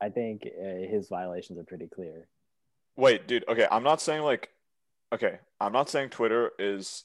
I 0.00 0.10
think 0.10 0.46
uh, 0.46 0.64
his 0.90 1.08
violations 1.08 1.58
are 1.58 1.64
pretty 1.64 1.86
clear. 1.88 2.28
Wait, 2.96 3.26
dude. 3.26 3.44
Okay, 3.48 3.66
I'm 3.70 3.82
not 3.82 4.00
saying 4.00 4.22
like, 4.22 4.50
okay, 5.12 5.38
I'm 5.60 5.72
not 5.72 5.88
saying 5.88 6.10
Twitter 6.10 6.52
is 6.58 7.04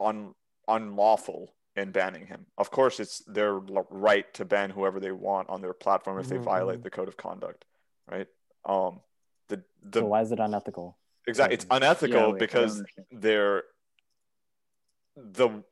un 0.00 0.34
unlawful 0.68 1.52
in 1.76 1.90
banning 1.90 2.26
him. 2.26 2.46
Of 2.58 2.70
course, 2.70 3.00
it's 3.00 3.18
their 3.26 3.54
l- 3.54 3.86
right 3.90 4.32
to 4.34 4.44
ban 4.44 4.70
whoever 4.70 5.00
they 5.00 5.12
want 5.12 5.48
on 5.48 5.60
their 5.60 5.72
platform 5.72 6.18
if 6.18 6.28
they 6.28 6.36
Mhm, 6.36 6.44
violate 6.44 6.82
the 6.82 6.90
code 6.90 7.08
of 7.08 7.16
conduct, 7.16 7.64
right? 8.10 8.28
Um, 8.64 9.00
the 9.48 9.62
the 9.82 10.00
so 10.00 10.06
why 10.06 10.22
is 10.22 10.30
it 10.32 10.38
unethical? 10.38 10.96
exactly 11.26 11.54
it's 11.54 11.66
unethical 11.70 12.20
Yeah, 12.20 12.26
wait, 12.28 12.38
because 12.38 12.82
they're 13.10 13.64
the 15.16 15.62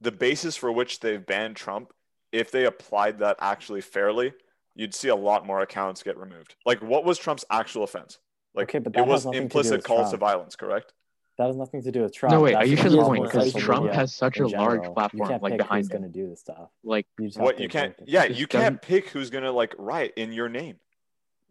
the 0.00 0.12
basis 0.12 0.56
for 0.56 0.70
which 0.70 1.00
they've 1.00 1.24
banned 1.24 1.56
Trump. 1.56 1.92
If 2.32 2.50
they 2.50 2.66
applied 2.66 3.18
that 3.20 3.36
actually 3.40 3.80
fairly, 3.80 4.34
you'd 4.74 4.94
see 4.94 5.08
a 5.08 5.16
lot 5.16 5.46
more 5.46 5.60
accounts 5.60 6.02
get 6.02 6.16
removed. 6.18 6.54
Like, 6.66 6.80
what 6.82 7.04
was 7.04 7.18
Trump's 7.18 7.44
actual 7.50 7.84
offense? 7.84 8.18
Like, 8.54 8.68
Okay, 8.70 8.78
but 8.78 8.90
it 8.90 8.94
that 8.94 9.00
has 9.00 9.08
was 9.08 9.24
nothing 9.26 9.32
to 9.34 9.38
do 9.40 9.44
implicit 9.44 9.72
with 9.78 9.84
calls 9.84 10.10
to 10.10 10.16
violence, 10.16 10.56
correct? 10.56 10.92
That 11.36 11.46
has 11.46 11.56
nothing 11.56 11.82
to 11.82 11.92
do 11.92 12.02
with 12.02 12.12
Trump. 12.14 12.32
No, 12.32 12.40
wait, 12.40 12.54
That's 12.54 12.64
are 12.66 12.68
you 12.68 12.76
sure 12.76 12.90
the 12.90 13.02
point? 13.02 13.22
Because 13.24 13.52
Trump 13.54 13.92
has 13.92 14.12
such 14.12 14.38
a 14.40 14.44
in 14.46 14.50
large 14.50 14.82
platform, 14.92 15.38
like 15.40 15.52
pick 15.52 15.58
behind 15.58 15.84
who's 15.84 15.90
him. 15.92 16.00
going 16.00 16.12
to 16.12 16.18
do 16.18 16.28
this 16.28 16.40
stuff. 16.40 16.68
Like, 16.82 17.06
You 17.18 17.26
just 17.28 17.38
What 17.38 17.60
you 17.60 17.68
can't, 17.68 17.96
vote 17.96 18.08
yeah, 18.08 18.24
you 18.24 18.46
doesn't- 18.46 18.48
can't 18.48 18.82
pick 18.82 19.08
who's 19.10 19.30
gonna 19.30 19.52
like 19.52 19.72
riot 19.78 20.14
in 20.16 20.32
your 20.32 20.48
name. 20.48 20.76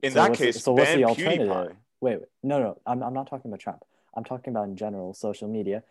In 0.04 0.12
So 0.12 0.16
that 0.24 0.34
case, 0.34 0.62
so 0.62 0.74
what's 0.74 0.90
ban 0.90 0.98
the 0.98 1.06
alternative? 1.06 1.48
PewDiePie. 1.48 1.76
Wait, 2.02 2.20
wait, 2.20 2.28
no, 2.44 2.60
no, 2.60 2.78
I'm, 2.86 3.02
I'm 3.02 3.14
not 3.14 3.28
talking 3.30 3.50
about 3.50 3.60
Trump. 3.62 3.84
I'm 4.14 4.24
talking 4.26 4.52
about 4.54 4.68
in 4.68 4.76
general 4.76 5.14
social 5.14 5.48
media. 5.48 5.84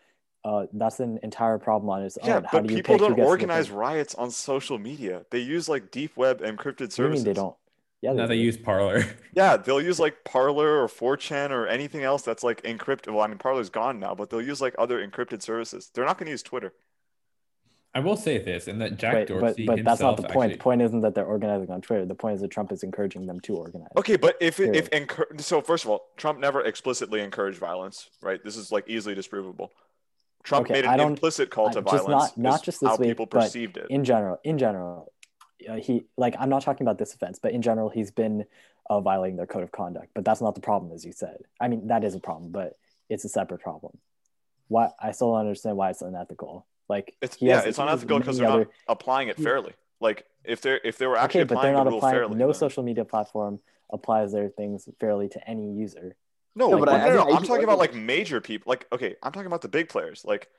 Uh, 0.45 0.67
that's 0.71 0.99
an 0.99 1.19
entire 1.23 1.57
problem 1.57 1.89
on 1.89 2.03
its 2.03 2.17
own. 2.19 2.27
Yeah, 2.27 2.41
How 2.45 2.59
but 2.59 2.67
do 2.67 2.73
you 2.73 2.77
people 2.83 2.99
pick 2.99 3.07
don't 3.17 3.19
organize 3.19 3.71
riots 3.71 4.13
on 4.15 4.29
social 4.31 4.77
media. 4.77 5.25
They 5.31 5.39
use 5.39 5.67
like 5.67 5.89
deep 5.91 6.15
web 6.15 6.39
encrypted 6.41 6.57
What 6.57 6.77
do 6.77 6.83
you 6.83 6.89
services. 6.91 7.25
mean 7.25 7.33
they 7.33 7.39
don't? 7.41 7.55
Yeah, 8.01 8.13
now 8.13 8.27
they 8.27 8.35
use 8.35 8.57
Parler. 8.57 9.03
Yeah, 9.33 9.57
they'll 9.57 9.81
use 9.81 9.99
like 9.99 10.23
Parler 10.23 10.81
or 10.81 10.87
4chan 10.87 11.51
or 11.51 11.67
anything 11.67 12.03
else 12.03 12.23
that's 12.23 12.43
like 12.43 12.61
encrypted. 12.63 13.13
Well, 13.13 13.21
I 13.23 13.27
mean, 13.27 13.37
Parler's 13.37 13.69
gone 13.69 13.99
now, 13.99 14.15
but 14.15 14.29
they'll 14.29 14.41
use 14.41 14.59
like 14.61 14.73
other 14.79 15.05
encrypted 15.05 15.41
services. 15.43 15.91
They're 15.93 16.05
not 16.05 16.17
going 16.17 16.25
to 16.25 16.31
use 16.31 16.41
Twitter. 16.43 16.73
I 17.95 17.99
will 17.99 18.17
say 18.17 18.37
this, 18.37 18.67
and 18.67 18.79
that 18.81 18.97
Jack 18.97 19.13
Wait, 19.15 19.27
but 19.27 19.39
Dorsey 19.39 19.65
but 19.65 19.83
that's 19.83 20.01
not 20.01 20.17
the 20.17 20.23
point. 20.23 20.51
actually- 20.51 20.53
The 20.53 20.63
point 20.63 20.81
isn't 20.83 21.01
that 21.01 21.15
they're 21.15 21.25
organizing 21.25 21.71
on 21.71 21.81
Twitter. 21.81 22.05
The 22.05 22.13
point 22.15 22.35
is 22.35 22.41
that 22.41 22.49
Trump 22.51 22.71
is 22.71 22.83
encouraging 22.83 23.25
them 23.25 23.39
to 23.41 23.55
organize. 23.55 23.89
Okay, 23.95 24.17
but 24.17 24.35
if 24.41 24.59
it, 24.59 24.75
if 24.75 24.89
encour- 24.91 25.39
so, 25.41 25.61
first 25.61 25.83
of 25.83 25.89
all, 25.91 26.07
Trump 26.17 26.39
never 26.39 26.61
explicitly 26.61 27.21
encouraged 27.21 27.57
violence, 27.59 28.09
right? 28.21 28.43
This 28.43 28.55
is 28.57 28.71
like 28.71 28.87
easily 28.87 29.15
disprovable. 29.15 29.69
Trump 30.43 30.65
Okay, 30.67 30.73
made 30.75 30.85
I 30.85 30.93
an 30.93 30.99
don't- 30.99 31.11
implicit 31.13 31.49
call 31.49 31.69
I- 31.69 31.73
to 31.73 31.81
just 31.81 32.05
violence. 32.05 32.09
not- 32.09 32.37
not 32.37 32.63
just 32.63 32.81
this 32.81 32.89
how 32.89 32.97
week, 32.97 33.09
people 33.09 33.25
but 33.25 33.41
perceived 33.41 33.77
it. 33.77 33.87
in 33.89 34.03
general, 34.03 34.39
in 34.43 34.57
general, 34.59 35.11
uh, 35.69 35.75
he 35.75 36.03
like 36.17 36.35
I'm 36.39 36.49
not 36.49 36.61
talking 36.63 36.85
about 36.85 36.97
this 36.97 37.13
offense, 37.13 37.39
but 37.41 37.51
in 37.51 37.61
general, 37.61 37.89
he's 37.89 38.11
been 38.11 38.45
uh, 38.89 38.99
violating 39.01 39.37
their 39.37 39.47
code 39.47 39.63
of 39.63 39.71
conduct. 39.71 40.09
But 40.13 40.23
that's 40.25 40.41
not 40.41 40.55
the 40.55 40.61
problem, 40.61 40.91
as 40.93 41.03
you 41.05 41.11
said. 41.11 41.37
I 41.59 41.67
mean, 41.67 41.87
that 41.87 42.03
is 42.03 42.15
a 42.15 42.19
problem, 42.19 42.51
but 42.51 42.77
it's 43.09 43.25
a 43.25 43.29
separate 43.29 43.61
problem. 43.61 43.97
Why 44.67 44.89
I 44.99 45.11
still 45.11 45.31
don't 45.31 45.39
understand 45.41 45.77
why 45.77 45.89
it's 45.89 46.01
unethical. 46.01 46.65
Like 46.89 47.15
It's 47.21 47.41
yeah, 47.41 47.55
has- 47.57 47.65
it's 47.65 47.79
unethical 47.79 48.19
because 48.19 48.37
they're 48.37 48.47
other- 48.49 48.59
not 48.65 48.67
applying 48.87 49.27
it 49.29 49.37
Yeah. 49.39 49.43
fairly. 49.45 49.73
Like 49.99 50.25
if 50.43 50.61
they're 50.61 50.79
if 50.83 50.97
they 50.97 51.07
were 51.07 51.15
Okay, 51.15 51.23
actually 51.23 51.43
but 51.45 51.61
they're 51.61 51.73
not 51.73 51.85
the 51.85 51.89
rule 51.89 51.97
applying. 51.99 52.15
fairly, 52.15 52.35
no 52.35 52.47
then- 52.47 52.53
social 52.53 52.83
media 52.83 53.03
platform 53.05 53.59
applies 53.91 54.31
their 54.33 54.49
things 54.49 54.87
fairly 54.99 55.27
to 55.29 55.49
any 55.49 55.73
user. 55.73 56.15
No, 56.55 56.69
No, 56.69 56.79
but 56.79 56.85
but 56.85 56.89
I- 56.89 57.05
I 57.05 57.09
no, 57.09 57.15
no, 57.15 57.21
think- 57.25 57.33
I 57.33 57.37
I'm 57.39 57.43
talking 57.45 57.63
about 57.63 57.77
like 57.77 57.93
major 57.93 58.41
people. 58.41 58.69
Like, 58.69 58.85
okay, 58.91 59.15
I'm 59.23 59.31
talking 59.31 59.47
about 59.47 59.61
the 59.61 59.67
big 59.69 59.89
players. 59.89 60.23
Like, 60.25 60.49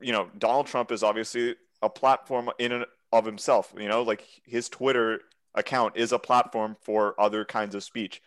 you 0.00 0.12
know, 0.12 0.28
Donald 0.38 0.66
Trump 0.66 0.90
is 0.92 1.02
obviously 1.02 1.56
a 1.82 1.88
platform 1.90 2.50
in 2.58 2.72
and 2.72 2.84
of 3.12 3.24
himself. 3.24 3.72
You 3.78 3.88
know, 3.88 4.02
like 4.02 4.24
his 4.44 4.68
Twitter 4.68 5.20
account 5.54 5.96
is 5.96 6.12
a 6.12 6.18
platform 6.18 6.76
for 6.82 7.18
other 7.20 7.44
kinds 7.44 7.74
of 7.74 7.82
speech. 7.82 8.22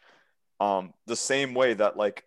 Um, 0.59 0.93
the 1.07 1.15
same 1.15 1.53
way 1.53 1.73
that 1.73 1.97
like 1.97 2.23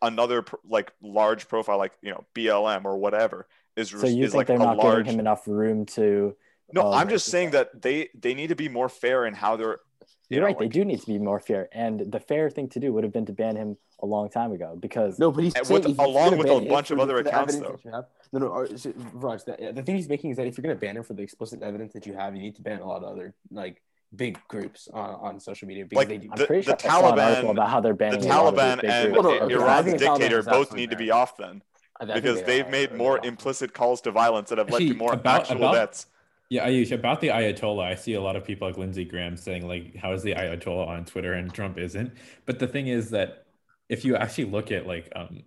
another 0.00 0.42
pr- 0.42 0.56
like 0.68 0.92
large 1.02 1.48
profile, 1.48 1.78
like 1.78 1.92
you 2.02 2.10
know 2.10 2.24
BLM 2.34 2.84
or 2.84 2.96
whatever, 2.96 3.46
is 3.76 3.90
So 3.90 4.06
you 4.06 4.24
is 4.24 4.32
think 4.32 4.34
like 4.34 4.46
they're 4.46 4.58
not 4.58 4.76
large. 4.76 5.04
giving 5.04 5.14
him 5.14 5.20
enough 5.20 5.46
room 5.46 5.86
to? 5.86 6.36
no, 6.72 6.82
uh, 6.82 6.90
I'm 6.92 7.08
just 7.08 7.26
saying 7.26 7.50
that 7.52 7.80
they 7.80 8.08
they 8.18 8.34
need 8.34 8.48
to 8.48 8.56
be 8.56 8.68
more 8.68 8.88
fair 8.88 9.26
in 9.26 9.34
how 9.34 9.56
they're. 9.56 9.80
You 10.28 10.36
You're 10.36 10.42
know, 10.42 10.46
right. 10.48 10.58
They 10.58 10.68
do 10.68 10.84
need 10.84 11.00
to 11.00 11.06
be 11.06 11.18
more 11.18 11.40
fair, 11.40 11.68
and 11.72 12.00
the 12.12 12.20
fair 12.20 12.50
thing 12.50 12.68
to 12.70 12.80
do 12.80 12.92
would 12.92 13.02
have 13.04 13.12
been 13.12 13.26
to 13.26 13.32
ban 13.32 13.56
him 13.56 13.76
a 14.02 14.06
long 14.06 14.28
time 14.28 14.52
ago 14.52 14.76
because 14.78 15.18
No, 15.18 15.32
but 15.32 15.42
he's 15.44 15.54
saying 15.54 15.66
with- 15.70 15.86
if 15.86 15.96
you're 15.96 16.06
along 16.06 16.36
with 16.38 16.48
a 16.48 16.60
bunch 16.68 16.90
of 16.90 17.00
other 17.00 17.16
accounts, 17.18 17.54
evidence 17.54 17.82
that 17.82 17.88
you 17.88 17.94
have- 17.94 18.04
no, 18.32 18.38
no, 18.40 18.46
or, 18.48 18.76
so, 18.76 18.92
Raj, 19.14 19.44
the, 19.44 19.72
the 19.74 19.82
thing 19.82 19.96
he's 19.96 20.08
making 20.08 20.30
is 20.30 20.36
that 20.36 20.46
if 20.46 20.58
you're 20.58 20.62
going 20.62 20.76
to 20.76 20.80
ban 20.80 20.96
him 20.98 21.02
for 21.02 21.14
the 21.14 21.22
explicit 21.22 21.62
evidence 21.62 21.94
that 21.94 22.06
you 22.06 22.12
have, 22.12 22.36
you 22.36 22.42
need 22.42 22.56
to 22.56 22.62
ban 22.62 22.80
a 22.80 22.86
lot 22.86 23.02
of 23.02 23.10
other 23.10 23.34
like 23.50 23.82
big 24.14 24.38
groups 24.48 24.86
on, 24.92 25.14
on 25.14 25.40
social 25.40 25.66
media 25.66 25.84
because 25.84 25.96
Like 25.96 26.08
they 26.08 26.18
do. 26.18 26.28
I'm 26.30 26.36
the- 26.38 26.46
sure 26.46 26.62
the 26.62 26.74
I 26.74 26.76
saw 26.78 27.12
an 27.12 27.18
article 27.18 27.48
Taliban- 27.48 27.52
about 27.52 27.68
how 27.70 27.80
they're 27.80 27.94
banning 27.94 28.24
a 28.24 28.28
lot 28.28 28.46
of 28.48 28.54
these 28.54 28.62
Taliban 28.62 28.84
and 28.84 29.12
groups. 29.12 29.24
Well, 29.26 29.38
no, 29.38 29.44
okay, 29.46 29.54
Iran's 29.54 29.86
think 29.86 29.98
the 29.98 30.04
Taliban 30.04 30.18
dictator 30.18 30.42
both 30.42 30.48
absolutely 30.48 30.80
need 30.80 30.90
to 30.90 30.96
be 30.96 31.10
off 31.10 31.36
then. 31.38 31.62
I- 32.00 32.04
I 32.04 32.06
think 32.06 32.14
because 32.22 32.36
they 32.42 32.42
they've 32.58 32.66
are- 32.66 32.70
made 32.70 32.94
more 32.94 33.18
implicit 33.24 33.72
calls 33.72 34.02
to 34.02 34.10
violence 34.12 34.50
that 34.50 34.58
have 34.58 34.70
led 34.70 34.80
to 34.80 34.94
more 34.94 35.18
actual 35.24 35.72
deaths. 35.72 36.06
Yeah, 36.50 36.66
Ayush, 36.66 36.92
about 36.92 37.20
the 37.20 37.28
Ayatollah, 37.28 37.84
I 37.84 37.94
see 37.94 38.14
a 38.14 38.22
lot 38.22 38.34
of 38.36 38.44
people 38.44 38.66
like 38.68 38.78
Lindsey 38.78 39.04
Graham 39.04 39.36
saying 39.36 39.68
like, 39.68 39.96
"How 39.96 40.12
is 40.14 40.22
the 40.22 40.32
Ayatollah 40.34 40.88
on 40.88 41.04
Twitter 41.04 41.34
and 41.34 41.52
Trump 41.52 41.76
isn't?" 41.78 42.12
But 42.46 42.58
the 42.58 42.66
thing 42.66 42.86
is 42.86 43.10
that 43.10 43.44
if 43.90 44.04
you 44.04 44.16
actually 44.16 44.46
look 44.46 44.72
at 44.72 44.86
like 44.86 45.12
um 45.14 45.42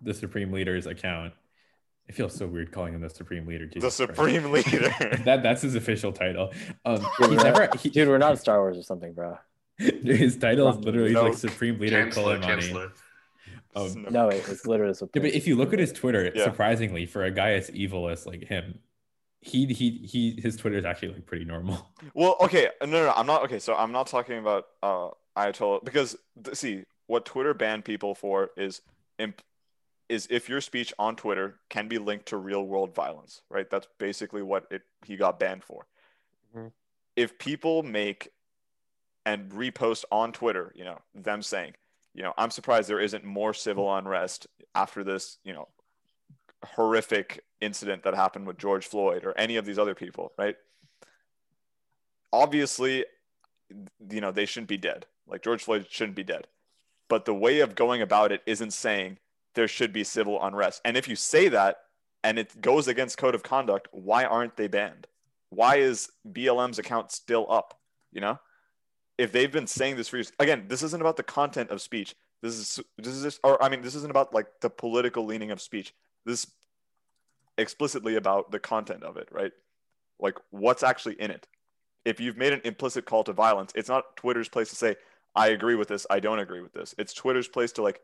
the 0.00 0.12
Supreme 0.14 0.50
Leader's 0.52 0.86
account, 0.86 1.32
it 2.08 2.16
feels 2.16 2.34
so 2.34 2.48
weird 2.48 2.72
calling 2.72 2.92
him 2.94 3.00
the 3.00 3.08
Supreme 3.10 3.46
Leader. 3.46 3.66
The 3.66 3.74
Jesus 3.74 3.96
Christ. 3.96 4.16
supreme 4.16 4.50
leader. 4.50 4.92
that 5.24 5.44
that's 5.44 5.62
his 5.62 5.76
official 5.76 6.12
title. 6.12 6.52
Um, 6.84 6.96
Dude, 6.96 7.06
he's 7.18 7.28
we're 7.28 7.34
never 7.44 7.60
not- 7.66 7.76
he, 7.80 7.88
dude, 7.90 8.08
we're 8.08 8.18
not 8.18 8.36
Star 8.40 8.58
Wars 8.60 8.76
or 8.76 8.82
something, 8.82 9.12
bro. 9.12 9.38
his 9.78 10.36
title 10.36 10.68
is 10.70 10.76
literally 10.78 11.12
No. 11.12 11.22
like 11.22 11.34
Supreme 11.34 11.78
Leader 11.78 12.02
Chancellor, 12.02 12.38
Soleimani. 12.38 12.42
Chancellor. 12.42 12.92
Um, 13.76 14.06
No, 14.10 14.28
it, 14.28 14.44
it's 14.48 14.66
literally. 14.66 14.94
Yeah, 15.14 15.22
but 15.22 15.32
if 15.32 15.46
you 15.46 15.54
look 15.54 15.72
at 15.72 15.78
his 15.78 15.92
Twitter, 15.92 16.32
Yeah. 16.34 16.44
surprisingly, 16.44 17.06
for 17.06 17.22
a 17.24 17.30
guy 17.30 17.52
as 17.52 17.70
evil 17.70 18.08
as 18.08 18.26
like 18.26 18.42
him, 18.44 18.80
he 19.42 19.66
he 19.66 19.90
he 20.04 20.40
his 20.40 20.56
Twitter 20.56 20.78
is 20.78 20.84
actually 20.84 21.08
like 21.08 21.26
pretty 21.26 21.44
normal. 21.44 21.90
well, 22.14 22.36
okay, 22.40 22.68
no, 22.80 22.86
no, 22.86 23.04
no, 23.06 23.12
I'm 23.14 23.26
not. 23.26 23.42
Okay, 23.44 23.58
so 23.58 23.74
I'm 23.74 23.92
not 23.92 24.06
talking 24.06 24.38
about 24.38 24.68
uh, 24.82 25.08
Ayatollah 25.36 25.84
because 25.84 26.16
see 26.52 26.84
what 27.08 27.24
Twitter 27.24 27.52
banned 27.52 27.84
people 27.84 28.14
for 28.14 28.50
is 28.56 28.82
imp- 29.18 29.42
is 30.08 30.28
if 30.30 30.48
your 30.48 30.60
speech 30.60 30.92
on 30.98 31.16
Twitter 31.16 31.56
can 31.68 31.88
be 31.88 31.98
linked 31.98 32.26
to 32.26 32.36
real 32.36 32.64
world 32.64 32.94
violence, 32.94 33.42
right? 33.50 33.68
That's 33.68 33.88
basically 33.98 34.42
what 34.42 34.66
it 34.70 34.82
he 35.04 35.16
got 35.16 35.40
banned 35.40 35.64
for. 35.64 35.86
Mhm. 36.54 36.72
If 37.16 37.36
people 37.38 37.82
make 37.82 38.32
and 39.26 39.50
repost 39.50 40.04
on 40.12 40.32
Twitter, 40.32 40.72
you 40.76 40.84
know, 40.84 41.00
them 41.14 41.42
saying, 41.42 41.74
you 42.14 42.22
know, 42.22 42.32
I'm 42.38 42.50
surprised 42.50 42.88
there 42.88 43.00
isn't 43.00 43.24
more 43.24 43.54
civil 43.54 43.92
unrest 43.94 44.46
after 44.74 45.02
this, 45.02 45.38
you 45.44 45.52
know, 45.52 45.68
horrific 46.64 47.44
incident 47.62 48.02
that 48.02 48.14
happened 48.14 48.46
with 48.46 48.58
George 48.58 48.86
Floyd 48.86 49.24
or 49.24 49.36
any 49.38 49.56
of 49.56 49.64
these 49.64 49.78
other 49.78 49.94
people, 49.94 50.32
right? 50.36 50.56
Obviously, 52.32 53.04
you 54.10 54.20
know, 54.20 54.32
they 54.32 54.46
shouldn't 54.46 54.68
be 54.68 54.76
dead. 54.76 55.06
Like 55.26 55.42
George 55.42 55.62
Floyd 55.62 55.86
shouldn't 55.88 56.16
be 56.16 56.24
dead. 56.24 56.46
But 57.08 57.24
the 57.24 57.34
way 57.34 57.60
of 57.60 57.74
going 57.74 58.02
about 58.02 58.32
it 58.32 58.42
isn't 58.46 58.72
saying 58.72 59.18
there 59.54 59.68
should 59.68 59.92
be 59.92 60.04
civil 60.04 60.42
unrest. 60.42 60.80
And 60.84 60.96
if 60.96 61.08
you 61.08 61.16
say 61.16 61.48
that 61.48 61.76
and 62.24 62.38
it 62.38 62.60
goes 62.60 62.88
against 62.88 63.18
code 63.18 63.34
of 63.34 63.42
conduct, 63.42 63.88
why 63.92 64.24
aren't 64.24 64.56
they 64.56 64.68
banned? 64.68 65.06
Why 65.50 65.76
is 65.76 66.10
BLM's 66.26 66.78
account 66.78 67.12
still 67.12 67.46
up? 67.50 67.78
You 68.12 68.20
know? 68.22 68.38
If 69.18 69.30
they've 69.30 69.52
been 69.52 69.66
saying 69.66 69.96
this 69.96 70.08
for 70.08 70.16
years, 70.16 70.32
again, 70.38 70.64
this 70.68 70.82
isn't 70.82 71.00
about 71.00 71.16
the 71.16 71.22
content 71.22 71.70
of 71.70 71.82
speech. 71.82 72.14
This 72.42 72.54
is 72.54 72.80
this 72.98 73.14
is 73.14 73.38
or 73.44 73.62
I 73.62 73.68
mean, 73.68 73.82
this 73.82 73.94
isn't 73.94 74.10
about 74.10 74.34
like 74.34 74.46
the 74.60 74.70
political 74.70 75.24
leaning 75.24 75.52
of 75.52 75.60
speech. 75.60 75.94
This 76.24 76.44
is 76.44 76.50
explicitly 77.58 78.16
about 78.16 78.50
the 78.50 78.58
content 78.58 79.02
of 79.02 79.16
it, 79.16 79.28
right? 79.30 79.52
Like 80.18 80.36
what's 80.50 80.82
actually 80.82 81.20
in 81.20 81.30
it. 81.30 81.46
If 82.04 82.20
you've 82.20 82.36
made 82.36 82.52
an 82.52 82.60
implicit 82.64 83.04
call 83.04 83.24
to 83.24 83.32
violence, 83.32 83.72
it's 83.74 83.88
not 83.88 84.16
Twitter's 84.16 84.48
place 84.48 84.70
to 84.70 84.76
say, 84.76 84.96
I 85.34 85.48
agree 85.48 85.76
with 85.76 85.88
this, 85.88 86.06
I 86.10 86.20
don't 86.20 86.40
agree 86.40 86.60
with 86.60 86.72
this. 86.72 86.94
It's 86.98 87.12
Twitter's 87.12 87.48
place 87.48 87.72
to 87.72 87.82
like 87.82 88.00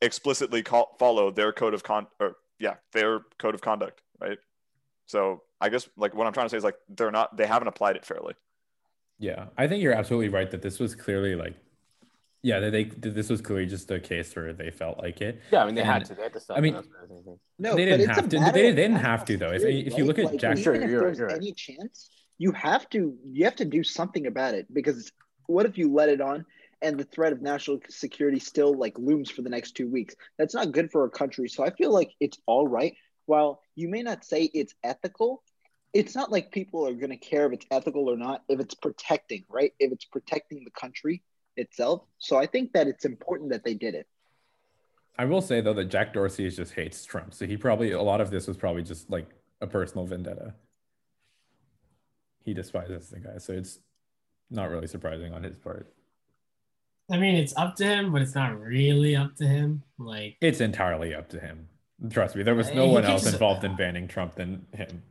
explicitly 0.00 0.62
call, 0.62 0.96
follow 0.98 1.30
their 1.30 1.52
code 1.52 1.74
of 1.74 1.82
con 1.82 2.06
or 2.20 2.36
yeah, 2.58 2.74
their 2.92 3.20
code 3.38 3.54
of 3.54 3.60
conduct, 3.60 4.02
right? 4.20 4.38
So 5.06 5.42
I 5.60 5.68
guess 5.68 5.88
like 5.96 6.14
what 6.14 6.26
I'm 6.26 6.32
trying 6.32 6.46
to 6.46 6.50
say 6.50 6.56
is 6.56 6.64
like 6.64 6.76
they're 6.88 7.10
not 7.10 7.36
they 7.36 7.46
haven't 7.46 7.68
applied 7.68 7.96
it 7.96 8.04
fairly. 8.04 8.34
Yeah, 9.18 9.46
I 9.56 9.68
think 9.68 9.82
you're 9.82 9.92
absolutely 9.92 10.28
right 10.28 10.50
that 10.50 10.62
this 10.62 10.78
was 10.80 10.94
clearly 10.94 11.34
like, 11.34 11.54
yeah, 12.42 12.60
that 12.60 12.70
they 12.72 12.84
this 12.84 13.28
was 13.28 13.40
clearly 13.40 13.66
just 13.66 13.90
a 13.90 14.00
case 14.00 14.34
where 14.34 14.52
they 14.52 14.70
felt 14.70 14.98
like 14.98 15.20
it. 15.20 15.40
Yeah, 15.52 15.62
I 15.62 15.66
mean 15.66 15.74
they 15.76 15.82
And- 15.82 15.90
had 15.90 16.04
to. 16.06 16.14
They 16.14 16.22
had 16.22 16.32
to 16.32 16.40
stop. 16.40 16.58
I 16.58 16.60
mean, 16.60 16.74
it, 16.74 16.76
that's 16.76 16.88
what 16.88 16.98
I 16.98 17.02
was 17.02 17.10
thinking. 17.24 17.38
No, 17.58 17.76
They 17.76 17.84
didn't 17.84 18.08
have 18.10 18.28
to- 18.28 18.40
matter 18.40 18.52
they 18.52 18.72
didn't 18.74 18.96
have 18.96 19.24
to, 19.26 19.36
though. 19.36 19.52
If- 19.52 19.62
security, 19.62 19.86
if 19.86 19.98
you 19.98 20.04
look 20.04 20.18
at 20.18 20.24
Like, 20.26 20.40
Jack- 20.40 20.58
Sure, 20.58 20.74
if 20.74 20.90
you're 20.90 21.00
right, 21.04 21.16
there's 21.16 21.20
right. 21.20 21.36
any 21.36 21.52
chance, 21.52 22.10
you 22.38 22.52
have 22.52 22.88
to 22.90 23.16
you 23.30 23.44
have 23.44 23.56
to 23.56 23.64
do 23.64 23.82
something 23.84 24.26
about 24.26 24.54
it 24.54 24.66
because 24.72 25.12
what 25.46 25.66
if 25.66 25.78
you 25.78 25.92
let 25.92 26.08
it 26.08 26.20
on 26.20 26.44
and 26.80 26.98
the 26.98 27.04
threat 27.04 27.32
of 27.32 27.40
national 27.40 27.78
security 27.88 28.40
still 28.40 28.74
like 28.74 28.98
looms 28.98 29.30
for 29.30 29.42
the 29.42 29.50
next 29.50 29.72
two 29.72 29.88
weeks? 29.88 30.14
That's 30.38 30.54
not 30.54 30.72
good 30.72 30.90
for 30.90 31.02
our 31.02 31.08
country. 31.10 31.48
So 31.48 31.64
I 31.64 31.70
feel 31.70 31.92
like 31.92 32.10
it's 32.20 32.38
all 32.46 32.66
right. 32.66 32.94
While 33.26 33.62
you 33.76 33.88
may 33.88 34.02
not 34.02 34.24
say 34.24 34.50
it's 34.52 34.74
ethical, 34.82 35.44
it's 35.92 36.16
not 36.16 36.32
like 36.32 36.50
people 36.50 36.88
are 36.88 36.92
going 36.94 37.10
to 37.10 37.16
care 37.16 37.46
if 37.46 37.52
it's 37.52 37.66
ethical 37.70 38.08
or 38.10 38.16
not 38.16 38.42
if 38.48 38.58
it's 38.58 38.74
protecting, 38.74 39.44
right? 39.48 39.72
If 39.78 39.92
it's 39.92 40.06
protecting 40.06 40.64
the 40.64 40.72
country 40.72 41.22
itself. 41.56 42.02
So 42.18 42.36
I 42.36 42.46
think 42.46 42.72
that 42.72 42.86
it's 42.86 43.04
important 43.04 43.50
that 43.50 43.64
they 43.64 43.74
did 43.74 43.94
it. 43.94 44.06
I 45.18 45.24
will 45.26 45.42
say 45.42 45.60
though 45.60 45.74
that 45.74 45.86
Jack 45.86 46.14
Dorsey 46.14 46.48
just 46.48 46.72
hates 46.72 47.04
Trump, 47.04 47.34
so 47.34 47.46
he 47.46 47.56
probably 47.56 47.92
a 47.92 48.02
lot 48.02 48.20
of 48.20 48.30
this 48.30 48.46
was 48.46 48.56
probably 48.56 48.82
just 48.82 49.10
like 49.10 49.28
a 49.60 49.66
personal 49.66 50.06
vendetta. 50.06 50.54
He 52.44 52.54
despises 52.54 53.10
the 53.10 53.20
guy, 53.20 53.38
so 53.38 53.52
it's 53.52 53.78
not 54.50 54.70
really 54.70 54.86
surprising 54.86 55.32
on 55.32 55.42
his 55.42 55.56
part. 55.56 55.92
I 57.10 57.18
mean, 57.18 57.34
it's 57.34 57.54
up 57.56 57.76
to 57.76 57.84
him, 57.84 58.12
but 58.12 58.22
it's 58.22 58.34
not 58.34 58.58
really 58.58 59.14
up 59.14 59.36
to 59.36 59.46
him. 59.46 59.82
Like, 59.98 60.36
It's 60.40 60.60
entirely 60.60 61.14
up 61.14 61.28
to 61.30 61.40
him. 61.40 61.68
Trust 62.10 62.34
me, 62.34 62.42
there 62.42 62.54
was 62.54 62.72
no 62.72 62.86
one 62.86 63.04
else 63.04 63.30
involved 63.30 63.64
in 63.64 63.76
banning 63.76 64.08
Trump 64.08 64.34
than 64.34 64.66
him. 64.72 65.02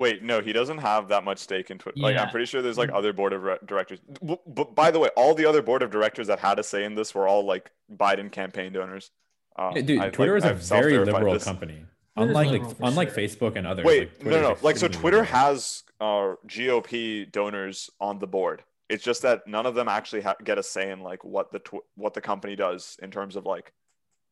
Wait, 0.00 0.22
no, 0.22 0.40
he 0.40 0.52
doesn't 0.54 0.78
have 0.78 1.08
that 1.08 1.24
much 1.24 1.38
stake 1.38 1.70
in 1.70 1.76
Twitter. 1.78 2.00
Like, 2.00 2.16
I'm 2.16 2.30
pretty 2.30 2.46
sure 2.46 2.62
there's 2.62 2.78
like 2.78 2.90
other 2.90 3.12
board 3.12 3.34
of 3.34 3.42
re- 3.42 3.58
directors. 3.66 4.00
W- 4.20 4.40
But 4.46 4.74
by 4.74 4.90
the 4.90 4.98
way, 4.98 5.10
all 5.14 5.34
the 5.34 5.44
other 5.44 5.60
board 5.60 5.82
of 5.82 5.90
directors 5.90 6.26
that 6.28 6.38
had 6.38 6.58
a 6.58 6.62
say 6.62 6.84
in 6.84 6.94
this 6.94 7.14
were 7.14 7.28
all 7.28 7.44
like 7.44 7.70
Biden 7.94 8.32
campaign 8.32 8.72
donors. 8.72 9.10
Um, 9.56 9.76
Yeah, 9.76 9.82
dude, 9.82 10.00
I- 10.00 10.08
Twitter 10.10 10.40
like, 10.40 10.52
is 10.56 10.70
a 10.72 10.74
I've 10.76 10.82
very 10.82 10.98
liberal 10.98 11.34
this. 11.34 11.44
company. 11.44 11.74
Twitter's 11.74 11.86
Unlike 12.16 12.48
liberal 12.50 12.70
like, 12.70 12.76
unlike 12.90 13.08
sure. 13.10 13.18
Facebook 13.18 13.56
and 13.56 13.66
others. 13.66 13.84
Wait, 13.84 14.10
like, 14.18 14.26
no, 14.26 14.40
no, 14.40 14.56
like 14.62 14.78
so 14.78 14.88
Twitter 14.88 15.18
liberal. 15.18 15.24
has 15.38 15.84
uh, 16.00 16.34
GOP 16.46 17.30
donors 17.30 17.90
on 18.00 18.18
the 18.18 18.26
board. 18.26 18.62
It's 18.88 19.04
just 19.04 19.20
that 19.22 19.46
none 19.46 19.66
of 19.66 19.74
them 19.74 19.86
actually 19.88 20.22
ha- 20.22 20.34
get 20.42 20.56
a 20.58 20.62
say 20.62 20.90
in 20.90 21.00
like 21.02 21.22
what 21.24 21.52
the 21.52 21.58
tw- 21.60 21.84
what 21.94 22.14
the 22.14 22.20
company 22.22 22.56
does 22.56 22.96
in 23.02 23.10
terms 23.10 23.36
of 23.36 23.44
like 23.46 23.72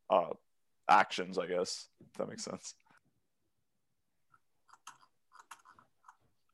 uh, 0.09 0.29
actions. 0.89 1.37
I 1.37 1.45
guess 1.45 1.87
if 2.01 2.17
that 2.17 2.27
makes 2.27 2.43
sense. 2.43 2.73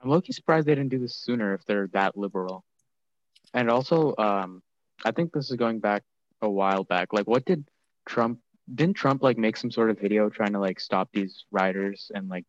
I'm 0.05 0.11
low-key 0.11 0.33
surprised 0.33 0.67
they 0.67 0.75
didn't 0.75 0.91
do 0.91 0.99
this 0.99 1.15
sooner 1.15 1.55
if 1.55 1.65
they're 1.65 1.87
that 1.93 2.15
liberal. 2.15 2.63
And 3.55 3.71
also, 3.71 4.13
um, 4.17 4.61
I 5.03 5.11
think 5.11 5.33
this 5.33 5.49
is 5.49 5.55
going 5.55 5.79
back 5.79 6.03
a 6.41 6.49
while 6.49 6.83
back. 6.83 7.11
Like, 7.11 7.27
what 7.27 7.43
did 7.43 7.67
Trump? 8.05 8.39
Didn't 8.73 8.95
Trump 8.95 9.23
like 9.23 9.37
make 9.37 9.57
some 9.57 9.71
sort 9.71 9.89
of 9.89 9.99
video 9.99 10.29
trying 10.29 10.53
to 10.53 10.59
like 10.59 10.79
stop 10.79 11.09
these 11.13 11.45
rioters 11.51 12.11
and 12.13 12.29
like 12.29 12.45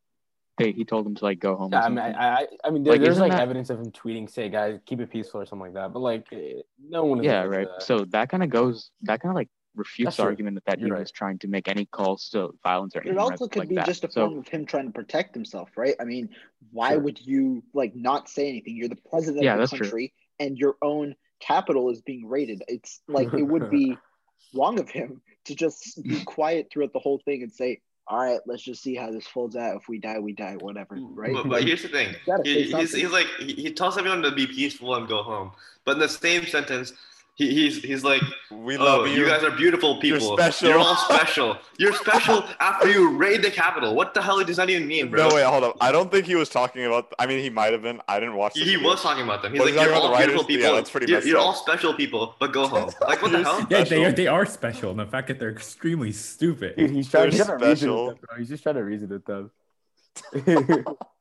they 0.58 0.72
he 0.72 0.84
told 0.84 1.04
them 1.06 1.14
to 1.14 1.24
like 1.24 1.38
go 1.38 1.56
home? 1.56 1.70
Yeah, 1.72 1.84
I 1.84 1.88
mean, 1.88 1.98
I. 1.98 2.10
I, 2.12 2.46
I 2.64 2.70
mean, 2.70 2.82
there, 2.82 2.94
Like, 2.94 3.02
there's 3.02 3.18
like 3.18 3.32
that- 3.32 3.40
evidence 3.40 3.70
of 3.70 3.78
him 3.78 3.90
tweeting, 3.92 4.28
"Say, 4.30 4.48
guys, 4.48 4.78
keep 4.86 5.00
it 5.00 5.10
peaceful" 5.10 5.40
or 5.40 5.46
something 5.46 5.72
like 5.72 5.74
that. 5.74 5.92
But 5.92 6.00
like, 6.00 6.26
eh, 6.32 6.60
no 6.88 7.04
one. 7.04 7.20
is 7.20 7.26
yeah, 7.26 7.42
right. 7.42 7.68
that. 7.68 7.82
So 7.82 8.04
that 8.10 8.28
kind 8.30 8.42
of 8.42 8.50
goes. 8.50 8.90
That 9.02 9.20
kind 9.20 9.30
of 9.30 9.36
like 9.36 9.48
refutes 9.76 10.06
That's 10.06 10.16
the 10.16 10.22
true. 10.24 10.30
argument 10.30 10.62
that 10.66 10.78
he 10.78 10.86
You're 10.86 10.98
was 10.98 11.10
trying 11.10 11.38
to 11.40 11.48
make 11.48 11.68
any 11.68 11.86
calls 11.86 12.28
to 12.30 12.54
violence 12.62 12.96
or 12.96 13.00
anything. 13.00 13.16
It 13.16 13.20
also 13.20 13.46
could 13.48 13.60
like 13.60 13.68
be 13.68 13.74
that. 13.76 13.86
just 13.86 14.04
a 14.04 14.10
So- 14.10 14.26
form 14.28 14.38
of 14.38 14.48
him 14.48 14.66
trying 14.66 14.86
to 14.86 14.92
protect 14.92 15.34
himself, 15.34 15.70
right? 15.76 15.94
I 16.00 16.04
mean, 16.04 16.30
why 16.72 16.90
Sure. 16.92 17.00
would 17.00 17.26
you 17.26 17.62
like 17.72 17.94
not 17.94 18.28
say 18.28 18.48
anything? 18.48 18.76
You're 18.76 18.88
the 18.88 18.96
president 18.96 19.44
Yeah, 19.44 19.54
of 19.54 19.60
that's 19.60 19.70
the 19.70 19.78
true. 19.78 19.86
country, 19.86 20.14
and 20.38 20.58
your 20.58 20.76
own 20.82 21.14
capital 21.40 21.90
is 21.90 22.00
being 22.02 22.26
raided. 22.28 22.62
It's 22.68 23.00
like 23.08 23.32
it 23.32 23.42
would 23.42 23.70
be 23.70 23.96
wrong 24.54 24.78
of 24.78 24.88
him 24.88 25.20
to 25.44 25.54
just 25.54 26.02
be 26.02 26.16
mm. 26.16 26.24
quiet 26.24 26.68
throughout 26.70 26.92
the 26.92 26.98
whole 26.98 27.20
thing 27.24 27.42
and 27.42 27.52
say, 27.52 27.80
all 28.08 28.18
right, 28.18 28.40
let's 28.46 28.62
just 28.62 28.82
see 28.82 28.94
how 28.94 29.10
this 29.10 29.26
folds 29.26 29.56
out. 29.56 29.76
If 29.76 29.88
we 29.88 29.98
die, 29.98 30.18
we 30.18 30.32
die, 30.32 30.56
whatever, 30.60 30.96
mm. 30.96 31.10
right? 31.12 31.32
But, 31.34 31.48
but 31.48 31.64
here's 31.64 31.82
the 31.82 31.88
thing. 31.88 32.14
He, 32.44 32.64
he's, 32.64 32.94
he's 32.94 33.10
like 33.10 33.26
he, 33.38 33.54
he 33.54 33.72
tells 33.72 33.98
everyone 33.98 34.22
to 34.22 34.30
be 34.30 34.46
peaceful 34.46 34.94
and 34.94 35.08
go 35.08 35.22
home. 35.22 35.52
But 35.84 35.92
in 35.92 35.98
the 35.98 36.08
same 36.08 36.46
sentence, 36.46 36.92
he, 37.36 37.54
he's 37.54 37.82
he's 37.82 38.02
like, 38.02 38.22
We 38.50 38.78
"Oh, 38.78 38.84
love 38.84 39.06
you. 39.08 39.12
you. 39.20 39.26
guys 39.26 39.44
are 39.44 39.50
beautiful 39.50 40.00
people. 40.00 40.08
You're 40.08 40.18
people. 40.20 40.36
special." 40.38 40.68
You're 40.70 40.78
all 40.78 40.96
special. 40.96 41.58
You're 41.78 41.92
special 41.92 42.42
after 42.60 42.90
you 42.90 43.14
raid 43.16 43.42
the 43.42 43.50
capital. 43.50 43.94
What 43.94 44.14
the 44.14 44.22
hell 44.22 44.42
does 44.42 44.56
that 44.56 44.70
even 44.70 44.88
mean, 44.88 45.10
bro? 45.10 45.28
No, 45.28 45.34
wait, 45.34 45.44
hold 45.44 45.62
up. 45.64 45.76
I 45.80 45.92
don't 45.92 46.10
think 46.10 46.24
he 46.24 46.34
was 46.34 46.48
talking 46.48 46.86
about. 46.86 47.12
I 47.18 47.26
mean, 47.26 47.40
he 47.40 47.50
might 47.50 47.72
have 47.74 47.82
been. 47.82 48.00
I 48.08 48.18
didn't 48.20 48.36
watch. 48.36 48.54
He, 48.54 48.60
the 48.60 48.66
he 48.70 48.76
video. 48.76 48.88
was 48.90 49.02
talking 49.02 49.24
about 49.24 49.42
them. 49.42 49.52
He's 49.52 49.60
Was 49.60 49.70
he 49.70 49.76
like, 49.76 49.86
you're 49.86 49.94
all 49.94 50.10
the 50.10 50.16
beautiful 50.16 50.42
writers? 50.44 50.62
Yeah, 50.62 50.72
that's 50.72 50.90
pretty 50.90 51.12
you're, 51.12 51.22
you're 51.26 51.38
all 51.38 51.52
special 51.52 51.92
people, 51.92 52.34
but 52.40 52.52
go 52.54 52.66
home. 52.66 52.90
Like, 53.02 53.20
what 53.20 53.30
the 53.32 53.38
You're 53.38 53.44
hell? 53.46 53.66
Yeah, 53.68 53.84
they 53.84 54.04
are, 54.06 54.12
they 54.12 54.26
are 54.26 54.46
special. 54.46 54.90
And 54.90 54.98
the 54.98 55.06
fact 55.06 55.28
that 55.28 55.38
they're 55.38 55.50
extremely 55.52 56.12
stupid. 56.12 56.76
Dude, 56.76 56.90
he's 56.90 57.10
trying, 57.10 57.30
he's 57.30 57.38
They're 57.38 57.46
trying 57.46 57.58
to 57.60 57.66
reason 57.66 57.76
special. 57.76 58.06
with 58.06 58.20
them. 58.20 58.38
He's 58.38 58.48
just 58.48 58.62
trying 58.62 58.74
to 58.76 58.84
reason 58.84 59.08
with 59.10 59.24
them. 59.26 59.50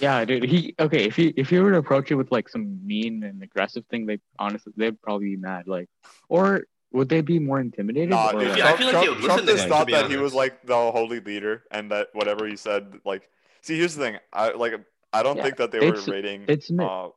Yeah, 0.00 0.24
dude. 0.24 0.44
He 0.44 0.74
okay. 0.78 1.04
If 1.04 1.16
he 1.16 1.28
if 1.36 1.48
he 1.48 1.58
were 1.58 1.72
to 1.72 1.78
approach 1.78 2.10
it 2.10 2.14
with 2.16 2.30
like 2.30 2.48
some 2.48 2.86
mean 2.86 3.22
and 3.24 3.42
aggressive 3.42 3.84
thing, 3.90 4.04
they 4.06 4.18
honestly 4.38 4.72
they'd 4.76 5.00
probably 5.00 5.28
be 5.30 5.36
mad. 5.36 5.66
Like, 5.66 5.88
or 6.28 6.64
would 6.92 7.08
they 7.08 7.22
be 7.22 7.38
more 7.38 7.60
intimidated? 7.60 8.10
Nah, 8.10 8.30
or 8.30 8.40
dude. 8.40 8.48
like- 8.50 8.58
Yeah, 8.58 8.64
I 8.64 8.72
Trump, 8.72 8.78
feel 8.78 8.86
like 8.88 8.94
they 8.94 9.04
Trump, 9.06 9.20
would 9.20 9.24
Trump 9.24 9.40
listen 9.42 9.46
to 9.46 9.52
just 9.52 9.64
him, 9.64 9.70
thought 9.70 9.80
to 9.80 9.86
be 9.86 9.92
that 9.92 10.10
he 10.10 10.16
was 10.18 10.34
like 10.34 10.66
the 10.66 10.74
holy 10.90 11.20
leader, 11.20 11.64
and 11.70 11.90
that 11.92 12.08
whatever 12.12 12.46
he 12.46 12.56
said, 12.56 13.00
like, 13.06 13.28
see, 13.62 13.78
here's 13.78 13.94
the 13.94 14.02
thing. 14.02 14.16
I 14.32 14.50
like. 14.52 14.74
I 15.12 15.22
don't 15.22 15.36
Yeah, 15.38 15.44
think 15.44 15.56
that 15.56 15.72
they 15.72 15.78
were 15.80 15.86
it's- 15.94 16.06
rating 16.08 16.44
it's 16.46 16.70
mi- 16.70 16.84
uh, 16.84 17.08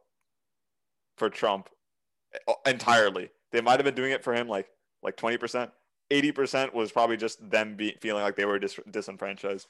for 1.17 1.29
Trump 1.29 1.69
uh, 2.47 2.53
entirely. 2.65 3.29
They 3.51 3.61
might 3.61 3.73
have 3.73 3.83
been 3.85 3.93
doing 3.95 4.11
it 4.13 4.23
for 4.23 4.33
him, 4.33 4.47
like 4.47 4.67
like 5.03 5.17
twenty 5.17 5.37
percent. 5.37 5.71
Eighty 6.11 6.31
percent 6.31 6.73
was 6.73 6.91
probably 6.91 7.17
just 7.17 7.49
them 7.49 7.75
be, 7.75 7.95
feeling 7.99 8.23
like 8.23 8.35
they 8.35 8.45
were 8.45 8.57
dis- 8.59 8.79
disenfranchised. 8.89 9.67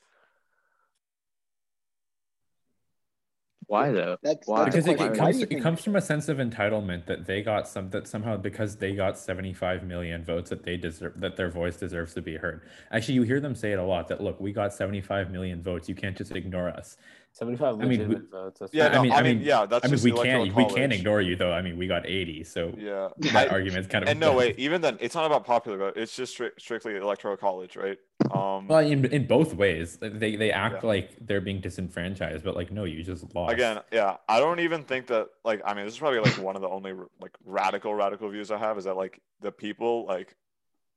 Why 3.67 3.91
though? 3.91 4.17
That's, 4.21 4.47
Why? 4.47 4.63
that's 4.63 4.75
because 4.75 4.87
it, 4.87 5.01
it 5.01 5.17
comes 5.17 5.41
it 5.41 5.61
comes 5.61 5.83
from 5.83 5.95
a 5.95 6.01
sense 6.01 6.29
of 6.29 6.37
entitlement 6.37 7.05
that 7.05 7.25
they 7.25 7.41
got 7.41 7.67
some 7.67 7.89
that 7.91 8.07
somehow 8.07 8.37
because 8.37 8.77
they 8.77 8.93
got 8.93 9.17
75 9.17 9.83
million 9.83 10.23
votes 10.23 10.49
that 10.49 10.63
they 10.63 10.77
deserve 10.77 11.19
that 11.19 11.35
their 11.35 11.49
voice 11.49 11.75
deserves 11.77 12.13
to 12.13 12.21
be 12.21 12.35
heard. 12.35 12.61
Actually, 12.91 13.15
you 13.15 13.23
hear 13.23 13.39
them 13.39 13.55
say 13.55 13.71
it 13.71 13.79
a 13.79 13.83
lot 13.83 14.07
that 14.07 14.21
look, 14.21 14.39
we 14.39 14.51
got 14.51 14.73
75 14.73 15.31
million 15.31 15.61
votes. 15.61 15.87
You 15.87 15.95
can't 15.95 16.17
just 16.17 16.31
ignore 16.35 16.69
us. 16.69 16.97
75 17.33 17.81
I 17.81 17.85
mean, 17.85 18.07
we- 18.09 18.15
votes. 18.15 18.59
That's 18.59 18.73
Yeah, 18.73 18.89
no, 18.89 18.99
I 18.99 19.01
mean- 19.01 19.11
I 19.11 19.15
I 19.17 19.21
mean, 19.23 19.37
mean- 19.39 19.47
yeah, 19.47 19.65
that's 19.65 19.83
I 19.83 19.87
mean, 19.87 19.93
just 19.95 20.03
we 20.03 20.11
can't 20.11 20.53
we 20.55 20.65
can't 20.65 20.93
ignore 20.93 21.19
you 21.19 21.35
though. 21.35 21.51
I 21.51 21.63
mean, 21.63 21.77
we 21.77 21.87
got 21.87 22.05
80, 22.05 22.43
so 22.43 22.71
Yeah, 22.77 23.09
that 23.33 23.47
I- 23.49 23.53
argument's 23.53 23.87
kind 23.89 24.03
of 24.03 24.09
and 24.09 24.19
no, 24.19 24.33
way. 24.35 24.53
even 24.57 24.81
then, 24.81 24.97
it's 25.01 25.15
not 25.15 25.25
about 25.25 25.43
popular 25.43 25.77
vote. 25.79 25.93
It's 25.97 26.15
just 26.15 26.37
stri- 26.37 26.51
strictly 26.59 26.95
electoral 26.95 27.35
college, 27.35 27.75
right? 27.75 27.97
Um, 28.31 28.67
Well, 28.67 28.79
in, 28.79 29.05
in 29.05 29.25
both 29.25 29.55
ways, 29.55 29.97
they 29.97 30.35
they 30.35 30.51
act 30.51 30.83
Yeah. 30.83 30.87
like 30.87 31.15
they're 31.19 31.41
being 31.41 31.59
disenfranchised, 31.59 32.43
but 32.43 32.55
like 32.55 32.71
no, 32.71 32.83
you 32.83 33.03
just 33.03 33.33
lost. 33.33 33.51
again, 33.51 33.79
yeah, 33.91 34.17
I 34.29 34.39
don't 34.39 34.59
even 34.59 34.83
think 34.83 35.07
that 35.07 35.27
like 35.43 35.61
I 35.65 35.73
mean, 35.73 35.85
this 35.85 35.95
is 35.95 35.99
probably 35.99 36.19
like 36.19 36.37
one 36.37 36.55
of 36.55 36.61
the 36.61 36.69
only 36.69 36.93
like 37.19 37.31
radical 37.45 37.95
radical 37.95 38.29
views 38.29 38.51
I 38.51 38.57
have 38.59 38.77
is 38.77 38.83
that 38.83 38.95
like 38.95 39.19
the 39.41 39.51
people 39.51 40.05
like 40.05 40.35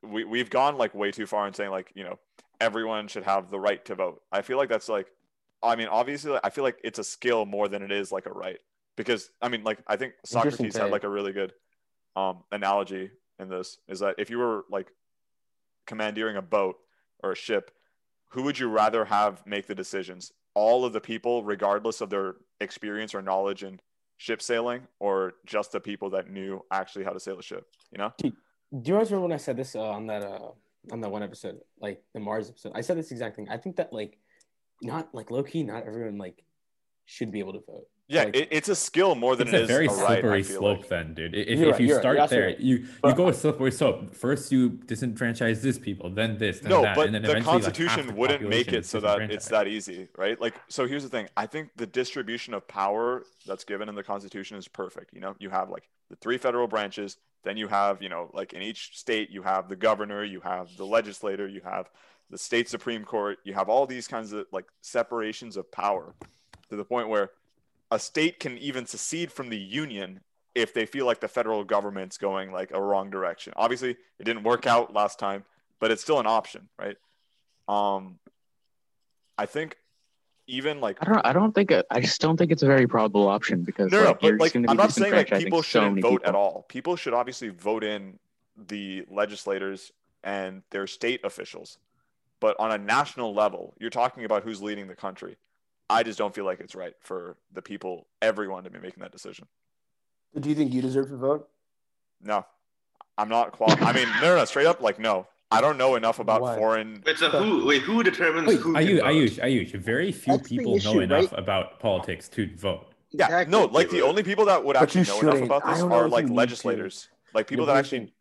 we 0.03 0.25
we've 0.25 0.51
gone 0.51 0.77
like 0.77 0.95
way 0.95 1.11
too 1.11 1.25
far 1.27 1.47
in 1.49 1.55
saying 1.55 1.71
like 1.71 1.91
you 1.95 2.05
know 2.05 2.19
everyone 2.61 3.09
should 3.09 3.25
have 3.25 3.51
the 3.51 3.59
right 3.59 3.83
to 3.87 3.95
vote. 3.95 4.21
I 4.31 4.43
feel 4.43 4.59
like 4.59 4.69
that's 4.69 4.89
like 4.89 5.07
I 5.63 5.77
mean, 5.77 5.89
obviously, 5.89 6.39
I 6.43 6.51
feel 6.51 6.65
like 6.65 6.79
it's 6.85 6.99
a 6.99 7.05
skill 7.05 7.47
more 7.47 7.69
than 7.69 7.83
it 7.83 7.91
is 7.91 8.13
like 8.13 8.27
a 8.27 8.33
right 8.33 8.59
because 8.97 9.31
I 9.41 9.49
mean, 9.49 9.63
like 9.65 9.79
I 9.87 9.97
think 9.97 10.15
Socrates 10.25 10.77
had 10.77 10.91
like 10.91 11.05
a 11.05 11.09
really 11.09 11.33
good 11.33 11.53
um 12.15 12.45
analogy 12.51 13.11
in 13.39 13.49
this 13.49 13.79
is 13.89 14.01
that 14.01 14.15
if 14.19 14.31
you 14.31 14.39
were 14.39 14.65
like 14.71 14.89
commandeering 15.87 16.37
a 16.37 16.43
boat 16.43 16.77
or 17.23 17.33
a 17.33 17.37
ship, 17.37 17.71
who 18.31 18.43
would 18.43 18.59
you 18.59 18.69
rather 18.69 19.05
have 19.05 19.45
make 19.47 19.67
the 19.67 19.75
decisions? 19.75 20.33
All 20.55 20.85
of 20.85 20.93
the 20.93 21.01
people, 21.01 21.45
regardless 21.45 22.01
of 22.01 22.11
their 22.11 22.37
experience 22.61 23.15
or 23.15 23.23
knowledge 23.23 23.63
in 23.63 23.79
ship 24.17 24.41
sailing, 24.41 24.87
or 24.99 25.35
just 25.45 25.73
the 25.73 25.81
people 25.81 26.11
that 26.11 26.31
knew 26.31 26.65
actually 26.73 27.05
how 27.05 27.13
to 27.13 27.21
sail 27.21 27.39
a 27.39 27.43
ship? 27.43 27.67
You 27.93 27.99
know? 27.99 28.13
Do 28.19 28.33
you 28.73 28.99
guys 28.99 29.11
remember 29.11 29.29
when 29.29 29.33
I 29.33 29.37
said 29.37 29.57
this 29.57 29.77
uh, 29.77 29.83
on 29.83 30.07
that 30.07 30.23
uh, 30.23 30.51
on 30.91 31.01
that 31.01 31.11
one 31.11 31.23
episode, 31.23 31.61
like 31.79 32.03
the 32.15 32.21
Mars 32.21 32.49
episode? 32.49 32.73
I 32.75 32.81
said 32.81 32.97
this 32.97 33.13
exact 33.13 33.37
thing. 33.37 33.49
I 33.51 33.59
think 33.59 33.77
that 33.77 33.93
like 33.93 34.19
not 34.83 35.15
like 35.15 35.31
low 35.31 35.43
key, 35.43 35.63
not 35.63 35.87
everyone 35.87 36.19
like 36.19 36.43
should 37.05 37.31
be 37.31 37.39
able 37.39 37.53
to 37.55 37.61
vote. 37.67 37.87
Yeah, 38.09 38.25
Like- 38.25 38.37
it, 38.37 38.49
it's 38.53 38.69
a 38.69 38.77
skill 38.77 39.17
more 39.17 39.35
than 39.35 39.49
it's 39.49 39.55
it 39.55 39.63
a 39.63 39.67
very 39.67 39.87
a 39.87 39.91
right. 39.91 40.07
Slippery 40.07 40.43
feel 40.45 40.59
slope, 40.61 40.79
like. 40.79 40.89
then, 40.89 41.15
dude. 41.15 41.35
If, 41.35 41.59
You're 41.59 41.69
if 41.69 41.73
right, 41.73 41.81
you 41.81 41.87
you're 41.89 41.97
right, 41.97 42.03
start 42.03 42.17
you're 42.19 42.27
there, 42.29 42.49
absolutely 42.51 42.65
you 42.65 42.87
you 43.05 43.15
go 43.17 43.29
a 43.29 43.35
slippery 43.35 43.73
slope. 43.73 44.15
First, 44.15 44.53
you 44.53 44.71
disenfranchise 44.71 45.61
this 45.61 45.77
people, 45.77 46.11
then 46.11 46.39
this, 46.39 46.61
then 46.61 46.71
no, 46.71 46.83
that, 46.83 46.95
but 46.95 47.07
and 47.07 47.15
then 47.17 47.23
the 47.23 47.31
eventually, 47.31 47.55
like, 47.57 47.65
half 47.65 47.75
Constitution 47.75 48.07
the 48.07 48.15
wouldn't 48.15 48.49
make 48.49 48.73
it 48.73 48.87
so 48.87 49.01
that 49.01 49.23
it's 49.33 49.49
that 49.49 49.67
easy, 49.67 50.07
right? 50.17 50.41
Like, 50.41 50.55
so 50.69 50.87
here's 50.87 51.03
the 51.03 51.09
thing. 51.09 51.29
I 51.37 51.47
think 51.47 51.71
the 51.75 51.87
distribution 51.87 52.55
of 52.55 52.69
power 52.69 53.25
that's 53.45 53.65
given 53.65 53.89
in 53.89 53.97
the 53.97 54.05
Constitution 54.05 54.57
is 54.57 54.69
perfect. 54.69 55.13
You 55.13 55.21
know, 55.21 55.35
you 55.41 55.51
have 55.51 55.69
like 55.69 55.89
the 56.09 56.15
three 56.17 56.39
federal 56.39 56.69
branches, 56.69 57.17
then 57.43 57.57
you 57.57 57.67
have, 57.67 58.03
you 58.03 58.09
know, 58.09 58.31
like 58.33 58.53
in 58.53 58.63
each 58.63 58.97
state, 58.97 59.31
you 59.31 59.43
have 59.43 59.69
the 59.69 59.75
governor, 59.75 60.23
you 60.23 60.41
have 60.43 60.69
the 60.77 60.87
legislator, 60.87 61.49
you 61.49 61.61
have 61.65 61.91
the 62.31 62.39
state 62.39 62.69
Supreme 62.69 63.05
Court, 63.05 63.39
you 63.45 63.55
have 63.55 63.69
all 63.69 63.87
these 63.87 64.09
kinds 64.09 64.33
of 64.33 64.47
like 64.53 64.67
separations 64.81 65.57
of 65.57 65.71
power 65.71 66.15
to 66.71 66.77
the 66.77 66.85
point 66.85 67.09
where 67.09 67.31
a 67.91 67.99
state 67.99 68.41
can 68.41 68.59
even 68.59 68.87
secede 68.87 69.31
from 69.31 69.49
the 69.49 69.59
union 69.59 70.21
if 70.55 70.73
they 70.75 70.87
feel 70.87 71.07
like 71.07 71.21
the 71.21 71.29
federal 71.29 71.63
government's 71.65 72.19
going 72.19 72.51
like 72.51 72.71
a 72.73 72.81
wrong 72.81 73.11
direction. 73.11 73.53
Obviously, 73.57 73.91
it 73.91 74.25
didn't 74.25 74.43
work 74.43 74.67
out 74.67 74.93
last 74.93 75.19
time, 75.19 75.45
but 75.81 75.91
it's 75.91 76.03
still 76.03 76.19
an 76.19 76.27
option, 76.27 76.69
right? 76.79 76.97
Um, 77.69 78.19
I 79.39 79.47
think 79.47 79.77
even 80.47 80.81
like 80.81 80.99
I 81.01 81.05
don't. 81.13 81.27
I 81.27 81.33
don't 81.33 81.55
think. 81.55 81.71
it- 81.71 81.87
I 81.91 82.01
just 82.01 82.21
don't 82.21 82.37
think 82.37 82.53
it's 82.53 82.63
a 82.63 82.67
very 82.67 82.87
probable 82.87 83.29
option 83.29 83.63
because 83.63 83.91
no, 83.91 83.99
no, 84.03 84.11
like, 84.11 84.23
you're 84.23 84.39
but 84.39 84.55
like 84.55 84.55
I'm 84.55 84.77
not 84.77 84.93
saying 84.93 85.13
like 85.13 85.31
people 85.31 85.63
shouldn't 85.63 85.97
many 85.97 86.03
vote 86.03 86.23
people. 86.23 86.29
at 86.29 86.35
all. 86.35 86.65
People 86.69 86.97
should 86.97 87.15
obviously 87.15 87.49
vote 87.49 87.85
in 87.85 88.19
the 88.57 89.05
legislators 89.11 89.93
and 90.25 90.63
their 90.71 90.87
state 90.87 91.21
officials. 91.25 91.79
But 92.41 92.57
on 92.59 92.71
a 92.73 92.79
national 92.79 93.35
level, 93.35 93.75
you're 93.79 93.91
talking 93.91 94.25
about 94.25 94.43
who's 94.43 94.61
leading 94.63 94.89
the 94.89 94.95
country. 94.95 95.37
I 95.89 96.03
just 96.03 96.19
don't 96.19 96.35
feel 96.35 96.45
like 96.45 96.61
it's 96.61 96.75
right 96.75 96.95
for 97.01 97.37
the 97.53 97.63
people, 97.63 98.07
everyone, 98.21 98.65
to 98.65 98.71
be 98.71 98.79
making 98.79 99.03
that 99.03 99.13
decision. 99.13 99.47
Do 100.39 100.49
you 100.49 100.55
think 100.55 100.73
you 100.73 100.83
deserve 100.83 101.09
to 101.11 101.17
vote? 101.17 101.49
No, 102.23 102.45
I'm 103.17 103.29
not 103.29 103.53
qualified. 103.53 103.83
I 103.85 103.93
mean, 103.93 104.09
no, 104.21 104.29
no, 104.29 104.37
no, 104.37 104.45
straight 104.45 104.67
up, 104.67 104.81
like 104.81 104.99
no. 104.99 105.27
I 105.51 105.61
don't 105.61 105.79
know 105.79 105.95
enough 105.95 106.19
about 106.19 106.43
Why? 106.43 106.57
foreign. 106.57 107.03
Wait, 107.07 107.19
so 107.19 107.31
who? 107.31 107.65
Wait, 107.67 107.81
who 107.83 108.03
determines 108.03 108.49
Wait, 108.49 108.59
who? 108.59 108.75
Ayush, 108.75 108.87
can 108.87 108.97
vote? 108.97 109.05
Ayush, 109.05 109.39
Ayush, 109.39 109.75
very 109.77 110.11
few 110.13 110.37
That's 110.37 110.49
the 110.49 110.57
people 110.59 110.79
know 110.81 110.99
enough 111.01 111.33
right? 111.33 111.39
about 111.39 111.79
politics 111.79 112.29
to 112.31 112.49
vote. 112.57 112.93
Yeah, 113.13 113.27
Exactly. 113.27 113.53
no, 113.53 113.67
like 113.67 113.89
the 113.91 114.03
only 114.03 114.25
people 114.25 114.45
that 114.47 114.63
would 114.65 114.77
actually 114.77 115.05
know 115.05 115.21
enough 115.21 115.35
shouldn't. 115.35 115.45
about 115.45 115.65
this 115.67 115.81
are 115.83 116.09
like 116.09 116.23
you 116.23 116.29
need 116.31 116.35
to. 116.35 116.35
legislators, 116.35 117.09
like 117.33 117.47
people 117.47 117.65
that 117.67 117.77
actually. 117.77 118.13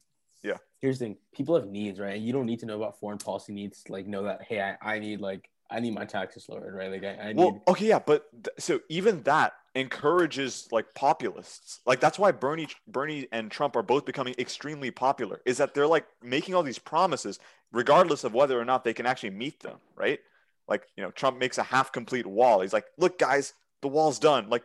The 0.85 0.97
yeah. 0.97 1.05
thing. 1.05 1.15
Here's 1.15 1.17
the 1.17 1.17
thing: 1.17 1.17
people 1.33 1.55
have 1.55 1.67
needs, 1.67 1.99
right? 1.99 2.15
And 2.15 2.25
you 2.25 2.33
don't 2.33 2.45
need 2.45 2.59
to 2.59 2.65
know 2.65 2.77
about 2.77 2.99
foreign 2.99 3.17
policy 3.17 3.53
needs. 3.53 3.83
Like, 3.89 4.07
know 4.07 4.23
that 4.23 4.43
hey, 4.43 4.61
I, 4.61 4.95
I 4.95 4.99
need 4.99 5.21
like 5.21 5.49
I 5.69 5.79
need 5.79 5.93
my 5.93 6.05
taxes 6.05 6.45
lowered, 6.49 6.75
right? 6.75 6.91
Like, 6.91 7.03
I, 7.03 7.29
I 7.29 7.33
need. 7.33 7.37
Well, 7.37 7.63
okay, 7.67 7.87
yeah, 7.87 7.99
but 7.99 8.27
th- 8.43 8.55
so 8.59 8.81
even 8.89 9.23
that 9.23 9.53
encourages 9.75 10.67
like 10.71 10.93
populists. 10.95 11.81
Like 11.85 11.99
that's 11.99 12.17
why 12.17 12.31
Bernie, 12.31 12.67
Bernie 12.87 13.27
and 13.31 13.51
Trump 13.51 13.75
are 13.75 13.83
both 13.83 14.05
becoming 14.05 14.35
extremely 14.39 14.91
popular. 14.91 15.41
Is 15.45 15.57
that 15.57 15.73
they're 15.73 15.87
like 15.87 16.07
making 16.23 16.55
all 16.55 16.63
these 16.63 16.79
promises, 16.79 17.39
regardless 17.71 18.23
of 18.23 18.33
whether 18.33 18.59
or 18.59 18.65
not 18.65 18.83
they 18.83 18.93
can 18.93 19.05
actually 19.05 19.31
meet 19.31 19.59
them, 19.61 19.77
right? 19.95 20.19
Like 20.67 20.87
you 20.95 21.03
know, 21.03 21.11
Trump 21.11 21.37
makes 21.37 21.57
a 21.57 21.63
half-complete 21.63 22.25
wall. 22.25 22.61
He's 22.61 22.73
like, 22.73 22.85
"Look, 22.97 23.19
guys, 23.19 23.53
the 23.81 23.87
wall's 23.87 24.19
done." 24.19 24.49
Like, 24.49 24.63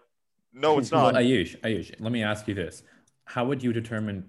no, 0.53 0.79
it's 0.79 0.91
Well, 0.93 1.13
not. 1.13 1.23
Ayush, 1.23 1.61
Ayush, 1.61 1.95
let 2.01 2.13
me 2.13 2.23
ask 2.23 2.49
you 2.49 2.55
this: 2.55 2.83
How 3.25 3.45
would 3.45 3.63
you 3.63 3.73
determine? 3.73 4.29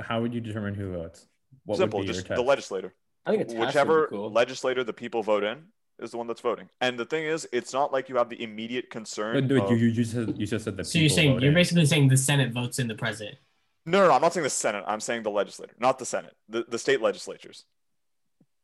How 0.00 0.20
would 0.20 0.34
you 0.34 0.40
determine 0.40 0.74
who 0.74 0.92
votes? 0.92 1.26
What 1.64 1.78
Simple, 1.78 2.02
just 2.04 2.28
your 2.28 2.36
the 2.36 2.42
legislator. 2.42 2.94
I 3.26 3.30
think 3.30 3.42
a 3.42 3.44
tax 3.44 3.54
would 3.54 3.60
be 3.60 3.66
Whichever 3.66 4.06
cool. 4.08 4.30
legislator 4.30 4.84
the 4.84 4.92
people 4.92 5.22
vote 5.22 5.44
in 5.44 5.64
is 6.00 6.10
the 6.10 6.18
one 6.18 6.26
that's 6.26 6.40
voting. 6.40 6.68
And 6.80 6.98
the 6.98 7.04
thing 7.04 7.24
is, 7.24 7.48
it's 7.52 7.72
not 7.72 7.92
like 7.92 8.08
you 8.08 8.16
have 8.16 8.28
the 8.28 8.42
immediate 8.42 8.90
concern. 8.90 9.34
But 9.34 9.48
dude, 9.48 9.62
of- 9.62 9.70
you, 9.70 9.76
you 9.76 9.92
just 9.92 10.12
said, 10.12 10.34
you 10.36 10.46
just 10.46 10.64
said 10.64 10.76
that. 10.76 10.86
So 10.86 10.98
you're 10.98 11.08
saying 11.08 11.40
you're 11.40 11.52
basically 11.52 11.86
saying 11.86 12.08
the 12.08 12.16
Senate 12.16 12.52
votes 12.52 12.78
in 12.78 12.88
the 12.88 12.94
president. 12.94 13.38
No, 13.86 14.00
no, 14.00 14.08
no, 14.08 14.14
I'm 14.14 14.22
not 14.22 14.32
saying 14.32 14.44
the 14.44 14.50
Senate. 14.50 14.84
I'm 14.86 15.00
saying 15.00 15.22
the 15.24 15.30
legislator, 15.30 15.74
not 15.78 15.98
the 15.98 16.06
Senate. 16.06 16.34
The, 16.48 16.64
the 16.68 16.78
state 16.78 17.00
legislatures. 17.02 17.64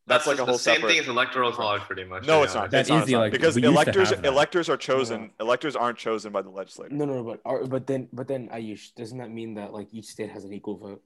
That's, 0.07 0.27
like 0.27 0.35
a 0.35 0.39
just 0.39 0.49
whole 0.49 0.57
the 0.57 0.63
same 0.63 0.75
separate. 0.77 0.91
thing 0.91 0.99
as 1.01 1.09
electoral 1.09 1.53
college, 1.53 1.83
pretty 1.83 2.05
much. 2.05 2.27
no, 2.27 2.39
to 2.39 2.45
it's 2.45 2.55
not. 2.55 2.61
honest. 2.63 2.73
That 2.73 2.81
It's 2.81 2.91
is 2.91 2.97
it's 2.97 3.07
the 3.07 3.13
not. 3.13 3.19
elect- 3.19 3.33
because 3.33 3.55
we 3.55 3.63
used 3.63 3.73
to 3.73 3.81
electors 3.81 4.13
electors 4.25 4.69
are 4.69 4.77
chosen. 4.77 5.31
Electors 5.39 5.77
aren't 5.77 5.99
chosen 5.99 6.33
by 6.33 6.43
the 6.43 6.49
legislator. 6.51 6.93
No, 6.95 7.05
no, 7.05 7.17
no, 7.17 7.23
but 7.25 7.41
are, 7.45 7.65
but 7.67 7.87
then 7.87 8.09
but 8.13 8.27
then 8.27 8.49
Ayush, 8.49 8.95
doesn't 8.95 9.19
that 9.19 9.31
mean 9.31 9.55
that 9.55 9.73
like 9.73 9.89
each 9.93 10.07
state 10.07 10.31
has 10.31 10.45
an 10.45 10.53
equal 10.53 10.77
vote? 10.79 11.03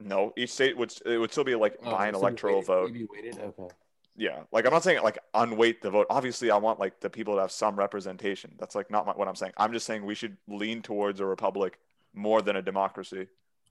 No, 0.00 0.32
each 0.36 0.52
state 0.52 0.76
would 0.76 0.92
it 1.06 1.18
would 1.18 1.32
still 1.32 1.44
be 1.44 1.54
like 1.54 1.76
Oh, 1.84 1.90
by 1.90 2.08
an 2.08 2.14
so 2.14 2.20
it'd 2.20 2.20
be 2.20 2.26
electoral 2.26 2.54
weighted- 2.56 2.66
vote. 2.66 2.84
it'd 2.84 2.94
be 2.94 3.06
weighted? 3.10 3.38
Okay. 3.40 3.74
Yeah, 4.18 4.42
like 4.52 4.64
I'm 4.66 4.72
not 4.72 4.82
saying 4.82 5.02
like 5.02 5.18
unweight 5.34 5.82
the 5.82 5.90
vote. 5.90 6.06
Obviously, 6.10 6.50
I 6.50 6.56
want 6.56 6.78
like 6.80 7.00
the 7.00 7.10
people 7.10 7.34
to 7.34 7.40
have 7.40 7.50
some 7.52 7.76
representation. 7.76 8.54
That's 8.58 8.74
like 8.74 8.90
not 8.90 9.06
my, 9.06 9.12
what 9.12 9.28
I'm 9.28 9.34
saying. 9.36 9.52
I'm 9.58 9.72
just 9.72 9.84
saying 9.86 10.04
we 10.04 10.14
should 10.14 10.36
lean 10.48 10.80
towards 10.82 11.20
a 11.20 11.26
republic 11.26 11.78
more 12.14 12.40
than 12.42 12.56
a 12.56 12.62
democracy. 12.62 13.26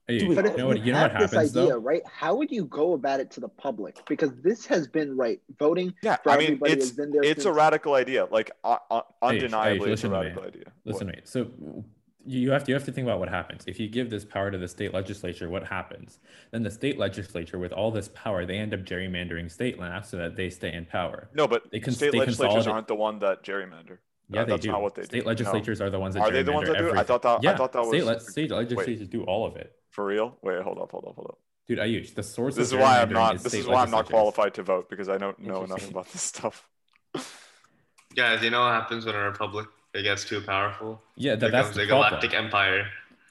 Hey, 0.07 0.19
Dude, 0.19 0.29
you 0.29 0.35
But 0.35 0.45
if 0.45 0.57
know 0.57 0.67
what? 0.67 0.77
you, 0.77 0.83
You 0.83 0.91
know 0.93 0.99
have 0.99 1.13
what 1.13 1.31
this 1.31 1.33
idea, 1.35 1.69
though. 1.71 1.77
right? 1.79 2.03
How 2.05 2.35
would 2.35 2.51
you 2.51 2.65
go 2.65 2.93
about 2.93 3.19
it 3.19 3.31
to 3.31 3.39
the 3.39 3.47
public? 3.49 3.97
Because 4.07 4.35
this 4.43 4.67
has 4.67 4.87
been 4.87 5.17
right. 5.17 5.41
Voting 5.57 5.95
Yeah, 6.03 6.17
for 6.17 6.29
I 6.29 6.37
mean, 6.37 6.43
everybody 6.45 6.73
it's 6.73 6.89
has 6.89 6.91
been 6.95 7.09
there. 7.11 7.23
it's 7.23 7.45
a 7.45 7.51
radical 7.51 7.95
idea. 7.95 8.25
Like 8.29 8.51
uh, 8.63 8.77
uh, 8.91 9.01
Hey, 9.23 9.29
undeniably, 9.29 9.91
it's 9.93 10.03
a 10.03 10.09
listen 10.09 10.11
to 10.11 10.17
me. 10.19 10.23
radical 10.25 10.43
idea. 10.43 10.63
Listen 10.85 11.07
What? 11.07 11.13
to 11.15 11.21
me. 11.21 11.25
So 11.25 11.83
you 12.25 12.51
have 12.51 12.63
to 12.63 12.71
you 12.71 12.75
have 12.75 12.83
to 12.85 12.91
think 12.91 13.05
about 13.05 13.19
what 13.19 13.29
happens 13.29 13.63
if 13.67 13.79
you 13.79 13.87
give 13.87 14.09
this 14.09 14.25
power 14.25 14.49
to 14.51 14.57
the 14.57 14.67
state 14.67 14.93
legislature. 14.93 15.47
What 15.49 15.63
happens? 15.67 16.19
Then 16.51 16.63
the 16.63 16.71
state 16.71 16.97
legislature, 16.97 17.57
with 17.59 17.71
all 17.71 17.91
this 17.91 18.09
power, 18.09 18.45
they 18.45 18.57
end 18.57 18.73
up 18.73 18.81
gerrymandering 18.81 19.51
state 19.51 19.79
land 19.79 20.05
so 20.05 20.17
that 20.17 20.35
they 20.35 20.49
stay 20.49 20.73
in 20.73 20.85
power. 20.85 21.29
No, 21.33 21.47
but 21.47 21.69
They 21.71 21.79
cons- 21.79 21.97
state 21.97 22.11
they 22.11 22.19
legislatures 22.19 22.67
aren't 22.67 22.87
the 22.87 22.95
one 22.95 23.19
that 23.19 23.43
gerrymander. 23.43 23.99
Yeah, 24.29 24.41
Uh, 24.41 24.45
they 24.45 24.51
that's 24.53 24.61
do. 24.63 24.71
not 24.71 24.81
what 24.81 24.95
they 24.95 25.03
do. 25.03 25.07
state 25.07 25.23
No. 25.23 25.29
legislatures 25.29 25.81
are 25.81 25.89
the 25.91 25.99
ones 25.99 26.15
that 26.15 26.21
Are 26.21 26.31
they 26.31 26.41
the 26.41 26.51
ones 26.51 26.67
gerrymander 26.67 26.73
that 26.73 26.77
do 26.79 26.87
it? 26.89 26.97
I 26.97 27.03
thought 27.03 27.21
that- 27.21 27.37
I 27.37 27.39
Yeah, 27.43 27.55
thought 27.55 27.73
that 27.73 27.85
state, 27.85 28.03
was- 28.03 28.25
le- 28.25 28.31
state 28.31 28.51
legislatures 28.51 29.07
do 29.07 29.23
all 29.23 29.45
of 29.45 29.55
it. 29.55 29.75
For 29.91 30.03
real? 30.05 30.37
Wait, 30.41 30.61
hold 30.63 30.79
up, 30.79 30.91
hold 30.91 31.05
up, 31.07 31.15
hold 31.15 31.27
up. 31.27 31.37
Dude, 31.67 31.79
Ayush, 31.79 32.13
the 32.15 32.23
source 32.23 32.55
This 32.55 32.71
is 32.71 32.75
why 32.77 33.01
I'm 33.01 33.09
gerrymandering 33.09 33.13
not. 33.13 33.35
is 33.35 33.43
This 33.43 33.51
state 33.53 33.59
is 33.61 33.67
why 33.67 33.83
I'm 33.83 33.91
not 33.91 34.05
qualified 34.07 34.53
to 34.55 34.63
vote 34.63 34.89
because 34.89 35.09
I 35.09 35.17
don't 35.17 35.37
know 35.39 35.63
enough 35.63 35.87
about 35.89 36.07
this 36.09 36.21
stuff. 36.23 36.67
Guys, 38.15 38.41
you 38.43 38.49
know 38.49 38.61
what 38.61 38.71
happens 38.73 39.05
when 39.05 39.13
a 39.15 39.19
republic 39.19 39.67
it 39.95 40.03
gets 40.03 40.25
too 40.25 40.41
powerful? 40.41 41.01
Yeah, 41.15 41.35
that, 41.35 41.51
that's 41.51 41.69
becomes 41.69 41.75
the 41.77 41.83
a 41.83 41.87
problem. 41.87 42.09
galactic 42.09 42.33
empire. 42.33 42.87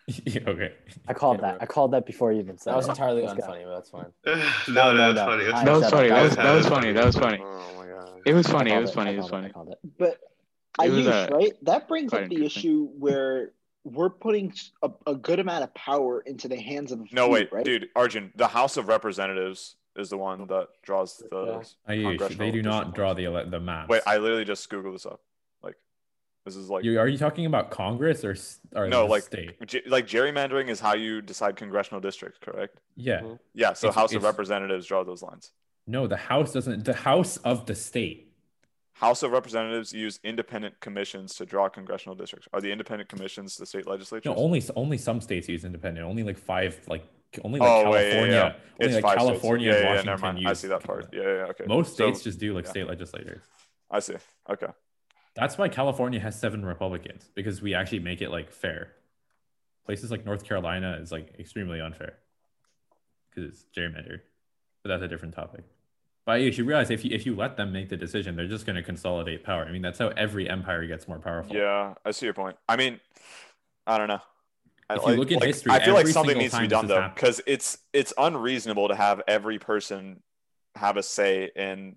okay. 0.46 0.72
I 1.08 1.14
called 1.14 1.40
that. 1.40 1.58
I 1.60 1.66
called 1.66 1.92
that 1.92 2.04
before 2.06 2.32
you 2.32 2.40
even 2.40 2.58
said 2.58 2.72
That 2.72 2.76
was 2.76 2.88
entirely 2.88 3.22
Let's 3.22 3.40
go. 3.40 3.46
unfunny, 3.46 3.64
but 3.64 3.74
that's 3.74 3.90
fine. 3.90 4.12
no, 4.26 4.34
no, 4.68 4.94
no, 4.94 5.12
that's 5.12 5.16
no. 5.16 5.26
funny. 5.26 5.44
That's 5.44 5.64
That 5.64 5.72
was 5.80 5.90
funny. 5.90 6.08
That 6.08 6.22
was 6.22 6.36
I 6.38 6.42
that 6.42 6.54
was 6.54 6.66
funny. 6.66 6.92
That 6.92 7.06
was 7.06 7.16
funny. 7.16 7.38
Oh 7.42 7.74
my 7.78 7.86
god. 7.86 8.10
It 8.26 8.34
was 8.34 8.46
funny. 8.46 8.72
It 8.72 8.80
was 8.80 8.90
funny. 8.92 9.12
It 9.14 9.16
was 9.18 9.28
funny. 9.30 9.46
I 9.46 9.50
called 9.50 9.68
it. 9.70 9.78
But 9.98 10.18
It 10.82 10.90
was, 10.90 11.06
Ayush, 11.06 11.30
uh, 11.32 11.36
right? 11.36 11.52
That 11.62 11.88
brings 11.88 12.12
up 12.12 12.28
the 12.28 12.44
issue 12.44 12.88
where 12.98 13.52
we're 13.84 14.10
putting 14.10 14.50
s- 14.50 14.72
a, 14.82 14.90
a 15.06 15.14
good 15.14 15.38
amount 15.40 15.64
of 15.64 15.72
power 15.74 16.20
into 16.20 16.48
the 16.48 16.56
hands 16.56 16.90
of 16.92 17.00
No, 17.12 17.24
few, 17.26 17.32
wait, 17.32 17.52
right? 17.52 17.64
dude, 17.64 17.88
Arjun. 17.96 18.32
The 18.36 18.48
House 18.48 18.76
of 18.76 18.88
Representatives 18.88 19.76
is 19.96 20.10
the 20.10 20.18
one 20.18 20.46
that 20.48 20.68
draws 20.82 21.18
the. 21.30 21.64
Ayush, 21.88 22.36
they 22.36 22.50
do 22.50 22.60
not 22.62 22.94
draw 22.94 23.14
the 23.14 23.24
ele- 23.26 23.48
the 23.48 23.60
maps. 23.60 23.88
Wait, 23.88 24.02
I 24.06 24.18
literally 24.18 24.44
just 24.44 24.68
googled 24.70 24.92
this 24.94 25.06
up. 25.06 25.20
Like, 26.44 26.52
this 26.54 26.56
is 26.62 26.68
like 26.68 26.84
You, 26.84 26.98
are 27.00 27.08
you 27.08 27.16
talking 27.16 27.46
about 27.46 27.70
Congress 27.70 28.22
or, 28.24 28.36
or 28.76 28.86
no, 28.86 29.06
like 29.06 29.22
state? 29.22 29.56
ge- 29.66 29.86
like 29.86 30.06
gerrymandering 30.06 30.68
is 30.68 30.78
how 30.78 30.94
you 30.94 31.22
decide 31.22 31.56
congressional 31.56 32.00
districts, 32.00 32.38
correct? 32.38 32.80
Yeah. 32.96 33.20
Mhm. 33.20 33.38
Yeah. 33.54 33.72
So 33.72 33.88
It's- 33.88 33.94
House 33.98 34.14
of 34.14 34.22
Representatives 34.22 34.86
draw 34.86 35.04
those 35.04 35.22
lines. 35.22 35.52
No, 35.86 36.06
the 36.06 36.16
House 36.18 36.52
doesn't. 36.52 36.84
The 36.84 36.92
House 36.94 37.38
of 37.38 37.64
the 37.66 37.74
state. 37.74 38.30
House 38.92 39.22
of 39.22 39.32
Representatives 39.32 39.92
use 39.92 40.20
independent 40.22 40.78
commissions 40.80 41.34
to 41.36 41.46
draw 41.46 41.68
congressional 41.68 42.14
districts. 42.14 42.46
Are 42.52 42.60
the 42.60 42.70
independent 42.70 43.08
commissions 43.08 43.56
the 43.56 43.66
state 43.66 43.86
legislatures? 43.86 44.26
No, 44.26 44.34
only 44.36 44.62
only 44.76 44.98
some 44.98 45.20
states 45.22 45.48
use 45.48 45.64
independent. 45.64 46.06
Only 46.06 46.22
like 46.24 46.38
five, 46.38 46.78
like 46.88 47.04
only 47.42 47.58
like 47.58 47.68
oh 47.68 47.90
wait, 47.90 48.10
California. 48.10 48.34
yeah, 48.34 48.44
yeah. 48.44 48.52
Only 48.52 48.56
It's 48.80 48.94
like 48.94 49.02
five 49.02 49.12
states. 49.12 49.26
California 49.28 49.66
Yeah, 49.68 49.74
and 49.74 49.78
yeah, 49.78 49.84
yeah, 49.84 49.90
Washington 49.96 50.06
never 50.12 50.22
mind. 50.26 50.38
use. 50.40 50.46
I 50.48 50.52
see 50.52 50.68
that 50.68 50.82
part. 50.84 51.08
Yeah, 51.12 51.22
yeah, 51.22 51.28
okay. 51.52 51.64
Most 51.66 51.96
So- 51.96 52.04
states 52.04 52.22
just 52.22 52.38
do 52.38 52.54
like 52.54 52.64
yeah. 52.66 52.70
state 52.70 52.86
legislators. 52.86 53.42
I 53.90 54.00
see. 54.00 54.14
Okay. 54.48 54.68
That's 55.34 55.58
why 55.58 55.68
California 55.68 56.20
has 56.20 56.38
seven 56.38 56.64
Republicans 56.64 57.28
because 57.34 57.60
we 57.60 57.74
actually 57.74 57.98
make 57.98 58.22
it 58.22 58.30
like 58.30 58.52
fair. 58.52 58.92
Places 59.84 60.10
like 60.10 60.24
North 60.24 60.44
Carolina 60.44 60.98
is 61.00 61.12
like 61.12 61.34
extremely 61.38 61.80
unfair 61.80 62.14
because 63.30 63.50
it's 63.50 63.64
gerrymander, 63.76 64.20
but 64.82 64.88
that's 64.88 65.02
a 65.02 65.08
different 65.08 65.34
topic. 65.34 65.64
But 66.24 66.40
you 66.40 66.52
should 66.52 66.66
realize 66.66 66.90
if 66.90 67.04
you 67.04 67.10
if 67.12 67.26
you 67.26 67.34
let 67.34 67.56
them 67.56 67.72
make 67.72 67.90
the 67.90 67.96
decision, 67.96 68.34
they're 68.34 68.48
just 68.48 68.64
going 68.64 68.76
to 68.76 68.82
consolidate 68.82 69.44
power. 69.44 69.64
I 69.64 69.72
mean, 69.72 69.82
that's 69.82 69.98
how 69.98 70.08
every 70.08 70.48
empire 70.48 70.86
gets 70.86 71.06
more 71.06 71.18
powerful. 71.18 71.54
Yeah, 71.54 71.94
I 72.04 72.12
see 72.12 72.26
your 72.26 72.32
point. 72.32 72.56
I 72.66 72.76
mean, 72.76 72.98
I 73.86 73.98
don't 73.98 74.08
know. 74.08 74.20
I, 74.88 74.96
If 74.96 75.02
you 75.06 75.14
look 75.14 75.32
at 75.32 75.42
history, 75.42 75.72
I 75.72 75.84
feel 75.84 75.94
like 75.94 76.06
something 76.06 76.38
needs 76.38 76.54
to 76.54 76.60
be 76.60 76.66
done 76.66 76.86
though, 76.86 77.10
because 77.14 77.42
it's 77.46 77.78
it's 77.92 78.12
unreasonable 78.16 78.88
to 78.88 78.94
have 78.94 79.20
every 79.28 79.58
person 79.58 80.22
have 80.76 80.96
a 80.96 81.02
say 81.02 81.50
in 81.54 81.96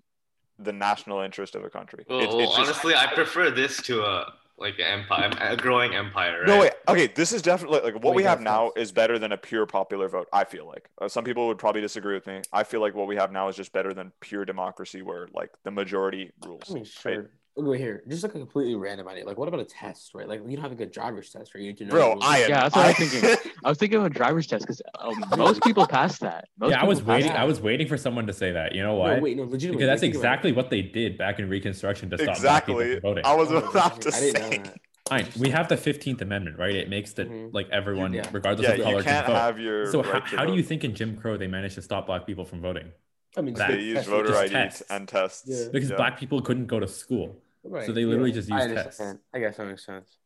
the 0.58 0.72
national 0.72 1.20
interest 1.20 1.54
of 1.54 1.64
a 1.64 1.70
country. 1.70 2.04
Well, 2.08 2.20
It- 2.20 2.28
well, 2.28 2.40
it's 2.40 2.56
just- 2.56 2.68
honestly, 2.68 2.94
I 2.94 3.06
prefer 3.06 3.50
this 3.50 3.80
to 3.82 4.02
a 4.04 4.32
like 4.60 4.78
an 4.80 4.86
empire, 4.86 5.30
a 5.40 5.56
growing 5.56 5.94
empire. 5.94 6.40
Right? 6.40 6.48
No, 6.48 6.58
wait. 6.58 6.72
Okay, 6.88 7.06
this 7.06 7.32
is 7.32 7.42
definitely 7.42 7.78
like 7.80 7.94
what 7.94 8.06
Wait, 8.06 8.16
we 8.16 8.22
have 8.24 8.38
that's 8.38 8.44
now 8.44 8.72
is 8.74 8.90
better 8.90 9.16
than 9.16 9.30
a 9.30 9.36
pure 9.36 9.66
popular 9.66 10.08
vote. 10.08 10.28
I 10.32 10.42
feel 10.42 10.66
like 10.66 10.90
uh, 11.00 11.06
some 11.06 11.22
people 11.22 11.46
would 11.46 11.58
probably 11.58 11.80
disagree 11.80 12.14
with 12.14 12.26
me. 12.26 12.42
I 12.52 12.64
feel 12.64 12.80
like 12.80 12.92
what 12.94 13.06
we 13.06 13.14
have 13.14 13.30
now 13.30 13.46
is 13.46 13.54
just 13.54 13.72
better 13.72 13.94
than 13.94 14.10
pure 14.18 14.44
democracy, 14.44 15.00
where 15.00 15.28
like 15.32 15.50
the 15.62 15.70
majority 15.70 16.32
rules. 16.44 16.62
I 16.70 16.74
mean, 16.74 16.86
right? 17.04 17.20
Sure. 17.58 17.68
Look 17.68 17.76
here, 17.78 18.02
just 18.08 18.22
like 18.22 18.34
a 18.34 18.38
completely 18.38 18.74
random 18.76 19.08
idea. 19.08 19.24
Like, 19.24 19.36
what 19.38 19.48
about 19.48 19.60
a 19.60 19.64
test, 19.64 20.12
right? 20.14 20.28
Like, 20.28 20.40
you 20.46 20.56
don't 20.56 20.62
have 20.62 20.72
a 20.72 20.76
good 20.76 20.90
driver's 20.92 21.30
test, 21.30 21.54
right? 21.54 21.60
You 21.62 21.68
need 21.68 21.78
to 21.78 21.84
know. 21.84 21.90
Bro. 21.90 22.18
I 22.22 22.38
am. 22.38 22.50
Yeah, 22.50 22.60
that's 22.68 22.76
what 22.76 22.84
I 22.84 22.88
was 22.88 22.96
thinking. 23.10 23.52
I 23.64 23.68
was 23.68 23.78
thinking 23.78 23.98
of 23.98 24.04
a 24.06 24.10
driver's 24.10 24.46
test 24.46 24.66
because 24.66 24.82
most 25.36 25.62
people 25.62 25.86
pass 25.86 26.18
that. 26.20 26.48
Most 26.58 26.70
yeah, 26.70 26.80
I 26.80 26.84
was 26.84 27.02
waiting. 27.02 27.28
that. 27.32 27.38
I 27.40 27.44
was 27.44 27.60
waiting 27.60 27.88
for 27.88 27.96
someone 27.96 28.26
to 28.26 28.32
say 28.32 28.52
that. 28.52 28.74
You 28.74 28.82
know 28.82 28.94
why? 28.94 29.16
No, 29.16 29.22
wait, 29.22 29.36
no, 29.36 29.42
legitimately. 29.44 29.76
because 29.76 29.88
that's 29.88 30.00
think 30.00 30.14
about 30.14 30.18
it. 30.18 30.26
exactly 30.28 30.52
what 30.52 30.70
they 30.70 30.82
did 30.82 31.18
back 31.18 31.38
in 31.38 31.48
Reconstruction 31.48 32.10
to 32.10 32.18
stop 32.18 32.40
black 32.40 32.66
people 32.66 32.80
exactly. 32.80 33.00
from 33.00 33.02
voting. 33.02 33.24
I 33.26 33.34
was 33.34 33.50
Oh, 33.50 33.56
about 33.58 34.00
to 34.02 34.14
I 34.14 34.20
didn't 34.20 34.42
know 34.42 34.50
say. 34.50 34.58
that. 34.58 34.80
Fine. 35.08 35.26
We 35.40 35.48
have 35.50 35.68
the 35.68 35.76
Fifteenth 35.78 36.20
Amendment, 36.20 36.58
right? 36.58 36.74
It 36.74 36.90
makes 36.90 37.14
that 37.14 37.30
Mhm. 37.30 37.54
like 37.54 37.68
everyone, 37.70 38.12
Yeah. 38.12 38.28
regardless 38.30 38.66
Yeah, 38.66 38.72
of 38.72 38.78
you 38.78 38.84
color, 38.84 39.02
can't 39.02 39.24
can 39.24 39.34
vote. 39.34 39.40
have 39.40 39.58
your. 39.58 39.90
so 39.90 40.02
right 40.02 40.12
how, 40.12 40.18
to 40.20 40.36
how 40.36 40.44
do 40.44 40.54
you 40.54 40.62
think 40.62 40.84
in 40.84 40.94
Jim 40.94 41.16
Crow 41.16 41.38
they 41.38 41.46
managed 41.46 41.76
to 41.76 41.82
stop 41.82 42.06
black 42.06 42.26
people 42.26 42.44
from 42.44 42.60
voting? 42.60 42.92
I 43.36 43.40
mean, 43.40 43.54
That- 43.54 43.70
they 43.70 43.80
used 43.80 44.06
voter 44.06 44.28
just 44.28 44.40
ID 44.42 44.52
tests. 44.52 44.82
and 44.90 45.08
tests? 45.08 45.44
Yeah. 45.46 45.68
Because 45.72 45.90
Yeah. 45.90 45.96
black 45.96 46.18
people 46.18 46.42
couldn't 46.42 46.66
go 46.66 46.78
to 46.78 46.86
school. 46.88 47.36
Right, 47.68 47.86
So 47.86 47.92
they 47.92 48.04
literally 48.04 48.30
yeah. 48.30 48.34
just 48.36 48.48
use 48.48 48.62
understand. 48.62 49.18
tests. 49.18 49.24
I 49.34 49.38
guess 49.40 49.56
that 49.56 49.66
makes 49.66 49.84
sense. 49.86 50.16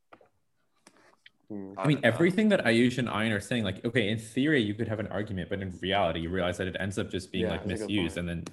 Hmm. 1.51 1.73
I 1.77 1.87
mean, 1.87 2.01
everything 2.03 2.49
that 2.51 2.65
Ayush 2.65 2.99
and 2.99 3.09
Ayn 3.09 3.31
are 3.37 3.41
saying, 3.41 3.65
like, 3.65 3.85
okay, 3.85 4.09
in 4.09 4.19
theory 4.19 4.63
you 4.63 4.75
could 4.75 4.89
have 4.89 5.01
an 5.01 5.09
argument, 5.09 5.51
but 5.51 5.61
in 5.61 5.77
reality 5.83 6.21
you 6.21 6.31
realize 6.31 6.57
that 6.59 6.67
it 6.69 6.77
ends 6.81 6.99
up 6.99 7.11
just 7.11 7.31
being 7.33 7.45
Yeah, 7.45 7.51
like 7.53 7.65
that's 7.67 7.83
a 7.83 7.87
good 7.87 7.93
misused, 7.93 8.17
and 8.17 8.29
then 8.29 8.45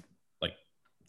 like 0.42 0.52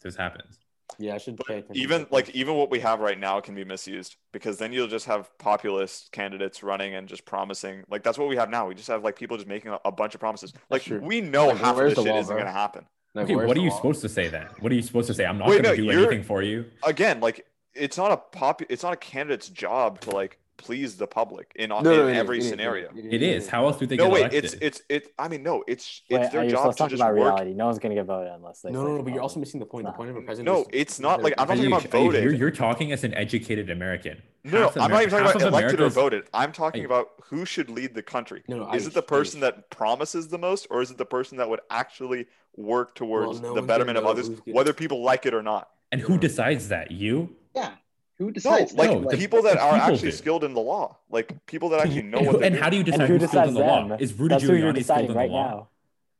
this 0.02 0.16
happens. 0.16 0.58
Yeah, 0.98 1.14
I 1.14 1.18
should 1.18 1.38
pay 1.38 1.58
attention. 1.58 1.76
even 1.82 2.06
like 2.10 2.28
even 2.30 2.54
what 2.54 2.70
we 2.70 2.78
have 2.80 3.00
right 3.00 3.18
now 3.18 3.40
can 3.40 3.54
be 3.54 3.64
misused 3.64 4.16
because 4.30 4.58
then 4.58 4.72
you'll 4.74 4.88
just 4.88 5.06
have 5.06 5.30
populist 5.38 6.12
candidates 6.12 6.62
running 6.62 6.94
and 6.94 7.08
just 7.08 7.24
promising 7.24 7.82
like 7.88 8.02
that's 8.02 8.18
what 8.18 8.28
we 8.28 8.36
have 8.36 8.50
now 8.50 8.68
we 8.68 8.74
just 8.74 8.88
have 8.88 9.02
like 9.02 9.16
people 9.16 9.38
just 9.38 9.48
making 9.48 9.70
a, 9.72 9.78
a 9.86 9.90
bunch 9.92 10.12
of 10.14 10.20
promises 10.20 10.52
like 10.68 10.86
we 11.00 11.22
know 11.22 11.48
Like, 11.48 11.56
half 11.58 11.78
of 11.78 11.84
this 11.84 11.94
the 11.94 12.02
shit 12.02 12.10
wall, 12.12 12.20
isn't 12.20 12.34
going 12.34 12.44
to 12.46 12.52
happen 12.52 12.84
Like, 13.14 13.24
Okay, 13.24 13.36
what 13.36 13.56
are 13.56 13.60
you 13.60 13.70
law? 13.70 13.76
supposed 13.76 14.02
to 14.02 14.08
say 14.10 14.28
then? 14.28 14.48
What 14.60 14.70
are 14.70 14.74
you 14.74 14.82
supposed 14.82 15.06
to 15.06 15.14
say? 15.14 15.24
I'm 15.24 15.38
not 15.38 15.46
going 15.48 15.62
to 15.62 15.68
no, 15.70 15.76
do 15.76 15.90
anything 15.90 16.22
for 16.24 16.42
you. 16.42 16.66
again 16.84 17.20
like 17.20 17.46
it's 17.74 17.96
not 17.96 18.12
a 18.12 18.16
pop 18.16 18.62
it's 18.68 18.82
not 18.82 18.92
a 18.92 18.96
candidate's 18.96 19.48
job 19.48 20.00
to 20.00 20.10
like 20.10 20.38
please 20.58 20.96
the 20.96 21.06
public 21.08 21.50
in, 21.56 21.70
No, 21.70 21.78
in 21.78 21.84
no, 21.84 22.06
every 22.06 22.38
it 22.38 22.42
is, 22.42 22.48
scenario 22.48 22.88
It 22.94 23.20
is. 23.20 23.48
How 23.48 23.66
else 23.66 23.78
do 23.78 23.86
they 23.86 23.96
get 23.96 24.04
voted? 24.04 24.22
no 24.22 24.28
get 24.28 24.32
wait 24.34 24.44
elected? 24.44 24.62
it's 24.62 24.78
it's 24.88 25.06
it 25.08 25.14
i 25.18 25.26
mean 25.26 25.42
no 25.42 25.64
it's 25.66 26.02
Wait, 26.08 26.20
it's 26.20 26.32
their 26.32 26.48
job 26.48 26.70
to 26.70 26.78
talk 26.78 26.90
just 26.90 27.00
about 27.02 27.14
work 27.16 27.24
reality. 27.34 27.52
No 27.54 27.64
one's 27.66 27.80
gonna 27.80 27.96
get 27.96 28.04
voted 28.06 28.32
unless 28.32 28.60
they. 28.60 28.70
No, 28.70 28.82
no, 28.84 28.90
no, 28.90 28.96
the 28.98 29.02
but 29.02 29.12
you're 29.12 29.22
also 29.22 29.40
missing 29.40 29.58
the 29.58 29.66
point. 29.66 29.86
The 29.86 29.92
point 29.92 30.10
of 30.10 30.16
a 30.16 30.20
president. 30.22 30.46
No, 30.54 30.60
is- 30.62 30.66
it's 30.72 31.00
not 31.00 31.20
like- 31.22 31.34
I'm 31.38 31.48
not 31.48 31.56
talking 31.56 31.66
about 31.66 31.82
Ayush, 31.82 31.90
voting. 31.90 32.22
You're, 32.22 32.32
you're 32.34 32.50
talking 32.52 32.92
as 32.92 33.02
an 33.02 33.12
educated 33.14 33.70
American. 33.70 34.22
no, 34.44 34.52
no 34.52 34.72
i'm 34.82 34.90
not 34.92 35.02
even 35.02 35.10
talking 35.10 35.24
about 35.24 35.32
half 35.32 35.42
of 35.42 35.52
elected 35.52 35.80
or 35.80 35.88
voted 35.88 36.24
i'm 36.34 36.52
talking 36.52 36.84
about 36.84 37.08
who 37.24 37.44
should 37.44 37.68
lead 37.70 37.94
the 37.94 38.02
country 38.02 38.42
No, 38.48 38.58
no, 38.58 38.72
is 38.72 38.86
it 38.86 38.94
the 38.94 39.02
person 39.02 39.38
Ayush. 39.40 39.42
that 39.42 39.70
promises 39.70 40.28
the 40.28 40.38
most 40.38 40.66
or 40.70 40.82
is 40.82 40.90
it 40.92 40.98
the 40.98 41.04
person 41.04 41.38
that 41.38 41.48
would 41.48 41.60
actually 41.70 42.26
work 42.56 42.94
towards 42.94 43.40
no 43.40 43.54
the 43.54 43.62
betterment 43.62 43.98
of 43.98 44.04
others 44.04 44.30
whether 44.46 44.72
people 44.72 45.02
like 45.02 45.26
it 45.26 45.34
or 45.34 45.42
not 45.42 45.70
And 45.90 46.00
who 46.00 46.18
decides 46.18 46.68
that? 46.68 46.90
You? 46.92 47.34
Yeah. 47.54 47.70
Who 48.18 48.26
no 48.26 48.30
decides? 48.32 48.72
like 48.74 48.90
No, 48.90 49.00
that? 49.00 49.10
the 49.10 49.16
people 49.16 49.42
that 49.42 49.54
the 49.54 49.62
are 49.62 49.72
people 49.74 49.94
actually 49.94 50.10
do. 50.10 50.16
skilled 50.16 50.44
in 50.44 50.54
the 50.54 50.60
law 50.60 50.96
like 51.10 51.44
people 51.46 51.70
that 51.70 51.80
actually 51.80 52.02
know 52.02 52.18
and 52.22 52.26
what 52.26 52.34
who- 52.36 52.40
they're 52.42 52.46
and 52.52 52.56
how 52.56 52.68
do 52.70 52.76
you 52.76 52.84
decide 52.84 53.08
who 53.08 53.16
who's 53.18 53.28
skilled 53.28 53.48
in 53.48 53.54
decides 53.54 53.54
the 53.54 53.60
law? 53.88 53.96
Is 53.98 54.12
Rudy 54.14 54.34
That's 54.34 54.44
who 54.44 54.54
you're 54.54 54.72
Giuliani 54.72 54.72
skilled 54.72 54.76
deciding 54.76 55.06
in 55.06 55.12
the 55.12 55.18
right 55.18 55.30
law? 55.30 55.48
now. 55.50 55.68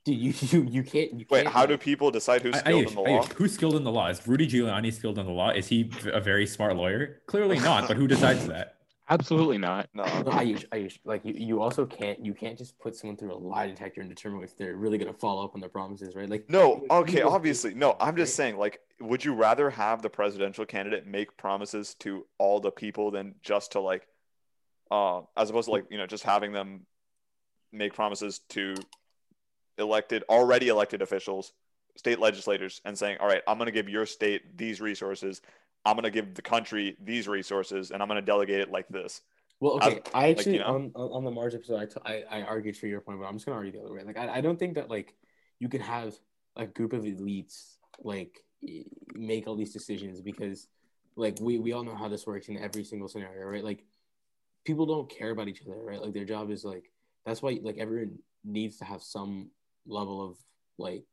Dude, 0.05 0.18
you 0.18 0.35
you 0.41 0.62
you 0.68 0.83
can't. 0.83 1.12
You 1.12 1.26
wait 1.30 1.43
can't, 1.45 1.55
how 1.55 1.64
do 1.66 1.78
people 1.78 2.11
decide 2.11 2.43
who's 2.43 2.55
I- 2.57 2.59
skilled 2.61 2.85
Ayush, 2.87 2.89
in 2.89 2.95
the 2.97 3.01
law 3.03 3.22
Ayush, 3.22 3.33
who's 3.35 3.53
skilled 3.55 3.76
in 3.76 3.85
the 3.85 3.93
law? 3.93 4.09
Is 4.09 4.26
Rudy 4.26 4.49
Giuliani 4.49 4.93
skilled 4.93 5.18
in 5.18 5.26
the 5.26 5.33
law? 5.33 5.51
Is 5.51 5.68
he 5.68 5.91
a 6.12 6.20
very 6.20 6.47
smart 6.47 6.76
lawyer? 6.76 7.22
Clearly 7.26 7.59
not, 7.70 7.87
but 7.87 7.97
who 7.97 8.09
decides 8.09 8.47
that? 8.49 8.76
Absolutely 9.09 9.59
not. 9.59 9.88
no 9.94 10.05
No, 10.05 10.30
Ayush, 10.30 10.66
Ayush, 10.68 10.98
like 11.05 11.24
you, 11.24 11.34
you 11.36 11.61
also 11.61 11.84
can't 11.84 12.24
you 12.24 12.34
can't 12.34 12.57
just 12.57 12.78
put 12.78 12.94
someone 12.94 13.16
through 13.16 13.32
a 13.32 13.36
lie 13.36 13.66
detector 13.66 14.00
and 14.00 14.09
determine 14.09 14.42
if 14.44 14.57
they're 14.57 14.76
really 14.76 14.96
gonna 14.96 15.12
follow 15.12 15.44
up 15.44 15.55
on 15.55 15.61
their 15.61 15.68
promises, 15.68 16.14
right? 16.14 16.28
Like 16.28 16.48
No, 16.48 16.84
okay, 16.90 17.22
obviously. 17.22 17.74
No, 17.74 17.96
I'm 18.00 18.16
just 18.16 18.32
right? 18.32 18.44
saying, 18.44 18.59
like, 18.59 18.80
would 19.00 19.24
you 19.24 19.34
rather 19.34 19.70
have 19.70 20.03
the 20.03 20.11
presidential 20.11 20.64
candidate 20.64 21.07
make 21.07 21.36
promises 21.36 21.94
to 22.00 22.26
all 22.38 22.61
the 22.61 22.70
people 22.70 23.11
than 23.11 23.34
just 23.42 23.72
to 23.72 23.80
like 23.80 24.07
uh 24.90 25.22
as 25.36 25.50
opposed 25.50 25.66
to 25.66 25.72
like, 25.72 25.86
you 25.90 25.98
know, 25.98 26.07
just 26.07 26.22
having 26.24 26.53
them 26.53 26.86
make 27.72 27.94
promises 27.94 28.40
to 28.50 28.74
elected 29.78 30.22
already 30.28 30.68
elected 30.68 31.03
officials, 31.03 31.53
state 31.96 32.20
legislators, 32.20 32.80
and 32.84 32.96
saying, 32.96 33.18
All 33.20 33.26
right, 33.26 33.42
I'm 33.48 33.59
gonna 33.59 33.72
give 33.72 33.88
your 33.88 34.07
state 34.07 34.57
these 34.57 34.80
resources, 34.80 35.42
I'm 35.85 35.97
gonna 35.97 36.11
give 36.11 36.35
the 36.35 36.43
country 36.43 36.97
these 37.03 37.28
resources, 37.28 37.91
and 37.91 38.03
I'm 38.03 38.09
gonna 38.09 38.22
delegate 38.22 38.61
it 38.61 38.70
like 38.70 38.89
this. 38.89 39.22
Well, 39.61 39.78
As- 39.80 39.93
okay. 39.93 40.03
I 40.14 40.28
like, 40.28 40.39
actually 40.39 40.55
you 40.55 40.59
know? 40.61 40.66
on, 40.66 40.93
on 40.95 41.24
the 41.24 41.30
Mars 41.30 41.55
episode, 41.55 41.76
I, 41.76 41.87
t- 41.87 42.24
I 42.30 42.41
I 42.41 42.43
argued 42.43 42.76
for 42.76 42.87
your 42.87 43.01
point, 43.01 43.20
but 43.20 43.26
I'm 43.26 43.35
just 43.35 43.47
gonna 43.47 43.59
argue 43.59 43.72
the 43.72 43.80
other 43.80 43.93
way. 43.93 44.03
Like, 44.03 44.18
I, 44.18 44.37
I 44.37 44.41
don't 44.41 44.59
think 44.59 44.74
that 44.74 44.91
like 44.91 45.14
you 45.59 45.68
can 45.68 45.80
have 45.80 46.14
a 46.57 46.66
group 46.66 46.93
of 46.93 47.03
elites 47.05 47.76
like 48.01 48.45
make 49.14 49.47
all 49.47 49.57
these 49.57 49.72
decisions 49.72 50.20
because 50.20 50.68
like 51.16 51.39
we 51.41 51.59
we 51.59 51.72
all 51.72 51.85
know 51.85 51.95
how 51.95 52.09
this 52.09 52.26
works 52.26 52.49
in 52.49 52.59
every 52.59 52.85
single 52.85 53.09
scenario, 53.09 53.47
right? 53.47 53.64
Like 53.64 53.85
people 54.64 54.87
don't 54.87 55.11
care 55.11 55.30
about 55.30 55.49
each 55.49 55.62
other, 55.62 55.76
right? 55.83 56.01
Like 56.01 56.12
their 56.12 56.24
job 56.24 56.51
is 56.51 56.64
like 56.64 56.91
that's 57.26 57.43
why 57.43 57.59
like 57.62 57.78
everyone 57.78 58.18
needs 58.45 58.78
to 58.78 58.85
have 58.85 59.03
some 59.03 59.51
level 59.87 60.24
of 60.24 60.37
like 60.78 61.05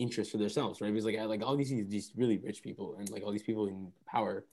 interest 0.00 0.30
for 0.32 0.38
themselves, 0.38 0.80
right? 0.80 0.92
Because 0.92 1.04
like 1.06 1.18
like 1.18 1.42
all 1.42 1.56
these 1.56 1.70
these 1.88 2.12
really 2.16 2.38
rich 2.38 2.62
people 2.62 2.96
and 2.98 3.10
like 3.10 3.22
all 3.24 3.32
these 3.32 3.42
people 3.42 3.66
in 3.68 3.92
power, 4.06 4.44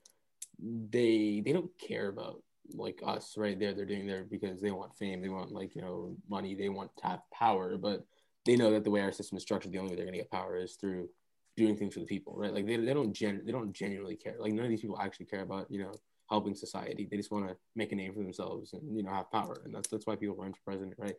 they 0.60 1.42
they 1.46 1.54
don't 1.54 1.72
care 1.80 2.10
about 2.10 2.42
like 2.74 3.02
us, 3.06 3.36
right? 3.38 3.60
There 3.60 3.74
they're 3.74 3.86
doing 3.86 4.08
there 4.08 4.26
because 4.30 4.62
they 4.62 4.72
want 4.72 4.96
fame, 4.98 5.22
they 5.22 5.30
want 5.30 5.52
like 5.52 5.76
you 5.76 5.82
know 5.82 6.16
money, 6.30 6.56
they 6.56 6.70
want 6.70 6.96
to 6.98 7.08
have 7.08 7.22
power, 7.32 7.78
but 7.78 8.06
they 8.46 8.56
know 8.56 8.72
that 8.72 8.84
the 8.84 8.92
way 8.92 9.02
our 9.02 9.12
system 9.12 9.38
is 9.38 9.44
structured, 9.44 9.72
the 9.72 9.78
only 9.80 9.92
way 9.92 9.96
they're 9.98 10.06
gonna 10.06 10.18
get 10.18 10.32
power 10.32 10.58
is 10.58 10.76
through 10.76 11.10
doing 11.56 11.76
things 11.76 11.94
for 11.94 12.00
the 12.02 12.06
people, 12.06 12.34
right? 12.38 12.54
Like 12.54 12.66
they, 12.68 12.78
they 12.78 12.94
don't 12.94 13.14
gen 13.14 13.42
they 13.46 13.52
don't 13.52 13.74
genuinely 13.74 14.16
care. 14.16 14.36
Like 14.40 14.54
none 14.54 14.66
of 14.66 14.70
these 14.72 14.82
people 14.82 15.00
actually 15.00 15.26
care 15.28 15.42
about 15.42 15.70
you 15.72 15.80
know 15.80 15.94
helping 16.30 16.56
society. 16.56 17.08
They 17.10 17.18
just 17.18 17.32
want 17.32 17.48
to 17.48 17.56
make 17.76 17.92
a 17.92 17.96
name 17.96 18.14
for 18.14 18.20
themselves 18.20 18.74
and 18.74 18.96
you 18.96 19.04
know 19.04 19.12
have 19.12 19.32
power, 19.32 19.62
and 19.66 19.74
that's 19.74 19.88
that's 19.90 20.06
why 20.06 20.16
people 20.16 20.36
run 20.36 20.54
for 20.54 20.60
president, 20.66 20.96
right? 20.98 21.16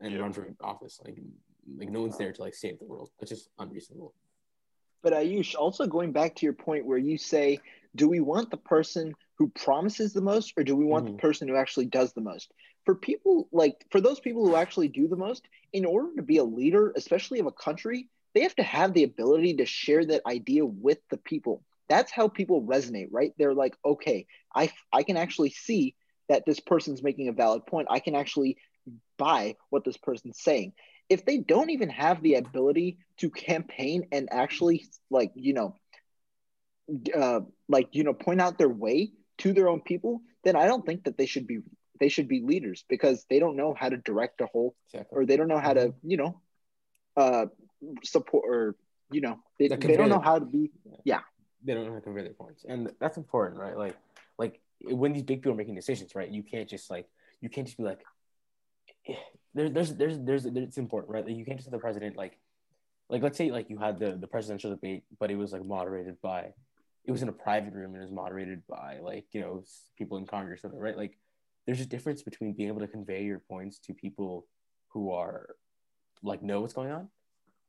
And 0.00 0.12
Yeah. 0.12 0.20
run 0.20 0.32
for 0.32 0.48
office. 0.60 1.00
Like 1.04 1.18
like 1.78 1.90
no 1.90 2.02
one's 2.02 2.18
there 2.18 2.32
to 2.32 2.40
like 2.40 2.54
save 2.54 2.78
the 2.78 2.84
world. 2.84 3.10
That's 3.18 3.30
just 3.30 3.48
unreasonable. 3.58 4.14
But 5.02 5.12
Ayush, 5.14 5.54
also 5.56 5.86
going 5.86 6.12
back 6.12 6.36
to 6.36 6.46
your 6.46 6.52
point 6.52 6.86
where 6.86 6.98
you 6.98 7.18
say, 7.18 7.60
do 7.96 8.08
we 8.08 8.20
want 8.20 8.50
the 8.50 8.56
person 8.56 9.14
who 9.36 9.48
promises 9.48 10.12
the 10.12 10.20
most 10.20 10.52
or 10.56 10.62
do 10.62 10.76
we 10.76 10.84
want 10.84 11.06
Mhm. 11.06 11.12
the 11.12 11.18
person 11.18 11.48
who 11.48 11.56
actually 11.56 11.86
does 11.86 12.12
the 12.12 12.20
most? 12.20 12.52
For 12.84 12.94
people 12.94 13.48
like 13.52 13.84
for 13.90 14.00
those 14.00 14.20
people 14.20 14.46
who 14.46 14.56
actually 14.56 14.88
do 14.88 15.08
the 15.08 15.16
most, 15.16 15.46
in 15.72 15.84
order 15.84 16.14
to 16.16 16.22
be 16.22 16.38
a 16.38 16.44
leader, 16.44 16.92
especially 16.96 17.38
of 17.40 17.46
a 17.46 17.52
country, 17.52 18.08
they 18.34 18.42
have 18.42 18.54
to 18.56 18.62
have 18.62 18.94
the 18.94 19.04
ability 19.04 19.56
to 19.56 19.66
share 19.66 20.04
that 20.06 20.22
idea 20.26 20.64
with 20.64 20.98
the 21.10 21.18
people. 21.18 21.64
That's 21.88 22.12
how 22.12 22.28
people 22.28 22.62
resonate, 22.62 23.08
right? 23.10 23.34
They're 23.36 23.54
like, 23.54 23.76
okay, 23.84 24.26
I 24.54 24.72
I 24.92 25.02
can 25.02 25.16
actually 25.16 25.50
see 25.50 25.94
that 26.28 26.46
this 26.46 26.60
person's 26.60 27.02
making 27.02 27.28
a 27.28 27.32
valid 27.32 27.66
point. 27.66 27.88
I 27.90 28.00
can 28.00 28.14
actually 28.14 28.56
buy 29.16 29.56
what 29.70 29.84
this 29.84 29.96
person's 29.96 30.40
saying 30.40 30.72
if 31.12 31.24
they 31.26 31.38
don't 31.38 31.70
even 31.70 31.90
have 31.90 32.22
the 32.22 32.34
ability 32.34 32.98
to 33.18 33.28
campaign 33.30 34.08
and 34.12 34.28
actually 34.32 34.86
like 35.10 35.30
you 35.34 35.52
know 35.52 35.76
uh, 37.14 37.40
like 37.68 37.88
you 37.92 38.02
know 38.02 38.14
point 38.14 38.40
out 38.40 38.58
their 38.58 38.68
way 38.68 39.12
to 39.38 39.52
their 39.52 39.68
own 39.68 39.80
people 39.80 40.22
then 40.44 40.56
i 40.56 40.66
don't 40.66 40.86
think 40.86 41.04
that 41.04 41.18
they 41.18 41.26
should 41.26 41.46
be 41.46 41.58
they 42.00 42.08
should 42.08 42.28
be 42.28 42.40
leaders 42.40 42.84
because 42.88 43.26
they 43.28 43.38
don't 43.38 43.56
know 43.56 43.74
how 43.78 43.88
to 43.88 43.98
direct 43.98 44.40
a 44.40 44.46
whole 44.46 44.74
Exactly. 44.86 45.18
or 45.18 45.26
they 45.26 45.36
don't 45.36 45.48
know 45.48 45.60
how 45.60 45.74
to 45.74 45.94
you 46.02 46.16
know 46.16 46.40
uh 47.16 47.46
support 48.02 48.44
or 48.46 48.76
you 49.10 49.20
know 49.20 49.38
they, 49.58 49.68
they 49.68 49.96
don't 49.96 50.08
know 50.08 50.20
how 50.20 50.38
to 50.38 50.44
be 50.44 50.70
yeah. 51.04 51.20
they 51.64 51.74
don't 51.74 51.84
know 51.84 51.90
how 51.90 51.96
to 51.96 52.02
convey 52.02 52.22
their 52.22 52.32
points, 52.32 52.64
and 52.68 52.90
that's 52.98 53.16
important, 53.16 53.60
right? 53.60 53.76
Like, 53.76 53.96
like 54.38 54.60
when 54.82 55.12
these 55.12 55.22
big 55.22 55.38
people 55.38 55.52
are 55.52 55.56
making 55.56 55.74
decisions, 55.74 56.14
right? 56.14 56.28
You 56.28 56.42
can't 56.42 56.68
just 56.68 56.90
like 56.90 57.06
you 57.40 57.48
can't 57.48 57.66
just 57.66 57.76
be 57.76 57.84
like, 57.84 58.00
there's 59.54 59.70
there's 59.70 59.94
there's 59.94 60.18
there's 60.18 60.46
it's 60.46 60.78
important, 60.78 61.12
right? 61.12 61.26
Like, 61.26 61.36
you 61.36 61.44
can't 61.44 61.58
just 61.58 61.66
have 61.66 61.72
the 61.72 61.78
president 61.78 62.16
like, 62.16 62.38
like 63.08 63.22
let's 63.22 63.38
say 63.38 63.50
like 63.50 63.70
you 63.70 63.78
had 63.78 63.98
the 63.98 64.16
the 64.20 64.26
presidential 64.26 64.70
debate, 64.70 65.04
but 65.18 65.30
it 65.30 65.36
was 65.36 65.52
like 65.52 65.64
moderated 65.64 66.20
by, 66.22 66.52
it 67.04 67.12
was 67.12 67.22
in 67.22 67.28
a 67.28 67.32
private 67.32 67.74
room 67.74 67.94
and 67.94 67.96
it 67.96 68.06
was 68.06 68.12
moderated 68.12 68.62
by 68.68 68.98
like 69.02 69.26
you 69.32 69.40
know 69.40 69.62
people 69.96 70.18
in 70.18 70.26
Congress, 70.26 70.62
right? 70.64 70.96
Like, 70.96 71.18
there's 71.66 71.80
a 71.80 71.86
difference 71.86 72.22
between 72.22 72.52
being 72.52 72.68
able 72.68 72.80
to 72.80 72.88
convey 72.88 73.24
your 73.24 73.38
points 73.38 73.78
to 73.80 73.94
people 73.94 74.46
who 74.88 75.10
are 75.12 75.56
like 76.22 76.42
know 76.42 76.60
what's 76.60 76.74
going 76.74 76.90
on 76.90 77.08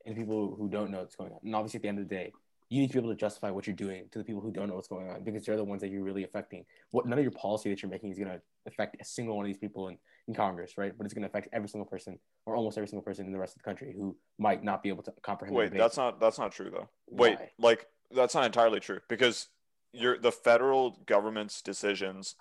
and 0.05 0.15
people 0.15 0.55
who 0.57 0.69
don't 0.69 0.91
know 0.91 0.99
what's 0.99 1.15
going 1.15 1.31
on. 1.31 1.39
And 1.43 1.55
obviously, 1.55 1.77
at 1.79 1.81
the 1.83 1.89
end 1.89 1.99
of 1.99 2.07
the 2.07 2.15
day, 2.15 2.31
you 2.69 2.81
need 2.81 2.87
to 2.87 2.93
be 2.93 2.99
able 2.99 3.09
to 3.09 3.15
justify 3.15 3.51
what 3.51 3.67
you're 3.67 3.75
doing 3.75 4.05
to 4.11 4.19
the 4.19 4.25
people 4.25 4.41
who 4.41 4.51
don't 4.51 4.67
know 4.67 4.75
what's 4.75 4.87
going 4.87 5.09
on 5.09 5.23
because 5.23 5.45
they're 5.45 5.57
the 5.57 5.63
ones 5.63 5.81
that 5.81 5.89
you're 5.89 6.03
really 6.03 6.23
affecting. 6.23 6.65
What 6.91 7.05
none 7.05 7.19
of 7.19 7.23
your 7.23 7.31
policy 7.31 7.69
that 7.69 7.81
you're 7.81 7.91
making 7.91 8.11
is 8.11 8.17
going 8.17 8.31
to 8.31 8.41
affect 8.65 8.97
a 8.99 9.05
single 9.05 9.35
one 9.35 9.45
of 9.45 9.47
these 9.47 9.59
people 9.59 9.89
in, 9.89 9.97
in 10.27 10.33
Congress, 10.33 10.77
right? 10.77 10.93
But 10.97 11.05
it's 11.05 11.13
going 11.13 11.23
to 11.23 11.27
affect 11.27 11.49
every 11.51 11.67
single 11.67 11.85
person 11.85 12.17
or 12.45 12.55
almost 12.55 12.77
every 12.77 12.87
single 12.87 13.03
person 13.03 13.25
in 13.25 13.31
the 13.31 13.39
rest 13.39 13.55
of 13.55 13.61
the 13.61 13.65
country 13.65 13.93
who 13.95 14.15
might 14.37 14.63
not 14.63 14.83
be 14.83 14.89
able 14.89 15.03
to 15.03 15.13
comprehend. 15.21 15.55
Wait, 15.55 15.65
debate. 15.65 15.79
that's 15.79 15.97
not 15.97 16.19
that's 16.19 16.39
not 16.39 16.51
true 16.51 16.69
though. 16.69 16.89
Wait, 17.09 17.37
Why? 17.37 17.49
like 17.59 17.87
that's 18.15 18.35
not 18.35 18.45
entirely 18.45 18.79
true 18.79 18.99
because 19.09 19.49
you're 19.91 20.17
the 20.17 20.31
federal 20.31 20.91
government's 21.05 21.61
decisions. 21.61 22.35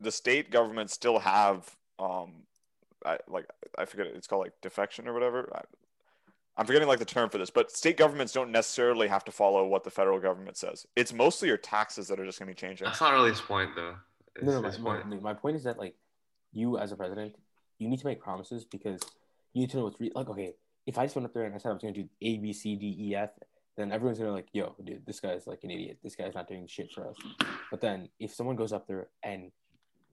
The 0.00 0.12
state 0.12 0.50
governments 0.50 0.92
still 0.92 1.18
have 1.20 1.76
um, 1.98 2.42
I 3.04 3.18
like 3.28 3.46
I 3.78 3.84
forget 3.84 4.06
it's 4.06 4.26
called 4.26 4.44
like 4.44 4.52
defection 4.62 5.08
or 5.08 5.14
whatever. 5.14 5.48
I, 5.54 5.62
I'm 6.58 6.64
forgetting 6.64 6.88
like 6.88 6.98
the 6.98 7.04
term 7.04 7.28
for 7.28 7.36
this, 7.36 7.50
but 7.50 7.70
state 7.70 7.98
governments 7.98 8.32
don't 8.32 8.50
necessarily 8.50 9.08
have 9.08 9.24
to 9.24 9.32
follow 9.32 9.66
what 9.66 9.84
the 9.84 9.90
federal 9.90 10.18
government 10.18 10.56
says. 10.56 10.86
It's 10.96 11.12
mostly 11.12 11.48
your 11.48 11.58
taxes 11.58 12.08
that 12.08 12.18
are 12.18 12.24
just 12.24 12.38
going 12.38 12.46
to 12.46 12.54
be 12.54 12.66
changing. 12.66 12.86
That's 12.86 13.00
not 13.00 13.12
really 13.12 13.28
his 13.28 13.42
point, 13.42 13.72
though. 13.76 13.94
It's 14.34 14.44
no, 14.44 14.62
no, 14.62 14.62
my, 14.62 14.70
point. 14.70 15.06
my, 15.06 15.16
my 15.16 15.34
point 15.34 15.56
is 15.56 15.64
that 15.64 15.78
like 15.78 15.94
you 16.56 16.78
as 16.78 16.92
a 16.92 16.96
president, 16.96 17.36
you 17.78 17.88
need 17.88 18.00
to 18.00 18.06
make 18.06 18.20
promises 18.20 18.64
because 18.64 19.00
you 19.52 19.60
need 19.60 19.70
to 19.70 19.76
know 19.76 19.84
what's 19.84 20.00
re- 20.00 20.12
like. 20.14 20.28
Okay, 20.28 20.54
if 20.86 20.98
I 20.98 21.04
just 21.04 21.14
went 21.16 21.26
up 21.26 21.34
there 21.34 21.44
and 21.44 21.54
I 21.54 21.58
said 21.58 21.70
I 21.70 21.72
was 21.72 21.82
going 21.82 21.94
to 21.94 22.02
do 22.02 22.08
A, 22.22 22.38
B, 22.38 22.52
C, 22.52 22.76
D, 22.76 22.96
E, 22.98 23.14
F, 23.14 23.30
then 23.76 23.92
everyone's 23.92 24.18
gonna 24.18 24.32
like, 24.32 24.48
yo, 24.52 24.74
dude, 24.82 25.04
this 25.06 25.20
guy's 25.20 25.46
like 25.46 25.62
an 25.64 25.70
idiot. 25.70 25.98
This 26.02 26.16
guy's 26.16 26.34
not 26.34 26.48
doing 26.48 26.66
shit 26.66 26.90
for 26.92 27.08
us. 27.08 27.16
But 27.70 27.80
then 27.80 28.08
if 28.18 28.34
someone 28.34 28.56
goes 28.56 28.72
up 28.72 28.86
there 28.86 29.08
and 29.22 29.52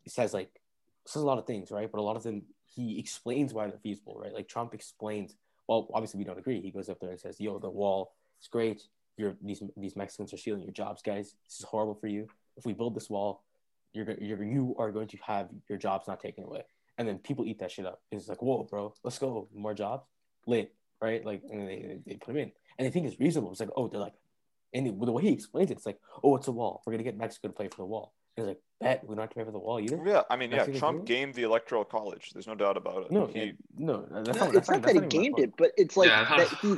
says 0.05 0.33
like 0.33 0.59
says 1.05 1.21
a 1.21 1.25
lot 1.25 1.37
of 1.37 1.45
things, 1.45 1.71
right? 1.71 1.89
But 1.89 1.99
a 1.99 2.01
lot 2.01 2.17
of 2.17 2.23
them 2.23 2.43
he 2.65 2.99
explains 2.99 3.53
why 3.53 3.67
they're 3.67 3.79
feasible, 3.79 4.19
right? 4.19 4.33
Like 4.33 4.47
Trump 4.47 4.73
explains. 4.73 5.35
Well, 5.67 5.87
obviously 5.93 6.17
we 6.17 6.25
don't 6.25 6.39
agree. 6.39 6.59
He 6.59 6.71
goes 6.71 6.89
up 6.89 6.99
there 6.99 7.11
and 7.11 7.19
says, 7.19 7.39
"Yo, 7.39 7.57
the 7.57 7.69
wall 7.69 8.15
is 8.41 8.47
great. 8.49 8.83
You're 9.15 9.35
these 9.41 9.63
these 9.77 9.95
Mexicans 9.95 10.33
are 10.33 10.37
stealing 10.37 10.63
your 10.63 10.73
jobs, 10.73 11.01
guys. 11.01 11.35
This 11.45 11.59
is 11.59 11.65
horrible 11.65 11.95
for 11.95 12.07
you. 12.07 12.27
If 12.57 12.65
we 12.65 12.73
build 12.73 12.95
this 12.95 13.09
wall, 13.09 13.43
you're, 13.93 14.05
go- 14.05 14.15
you're 14.19 14.43
you 14.43 14.75
are 14.77 14.91
going 14.91 15.07
to 15.09 15.17
have 15.25 15.49
your 15.69 15.77
jobs 15.77 16.07
not 16.07 16.19
taken 16.19 16.43
away." 16.43 16.63
And 16.97 17.07
then 17.07 17.17
people 17.19 17.45
eat 17.45 17.59
that 17.59 17.71
shit 17.71 17.85
up. 17.85 18.01
It's 18.11 18.27
like, 18.27 18.41
"Whoa, 18.41 18.63
bro, 18.63 18.93
let's 19.03 19.17
go. 19.17 19.47
More 19.55 19.73
jobs, 19.73 20.05
lit, 20.45 20.73
right?" 21.01 21.23
Like, 21.25 21.41
and 21.49 21.67
they 21.67 21.99
they 22.05 22.15
put 22.15 22.31
him 22.31 22.37
in, 22.37 22.51
and 22.77 22.85
they 22.85 22.91
think 22.91 23.07
it's 23.07 23.19
reasonable. 23.19 23.51
It's 23.51 23.59
like, 23.59 23.69
oh, 23.75 23.87
they're 23.87 23.99
like, 23.99 24.13
and 24.73 24.85
the 24.87 25.11
way 25.11 25.23
he 25.23 25.29
explains 25.29 25.71
it, 25.71 25.77
it's 25.77 25.85
like, 25.85 25.99
"Oh, 26.23 26.35
it's 26.35 26.47
a 26.47 26.51
wall. 26.51 26.81
We're 26.85 26.93
gonna 26.93 27.03
get 27.03 27.17
Mexico 27.17 27.47
to 27.47 27.53
play 27.53 27.67
for 27.67 27.77
the 27.77 27.85
wall." 27.85 28.13
He's 28.35 28.45
like, 28.45 28.59
"Bet 28.79 29.07
we 29.07 29.15
don't 29.15 29.21
have 29.21 29.29
to 29.29 29.35
pay 29.35 29.43
for 29.43 29.51
the 29.51 29.59
wall 29.59 29.79
either." 29.79 30.01
Yeah, 30.05 30.21
I 30.29 30.35
mean, 30.35 30.49
yeah, 30.49 30.57
Mexico 30.57 30.79
Trump 30.79 30.99
too? 30.99 31.05
gamed 31.13 31.35
the 31.35 31.43
electoral 31.43 31.85
college. 31.85 32.31
There's 32.33 32.47
no 32.47 32.55
doubt 32.55 32.77
about 32.77 33.03
it. 33.05 33.11
No, 33.11 33.27
He- 33.27 33.39
yeah, 33.39 33.51
no, 33.77 34.05
that's 34.09 34.37
No, 34.39 34.45
not, 34.45 34.55
it's 34.55 34.67
that's 34.67 34.69
not 34.69 34.81
that's 34.81 34.85
that 34.85 34.91
he 34.91 34.97
even 34.97 35.01
my 35.03 35.07
gamed 35.07 35.39
it 35.39 35.53
but 35.57 35.71
it's 35.77 35.95
like 35.97 36.09
Yeah, 36.09 36.37
that 36.37 36.47
he's 36.61 36.77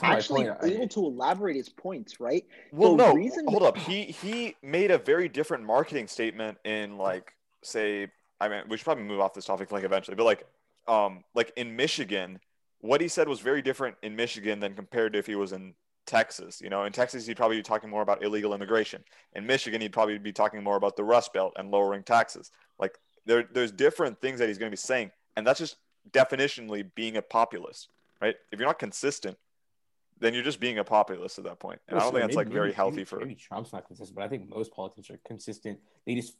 That's 0.00 0.16
actually 0.24 0.44
point. 0.46 0.58
I- 0.62 0.66
able 0.66 0.88
to 0.88 1.00
elaborate 1.06 1.56
his 1.56 1.68
points 1.68 2.20
right 2.20 2.44
Well, 2.72 2.96
The 2.96 3.08
no, 3.08 3.14
reason- 3.14 3.46
hold 3.48 3.62
up. 3.62 3.76
He 3.76 4.04
he 4.04 4.56
made 4.62 4.90
a 4.90 4.98
very 4.98 5.28
different 5.28 5.64
marketing 5.64 6.08
statement 6.08 6.58
in 6.64 6.96
like 6.98 7.34
say 7.62 8.08
I 8.40 8.48
mean 8.48 8.62
we 8.68 8.76
should 8.76 8.84
probably 8.84 9.04
move 9.04 9.20
off 9.20 9.34
this 9.34 9.44
topic 9.44 9.70
like 9.72 9.84
eventually, 9.84 10.16
but 10.16 10.24
like 10.24 10.46
um 10.88 11.24
like 11.34 11.52
in 11.56 11.76
Michigan, 11.76 12.40
what 12.80 13.00
he 13.00 13.08
said 13.08 13.28
was 13.28 13.40
very 13.40 13.62
different 13.62 13.96
in 14.02 14.16
Michigan 14.16 14.58
than 14.60 14.74
compared 14.74 15.12
to 15.12 15.18
if 15.18 15.26
he 15.26 15.34
was 15.36 15.52
in 15.52 15.74
Texas. 16.06 16.60
You 16.60 16.68
know, 16.68 16.84
in 16.84 16.92
Texas 16.92 17.26
he'd 17.26 17.36
probably 17.36 17.56
be 17.58 17.62
talking 17.62 17.88
more 17.88 18.02
about 18.02 18.24
illegal 18.24 18.54
immigration. 18.54 19.04
In 19.34 19.46
Michigan 19.46 19.80
he'd 19.80 19.92
probably 19.92 20.18
be 20.18 20.32
talking 20.32 20.62
more 20.62 20.76
about 20.76 20.96
the 20.96 21.04
Rust 21.04 21.32
Belt 21.32 21.52
and 21.56 21.70
lowering 21.70 22.02
taxes. 22.02 22.50
Like 22.78 22.98
there 23.26 23.44
there's 23.52 23.70
different 23.70 24.20
things 24.20 24.40
that 24.40 24.48
he's 24.48 24.58
going 24.58 24.68
to 24.70 24.72
be 24.74 24.76
saying, 24.76 25.12
and 25.36 25.46
that's 25.46 25.60
just 25.60 25.76
definitionally 26.10 26.84
being 26.96 27.16
a 27.16 27.22
populist, 27.22 27.88
right? 28.20 28.34
If 28.50 28.58
you're 28.58 28.66
not 28.68 28.80
consistent, 28.80 29.36
then 30.22 30.34
you're 30.34 30.42
just 30.44 30.60
being 30.60 30.78
a 30.78 30.84
populist 30.84 31.38
at 31.38 31.44
that 31.44 31.58
point. 31.58 31.80
And 31.88 31.98
I 31.98 32.00
don't 32.02 32.12
Sure, 32.12 32.20
think 32.20 32.22
that's 32.30 32.36
maybe- 32.36 32.46
like 32.46 32.52
very 32.54 32.66
maybe- 32.68 32.76
healthy 32.76 32.96
maybe- 32.96 33.04
for 33.04 33.18
maybe 33.18 33.34
Trump's 33.34 33.72
not 33.72 33.86
consistent, 33.86 34.14
but 34.16 34.24
I 34.24 34.28
think 34.28 34.48
most 34.48 34.72
politicians 34.72 35.10
are 35.10 35.20
consistent. 35.26 35.80
They 36.06 36.14
just 36.14 36.36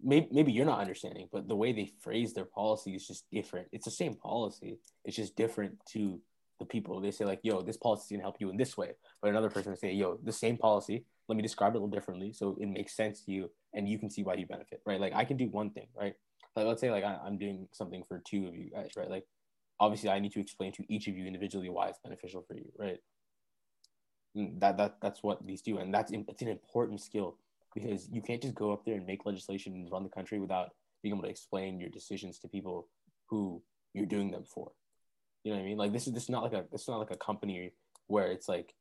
maybe 0.00 0.28
maybe 0.30 0.52
you're 0.52 0.66
not 0.66 0.80
understanding, 0.80 1.28
but 1.32 1.48
the 1.48 1.56
way 1.56 1.72
they 1.72 1.86
phrase 1.86 2.32
their 2.34 2.44
policy 2.44 2.94
is 2.94 3.06
just 3.06 3.28
different. 3.30 3.68
It's 3.72 3.84
the 3.84 3.90
same 3.90 4.14
policy. 4.14 4.78
It's 5.04 5.16
just 5.16 5.36
different 5.36 5.78
to 5.94 6.20
the 6.58 6.64
people. 6.66 7.00
They 7.00 7.10
say 7.10 7.24
like, 7.24 7.40
"Yo, 7.42 7.60
this 7.62 7.76
policy 7.76 8.02
is 8.04 8.10
gonna 8.12 8.22
help 8.22 8.40
you 8.40 8.48
in 8.50 8.56
this 8.56 8.76
way," 8.76 8.94
but 9.20 9.28
another 9.30 9.50
person 9.50 9.72
will 9.72 9.76
say, 9.76 9.92
"Yo, 9.92 10.16
the 10.18 10.32
same 10.32 10.56
policy. 10.56 11.04
Let 11.28 11.36
me 11.36 11.42
describe 11.42 11.72
it 11.74 11.78
a 11.78 11.80
little 11.80 11.88
differently 11.98 12.32
so 12.32 12.56
it 12.60 12.66
makes 12.66 12.94
sense 12.94 13.24
to 13.24 13.32
you 13.32 13.50
and 13.74 13.88
you 13.88 13.98
can 13.98 14.08
see 14.10 14.22
why 14.22 14.34
you 14.34 14.46
benefit." 14.46 14.80
Right? 14.86 15.00
Like 15.00 15.12
I 15.14 15.24
can 15.24 15.36
do 15.36 15.48
one 15.48 15.70
thing, 15.70 15.88
right? 15.94 16.14
Like 16.54 16.66
let's 16.66 16.80
say 16.80 16.90
like 16.90 17.04
I, 17.04 17.14
I'm 17.24 17.36
doing 17.36 17.68
something 17.72 18.04
for 18.04 18.20
two 18.20 18.46
of 18.48 18.54
you 18.56 18.70
guys, 18.70 18.92
right? 18.96 19.10
Like 19.10 19.26
obviously 19.80 20.08
I 20.08 20.18
need 20.20 20.32
to 20.32 20.40
explain 20.40 20.72
to 20.72 20.84
each 20.92 21.06
of 21.08 21.16
you 21.16 21.26
individually 21.26 21.68
why 21.68 21.88
it's 21.88 21.98
beneficial 21.98 22.42
for 22.42 22.54
you, 22.54 22.70
right? 22.78 22.98
Mm, 24.36 24.60
that 24.60 24.76
that 24.76 24.96
that's 25.00 25.22
what 25.22 25.44
these 25.46 25.62
do, 25.62 25.78
and 25.78 25.92
that's 25.92 26.12
it's 26.12 26.42
an 26.42 26.48
important 26.48 27.00
skill 27.00 27.36
because 27.74 28.08
you 28.10 28.20
can't 28.20 28.42
just 28.42 28.54
go 28.54 28.72
up 28.72 28.84
there 28.84 28.96
and 28.96 29.06
make 29.06 29.24
legislation 29.24 29.72
and 29.72 29.90
run 29.90 30.02
the 30.02 30.08
country 30.08 30.38
without 30.38 30.70
being 31.02 31.14
able 31.14 31.22
to 31.22 31.30
explain 31.30 31.80
your 31.80 31.88
decisions 31.88 32.38
to 32.38 32.48
people 32.48 32.88
who 33.26 33.62
you're 33.94 34.06
doing 34.06 34.30
them 34.30 34.44
for. 34.44 34.72
You 35.44 35.52
know 35.52 35.58
what 35.58 35.64
I 35.64 35.66
mean? 35.66 35.78
Like 35.78 35.92
this 35.92 36.06
is 36.06 36.12
this 36.12 36.24
is 36.24 36.28
not 36.28 36.42
like 36.42 36.52
a 36.52 36.64
this 36.70 36.82
is 36.82 36.88
not 36.88 36.98
like 36.98 37.12
a 37.12 37.16
company 37.16 37.72
where 38.08 38.26
it's 38.26 38.48
like 38.48 38.74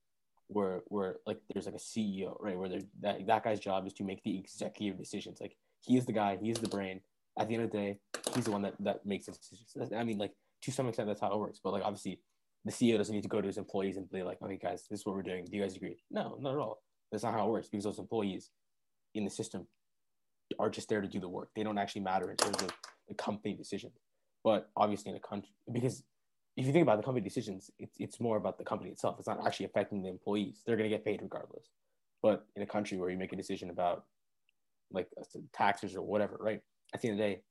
where 0.47 0.82
where 0.88 1.18
like 1.26 1.39
there's 1.53 1.66
like 1.66 1.76
a 1.76 1.78
CEO, 1.78 2.36
right? 2.41 2.58
Where 2.58 2.70
that 3.01 3.26
that 3.28 3.43
guy's 3.43 3.60
job 3.60 3.88
is 3.88 3.93
to 3.93 4.03
make 4.03 4.24
the 4.24 4.38
executive 4.38 4.97
decisions. 4.97 5.39
Like 5.39 5.56
he 5.82 5.97
is 5.97 6.06
the 6.06 6.14
guy, 6.14 6.38
he 6.41 6.49
is 6.49 6.58
the 6.58 6.70
brain. 6.70 7.01
At 7.38 7.47
the 7.49 7.56
end 7.56 7.64
of 7.66 7.72
the 7.72 7.78
day, 7.78 7.99
he's 8.34 8.45
the 8.45 8.51
one 8.51 8.62
that 8.64 8.76
that 8.80 9.06
makes 9.06 9.28
the 9.28 9.34
decisions. 9.34 9.93
I 9.93 10.03
mean, 10.03 10.18
like 10.18 10.34
to 10.64 10.72
some 10.72 10.88
extent, 10.88 11.08
that's 11.08 11.22
how 11.22 11.32
it 11.32 11.39
works. 11.39 11.60
But 11.64 11.74
like 11.74 11.84
obviously, 11.84 12.20
the 12.66 12.72
CEO 12.72 12.97
doesn't 12.97 13.13
need 13.13 13.22
to 13.22 13.30
go 13.30 13.41
to 13.41 13.47
his 13.47 13.57
employees 13.57 13.95
and 13.95 14.09
be 14.11 14.24
like, 14.24 14.41
okay, 14.41 14.57
guys, 14.61 14.86
this 14.89 15.01
is 15.01 15.05
what 15.05 15.16
we're 15.16 15.22
doing. 15.22 15.45
Do 15.45 15.55
you 15.55 15.63
guys 15.63 15.76
agree? 15.76 15.97
No, 16.09 16.38
not 16.41 16.53
at 16.53 16.59
all. 16.59 16.82
That's 17.11 17.24
not 17.24 17.34
how 17.34 17.47
it 17.47 17.51
works 17.51 17.70
because 17.70 17.84
those 17.84 17.99
employees 17.99 18.49
in 19.13 19.24
the 19.24 19.30
system 19.30 19.68
are 20.59 20.70
just 20.70 20.89
there 20.89 21.01
to 21.01 21.07
do 21.07 21.20
the 21.20 21.30
work. 21.30 21.49
They 21.55 21.63
don't 21.63 21.78
actually 21.78 22.01
matter 22.01 22.30
in 22.32 22.38
terms 22.38 22.61
of 22.61 22.72
the 23.07 23.13
company 23.13 23.53
decision. 23.53 23.91
But 24.43 24.70
obviously, 24.76 25.11
in 25.11 25.18
a 25.18 25.20
country, 25.20 25.51
because 25.72 26.03
if 26.57 26.66
you 26.66 26.72
think 26.72 26.84
about 26.84 26.97
the 26.97 27.03
company 27.03 27.24
decisions, 27.24 27.70
it's 27.80 27.95
it's 27.99 28.20
more 28.20 28.38
about 28.38 28.57
the 28.57 28.63
company 28.63 28.89
itself. 28.89 29.16
It's 29.20 29.28
not 29.28 29.45
actually 29.45 29.68
affecting 29.68 30.01
the 30.01 30.09
employees. 30.09 30.61
They're 30.66 30.78
going 30.78 30.89
to 30.89 30.95
get 30.95 31.05
paid 31.05 31.22
regardless. 31.22 31.68
But 32.22 32.45
in 32.55 32.61
a 32.61 32.66
country 32.66 32.97
where 32.97 33.09
you 33.09 33.18
make 33.18 33.34
a 33.34 33.36
decision 33.36 33.70
about 33.70 34.05
like 34.91 35.07
uh, 35.20 35.39
taxes 35.53 35.95
or 35.95 36.01
whatever, 36.01 36.38
right? 36.39 36.61
At 36.93 37.01
the 37.01 37.09
end 37.09 37.20
of 37.20 37.26
the 37.26 37.34
day, 37.34 37.41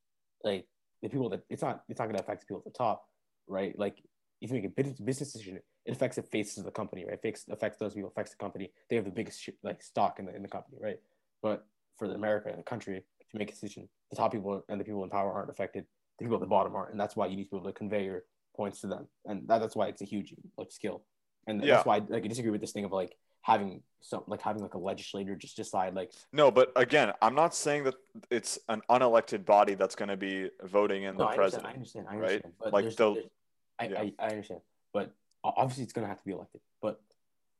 like 0.42 0.66
the 1.02 1.08
people 1.08 1.28
that 1.30 1.42
it's 1.50 1.62
not 1.62 1.82
it's 1.88 1.98
not 1.98 2.06
going 2.06 2.16
to 2.16 2.22
affect 2.22 2.40
the 2.40 2.46
people 2.46 2.62
at 2.64 2.72
the 2.72 2.76
top, 2.76 3.04
right? 3.46 3.78
Like 3.78 4.02
if 4.44 4.50
you 4.50 4.56
make 4.60 4.66
a 4.66 4.68
business 5.02 5.32
decision, 5.32 5.58
it 5.86 5.90
affects 5.92 6.16
the 6.16 6.22
faces 6.22 6.58
of 6.58 6.64
the 6.66 6.70
company, 6.70 7.04
right? 7.06 7.14
Affects 7.14 7.46
affects 7.50 7.78
those 7.78 7.94
people, 7.94 8.10
affects 8.10 8.30
the 8.32 8.36
company. 8.36 8.70
They 8.90 8.96
have 8.96 9.06
the 9.06 9.10
biggest 9.10 9.42
sh- 9.42 9.48
like 9.62 9.82
stock 9.82 10.18
in 10.18 10.26
the 10.26 10.36
in 10.36 10.42
the 10.42 10.48
company, 10.48 10.76
right? 10.80 11.00
But 11.42 11.66
for 11.98 12.06
the 12.08 12.14
America 12.14 12.50
and 12.50 12.58
the 12.58 12.62
country 12.62 13.02
to 13.30 13.38
make 13.38 13.48
a 13.48 13.52
decision, 13.52 13.88
the 14.10 14.16
top 14.16 14.32
people 14.32 14.62
and 14.68 14.78
the 14.78 14.84
people 14.84 15.02
in 15.02 15.08
power 15.10 15.32
aren't 15.32 15.48
affected. 15.50 15.86
The 16.18 16.24
people 16.26 16.36
at 16.36 16.40
the 16.42 16.46
bottom 16.46 16.76
aren't, 16.76 16.90
and 16.92 17.00
that's 17.00 17.16
why 17.16 17.26
you 17.26 17.36
need 17.36 17.44
to 17.44 17.50
be 17.52 17.56
able 17.56 17.66
to 17.66 17.72
convey 17.72 18.04
your 18.04 18.24
points 18.54 18.80
to 18.82 18.86
them, 18.86 19.08
and 19.24 19.48
that, 19.48 19.58
that's 19.60 19.74
why 19.74 19.86
it's 19.88 20.02
a 20.02 20.04
huge 20.04 20.34
like 20.58 20.70
skill. 20.70 21.02
And 21.46 21.62
Yeah. 21.64 21.74
that's 21.76 21.86
why 21.86 21.96
like 22.08 22.24
I 22.24 22.28
disagree 22.28 22.50
with 22.50 22.60
this 22.60 22.72
thing 22.72 22.84
of 22.84 22.92
like 22.92 23.16
having 23.42 23.82
some 24.02 24.22
like 24.26 24.42
having 24.42 24.62
like 24.62 24.74
a 24.74 24.78
legislator 24.78 25.34
just 25.36 25.56
decide 25.56 25.94
like 25.94 26.12
No, 26.32 26.50
but 26.50 26.70
again, 26.76 27.12
I'm 27.22 27.34
not 27.34 27.54
saying 27.54 27.84
that 27.84 27.94
it's 28.30 28.58
an 28.68 28.82
unelected 28.90 29.44
body 29.46 29.74
that's 29.74 29.94
going 29.94 30.08
to 30.10 30.16
be 30.16 30.50
voting 30.62 31.02
in 31.04 31.16
No, 31.16 31.24
the 31.24 31.30
I 31.30 31.36
president. 31.36 31.74
understand. 31.74 32.06
I 32.08 32.14
understand. 32.16 32.42
I 32.44 32.50
right? 32.50 32.54
But 32.60 32.72
Like 32.74 32.84
there's, 32.84 32.96
the- 32.96 33.14
there's- 33.14 33.30
I, 33.78 33.84
yeah. 33.86 34.00
I, 34.00 34.12
I 34.18 34.26
understand. 34.28 34.60
But 34.92 35.12
obviously, 35.42 35.84
it's 35.84 35.92
going 35.92 36.04
to 36.04 36.08
have 36.08 36.18
to 36.18 36.24
be 36.24 36.32
elected. 36.32 36.60
But 36.80 37.00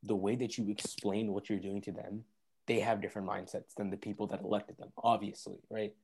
the 0.03 0.17
way 0.17 0.37
that 0.37 0.59
you 0.59 0.69
explain 0.71 1.33
what 1.33 1.49
you're 1.49 1.59
doing 1.59 1.81
to 1.83 1.93
them, 1.93 2.25
they 2.67 2.81
have 2.81 3.01
different 3.01 3.29
mindsets 3.29 3.75
than 3.77 3.91
the 3.91 3.97
people 3.97 4.27
that 4.29 4.41
elected 4.41 4.77
them. 4.79 4.89
Obviously, 5.03 5.57
right? 5.71 5.95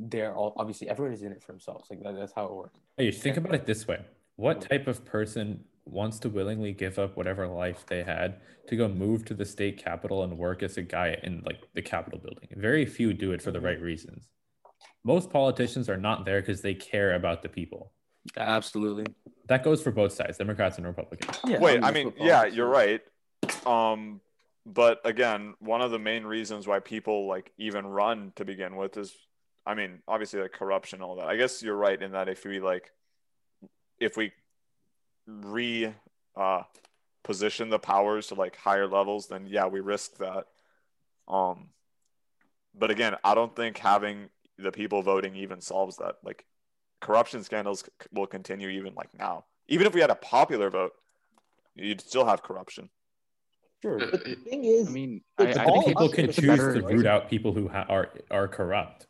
They're 0.00 0.34
all 0.34 0.52
obviously 0.56 0.88
everyone 0.88 1.12
is 1.12 1.22
in 1.22 1.32
it 1.32 1.42
for 1.42 1.52
themselves. 1.52 1.90
Like 1.90 2.02
that, 2.02 2.14
that's 2.16 2.32
how 2.32 2.46
it 2.46 2.52
works. 2.52 2.78
Hey, 2.96 3.10
think 3.10 3.36
about 3.36 3.54
it 3.54 3.66
this 3.66 3.86
way. 3.86 4.04
What 4.36 4.60
Mm. 4.60 4.68
type 4.68 4.86
of 4.86 5.04
person 5.04 5.64
wants 5.84 6.18
to 6.20 6.28
willingly 6.28 6.72
give 6.72 6.98
up 6.98 7.16
whatever 7.16 7.48
life 7.48 7.84
they 7.86 8.04
had 8.04 8.40
to 8.68 8.76
go 8.76 8.86
move 8.86 9.24
to 9.24 9.34
the 9.34 9.44
state 9.44 9.78
capital 9.82 10.22
and 10.22 10.38
work 10.38 10.62
as 10.62 10.76
a 10.76 10.82
guy 10.82 11.18
in 11.24 11.42
like 11.44 11.62
the 11.74 11.82
Capitol 11.82 12.20
building? 12.20 12.48
Very 12.56 12.86
few 12.86 13.12
do 13.12 13.32
it 13.32 13.42
for 13.42 13.50
the 13.50 13.58
Mhm. 13.58 13.64
right 13.64 13.80
reasons. 13.80 14.28
Most 15.02 15.30
politicians 15.30 15.88
are 15.88 15.96
not 15.96 16.24
there 16.24 16.40
because 16.40 16.62
they 16.62 16.74
care 16.74 17.14
about 17.14 17.42
the 17.42 17.48
people. 17.48 17.92
Absolutely. 18.36 19.06
That 19.48 19.64
goes 19.64 19.82
for 19.82 19.90
both 19.90 20.12
sides, 20.12 20.38
Democrats 20.38 20.78
and 20.78 20.86
Republicans. 20.86 21.38
Yeah. 21.46 21.58
Wait, 21.58 21.82
I 21.82 21.90
mean, 21.90 22.08
what 22.08 22.20
yeah, 22.20 22.44
you're 22.44 22.68
right. 22.68 23.00
Um, 23.66 24.20
but 24.66 25.00
again, 25.04 25.54
one 25.60 25.80
of 25.80 25.90
the 25.90 25.98
main 25.98 26.24
reasons 26.24 26.66
why 26.66 26.80
people 26.80 27.26
like 27.26 27.52
even 27.56 27.86
run 27.86 28.32
to 28.36 28.44
begin 28.44 28.76
with 28.76 28.96
is, 28.98 29.14
I 29.64 29.74
mean, 29.74 30.00
obviously 30.06 30.40
like 30.40 30.52
corruption, 30.52 31.00
all 31.00 31.16
that. 31.16 31.26
I 31.26 31.36
guess 31.36 31.62
you're 31.62 31.76
right 31.76 32.00
in 32.00 32.12
that 32.12 32.28
if 32.28 32.44
we 32.44 32.60
like, 32.60 32.90
if 33.98 34.16
we 34.16 34.32
re 35.26 35.94
uh, 36.36 36.62
position 37.24 37.68
the 37.68 37.78
powers 37.78 38.28
to 38.28 38.34
like 38.34 38.56
higher 38.56 38.86
levels, 38.86 39.28
then 39.28 39.46
yeah, 39.46 39.66
we 39.66 39.80
risk 39.80 40.18
that. 40.18 40.46
Um, 41.26 41.68
but 42.74 42.90
again, 42.90 43.16
I 43.24 43.34
don't 43.34 43.54
think 43.54 43.78
having 43.78 44.28
the 44.58 44.72
people 44.72 45.02
voting 45.02 45.36
even 45.36 45.60
solves 45.60 45.96
that. 45.98 46.16
Like, 46.22 46.44
corruption 47.00 47.42
scandals 47.44 47.80
c- 47.80 47.86
will 48.12 48.26
continue 48.26 48.68
even 48.68 48.94
like 48.94 49.08
now. 49.18 49.44
Even 49.68 49.86
if 49.86 49.94
we 49.94 50.00
had 50.00 50.10
a 50.10 50.14
popular 50.14 50.70
vote, 50.70 50.92
you'd 51.74 52.00
still 52.00 52.24
have 52.24 52.42
corruption. 52.42 52.88
Sure. 53.82 54.02
Uh, 54.02 54.06
but 54.10 54.24
the 54.24 54.34
thing 54.34 54.64
is, 54.64 54.88
I 54.88 54.90
mean, 54.90 55.20
I, 55.38 55.44
I 55.44 55.64
think 55.64 55.86
People 55.86 56.08
can 56.08 56.32
choose 56.32 56.46
better, 56.46 56.80
to 56.80 56.86
root 56.86 57.06
out 57.06 57.28
people 57.28 57.52
who 57.52 57.68
ha- 57.68 57.86
are 57.88 58.08
are 58.30 58.48
corrupt. 58.48 59.06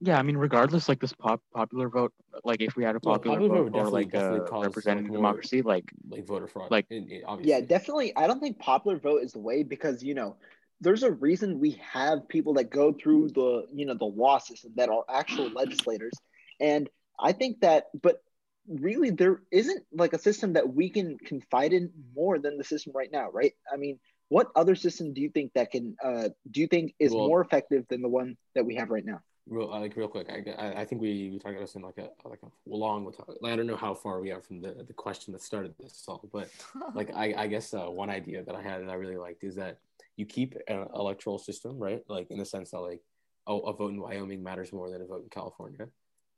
Yeah, 0.00 0.18
I 0.18 0.22
mean, 0.22 0.36
regardless, 0.36 0.88
like 0.90 1.00
this 1.00 1.12
pop 1.14 1.40
popular 1.54 1.88
vote, 1.88 2.12
like 2.44 2.60
if 2.60 2.76
we 2.76 2.84
had 2.84 2.96
a 2.96 3.00
Well, 3.02 3.14
popular, 3.14 3.36
popular 3.38 3.64
vote 3.64 3.72
vote 3.72 3.78
or 3.86 3.90
like 3.90 4.12
a 4.14 4.46
representative 4.60 5.08
more- 5.08 5.16
democracy, 5.16 5.62
like 5.62 5.84
Like 6.08 6.26
voter 6.26 6.46
fraud. 6.46 6.70
Like- 6.70 6.86
in- 6.90 7.08
in- 7.10 7.24
obviously. 7.24 7.50
yeah, 7.52 7.60
definitely. 7.62 8.14
I 8.14 8.26
don't 8.26 8.38
think 8.40 8.58
popular 8.58 8.98
vote 8.98 9.22
is 9.22 9.32
the 9.32 9.38
way 9.38 9.62
because 9.62 10.02
you 10.02 10.14
know 10.14 10.36
there's 10.80 11.02
a 11.02 11.10
reason 11.10 11.58
we 11.58 11.80
have 11.92 12.28
people 12.28 12.54
that 12.54 12.70
go 12.70 12.92
through 12.92 13.30
the 13.30 13.66
you 13.72 13.86
know 13.86 13.94
the 13.94 14.04
law 14.04 14.38
system 14.38 14.72
that 14.76 14.88
are 14.88 15.04
actual 15.08 15.48
legislators, 15.48 16.12
and 16.60 16.88
I 17.18 17.32
think 17.32 17.60
that, 17.60 17.86
but 18.00 18.22
really 18.68 19.10
there 19.10 19.42
isn't 19.50 19.84
like 19.92 20.12
a 20.12 20.18
system 20.18 20.54
that 20.54 20.74
we 20.74 20.90
can 20.90 21.18
confide 21.18 21.72
in 21.72 21.90
more 22.14 22.38
than 22.38 22.58
the 22.58 22.64
system 22.64 22.92
right 22.94 23.10
now, 23.10 23.30
right? 23.30 23.52
I 23.72 23.76
mean, 23.76 23.98
what 24.28 24.48
other 24.56 24.74
system 24.74 25.14
do 25.14 25.20
you 25.20 25.30
think 25.30 25.52
that 25.54 25.70
can 25.70 25.96
uh 26.02 26.28
do 26.50 26.60
you 26.60 26.66
think 26.66 26.94
is 26.98 27.12
Well- 27.12 27.28
more 27.28 27.40
effective 27.40 27.86
than 27.88 28.02
the 28.02 28.08
one 28.08 28.36
that 28.54 28.66
we 28.66 28.74
have 28.76 28.90
right 28.90 29.04
now? 29.04 29.20
real 29.48 29.68
like 29.68 29.96
real 29.96 30.08
quick 30.08 30.28
I, 30.28 30.50
I, 30.58 30.80
I 30.80 30.84
think 30.84 31.00
we, 31.00 31.30
we 31.30 31.38
talked 31.38 31.54
about 31.54 31.60
this 31.60 31.76
in 31.76 31.82
like 31.82 31.98
a 31.98 32.08
like 32.28 32.40
a 32.42 32.48
long 32.66 33.04
with 33.04 33.16
like, 33.40 33.52
I 33.52 33.56
don't 33.56 33.68
know 33.68 33.76
how 33.76 33.94
far 33.94 34.20
we 34.20 34.32
are 34.32 34.40
from 34.40 34.60
the, 34.60 34.84
the 34.86 34.92
question 34.92 35.32
that 35.32 35.42
started 35.42 35.72
this 35.78 36.04
all 36.08 36.28
but 36.32 36.50
like 36.94 37.14
I, 37.14 37.32
I 37.36 37.46
guess 37.46 37.72
uh, 37.72 37.86
one 37.86 38.10
idea 38.10 38.42
that 38.42 38.54
I 38.56 38.60
had 38.62 38.82
that 38.82 38.90
I 38.90 38.94
really 38.94 39.16
liked 39.16 39.44
is 39.44 39.54
that 39.54 39.78
you 40.16 40.26
keep 40.26 40.54
an 40.68 40.86
electoral 40.94 41.38
system 41.38 41.78
right 41.78 42.02
like 42.08 42.30
in 42.30 42.38
the 42.38 42.44
sense 42.44 42.70
that 42.70 42.80
like 42.80 43.00
oh, 43.46 43.60
a 43.60 43.72
vote 43.72 43.92
in 43.92 44.00
Wyoming 44.00 44.42
matters 44.42 44.72
more 44.72 44.90
than 44.90 45.02
a 45.02 45.06
vote 45.06 45.22
in 45.22 45.28
California 45.30 45.86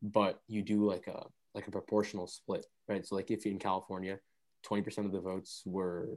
but 0.03 0.41
you 0.47 0.63
do 0.63 0.85
like 0.85 1.07
a 1.07 1.25
like 1.55 1.67
a 1.67 1.71
proportional 1.71 2.27
split 2.27 2.67
right 2.89 3.07
so 3.07 3.15
like 3.15 3.31
if 3.31 3.47
in 3.47 3.59
California 3.59 4.19
20% 4.69 5.07
of 5.07 5.13
the 5.13 5.21
votes 5.21 5.63
were 5.65 6.09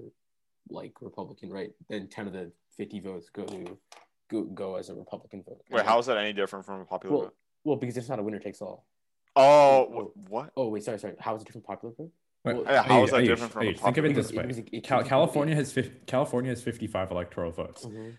like 0.70 0.94
Republican 1.02 1.50
right 1.50 1.72
then 1.90 2.08
10 2.08 2.28
of 2.28 2.34
the 2.34 2.52
50 2.78 3.00
votes 3.00 3.30
go 3.30 3.46
to 3.46 3.78
go, 4.30 4.44
go 4.44 4.76
as 4.76 4.90
a 4.90 4.94
Republican 4.94 5.44
vote 5.44 5.62
Wait, 5.70 5.86
how 5.86 6.00
is 6.00 6.06
that 6.08 6.18
any 6.18 6.34
different 6.34 6.66
from 6.66 6.82
a 6.82 6.86
popular 6.86 7.16
well, 7.16 7.26
vote? 7.26 7.36
well, 7.64 7.76
because 7.76 7.98
it's 7.98 8.10
not 8.10 8.20
a 8.20 8.24
winner 8.24 8.40
takes 8.40 8.62
all. 8.62 8.86
Oh, 9.36 9.44
oh, 9.44 10.14
wh- 10.16 10.30
what? 10.30 10.52
Oh 10.58 10.68
wait, 10.68 10.84
sorry, 10.84 11.00
sorry. 11.00 11.16
How 11.20 11.36
is 11.36 11.42
it 11.42 11.46
different 11.46 11.66
popular 11.66 11.94
vote? 11.98 12.12
Wait, 12.44 12.56
Well, 12.56 12.66
Yeah, 12.66 12.84
how 12.84 13.04
is 13.04 13.12
that 13.12 13.22
Ayush, 13.22 13.28
different 13.28 13.52
from 13.54 13.68
a 13.68 13.74
think 13.74 13.98
of 13.98 14.06
it 14.06 14.16
this 14.16 14.32
way: 14.34 14.42
Because 14.42 14.58
it- 14.58 14.70
it 14.72 14.84
Cal- 14.84 15.04
California 15.04 15.54
has 15.56 15.72
50, 15.72 15.92
California 16.08 16.50
has 16.50 16.64
fifty-five 16.64 17.12
electoral 17.12 17.52
votes. 17.52 17.86
Mhm. 17.86 18.18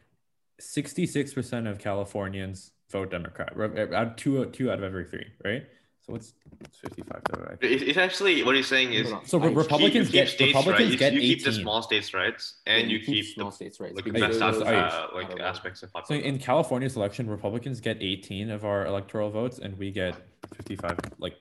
Sixty-six 0.61 1.35
percent 1.35 1.67
of 1.67 1.79
Californians 1.79 2.73
vote 2.91 3.11
Democrat. 3.11 3.53
Out 3.93 4.17
two 4.19 4.45
two 4.47 4.71
out 4.71 4.79
of 4.79 4.85
every 4.85 5.05
three, 5.07 5.27
right? 5.45 5.67
So 6.03 6.13
what's 6.13 6.35
it's 6.61 6.79
fifty-five 6.79 7.23
divided 7.25 7.61
by 7.61 7.67
It's 7.67 7.97
actually 7.99 8.43
what 8.45 8.55
he's 8.57 8.67
saying 8.69 8.93
is 8.93 9.11
No, 9.11 9.19
no, 9.19 9.23
So 9.25 9.41
I- 9.41 9.47
Republicans 9.49 9.95
you 10.09 10.13
keep 10.13 10.13
get 10.13 10.29
states 10.29 10.55
Republicans 10.55 10.91
right. 10.91 10.99
get 10.99 11.13
You, 11.15 11.21
you 11.21 11.37
keep 11.37 11.45
the 11.45 11.53
small 11.53 11.83
states 11.83 12.13
rights, 12.15 12.61
Yeah, 12.67 12.73
and 12.75 12.91
you, 12.91 13.01
keep, 13.01 13.25
small 13.25 13.51
the 13.51 13.57
states 13.57 13.81
rights. 13.81 13.95
like 13.97 14.05
because 14.05 14.21
best 14.21 14.39
those 14.41 14.63
uh, 14.63 15.07
like 15.15 15.39
aspects 15.41 15.83
of 15.83 15.91
So 16.07 16.15
in 16.15 16.39
California's 16.39 16.97
election, 16.97 17.29
Republicans 17.31 17.81
get 17.81 17.99
18 18.01 18.51
of 18.51 18.65
our 18.65 18.85
electoral 18.87 19.31
votes, 19.31 19.59
and 19.59 19.77
we 19.79 19.91
get 19.91 20.17
55, 20.55 20.99
like 21.19 21.35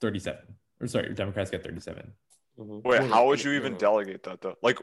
37. 0.00 0.38
Or 0.80 0.86
sorry, 0.86 1.12
Democrats 1.14 1.50
get 1.50 1.62
37. 1.62 2.12
Mhm. 2.58 2.82
Wait, 2.84 3.00
No, 3.02 3.06
no, 3.06 3.14
how 3.14 3.26
would 3.26 3.42
you 3.42 3.52
even 3.52 3.76
delegate 3.76 4.22
that 4.24 4.40
though? 4.40 4.56
Like, 4.62 4.78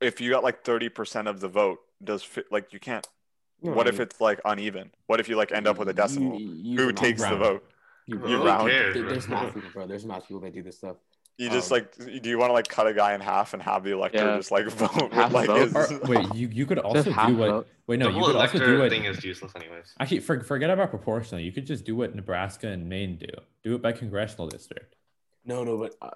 if 0.00 0.20
you 0.20 0.30
got 0.30 0.42
like 0.42 0.64
thirty 0.64 0.88
percent 0.88 1.28
of 1.28 1.40
the 1.40 1.48
vote, 1.48 1.78
does 2.02 2.22
fit 2.22 2.46
like 2.50 2.72
you 2.72 2.78
can't? 2.80 3.06
No, 3.62 3.72
what 3.72 3.86
I 3.86 3.90
if 3.90 4.00
it's 4.00 4.20
like 4.20 4.40
uneven? 4.44 4.90
What 5.06 5.20
if 5.20 5.28
you 5.28 5.36
like 5.36 5.52
end 5.52 5.66
up 5.66 5.76
with 5.78 5.88
a 5.88 5.92
decimal? 5.92 6.40
you- 6.40 6.54
you- 6.54 6.78
Who 6.78 6.86
you 6.86 6.92
takes 6.92 7.22
the 7.22 7.36
vote? 7.36 7.64
You, 8.06 8.18
Who 8.18 8.30
you 8.30 8.42
round? 8.44 8.70
cares, 8.70 8.94
There- 8.94 9.02
bro? 9.02 9.12
There's 9.12 9.28
math 9.28 9.54
people, 9.54 9.70
bro. 9.72 9.86
There's 9.86 10.06
math 10.06 10.22
people 10.26 10.40
that 10.40 10.54
do 10.54 10.62
this 10.62 10.78
stuff. 10.78 10.96
You 11.36 11.48
just 11.48 11.70
Um, 11.72 11.78
like, 11.78 12.22
do 12.22 12.28
you 12.28 12.38
want 12.38 12.50
to 12.50 12.52
like 12.54 12.68
cut 12.68 12.86
a 12.86 12.92
guy 12.92 13.14
in 13.14 13.20
half 13.20 13.54
and 13.54 13.62
have 13.62 13.82
the 13.84 13.92
elector 13.92 14.18
Yeah. 14.18 14.36
just 14.36 14.50
like 14.50 14.66
vote 14.70 15.12
Half 15.12 15.32
with 15.32 15.34
like 15.34 15.46
vote? 15.46 15.68
his? 15.68 15.92
Or, 15.92 16.00
wait, 16.08 16.34
you, 16.34 16.48
you 16.48 16.66
could 16.66 16.78
also 16.78 17.10
half 17.12 17.28
do 17.28 17.36
what? 17.36 17.50
vote. 17.50 17.68
Wait, 17.86 17.98
no, 17.98 18.06
the 18.10 18.18
you 18.18 18.24
could 18.24 18.36
also 18.36 18.58
do 18.58 18.64
elector 18.64 18.78
what? 18.78 18.90
thing 18.90 19.04
is 19.04 19.22
useless, 19.24 19.52
anyways. 19.54 19.94
Actually, 20.00 20.20
for, 20.20 20.40
forget 20.40 20.70
about 20.70 20.90
proportional. 20.90 21.40
You 21.40 21.52
could 21.52 21.66
just 21.66 21.84
do 21.84 21.94
what 21.96 22.14
Nebraska 22.14 22.68
and 22.68 22.88
Maine 22.88 23.16
do. 23.16 23.26
Do 23.62 23.74
it 23.74 23.82
by 23.82 23.92
congressional 23.92 24.48
district. 24.48 24.96
No, 25.44 25.64
no, 25.64 25.78
but 25.78 25.94
uh, 26.02 26.10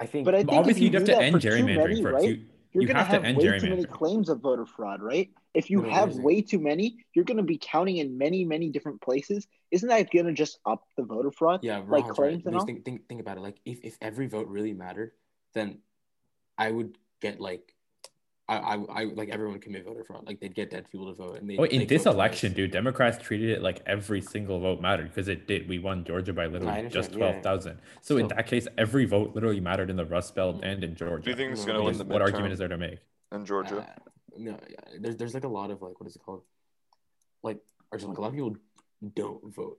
I 0.00 0.06
think. 0.06 0.24
But 0.24 0.34
I 0.34 0.38
think 0.38 0.52
Obviously, 0.52 0.82
you 0.84 0.90
you'd 0.90 0.94
have 0.94 1.04
to 1.04 1.18
end 1.22 1.36
gerrymandering 1.36 1.76
many, 1.76 2.02
first. 2.02 2.14
right? 2.14 2.24
You, 2.24 2.44
you're 2.72 2.82
you 2.82 2.88
going 2.88 2.96
to 2.96 3.02
have 3.04 3.08
to 3.10 3.14
have 3.16 3.24
end 3.24 3.38
way 3.38 3.58
too 3.58 3.70
many 3.70 3.84
claims 3.84 4.28
of 4.28 4.40
voter 4.40 4.66
fraud, 4.66 5.00
right? 5.02 5.30
If 5.54 5.70
you 5.70 5.82
No, 5.82 5.90
have 5.90 6.08
there's 6.08 6.18
a- 6.18 6.22
way 6.22 6.42
too 6.42 6.58
many, 6.58 6.96
you're 7.14 7.24
going 7.24 7.36
to 7.36 7.44
be 7.44 7.58
counting 7.58 7.98
in 7.98 8.18
many, 8.18 8.44
many 8.44 8.70
different 8.70 9.00
places. 9.00 9.46
Isn't 9.70 9.88
that 9.90 10.10
going 10.10 10.26
to 10.26 10.32
just 10.32 10.58
up 10.66 10.82
the 10.96 11.04
voter 11.04 11.30
fraud? 11.30 11.60
yeah, 11.62 11.78
like 11.78 11.86
Rohan's 12.04 12.06
right. 12.08 12.16
claims 12.16 12.46
and 12.46 12.56
all? 12.56 12.64
think, 12.66 12.84
think, 12.84 13.08
think 13.08 13.20
about 13.20 13.36
it. 13.36 13.40
Like, 13.42 13.58
if, 13.64 13.80
if 13.84 13.96
every 14.00 14.26
vote 14.26 14.48
really 14.48 14.72
mattered, 14.72 15.12
then 15.52 15.78
I 16.58 16.70
would 16.72 16.98
get 17.20 17.40
like, 17.40 17.73
I, 18.46 18.56
I, 18.58 18.74
I 18.74 19.04
like 19.04 19.30
everyone 19.30 19.58
commit 19.58 19.84
voter 19.86 20.04
fraud. 20.04 20.26
Like, 20.26 20.38
they'd 20.38 20.54
get 20.54 20.70
dead 20.70 20.86
people 20.90 21.06
to 21.06 21.14
vote. 21.14 21.38
And 21.38 21.48
they 21.48 21.56
Oh, 21.56 21.64
in 21.64 21.86
this 21.86 22.04
vote 22.04 22.10
twice. 22.10 22.14
election, 22.14 22.52
dude, 22.52 22.72
Democrats 22.72 23.16
treated 23.22 23.48
it 23.50 23.62
like 23.62 23.80
every 23.86 24.20
single 24.20 24.60
vote 24.60 24.82
mattered 24.82 25.08
because 25.08 25.28
it 25.28 25.46
did. 25.46 25.66
We 25.68 25.78
won 25.78 26.04
Georgia 26.04 26.32
by 26.34 26.46
literally 26.46 26.68
understand, 26.78 26.92
just 26.92 27.12
yeah, 27.12 27.16
yeah. 27.18 27.30
twelve 27.30 27.42
thousand. 27.42 27.78
So 28.02 28.18
in 28.18 28.28
that 28.28 28.46
case, 28.46 28.68
every 28.76 29.06
vote 29.06 29.34
literally 29.34 29.60
mattered 29.60 29.88
in 29.88 29.96
the 29.96 30.04
Rust 30.04 30.34
Belt 30.34 30.60
and 30.62 30.84
in 30.84 30.94
Georgia. 30.94 31.22
Do 31.24 31.30
you 31.30 31.36
think 31.36 31.52
it's 31.52 31.64
gonna 31.64 31.82
win 31.82 31.92
guess 31.94 31.98
the 31.98 32.04
what 32.04 32.20
argument 32.22 32.52
is 32.52 32.58
there 32.58 32.68
to 32.68 32.76
make? 32.76 32.98
in 33.32 33.44
Georgia? 33.46 33.78
Uh, 33.78 34.10
no, 34.36 34.58
yeah, 34.68 34.76
there's 35.00 35.16
there's 35.16 35.34
like 35.34 35.44
a 35.44 35.48
lot 35.48 35.70
of 35.70 35.80
like 35.80 35.98
what 35.98 36.06
is 36.08 36.16
it 36.16 36.22
called? 36.22 36.42
Like, 37.42 37.58
or 37.90 37.98
just 37.98 38.08
like 38.08 38.18
a 38.18 38.20
lot 38.20 38.28
of 38.28 38.34
people 38.34 38.56
don't 39.14 39.54
vote. 39.54 39.78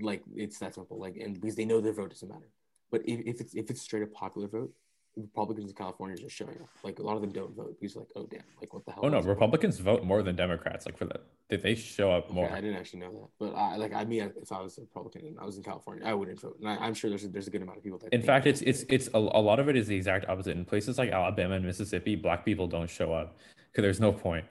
Like 0.00 0.22
it's 0.34 0.58
that 0.58 0.74
simple. 0.74 0.98
Like, 0.98 1.16
and 1.16 1.40
because 1.40 1.56
they 1.56 1.64
know 1.64 1.80
their 1.80 1.92
vote 1.94 2.10
doesn't 2.10 2.28
matter. 2.28 2.50
But 2.90 3.08
if, 3.08 3.20
if 3.20 3.40
it's 3.40 3.54
if 3.54 3.70
it's 3.70 3.80
straight 3.80 4.02
up 4.02 4.12
popular 4.12 4.48
vote, 4.48 4.72
Republicans 5.16 5.70
in 5.70 5.76
California 5.76 6.14
are 6.14 6.18
just 6.18 6.34
showing 6.34 6.56
up. 6.60 6.68
Like 6.82 6.98
a 6.98 7.02
lot 7.02 7.16
of 7.16 7.20
them 7.20 7.30
don't 7.32 7.54
vote 7.54 7.76
because 7.80 7.96
like, 7.96 8.08
oh 8.16 8.26
damn, 8.30 8.42
like 8.60 8.72
what 8.72 8.84
the 8.84 8.92
hell? 8.92 9.02
Oh 9.04 9.08
no. 9.08 9.20
Republicans 9.20 9.78
vote 9.78 10.04
more 10.04 10.22
than 10.22 10.36
Democrats. 10.36 10.86
Like 10.86 10.96
for 10.96 11.04
that, 11.06 11.22
Did 11.50 11.62
they 11.62 11.74
show 11.74 12.10
up 12.10 12.26
Okay, 12.26 12.34
more? 12.34 12.50
I 12.50 12.60
didn't 12.60 12.76
actually 12.76 13.00
know 13.00 13.10
that, 13.10 13.28
but 13.38 13.54
I 13.56 13.76
like 13.76 13.92
I 13.92 14.04
mean, 14.04 14.32
if 14.40 14.52
I 14.52 14.60
was 14.60 14.78
a 14.78 14.82
Republican 14.82 15.26
and 15.26 15.38
I 15.38 15.44
was 15.44 15.56
in 15.56 15.62
California, 15.62 16.04
I 16.06 16.14
wouldn't 16.14 16.40
vote. 16.40 16.56
And 16.60 16.68
I, 16.68 16.76
I'm 16.76 16.94
sure 16.94 17.10
there's 17.10 17.24
a, 17.24 17.28
there's 17.28 17.46
a 17.46 17.50
good 17.50 17.62
amount 17.62 17.78
of 17.78 17.84
people 17.84 17.98
that. 17.98 18.12
In 18.12 18.22
fact, 18.22 18.46
it's 18.46 18.62
it's 18.62 18.84
it's 18.88 19.08
a, 19.14 19.18
a 19.18 19.42
lot 19.42 19.60
of 19.60 19.68
it 19.68 19.76
is 19.76 19.86
the 19.86 19.96
exact 19.96 20.28
opposite. 20.28 20.56
In 20.56 20.64
places 20.64 20.98
like 20.98 21.10
Alabama 21.10 21.54
and 21.54 21.64
Mississippi, 21.64 22.16
black 22.16 22.44
people 22.44 22.66
don't 22.66 22.90
show 22.90 23.12
up 23.12 23.38
because 23.70 23.82
there's 23.82 24.00
no 24.00 24.12
point. 24.12 24.44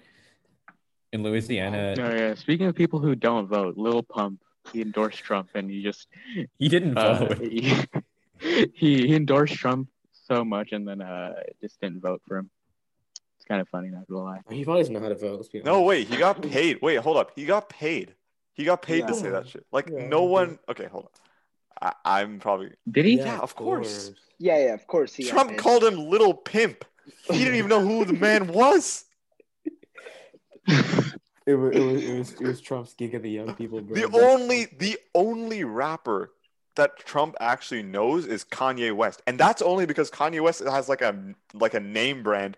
In 1.14 1.24
Louisiana, 1.24 1.96
No, 1.96 2.16
yeah. 2.16 2.36
Speaking 2.36 2.68
of 2.68 2.76
people 2.76 3.00
who 3.00 3.16
don't 3.16 3.48
vote, 3.48 3.78
Lil 3.78 4.02
Pump 4.02 4.40
he 4.72 4.82
endorsed 4.82 5.20
Trump, 5.20 5.50
and 5.56 5.70
he 5.70 5.82
just 5.84 6.08
he 6.58 6.68
didn't 6.68 6.98
uh, 6.98 7.26
vote. 7.26 7.38
he, 7.40 7.74
he 8.74 9.08
he 9.08 9.16
endorsed 9.16 9.56
Trump 9.56 9.90
so 10.32 10.46
much, 10.46 10.72
and 10.72 10.88
then 10.88 11.02
uh 11.02 11.34
just 11.60 11.80
didn't 11.82 12.02
vote 12.02 12.22
for 12.28 12.38
him. 12.38 12.50
It's 13.38 13.46
kind 13.46 13.62
of 13.62 13.68
funny, 13.70 13.90
not 13.90 14.08
gonna 14.08 14.24
lie. 14.24 14.42
he 14.50 14.64
probably 14.64 14.82
doesn't 14.82 14.94
know 14.94 15.00
how 15.02 15.10
to 15.10 15.16
vote. 15.16 15.38
Let's 15.38 15.50
be 15.50 15.62
No, 15.62 15.82
wait, 15.82 16.08
he 16.08 16.18
got 16.18 16.42
paid. 16.42 16.80
Wait, 16.82 16.98
hold 17.00 17.18
up. 17.18 17.32
He 17.36 17.46
got 17.46 17.70
paid. 17.70 18.16
He 18.54 18.64
got 18.64 18.82
paid 18.82 19.08
to 19.08 19.14
say 19.14 19.30
that 19.30 19.48
shit. 19.48 19.66
Like 19.72 19.90
Yeah, 19.90 20.08
no 20.08 20.22
he 20.22 20.28
did. 20.28 20.32
one. 20.32 20.60
Okay, 20.70 20.86
hold 20.86 21.06
on. 21.06 21.94
I, 22.06 22.22
I'm 22.22 22.40
probably. 22.40 22.72
Did 22.90 23.06
he? 23.06 23.18
Yeah, 23.18 23.40
of 23.40 23.56
course. 23.56 24.12
Yeah, 24.38 24.58
yeah, 24.58 24.74
of 24.74 24.86
course 24.88 25.14
he. 25.16 25.24
Trump 25.24 25.58
called 25.58 25.84
him 25.84 25.98
little 26.10 26.34
pimp. 26.34 26.86
He 27.32 27.40
didn't 27.40 27.56
even 27.56 27.70
know 27.70 27.82
who 27.86 28.06
the 28.06 28.14
man 28.14 28.48
was. 28.48 29.06
It 31.48 31.56
was, 31.56 31.76
it 31.76 31.80
was 31.80 32.04
it 32.04 32.18
was 32.18 32.32
it 32.34 32.42
was 32.42 32.62
Trump's 32.62 32.94
gig 32.94 33.16
of 33.16 33.24
the 33.24 33.30
young 33.32 33.56
people. 33.56 33.82
Bro. 33.82 33.96
The 33.96 34.16
only 34.16 34.68
the 34.78 35.00
only 35.16 35.64
rapper 35.64 36.32
that 36.76 36.98
Trump 37.00 37.36
actually 37.40 37.84
knows 37.84 38.26
is 38.26 38.44
Kanye 38.46 38.96
West, 38.96 39.22
and 39.28 39.40
that's 39.40 39.62
only 39.62 39.86
because 39.86 40.10
Kanye 40.10 40.42
West 40.42 40.62
has 40.64 40.88
like 40.90 41.02
a 41.02 41.16
like 41.54 41.74
a 41.74 41.80
name 41.80 42.24
brand, 42.24 42.58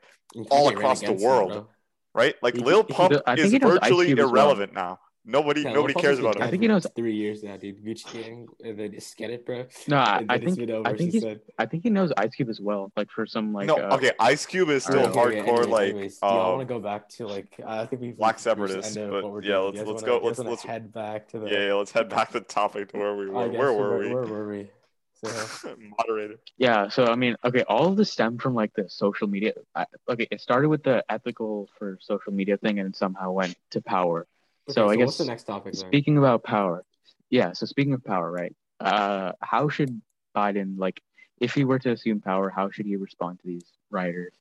all 0.50 0.70
across 0.70 1.00
the 1.00 1.08
against 1.08 1.24
him, 1.24 1.30
world. 1.30 1.68
right? 2.14 2.36
Like 2.42 2.56
He- 2.56 2.62
Lil 2.64 2.84
he- 2.84 2.94
Pump 2.94 3.14
I 3.26 3.36
think 3.36 3.46
is 3.46 3.52
he 3.52 3.58
virtually 3.60 4.12
as 4.12 4.18
well. 4.18 4.30
irrelevant 4.30 4.74
now. 4.74 5.00
Nobody 5.26 5.62
Yeah, 5.62 5.72
nobody 5.72 5.94
cares 5.94 6.20
about 6.20 6.34
been 6.34 6.42
him. 6.42 6.48
I 6.48 6.52
think 6.52 6.62
dead 6.62 6.66
he 6.66 6.68
knows- 6.68 6.88
three 6.96 7.16
years 7.16 7.44
now, 7.44 7.56
dude. 7.56 7.82
Gucci 7.84 8.12
Gang, 8.12 8.48
and 8.64 8.78
then 8.78 8.92
just 8.92 9.16
get 9.16 9.30
it, 9.30 9.46
bro. 9.46 9.66
No, 9.88 9.98
I, 9.98 10.26
I 10.28 10.38
think 10.38 10.70
over, 10.70 10.86
I 10.88 10.98
think 10.98 11.14
said. 11.14 11.40
I 11.58 11.66
think 11.66 11.84
he 11.84 11.90
knows 11.90 12.12
Ice 12.18 12.36
Cube 12.36 12.50
as 12.50 12.60
well. 12.60 12.92
Like 12.98 13.10
for 13.10 13.26
some 13.26 13.54
like 13.54 13.68
no, 13.68 13.76
uh, 13.78 13.96
okay, 13.96 14.12
Ice 14.20 14.46
Cube 14.46 14.70
is 14.70 14.84
still 14.84 15.00
Okay, 15.08 15.20
Okay, 15.20 15.40
hardcore, 15.40 15.48
anyways, 15.60 15.68
like 15.68 15.90
anyways, 15.92 16.20
do 16.20 16.28
y'all 16.28 16.42
um, 16.52 16.58
want 16.58 16.68
to 16.68 16.74
go 16.74 16.80
back 16.82 17.08
to 17.10 17.28
like 17.28 17.58
I 17.66 17.86
think 17.86 18.02
we've 18.02 18.18
Black 18.18 18.36
we've 18.36 18.42
separatists, 18.42 18.88
reached 18.88 18.96
the 18.96 19.02
end 19.02 19.14
of 19.14 19.22
but 19.22 19.24
what 19.24 19.34
we're 19.34 19.44
yeah, 19.44 19.58
let's- 19.60 19.78
let's 19.78 19.88
wanna- 19.88 20.06
go- 20.20 20.26
let's- 20.26 20.40
let's- 20.40 20.64
head 20.64 20.92
back 20.94 21.28
to 21.30 21.40
the. 21.40 21.48
yeah, 21.50 21.68
yeah, 21.68 21.74
let's 21.74 21.92
head 21.92 22.10
back 22.10 22.32
to 22.32 22.40
the 22.40 22.46
topic 22.46 22.92
to 22.92 22.98
where 22.98 23.16
we 23.16 23.30
were. 23.30 23.48
guess, 23.48 23.58
Where 23.58 23.72
were 23.74 24.00
we? 24.00 24.14
Where 24.14 24.24
were 24.26 24.48
we? 24.50 24.72
So, 25.24 25.74
Moderator. 25.98 26.36
Yeah, 26.58 26.90
so 26.90 27.06
I 27.06 27.16
mean, 27.16 27.38
okay, 27.46 27.64
all 27.70 27.88
of 27.88 27.96
this 27.96 28.12
stemmed 28.12 28.42
from 28.42 28.56
like 28.56 28.74
the 28.74 28.90
social 28.90 29.26
media. 29.26 29.54
I, 29.74 29.86
okay, 30.10 30.28
it 30.30 30.42
started 30.42 30.68
with 30.68 30.84
the 30.84 31.02
ethical 31.08 31.70
for 31.80 31.98
social 32.02 32.34
media 32.34 32.58
thing, 32.58 32.80
and 32.80 32.94
somehow 32.94 33.32
went 33.32 33.56
to 33.72 33.82
power. 33.82 34.28
So 34.70 34.86
okay, 34.90 34.94
I 35.02 35.06
what's 35.06 35.14
guess 35.14 35.26
the 35.26 35.32
next 35.32 35.44
topic? 35.44 35.74
Then? 35.74 35.88
speaking 35.88 36.18
about 36.18 36.44
power, 36.44 36.84
yeah. 37.30 37.54
So 37.54 37.66
speaking 37.66 37.94
of 37.94 38.04
power, 38.04 38.32
right? 38.32 38.56
Uh, 38.80 39.32
how 39.42 39.70
should 39.70 40.02
Biden 40.36 40.78
like, 40.78 41.02
if 41.40 41.54
he 41.54 41.64
were 41.64 41.80
to 41.80 41.92
assume 41.92 42.22
power, 42.22 42.50
how 42.50 42.70
should 42.70 42.86
he 42.86 42.96
respond 42.96 43.40
to 43.40 43.48
these 43.48 43.66
rioters? 43.90 44.34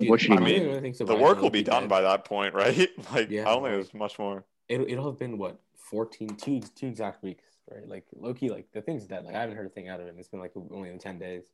Dude, 0.00 0.10
what 0.10 0.20
should 0.20 0.32
he 0.32 0.36
I 0.36 0.40
do? 0.40 0.44
mean, 0.44 0.62
really 0.68 0.80
think 0.80 0.96
so 0.96 1.04
The 1.04 1.16
work 1.16 1.40
will 1.40 1.50
be 1.50 1.60
be 1.60 1.64
done 1.64 1.82
dead. 1.82 1.88
by 1.90 2.00
that 2.02 2.24
point, 2.24 2.54
right? 2.62 2.88
Like 3.12 3.30
Yeah, 3.30 3.42
I 3.42 3.44
don't 3.46 3.54
think 3.54 3.62
like- 3.62 3.72
there's 3.72 3.94
much 3.94 4.18
more. 4.18 4.44
It'll, 4.68 4.86
it'll 4.86 5.06
have 5.10 5.18
been 5.18 5.38
what 5.38 5.58
14 5.90 6.36
two 6.36 6.60
two 6.76 6.86
exact 6.88 7.22
weeks 7.22 7.44
right 7.70 7.88
like 7.88 8.04
loki 8.14 8.50
like 8.50 8.66
the 8.72 8.82
thing's 8.82 9.06
dead 9.06 9.24
like 9.24 9.34
i 9.34 9.40
haven't 9.40 9.56
heard 9.56 9.64
a 9.64 9.70
thing 9.70 9.88
out 9.88 10.00
of 10.00 10.06
him. 10.06 10.16
it's 10.18 10.28
been 10.28 10.40
like 10.40 10.52
only 10.70 10.90
in 10.90 10.98
10 10.98 11.18
days 11.18 11.44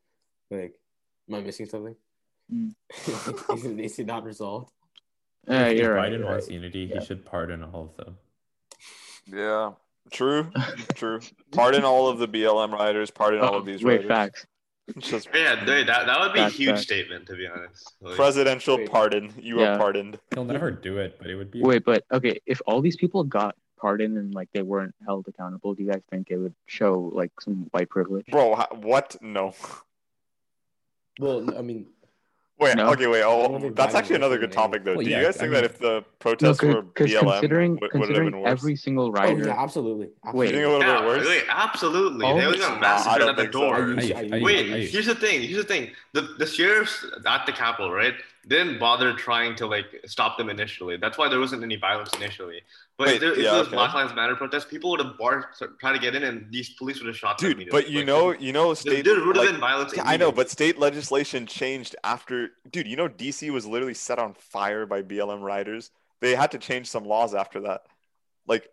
like 0.50 0.74
am 1.28 1.36
i 1.36 1.40
missing 1.40 1.66
something 1.66 1.94
Mm. 2.52 2.72
is, 3.56 3.64
it, 3.64 3.80
is 3.80 3.98
it 4.00 4.06
not 4.06 4.24
resolved 4.24 4.70
Uh, 5.48 5.54
if 5.54 5.78
you're 5.78 5.94
right. 5.94 6.10
Biden 6.12 6.18
you're 6.20 6.26
wants 6.28 6.46
right. 6.46 6.54
unity, 6.54 6.80
Yeah. 6.92 7.00
he 7.00 7.06
should 7.06 7.24
pardon 7.24 7.62
all 7.62 7.84
of 7.84 7.96
them. 8.04 8.16
Yeah, 9.26 9.72
true, 10.10 10.50
true. 10.94 11.20
Pardon 11.52 11.84
all 11.84 12.08
of 12.08 12.18
the 12.18 12.28
BLM 12.28 12.72
riders. 12.72 13.10
Pardon 13.10 13.40
all 13.40 13.54
Oh, 13.54 13.58
of 13.58 13.66
these 13.66 13.82
wait, 13.82 14.06
rioters. 14.06 14.08
facts. 14.08 14.46
Just 14.98 15.28
Yeah, 15.34 15.64
dude, 15.64 15.88
that, 15.88 16.04
that 16.06 16.20
would 16.20 16.34
be 16.34 16.40
a 16.40 16.48
huge 16.50 16.70
facts. 16.72 16.82
statement 16.82 17.26
to 17.28 17.36
be 17.36 17.46
honest. 17.46 17.90
Like, 18.02 18.16
presidential 18.16 18.76
Wait. 18.76 18.90
pardon. 18.90 19.32
You 19.38 19.60
Yeah. 19.60 19.74
are 19.74 19.78
pardoned. 19.78 20.18
He'll 20.34 20.44
never 20.44 20.70
do 20.70 20.98
it, 20.98 21.16
but 21.18 21.28
it 21.30 21.36
would 21.36 21.50
be. 21.50 21.62
Wait, 21.62 21.84
but 21.86 22.04
okay, 22.12 22.38
if 22.44 22.60
all 22.66 22.82
these 22.82 22.96
people 22.96 23.24
got 23.24 23.56
pardoned 23.78 24.18
and 24.18 24.34
like 24.34 24.50
they 24.52 24.60
weren't 24.62 24.94
held 25.06 25.26
accountable, 25.26 25.74
do 25.74 25.82
you 25.82 25.90
guys 25.90 26.02
think 26.10 26.30
it 26.30 26.36
would 26.36 26.54
show 26.66 27.10
like 27.14 27.32
some 27.40 27.68
white 27.70 27.88
privilege? 27.88 28.26
Bro, 28.26 28.56
what? 28.76 29.16
No. 29.22 29.54
well 31.20 31.56
i 31.56 31.62
mean 31.62 31.86
Wait, 32.60 32.76
No. 32.76 32.90
okay, 32.92 33.08
wait. 33.08 33.22
Oh, 33.24 33.70
that's 33.74 33.96
actually 33.96 34.14
another 34.14 34.38
good 34.38 34.52
topic, 34.52 34.84
though. 34.84 34.94
Well, 34.94 35.04
Do 35.04 35.10
yeah, 35.10 35.18
you 35.18 35.24
guys 35.24 35.36
I 35.36 35.40
think 35.40 35.52
mean- 35.52 35.62
that 35.62 35.64
if 35.64 35.78
the 35.80 35.86
No, 36.00 36.04
protests 36.20 36.62
were 36.62 36.82
BLM, 36.82 36.94
considering 36.94 37.72
would, 37.80 37.92
would 37.94 38.10
it 38.10 38.14
have 38.16 38.24
been 38.26 38.40
worse? 38.42 38.50
every 38.50 38.76
single 38.76 39.10
rider? 39.10 39.42
oh 39.42 39.46
yeah 39.48 39.60
absolutely, 39.62 40.10
Wait. 40.32 40.46
you 40.46 40.52
think 40.52 40.62
it 40.64 40.68
would 40.68 40.82
have 40.82 40.94
yeah, 40.94 40.98
been 41.00 41.08
worse? 41.08 41.26
wait, 41.26 41.44
absolutely. 41.48 42.24
Oh, 42.26 42.38
they 42.38 42.46
would 42.46 42.60
nah, 42.60 42.68
got 42.68 42.76
I 42.76 42.80
massacred 42.80 43.28
at 43.28 43.36
the 43.36 43.42
think 43.42 43.52
so. 43.54 43.60
door. 43.60 43.74
Are 43.74 43.88
you- 43.90 43.96
Ayush, 43.96 44.16
are 44.16 44.22
you- 44.24 44.30
Ayush, 44.30 44.42
Wait, 44.44 44.88
here's 44.90 45.06
the 45.06 45.14
thing. 45.16 45.42
Here's 45.42 45.56
the 45.62 45.64
thing. 45.64 45.90
The 46.12 46.22
the 46.38 46.46
sheriffs 46.46 47.04
at 47.26 47.44
the 47.44 47.52
Capitol, 47.52 47.90
right, 47.92 48.14
didn't 48.48 48.78
bother 48.78 49.12
trying 49.14 49.54
to 49.56 49.66
like 49.66 49.86
stop 50.06 50.36
them 50.38 50.48
initially. 50.50 50.96
That's 50.96 51.16
why 51.16 51.28
there 51.28 51.40
wasn't 51.40 51.62
any 51.62 51.76
violence 51.76 52.12
initially. 52.14 52.60
But 52.98 53.06
Wait, 53.08 53.14
if, 53.14 53.20
there, 53.20 53.32
if 53.32 53.38
yeah, 53.38 53.50
there 53.50 53.58
was 53.60 53.68
okay. 53.68 53.76
Black 53.76 53.94
Lives 53.94 54.14
Matter 54.14 54.36
protests, 54.36 54.66
people 54.66 54.90
would 54.90 55.00
have 55.00 55.16
barred 55.18 55.44
try 55.80 55.92
to 55.92 55.98
get 55.98 56.14
in, 56.14 56.24
and 56.24 56.50
these 56.52 56.70
police 56.70 57.00
would 57.00 57.06
have 57.08 57.16
shot 57.16 57.38
them. 57.38 57.48
Dude, 57.50 57.56
immediately. 57.56 57.82
but 57.82 57.90
you 57.90 57.98
Like, 57.98 58.06
know, 58.06 58.32
you 58.32 58.52
know, 58.52 58.66
there, 58.68 58.74
state. 58.76 59.04
there 59.04 59.14
would 59.24 59.36
have 59.36 59.44
like- 59.44 59.50
been 59.52 59.60
violence. 59.60 59.94
Yeah, 59.96 60.02
I 60.04 60.16
know, 60.16 60.30
but 60.30 60.50
state 60.50 60.78
legislation 60.78 61.46
changed 61.46 61.96
after. 62.04 62.50
Dude, 62.70 62.86
you 62.86 62.96
know, 62.96 63.08
DC 63.08 63.50
was 63.50 63.66
literally 63.66 63.94
set 63.94 64.18
on 64.18 64.34
fire 64.34 64.86
by 64.86 65.02
BLM 65.02 65.42
riders. 65.42 65.90
They 66.20 66.34
had 66.34 66.50
to 66.52 66.58
change 66.58 66.86
some 66.88 67.04
laws 67.04 67.34
after 67.34 67.60
that. 67.60 67.82
Like, 68.46 68.68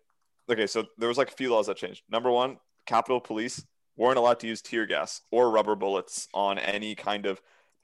okay, 0.50 0.66
so 0.66 0.86
there 0.98 1.08
was 1.08 1.18
like 1.18 1.28
a 1.28 1.34
few 1.34 1.50
laws 1.52 1.66
that 1.66 1.76
changed. 1.76 2.02
Number 2.10 2.30
one, 2.30 2.58
Capitol 2.86 3.20
Police 3.20 3.64
weren't 3.96 4.18
allowed 4.18 4.40
to 4.40 4.46
use 4.46 4.62
tear 4.62 4.86
gas 4.86 5.20
or 5.30 5.50
rubber 5.50 5.74
bullets 5.74 6.28
on 6.32 6.58
any 6.58 6.94
kind 6.94 7.26
of, 7.26 7.40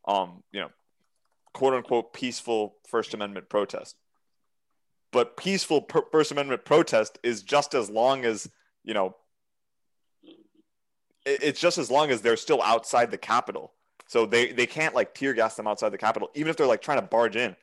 um, 0.07 0.43
you 0.53 0.61
know, 0.61 0.71
quote 1.53 1.75
unquote 1.75 2.13
peaceful 2.13 2.77
First 2.89 3.15
Amendment 3.15 3.49
protest. 3.49 3.97
But 5.11 5.37
peaceful 5.37 5.83
per- 5.83 6.05
First 6.13 6.33
Amendment 6.33 6.65
protest 6.65 7.19
is 7.23 7.43
just 7.43 7.75
as 7.75 7.89
long 7.89 8.25
as 8.25 8.51
you 8.85 8.95
know 8.95 9.17
it's 11.25 11.61
just 11.61 11.79
as 11.79 11.91
long 11.91 12.11
as 12.11 12.23
they're 12.23 12.37
still 12.37 12.63
outside 12.63 13.11
the 13.11 13.19
Capitol. 13.19 13.73
So 14.07 14.25
they, 14.25 14.53
they 14.53 14.67
can't 14.67 14.95
like 14.95 15.15
tear 15.15 15.35
gas 15.35 15.55
them 15.57 15.67
outside 15.67 15.91
the 15.91 15.99
Capitol, 15.99 16.31
even 16.35 16.49
if 16.49 16.57
they're 16.57 16.67
like 16.67 16.81
trying 16.81 16.99
to 16.99 17.07
barge 17.07 17.37
in, 17.37 17.55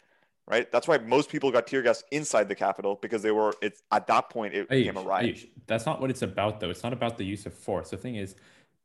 right? 0.47 0.71
That's 0.71 0.87
why 0.87 0.99
most 0.99 1.29
people 1.29 1.51
got 1.51 1.65
tear 1.65 1.81
gas 1.81 2.03
inside 2.11 2.47
the 2.47 2.55
Capitol 2.55 2.99
because 3.01 3.23
they 3.23 3.31
were 3.31 3.55
it's 3.61 3.81
at 3.91 4.07
that 4.07 4.29
point 4.29 4.53
it 4.53 4.69
became 4.69 4.97
a 4.97 5.01
riot. 5.01 5.35
Ayush, 5.35 5.47
that's 5.65 5.85
not 5.85 5.99
what 5.99 6.11
it's 6.11 6.21
about, 6.21 6.59
though. 6.59 6.69
It's 6.69 6.83
not 6.83 6.93
about 6.93 7.17
the 7.17 7.25
use 7.25 7.45
of 7.45 7.53
force. 7.53 7.89
The 7.89 7.97
thing 7.97 8.15
is, 8.15 8.35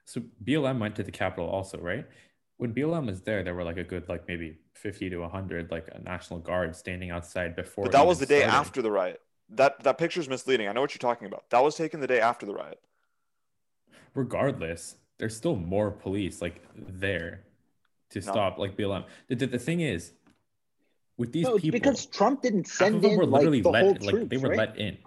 so 0.07 0.23
BLM 0.43 0.79
went 0.79 0.97
to 0.97 1.03
the 1.03 1.13
Capitol 1.13 1.49
also, 1.49 1.79
right? 1.79 2.07
When 2.61 2.75
BLM 2.75 3.07
was 3.07 3.23
there, 3.23 3.43
there 3.43 3.55
were 3.55 3.65
like 3.65 3.79
a 3.79 3.85
good, 3.85 4.07
like 4.11 4.29
maybe 4.29 4.59
50 4.75 5.09
to 5.09 5.17
100, 5.21 5.71
like 5.71 5.89
a 5.93 5.99
National 6.03 6.39
Guard 6.41 6.77
standing 6.77 7.11
outside 7.11 7.57
before. 7.57 7.85
But 7.85 7.93
that 7.93 8.07
was 8.07 8.19
the 8.19 8.27
day 8.27 8.41
started. 8.41 8.55
after 8.55 8.83
the 8.83 8.91
riot. 8.91 9.23
That 9.49 9.83
that 9.83 9.97
picture 9.97 10.21
is 10.21 10.29
misleading. 10.29 10.69
I 10.69 10.73
know 10.73 10.83
what 10.83 10.93
you're 10.95 10.99
talking 10.99 11.27
about. 11.27 11.49
That 11.49 11.63
was 11.65 11.75
taken 11.75 12.01
the 12.01 12.07
day 12.07 12.21
after 12.21 12.45
the 12.45 12.53
riot. 12.53 12.79
Regardless, 14.15 14.97
there's 15.19 15.35
still 15.35 15.57
more 15.57 15.91
police 15.91 16.43
like 16.43 16.61
there 16.77 17.45
to 18.11 18.21
No. 18.21 18.33
stop 18.33 18.59
like 18.59 18.77
BLM. 18.77 19.05
The, 19.29 19.37
the, 19.37 19.47
the 19.47 19.59
thing 19.59 19.81
is, 19.81 20.13
with 21.17 21.33
these 21.33 21.47
No, 21.47 21.57
people, 21.57 21.81
because 21.81 22.05
Trump 22.07 22.43
didn't 22.43 22.69
half 22.69 22.77
send 22.79 22.97
of 22.97 23.03
them 23.03 23.13
in 23.13 23.19
were 23.19 23.25
like 23.25 23.41
literally 23.41 23.63
the 23.63 23.71
let, 23.71 23.85
whole 23.85 23.95
like 23.95 24.11
troops, 24.17 24.31
they 24.31 24.37
were 24.37 24.49
right? 24.51 24.59
let 24.59 24.79
in. 24.79 24.99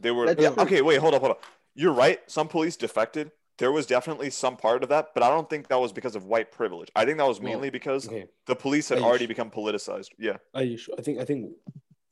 They 0.00 0.12
were 0.12 0.26
That's 0.26 0.40
yeah, 0.42 0.50
true. 0.50 0.62
okay, 0.62 0.80
wait, 0.82 1.00
hold 1.00 1.14
up, 1.14 1.20
hold 1.22 1.32
up. 1.32 1.42
You're 1.74 1.92
right. 1.92 2.20
Some 2.30 2.46
police 2.46 2.76
defected. 2.76 3.32
There 3.58 3.70
was 3.70 3.86
definitely 3.86 4.30
some 4.30 4.56
part 4.56 4.82
of 4.82 4.88
that, 4.88 5.14
but 5.14 5.22
I 5.22 5.28
don't 5.30 5.48
think 5.48 5.68
that 5.68 5.80
was 5.80 5.92
because 5.92 6.16
of 6.16 6.24
white 6.24 6.50
privilege. 6.50 6.90
I 6.96 7.04
think 7.04 7.18
that 7.18 7.26
was 7.26 7.40
mainly 7.40 7.70
because 7.70 8.08
Okay, 8.08 8.26
the 8.46 8.56
police 8.56 8.88
had 8.88 8.98
already 8.98 9.26
become 9.26 9.50
politicized. 9.50 10.08
Yeah. 10.18 10.38
I, 10.54 10.76
I 10.98 11.02
think 11.02 11.20
I 11.20 11.24
think 11.24 11.52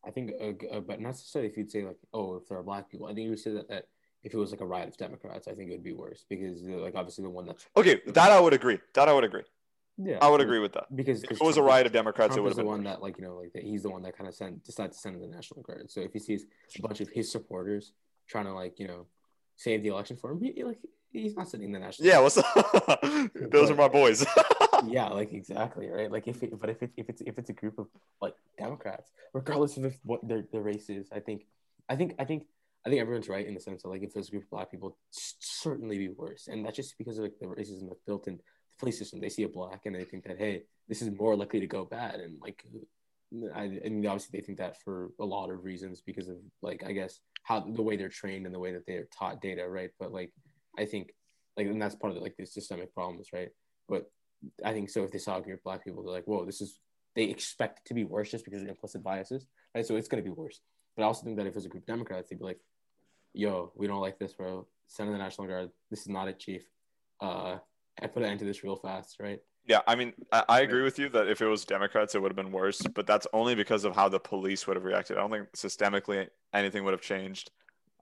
I 0.04 0.10
think, 0.10 0.32
uh, 0.40 0.76
uh, 0.76 0.80
but 0.80 1.00
not 1.00 1.10
necessarily 1.10 1.48
if 1.50 1.56
you'd 1.56 1.70
say 1.70 1.84
like, 1.84 1.98
oh, 2.12 2.36
if 2.36 2.48
there 2.48 2.58
are 2.58 2.62
black 2.62 2.90
people. 2.90 3.06
I 3.06 3.14
think 3.14 3.24
you 3.24 3.30
would 3.30 3.38
say 3.38 3.52
that, 3.52 3.68
that 3.68 3.86
if 4.24 4.34
it 4.34 4.36
was 4.36 4.50
like 4.52 4.60
a 4.60 4.66
riot 4.66 4.88
of 4.88 4.96
Democrats, 4.96 5.48
I 5.48 5.54
think 5.54 5.70
it 5.70 5.72
would 5.74 5.82
be 5.84 5.92
worse 5.92 6.24
because 6.28 6.62
like 6.62 6.94
obviously 6.94 7.22
the 7.24 7.30
one 7.30 7.46
that's 7.46 7.66
Okay, 7.76 8.00
that 8.06 8.30
I 8.30 8.38
would 8.40 8.52
agree. 8.52 8.78
That 8.94 9.08
I 9.08 9.12
would 9.12 9.24
agree. 9.24 9.42
yeah, 9.98 10.18
I 10.22 10.28
would 10.28 10.40
agree 10.40 10.58
with 10.60 10.72
that. 10.74 10.86
because 10.94 11.24
If 11.24 11.32
it 11.32 11.40
was 11.42 11.56
a 11.56 11.62
riot 11.62 11.86
of 11.86 11.92
Democrats, 11.92 12.34
Trump 12.34 12.38
it 12.38 12.42
would 12.42 12.50
have 12.50 12.56
the 12.56 12.64
one 12.64 12.84
worse. 12.84 12.92
that 12.92 13.02
like 13.02 13.18
you 13.18 13.24
know 13.24 13.36
like 13.36 13.52
that 13.54 13.62
he's 13.64 13.82
the 13.82 13.90
one 13.90 14.02
that 14.02 14.16
kind 14.16 14.28
of 14.28 14.34
sent 14.34 14.64
decided 14.64 14.92
to 14.92 14.98
send 14.98 15.20
the 15.22 15.26
National 15.26 15.62
Guard. 15.62 15.90
So 15.90 16.00
if 16.00 16.12
he 16.12 16.18
sees 16.18 16.46
a 16.78 16.82
bunch 16.82 17.00
of 17.00 17.08
his 17.08 17.30
supporters 17.30 17.92
trying 18.28 18.44
to 18.46 18.52
like 18.54 18.78
you 18.78 18.86
know 18.88 19.06
save 19.62 19.82
the 19.82 19.88
election 19.88 20.16
for 20.16 20.30
him, 20.32 20.40
he, 20.40 20.64
like 20.64 20.78
he's 21.12 21.36
not 21.36 21.48
sitting 21.48 21.66
in 21.66 21.72
the 21.72 21.78
National. 21.78 22.08
Yeah, 22.08 22.20
what's 22.20 22.38
up? 22.38 23.00
Those 23.50 23.70
are 23.70 23.74
my 23.74 23.88
boys. 23.88 24.24
yeah, 24.86 25.08
like 25.08 25.32
exactly 25.32 25.88
right. 25.88 26.10
Like 26.10 26.26
if 26.28 26.42
it, 26.42 26.58
but 26.58 26.70
if 26.70 26.82
it, 26.82 26.90
if 26.96 27.08
it's 27.08 27.22
if 27.22 27.38
it's 27.38 27.50
a 27.50 27.52
group 27.52 27.78
of 27.78 27.88
like 28.20 28.34
Democrats, 28.58 29.10
regardless 29.32 29.76
of 29.76 29.84
if, 29.84 29.98
what 30.04 30.26
their 30.26 30.44
their 30.52 30.62
race 30.62 30.88
is, 30.88 31.08
I 31.12 31.20
think, 31.20 31.46
I 31.88 31.96
think, 31.96 32.14
I 32.18 32.24
think, 32.24 32.46
I 32.84 32.88
think 32.88 33.00
everyone's 33.00 33.28
right 33.28 33.46
in 33.46 33.54
the 33.54 33.60
sense 33.60 33.82
that 33.82 33.88
like 33.88 34.02
if 34.02 34.12
there's 34.12 34.28
a 34.28 34.30
group 34.30 34.44
of 34.44 34.50
black 34.50 34.70
people, 34.70 34.96
certainly 35.10 35.98
be 35.98 36.08
worse, 36.08 36.48
and 36.48 36.64
that's 36.64 36.76
just 36.76 36.98
because 36.98 37.18
of 37.18 37.24
like 37.24 37.38
the 37.40 37.46
racism 37.46 37.88
that's 37.88 38.02
built 38.06 38.26
in 38.26 38.36
the 38.36 38.42
police 38.78 38.98
system. 38.98 39.20
They 39.20 39.28
see 39.28 39.44
a 39.44 39.48
black 39.48 39.86
and 39.86 39.94
they 39.94 40.04
think 40.04 40.24
that 40.24 40.38
hey, 40.38 40.62
this 40.88 41.02
is 41.02 41.10
more 41.16 41.36
likely 41.36 41.60
to 41.60 41.66
go 41.66 41.84
bad, 41.84 42.20
and 42.20 42.40
like 42.40 42.64
I, 43.54 43.62
I 43.62 43.88
mean, 43.88 44.06
obviously 44.06 44.38
they 44.38 44.44
think 44.44 44.58
that 44.58 44.80
for 44.82 45.10
a 45.20 45.24
lot 45.24 45.50
of 45.50 45.64
reasons 45.64 46.02
because 46.04 46.28
of 46.28 46.36
like 46.60 46.84
I 46.84 46.92
guess 46.92 47.20
how 47.42 47.60
the 47.60 47.82
way 47.82 47.96
they're 47.96 48.08
trained 48.08 48.46
and 48.46 48.54
the 48.54 48.58
way 48.58 48.72
that 48.72 48.86
they're 48.86 49.08
taught 49.16 49.40
data, 49.40 49.68
right? 49.68 49.90
But 49.98 50.12
like 50.12 50.32
I 50.78 50.84
think 50.84 51.12
like 51.56 51.66
and 51.66 51.80
that's 51.80 51.94
part 51.94 52.12
of 52.12 52.16
the, 52.16 52.22
like 52.22 52.36
the 52.36 52.46
systemic 52.46 52.94
problems, 52.94 53.28
right? 53.32 53.50
But 53.88 54.10
I 54.64 54.72
think 54.72 54.90
so 54.90 55.04
if 55.04 55.12
they 55.12 55.18
saw 55.18 55.38
a 55.38 55.42
group 55.42 55.58
of 55.58 55.64
black 55.64 55.84
people, 55.84 56.02
they're 56.02 56.12
like, 56.12 56.26
whoa, 56.26 56.44
this 56.44 56.60
is 56.60 56.78
they 57.14 57.24
expect 57.24 57.80
it 57.80 57.88
to 57.88 57.94
be 57.94 58.04
worse 58.04 58.30
just 58.30 58.44
because 58.44 58.62
of 58.62 58.68
implicit 58.68 59.02
biases, 59.02 59.46
right? 59.74 59.86
So 59.86 59.96
it's 59.96 60.08
gonna 60.08 60.22
be 60.22 60.30
worse. 60.30 60.60
But 60.96 61.04
I 61.04 61.06
also 61.06 61.24
think 61.24 61.36
that 61.38 61.46
if 61.46 61.52
it 61.52 61.56
was 61.56 61.66
a 61.66 61.68
group 61.68 61.84
of 61.84 61.86
Democrats, 61.86 62.28
they'd 62.28 62.38
be 62.38 62.44
like, 62.44 62.60
yo, 63.32 63.72
we 63.76 63.86
don't 63.86 64.00
like 64.00 64.18
this, 64.18 64.34
bro. 64.34 64.66
Send 64.88 65.08
in 65.08 65.14
the 65.14 65.18
National 65.18 65.46
Guard. 65.46 65.70
This 65.90 66.00
is 66.00 66.08
not 66.08 66.28
a 66.28 66.32
chief. 66.34 66.64
Uh, 67.20 67.58
and 67.98 68.12
put 68.12 68.22
an 68.22 68.30
end 68.30 68.40
to 68.40 68.44
this 68.44 68.64
real 68.64 68.76
fast, 68.76 69.16
right? 69.20 69.40
Yeah, 69.66 69.80
I 69.86 69.94
mean, 69.94 70.12
I, 70.32 70.44
I 70.48 70.60
agree 70.60 70.82
with 70.82 70.98
you 70.98 71.08
that 71.10 71.28
if 71.28 71.40
it 71.40 71.46
was 71.46 71.64
Democrats, 71.64 72.14
it 72.14 72.22
would 72.22 72.30
have 72.30 72.36
been 72.36 72.50
worse, 72.52 72.80
but 72.94 73.06
that's 73.06 73.26
only 73.32 73.54
because 73.54 73.84
of 73.84 73.94
how 73.94 74.08
the 74.08 74.18
police 74.18 74.66
would 74.66 74.76
have 74.76 74.84
reacted. 74.84 75.16
I 75.16 75.20
don't 75.20 75.30
think 75.30 75.52
systemically 75.52 76.28
anything 76.52 76.82
would 76.84 76.92
have 76.92 77.00
changed. 77.00 77.50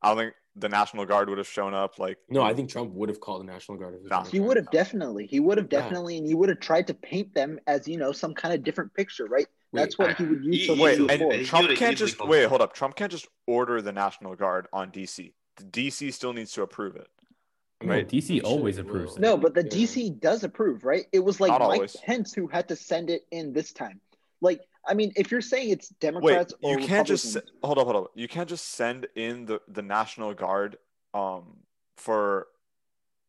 I 0.02 0.08
don't 0.08 0.16
think 0.16 0.34
the 0.56 0.70
National 0.70 1.04
Guard 1.04 1.28
would 1.28 1.36
have 1.38 1.46
shown 1.46 1.74
up. 1.74 1.98
Like, 1.98 2.16
No, 2.30 2.40
I 2.42 2.54
think 2.54 2.70
Trump 2.70 2.92
would 2.94 3.10
have 3.10 3.20
called 3.20 3.42
the 3.42 3.52
National 3.52 3.76
Guard. 3.76 3.94
if 3.94 4.00
he 4.02 4.08
Nah. 4.08 4.24
He 4.24 4.40
would 4.40 4.56
have 4.56 4.70
definitely. 4.70 5.26
He 5.26 5.38
would 5.40 5.58
have 5.58 5.68
Yeah. 5.70 5.80
definitely, 5.80 6.16
and 6.16 6.26
he 6.26 6.34
would 6.34 6.48
have 6.48 6.60
tried 6.60 6.86
to 6.86 6.94
paint 6.94 7.34
them 7.34 7.60
as 7.66 7.86
you 7.86 7.98
know 7.98 8.10
some 8.12 8.32
kind 8.32 8.54
of 8.54 8.64
different 8.64 8.94
picture, 8.94 9.26
right? 9.26 9.46
That's 9.72 9.98
Wait, 9.98 10.08
what 10.08 10.16
he 10.16 10.24
would 10.24 10.42
use. 10.44 10.56
he- 10.56 10.66
social 10.66 10.82
wait, 10.84 10.92
easily- 10.94 11.08
and 11.14 11.20
for. 11.20 11.44
Trump 11.44 11.70
can't 11.76 11.96
just 11.98 12.18
wait. 12.26 12.46
Hold 12.48 12.62
up, 12.62 12.72
Trump 12.72 12.96
can't 12.96 13.12
just 13.12 13.28
order 13.46 13.82
the 13.82 13.92
National 13.92 14.34
Guard 14.34 14.66
on 14.72 14.90
DC. 14.90 15.34
The 15.56 15.64
DC 15.64 16.10
still 16.12 16.32
needs 16.32 16.52
to 16.52 16.62
approve 16.62 16.96
it. 16.96 17.08
No, 17.82 17.94
Right. 17.94 18.08
DC 18.08 18.42
always 18.42 18.78
approves. 18.78 19.18
No, 19.18 19.36
but 19.36 19.54
the 19.54 19.62
Yeah. 19.62 19.70
DC 19.70 20.10
does 20.20 20.44
approve, 20.44 20.84
right? 20.84 21.06
It 21.12 21.20
was 21.20 21.40
like 21.40 21.50
Not 21.50 21.60
Mike 21.60 21.70
always. 21.70 21.96
Pence 21.96 22.34
who 22.34 22.46
had 22.46 22.68
to 22.68 22.76
send 22.76 23.10
it 23.10 23.26
in 23.30 23.52
this 23.52 23.72
time. 23.72 24.00
Like, 24.42 24.60
I 24.86 24.94
mean, 24.94 25.12
if 25.16 25.30
you're 25.30 25.40
saying 25.40 25.70
it's 25.70 25.90
Wait, 25.90 26.00
Democrats 26.00 26.54
or 26.62 26.78
you 26.78 26.86
can't 26.86 27.06
just 27.06 27.38
hold 27.62 27.78
up, 27.78 27.84
hold 27.84 27.96
up. 27.96 28.10
You 28.14 28.28
can't 28.28 28.48
just 28.48 28.70
send 28.70 29.06
in 29.14 29.46
the 29.46 29.60
the 29.68 29.82
National 29.82 30.34
Guard 30.34 30.76
um 31.14 31.58
for 31.96 32.48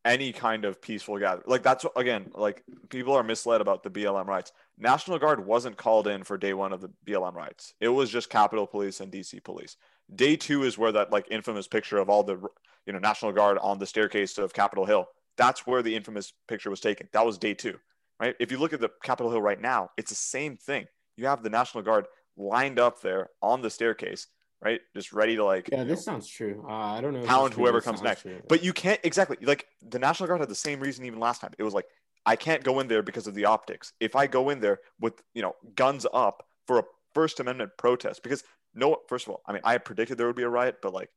any 0.04 0.32
kind 0.32 0.64
of 0.64 0.82
peaceful 0.82 1.18
gathering. 1.18 1.44
Like 1.46 1.62
that's 1.62 1.86
again, 1.96 2.30
like 2.34 2.64
people 2.88 3.14
are 3.14 3.22
misled 3.22 3.60
about 3.60 3.82
the 3.82 3.90
BLM 3.90 4.26
rights. 4.26 4.52
National 4.78 5.18
Guard 5.18 5.44
wasn't 5.46 5.76
called 5.76 6.06
in 6.08 6.24
for 6.24 6.36
day 6.36 6.54
one 6.54 6.72
of 6.72 6.80
the 6.80 6.90
BLM 7.06 7.34
rights. 7.34 7.74
It 7.80 7.88
was 7.88 8.10
just 8.10 8.28
Capitol 8.28 8.66
Police 8.66 9.00
and 9.00 9.12
DC 9.12 9.42
Police. 9.44 9.76
Day 10.14 10.36
two 10.36 10.64
is 10.64 10.76
where 10.76 10.92
that 10.92 11.12
like 11.12 11.26
infamous 11.30 11.68
picture 11.68 11.98
of 11.98 12.10
all 12.10 12.22
the 12.22 12.42
you 12.86 12.92
know 12.92 12.98
National 12.98 13.32
Guard 13.32 13.58
on 13.58 13.78
the 13.78 13.86
staircase 13.86 14.38
of 14.38 14.52
Capitol 14.52 14.86
Hill. 14.86 15.06
That's 15.36 15.66
where 15.66 15.82
the 15.82 15.94
infamous 15.94 16.32
picture 16.48 16.70
was 16.70 16.80
taken. 16.80 17.08
That 17.12 17.24
was 17.24 17.38
day 17.38 17.54
two, 17.54 17.78
right? 18.20 18.34
If 18.38 18.52
you 18.52 18.58
look 18.58 18.72
at 18.72 18.80
the 18.80 18.90
Capitol 19.02 19.30
Hill 19.30 19.42
right 19.42 19.60
now, 19.60 19.90
it's 19.96 20.10
the 20.10 20.16
same 20.16 20.56
thing. 20.56 20.86
You 21.16 21.26
have 21.26 21.42
the 21.42 21.50
National 21.50 21.82
Guard 21.82 22.06
lined 22.36 22.78
up 22.78 23.00
there 23.00 23.30
on 23.40 23.62
the 23.62 23.70
staircase, 23.70 24.26
right? 24.62 24.80
Just 24.94 25.12
ready 25.12 25.36
to 25.36 25.44
like 25.44 25.68
Yeah, 25.70 25.78
you 25.78 25.84
know, 25.84 25.90
this 25.90 26.04
sounds 26.04 26.28
true. 26.28 26.64
Uh, 26.68 26.72
I 26.72 27.00
don't 27.00 27.14
know. 27.14 27.24
Pound 27.24 27.54
whoever 27.54 27.80
comes 27.80 28.02
next. 28.02 28.22
true. 28.22 28.40
But 28.48 28.62
you 28.62 28.72
can't 28.72 29.00
exactly 29.04 29.36
like 29.42 29.66
the 29.82 29.98
National 29.98 30.26
Guard 30.26 30.40
had 30.40 30.48
the 30.48 30.54
same 30.54 30.80
reason 30.80 31.04
even 31.04 31.20
last 31.20 31.40
time. 31.40 31.52
It 31.58 31.62
was 31.62 31.74
like 31.74 31.86
I 32.24 32.36
can't 32.36 32.62
go 32.62 32.80
in 32.80 32.88
there 32.88 33.02
because 33.02 33.26
of 33.26 33.34
the 33.34 33.46
optics. 33.46 33.92
If 34.00 34.14
I 34.14 34.26
go 34.26 34.50
in 34.50 34.60
there 34.60 34.80
with 35.00 35.14
you 35.34 35.42
know 35.42 35.54
guns 35.74 36.06
up 36.12 36.46
for 36.66 36.78
a 36.78 36.84
First 37.14 37.40
Amendment 37.40 37.72
protest, 37.76 38.22
because 38.22 38.44
no, 38.74 38.96
first 39.08 39.26
of 39.26 39.32
all, 39.32 39.42
I 39.46 39.52
mean 39.52 39.62
I 39.64 39.78
predicted 39.78 40.18
there 40.18 40.26
would 40.26 40.36
be 40.36 40.44
a 40.44 40.48
riot, 40.48 40.76
but 40.82 40.92
like 40.92 41.10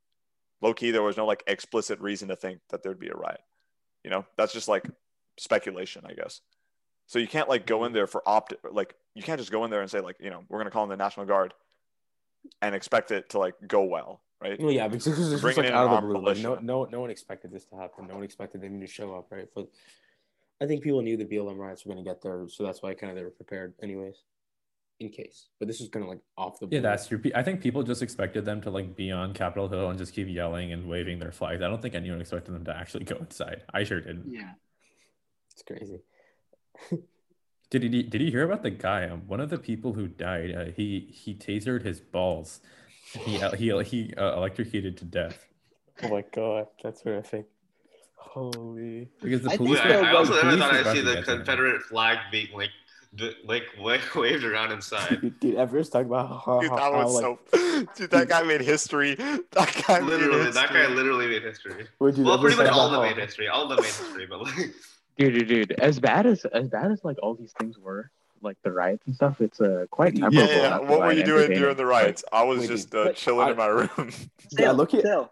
low 0.65 0.73
key 0.73 0.91
there 0.91 1.03
was 1.03 1.17
no 1.17 1.25
like 1.25 1.43
explicit 1.47 1.99
reason 1.99 2.29
to 2.29 2.35
think 2.35 2.59
that 2.69 2.83
there'd 2.83 2.99
be 2.99 3.09
a 3.09 3.13
riot. 3.13 3.41
You 4.03 4.09
know, 4.09 4.25
that's 4.37 4.53
just 4.53 4.67
like 4.67 4.85
speculation, 5.37 6.03
I 6.05 6.13
guess. 6.13 6.41
So 7.07 7.19
you 7.19 7.27
can't 7.27 7.47
like 7.47 7.65
go 7.65 7.83
in 7.83 7.89
mm-hmm. 7.89 7.95
there 7.95 8.07
for 8.07 8.27
opt 8.27 8.53
like 8.71 8.95
you 9.13 9.23
can't 9.23 9.39
just 9.39 9.51
go 9.51 9.63
in 9.63 9.71
there 9.71 9.81
and 9.81 9.89
say 9.89 9.99
like 9.99 10.17
you 10.19 10.29
know 10.29 10.43
we're 10.49 10.59
gonna 10.59 10.71
call 10.71 10.83
in 10.83 10.89
the 10.89 10.97
National 10.97 11.25
Guard 11.25 11.53
and 12.61 12.73
expect 12.73 13.11
it 13.11 13.29
to 13.29 13.39
like 13.39 13.55
go 13.67 13.83
well, 13.83 14.21
right? 14.41 14.59
Well, 14.59 14.71
yeah, 14.71 14.87
because 14.87 15.05
this 15.05 15.17
was 15.17 15.41
just 15.41 15.57
like 15.57 15.71
out 15.71 15.87
of 15.87 16.01
the 16.01 16.07
blue. 16.07 16.25
Like, 16.25 16.37
no, 16.39 16.55
no, 16.55 16.85
no 16.85 16.99
one 17.01 17.09
expected 17.09 17.51
this 17.51 17.65
to 17.65 17.75
happen. 17.75 18.07
No 18.07 18.15
one 18.15 18.23
expected 18.23 18.61
them 18.61 18.79
to 18.79 18.87
show 18.87 19.15
up, 19.15 19.27
right? 19.31 19.47
But 19.53 19.67
I 20.61 20.65
think 20.65 20.83
people 20.83 21.01
knew 21.01 21.17
the 21.17 21.25
BLM 21.25 21.57
riots 21.57 21.85
were 21.85 21.93
going 21.93 22.03
to 22.03 22.09
get 22.09 22.21
there, 22.21 22.47
so 22.47 22.63
that's 22.63 22.81
why 22.81 22.93
kind 22.93 23.09
of 23.09 23.17
they 23.17 23.23
were 23.23 23.31
prepared, 23.31 23.73
anyways, 23.81 24.17
in 24.99 25.09
case. 25.09 25.47
But 25.59 25.67
this 25.67 25.81
is 25.81 25.89
kind 25.89 26.03
of 26.03 26.09
like 26.09 26.21
off 26.37 26.59
the. 26.59 26.67
Yeah, 26.71 26.79
that's 26.79 27.07
true. 27.07 27.17
Pe- 27.19 27.31
I 27.35 27.43
think 27.43 27.61
people 27.61 27.83
just 27.83 28.01
expected 28.01 28.45
them 28.45 28.61
to 28.61 28.69
like 28.69 28.95
be 28.95 29.11
on 29.11 29.33
Capitol 29.33 29.67
Hill 29.67 29.89
and 29.89 29.97
just 29.97 30.13
keep 30.13 30.27
yelling 30.27 30.71
and 30.71 30.87
waving 30.87 31.19
their 31.19 31.31
flags. 31.31 31.61
I 31.61 31.67
don't 31.67 31.81
think 31.81 31.95
anyone 31.95 32.21
expected 32.21 32.53
them 32.53 32.65
to 32.65 32.75
actually 32.75 33.03
go 33.05 33.17
inside. 33.17 33.63
I 33.73 33.83
sure 33.83 33.99
didn't. 34.01 34.31
yeah, 34.31 34.51
It's 35.51 35.63
crazy. 35.63 36.01
Did 37.71 37.81
he 37.81 38.03
did 38.03 38.21
you 38.21 38.29
hear 38.29 38.43
about 38.43 38.61
the 38.61 38.69
guy? 38.69 39.07
Um, 39.07 39.23
one 39.27 39.39
of 39.39 39.49
the 39.49 39.57
people 39.57 39.93
who 39.93 40.07
died. 40.07 40.55
Uh, 40.55 40.65
he 40.65 41.09
he 41.11 41.33
tasered 41.33 41.81
his 41.83 41.99
balls. 41.99 42.61
He 43.11 43.41
uh, 43.41 43.51
he 43.55 43.71
he 43.83 44.13
uh, 44.15 44.37
electrocuted 44.37 44.97
to 44.97 45.05
death 45.05 45.47
Oh 46.03 46.09
my 46.09 46.23
god, 46.33 46.67
that's 46.83 47.01
horrific. 47.01 47.47
Holy. 48.17 49.09
because 49.21 49.41
the 49.41 49.51
I 49.51 49.57
police. 49.57 49.79
think 49.79 49.89
Wait, 49.89 49.97
were- 49.97 50.03
so, 50.03 50.07
I 50.07 50.11
but 50.11 50.15
also 50.15 50.33
the 50.35 50.43
never 50.43 50.57
thought 50.57 50.73
I'd 50.75 50.93
see 50.95 51.01
the 51.01 51.13
get 51.15 51.25
to 51.25 51.31
him. 51.31 51.37
Confederate 51.37 51.81
flag 51.83 52.17
being 52.31 52.47
like, 52.53 52.69
the, 53.17 53.33
like 53.45 53.63
wa- 53.79 53.97
waved 54.15 54.43
around 54.43 54.71
inside. 54.71 55.21
Dude, 55.21 55.39
dude 55.39 55.55
Everett's 55.55 55.89
talking 55.89 56.07
about 56.07 56.43
how, 56.45 56.59
Dude, 56.61 56.69
how, 56.69 56.75
that 56.75 56.83
how, 56.93 57.03
was 57.03 57.13
like, 57.13 57.23
so. 57.23 57.85
Dude, 57.95 58.09
that 58.11 58.27
guy 58.29 58.43
made 58.43 58.61
history. 58.61 59.15
That 59.15 59.83
guy 59.87 59.99
made 59.99 60.07
literally, 60.09 60.51
that 60.51 60.69
guy 60.69 60.87
literally 60.87 61.27
made 61.27 61.43
history. 61.43 61.87
Wait, 61.99 62.15
dude, 62.15 62.25
Well, 62.25 62.39
pretty 62.39 62.55
much 62.57 62.69
all 62.69 62.85
of 62.87 62.91
them 62.91 63.01
made 63.01 63.17
history. 63.17 63.47
All 63.47 63.63
of 63.63 63.69
them 63.69 63.77
made 63.77 63.85
history, 63.85 64.25
but 64.25 64.41
like, 64.41 64.55
Dude, 65.17 65.33
dude, 65.33 65.47
dude. 65.47 65.71
As 65.79 65.97
bad 65.99 66.25
as 66.25 66.43
as 66.45 66.67
bad 66.67 66.91
as 66.91 67.03
like 67.05 67.15
all 67.23 67.35
these 67.35 67.53
things 67.57 67.77
were, 67.77 68.11
like 68.41 68.57
the 68.63 68.71
riots 68.71 69.05
and 69.07 69.15
stuff, 69.15 69.39
it's 69.39 69.61
uh, 69.61 69.85
quite 69.89 70.13
Yeah, 70.13 70.27
memorable. 70.29 70.47
Yeah, 70.53 70.57
yeah. 70.57 70.77
What 70.79 70.99
were 70.99 71.13
you 71.13 71.23
doing 71.23 71.51
during 71.51 71.77
the 71.77 71.85
riots? 71.85 72.23
I 72.33 72.43
was 72.43 72.59
Wait, 72.59 72.67
just 72.69 72.93
uh, 72.93 73.05
but 73.05 73.15
chilling 73.15 73.47
I- 73.47 73.51
in 73.51 73.57
my 73.57 73.67
room. 73.67 74.11
Yeah, 74.51 74.71
look 74.71 74.93
at- 74.93 74.99
still. 75.01 75.31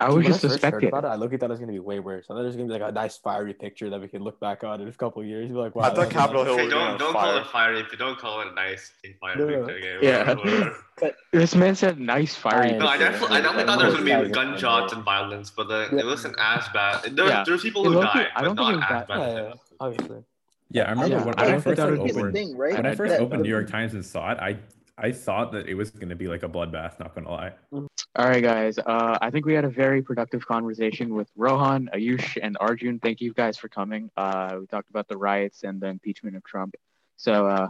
I 0.00 0.06
was 0.08 0.14
when 0.16 0.24
just 0.24 0.44
a 0.44 0.48
first. 0.48 0.82
About 0.84 1.04
it, 1.04 1.08
I 1.08 1.14
looked 1.16 1.34
at 1.34 1.40
that 1.40 1.50
as 1.50 1.58
gonna 1.58 1.72
be 1.72 1.78
way 1.78 2.00
worse. 2.00 2.26
I 2.30 2.34
thought 2.34 2.42
there's 2.42 2.56
gonna 2.56 2.68
be 2.68 2.72
like 2.78 2.88
a 2.88 2.92
nice 2.92 3.18
fiery 3.18 3.52
picture 3.52 3.90
that 3.90 4.00
we 4.00 4.08
could 4.08 4.22
look 4.22 4.40
back 4.40 4.64
on 4.64 4.80
in 4.80 4.88
a 4.88 4.92
couple 4.92 5.20
of 5.20 5.28
years. 5.28 5.48
Be 5.48 5.54
like, 5.54 5.74
wow. 5.74 5.84
I 5.84 5.94
thought 5.94 6.10
Capitol 6.10 6.44
nice. 6.44 6.54
Hill 6.54 6.54
okay, 6.54 6.64
was 6.64 6.72
don't 6.72 6.86
gonna 6.86 6.98
don't 6.98 7.12
call 7.12 7.36
it 7.36 7.46
fiery. 7.48 7.84
Don't 7.98 8.18
call 8.18 8.40
it 8.40 8.48
a 8.48 8.52
nice 8.54 8.92
fiery 9.20 9.38
No, 9.38 9.46
no. 9.48 9.66
picture. 9.66 9.96
Okay, 9.98 10.06
Yeah. 10.06 10.32
whatever. 10.34 10.76
This 11.32 11.54
man 11.54 11.74
said 11.74 11.98
nice 12.00 12.34
fiery. 12.34 12.74
I- 12.74 12.78
No, 12.78 12.86
I 12.86 12.98
definitely, 12.98 13.38
I 13.38 13.40
definitely 13.40 13.64
thought 13.64 13.78
there 13.78 13.90
was 13.90 13.96
gonna 14.00 14.24
be 14.24 14.30
gunshots 14.30 14.92
and 14.92 15.02
violence, 15.04 15.50
but 15.50 15.68
the, 15.68 15.96
it 15.96 16.04
wasn't 16.04 16.36
as 16.38 16.66
bad. 16.74 17.16
There, 17.16 17.26
Yeah. 17.26 17.42
there 17.44 17.52
was 17.52 17.62
people 17.62 17.82
It 17.86 17.88
who 17.88 17.94
low-key- 18.00 18.18
died, 18.18 18.28
I 18.36 18.40
but 18.40 18.46
don't 18.46 18.56
think 18.56 18.68
not 18.68 18.72
it 18.72 18.76
was 18.76 18.84
as 18.84 18.88
that- 18.90 19.08
bad. 19.08 19.18
Yeah, 19.18 19.26
as 19.26 19.34
yeah, 19.34 19.42
that. 19.42 19.58
obviously. 19.80 20.24
Yeah, 20.72 20.82
I 20.84 20.90
remember 20.90 21.16
Yeah, 21.16 21.24
when, 21.24 21.34
I 21.38 21.42
I 21.56 21.60
first 21.60 21.76
that 21.78 21.90
like, 21.90 21.98
would 21.98 22.06
be 22.06 22.12
the 22.12 22.18
opened 22.20 22.34
thing, 22.34 22.56
right? 22.56 22.74
when 22.74 22.86
I 22.86 22.90
I- 22.90 22.94
first 22.94 23.14
opened 23.20 23.42
New 23.42 23.48
York 23.48 23.68
Times 23.70 23.94
and 23.94 24.04
saw 24.04 24.30
it. 24.32 24.38
I 24.38 24.56
I 25.02 25.12
thought 25.12 25.52
that 25.52 25.66
it 25.66 25.74
was 25.74 25.90
going 25.90 26.10
to 26.10 26.16
be 26.16 26.26
like 26.26 26.42
a 26.42 26.48
bloodbath. 26.48 27.00
Not 27.00 27.14
gonna 27.14 27.30
lie. 27.30 27.52
All 27.72 27.88
right, 28.16 28.42
guys. 28.42 28.78
Uh, 28.78 29.18
I 29.20 29.30
think 29.30 29.46
we 29.46 29.54
had 29.54 29.64
a 29.64 29.70
very 29.70 30.02
productive 30.02 30.46
conversation 30.46 31.14
with 31.14 31.28
Rohan, 31.36 31.88
Ayush, 31.94 32.36
and 32.42 32.56
Arjun. 32.60 32.98
Thank 32.98 33.20
you 33.20 33.32
guys 33.32 33.56
for 33.56 33.68
coming. 33.68 34.10
Uh, 34.16 34.58
we 34.60 34.66
talked 34.66 34.90
about 34.90 35.08
the 35.08 35.16
riots 35.16 35.64
and 35.64 35.80
the 35.80 35.86
impeachment 35.86 36.36
of 36.36 36.44
Trump. 36.44 36.74
So, 37.16 37.46
uh, 37.46 37.68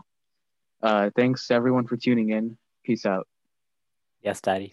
uh, 0.82 1.11
thanks 1.15 1.51
everyone 1.51 1.86
for 1.86 1.97
tuning 1.97 2.31
in. 2.31 2.57
Peace 2.85 3.07
out. 3.07 3.28
Yes, 4.23 4.40
Daddy. 4.40 4.69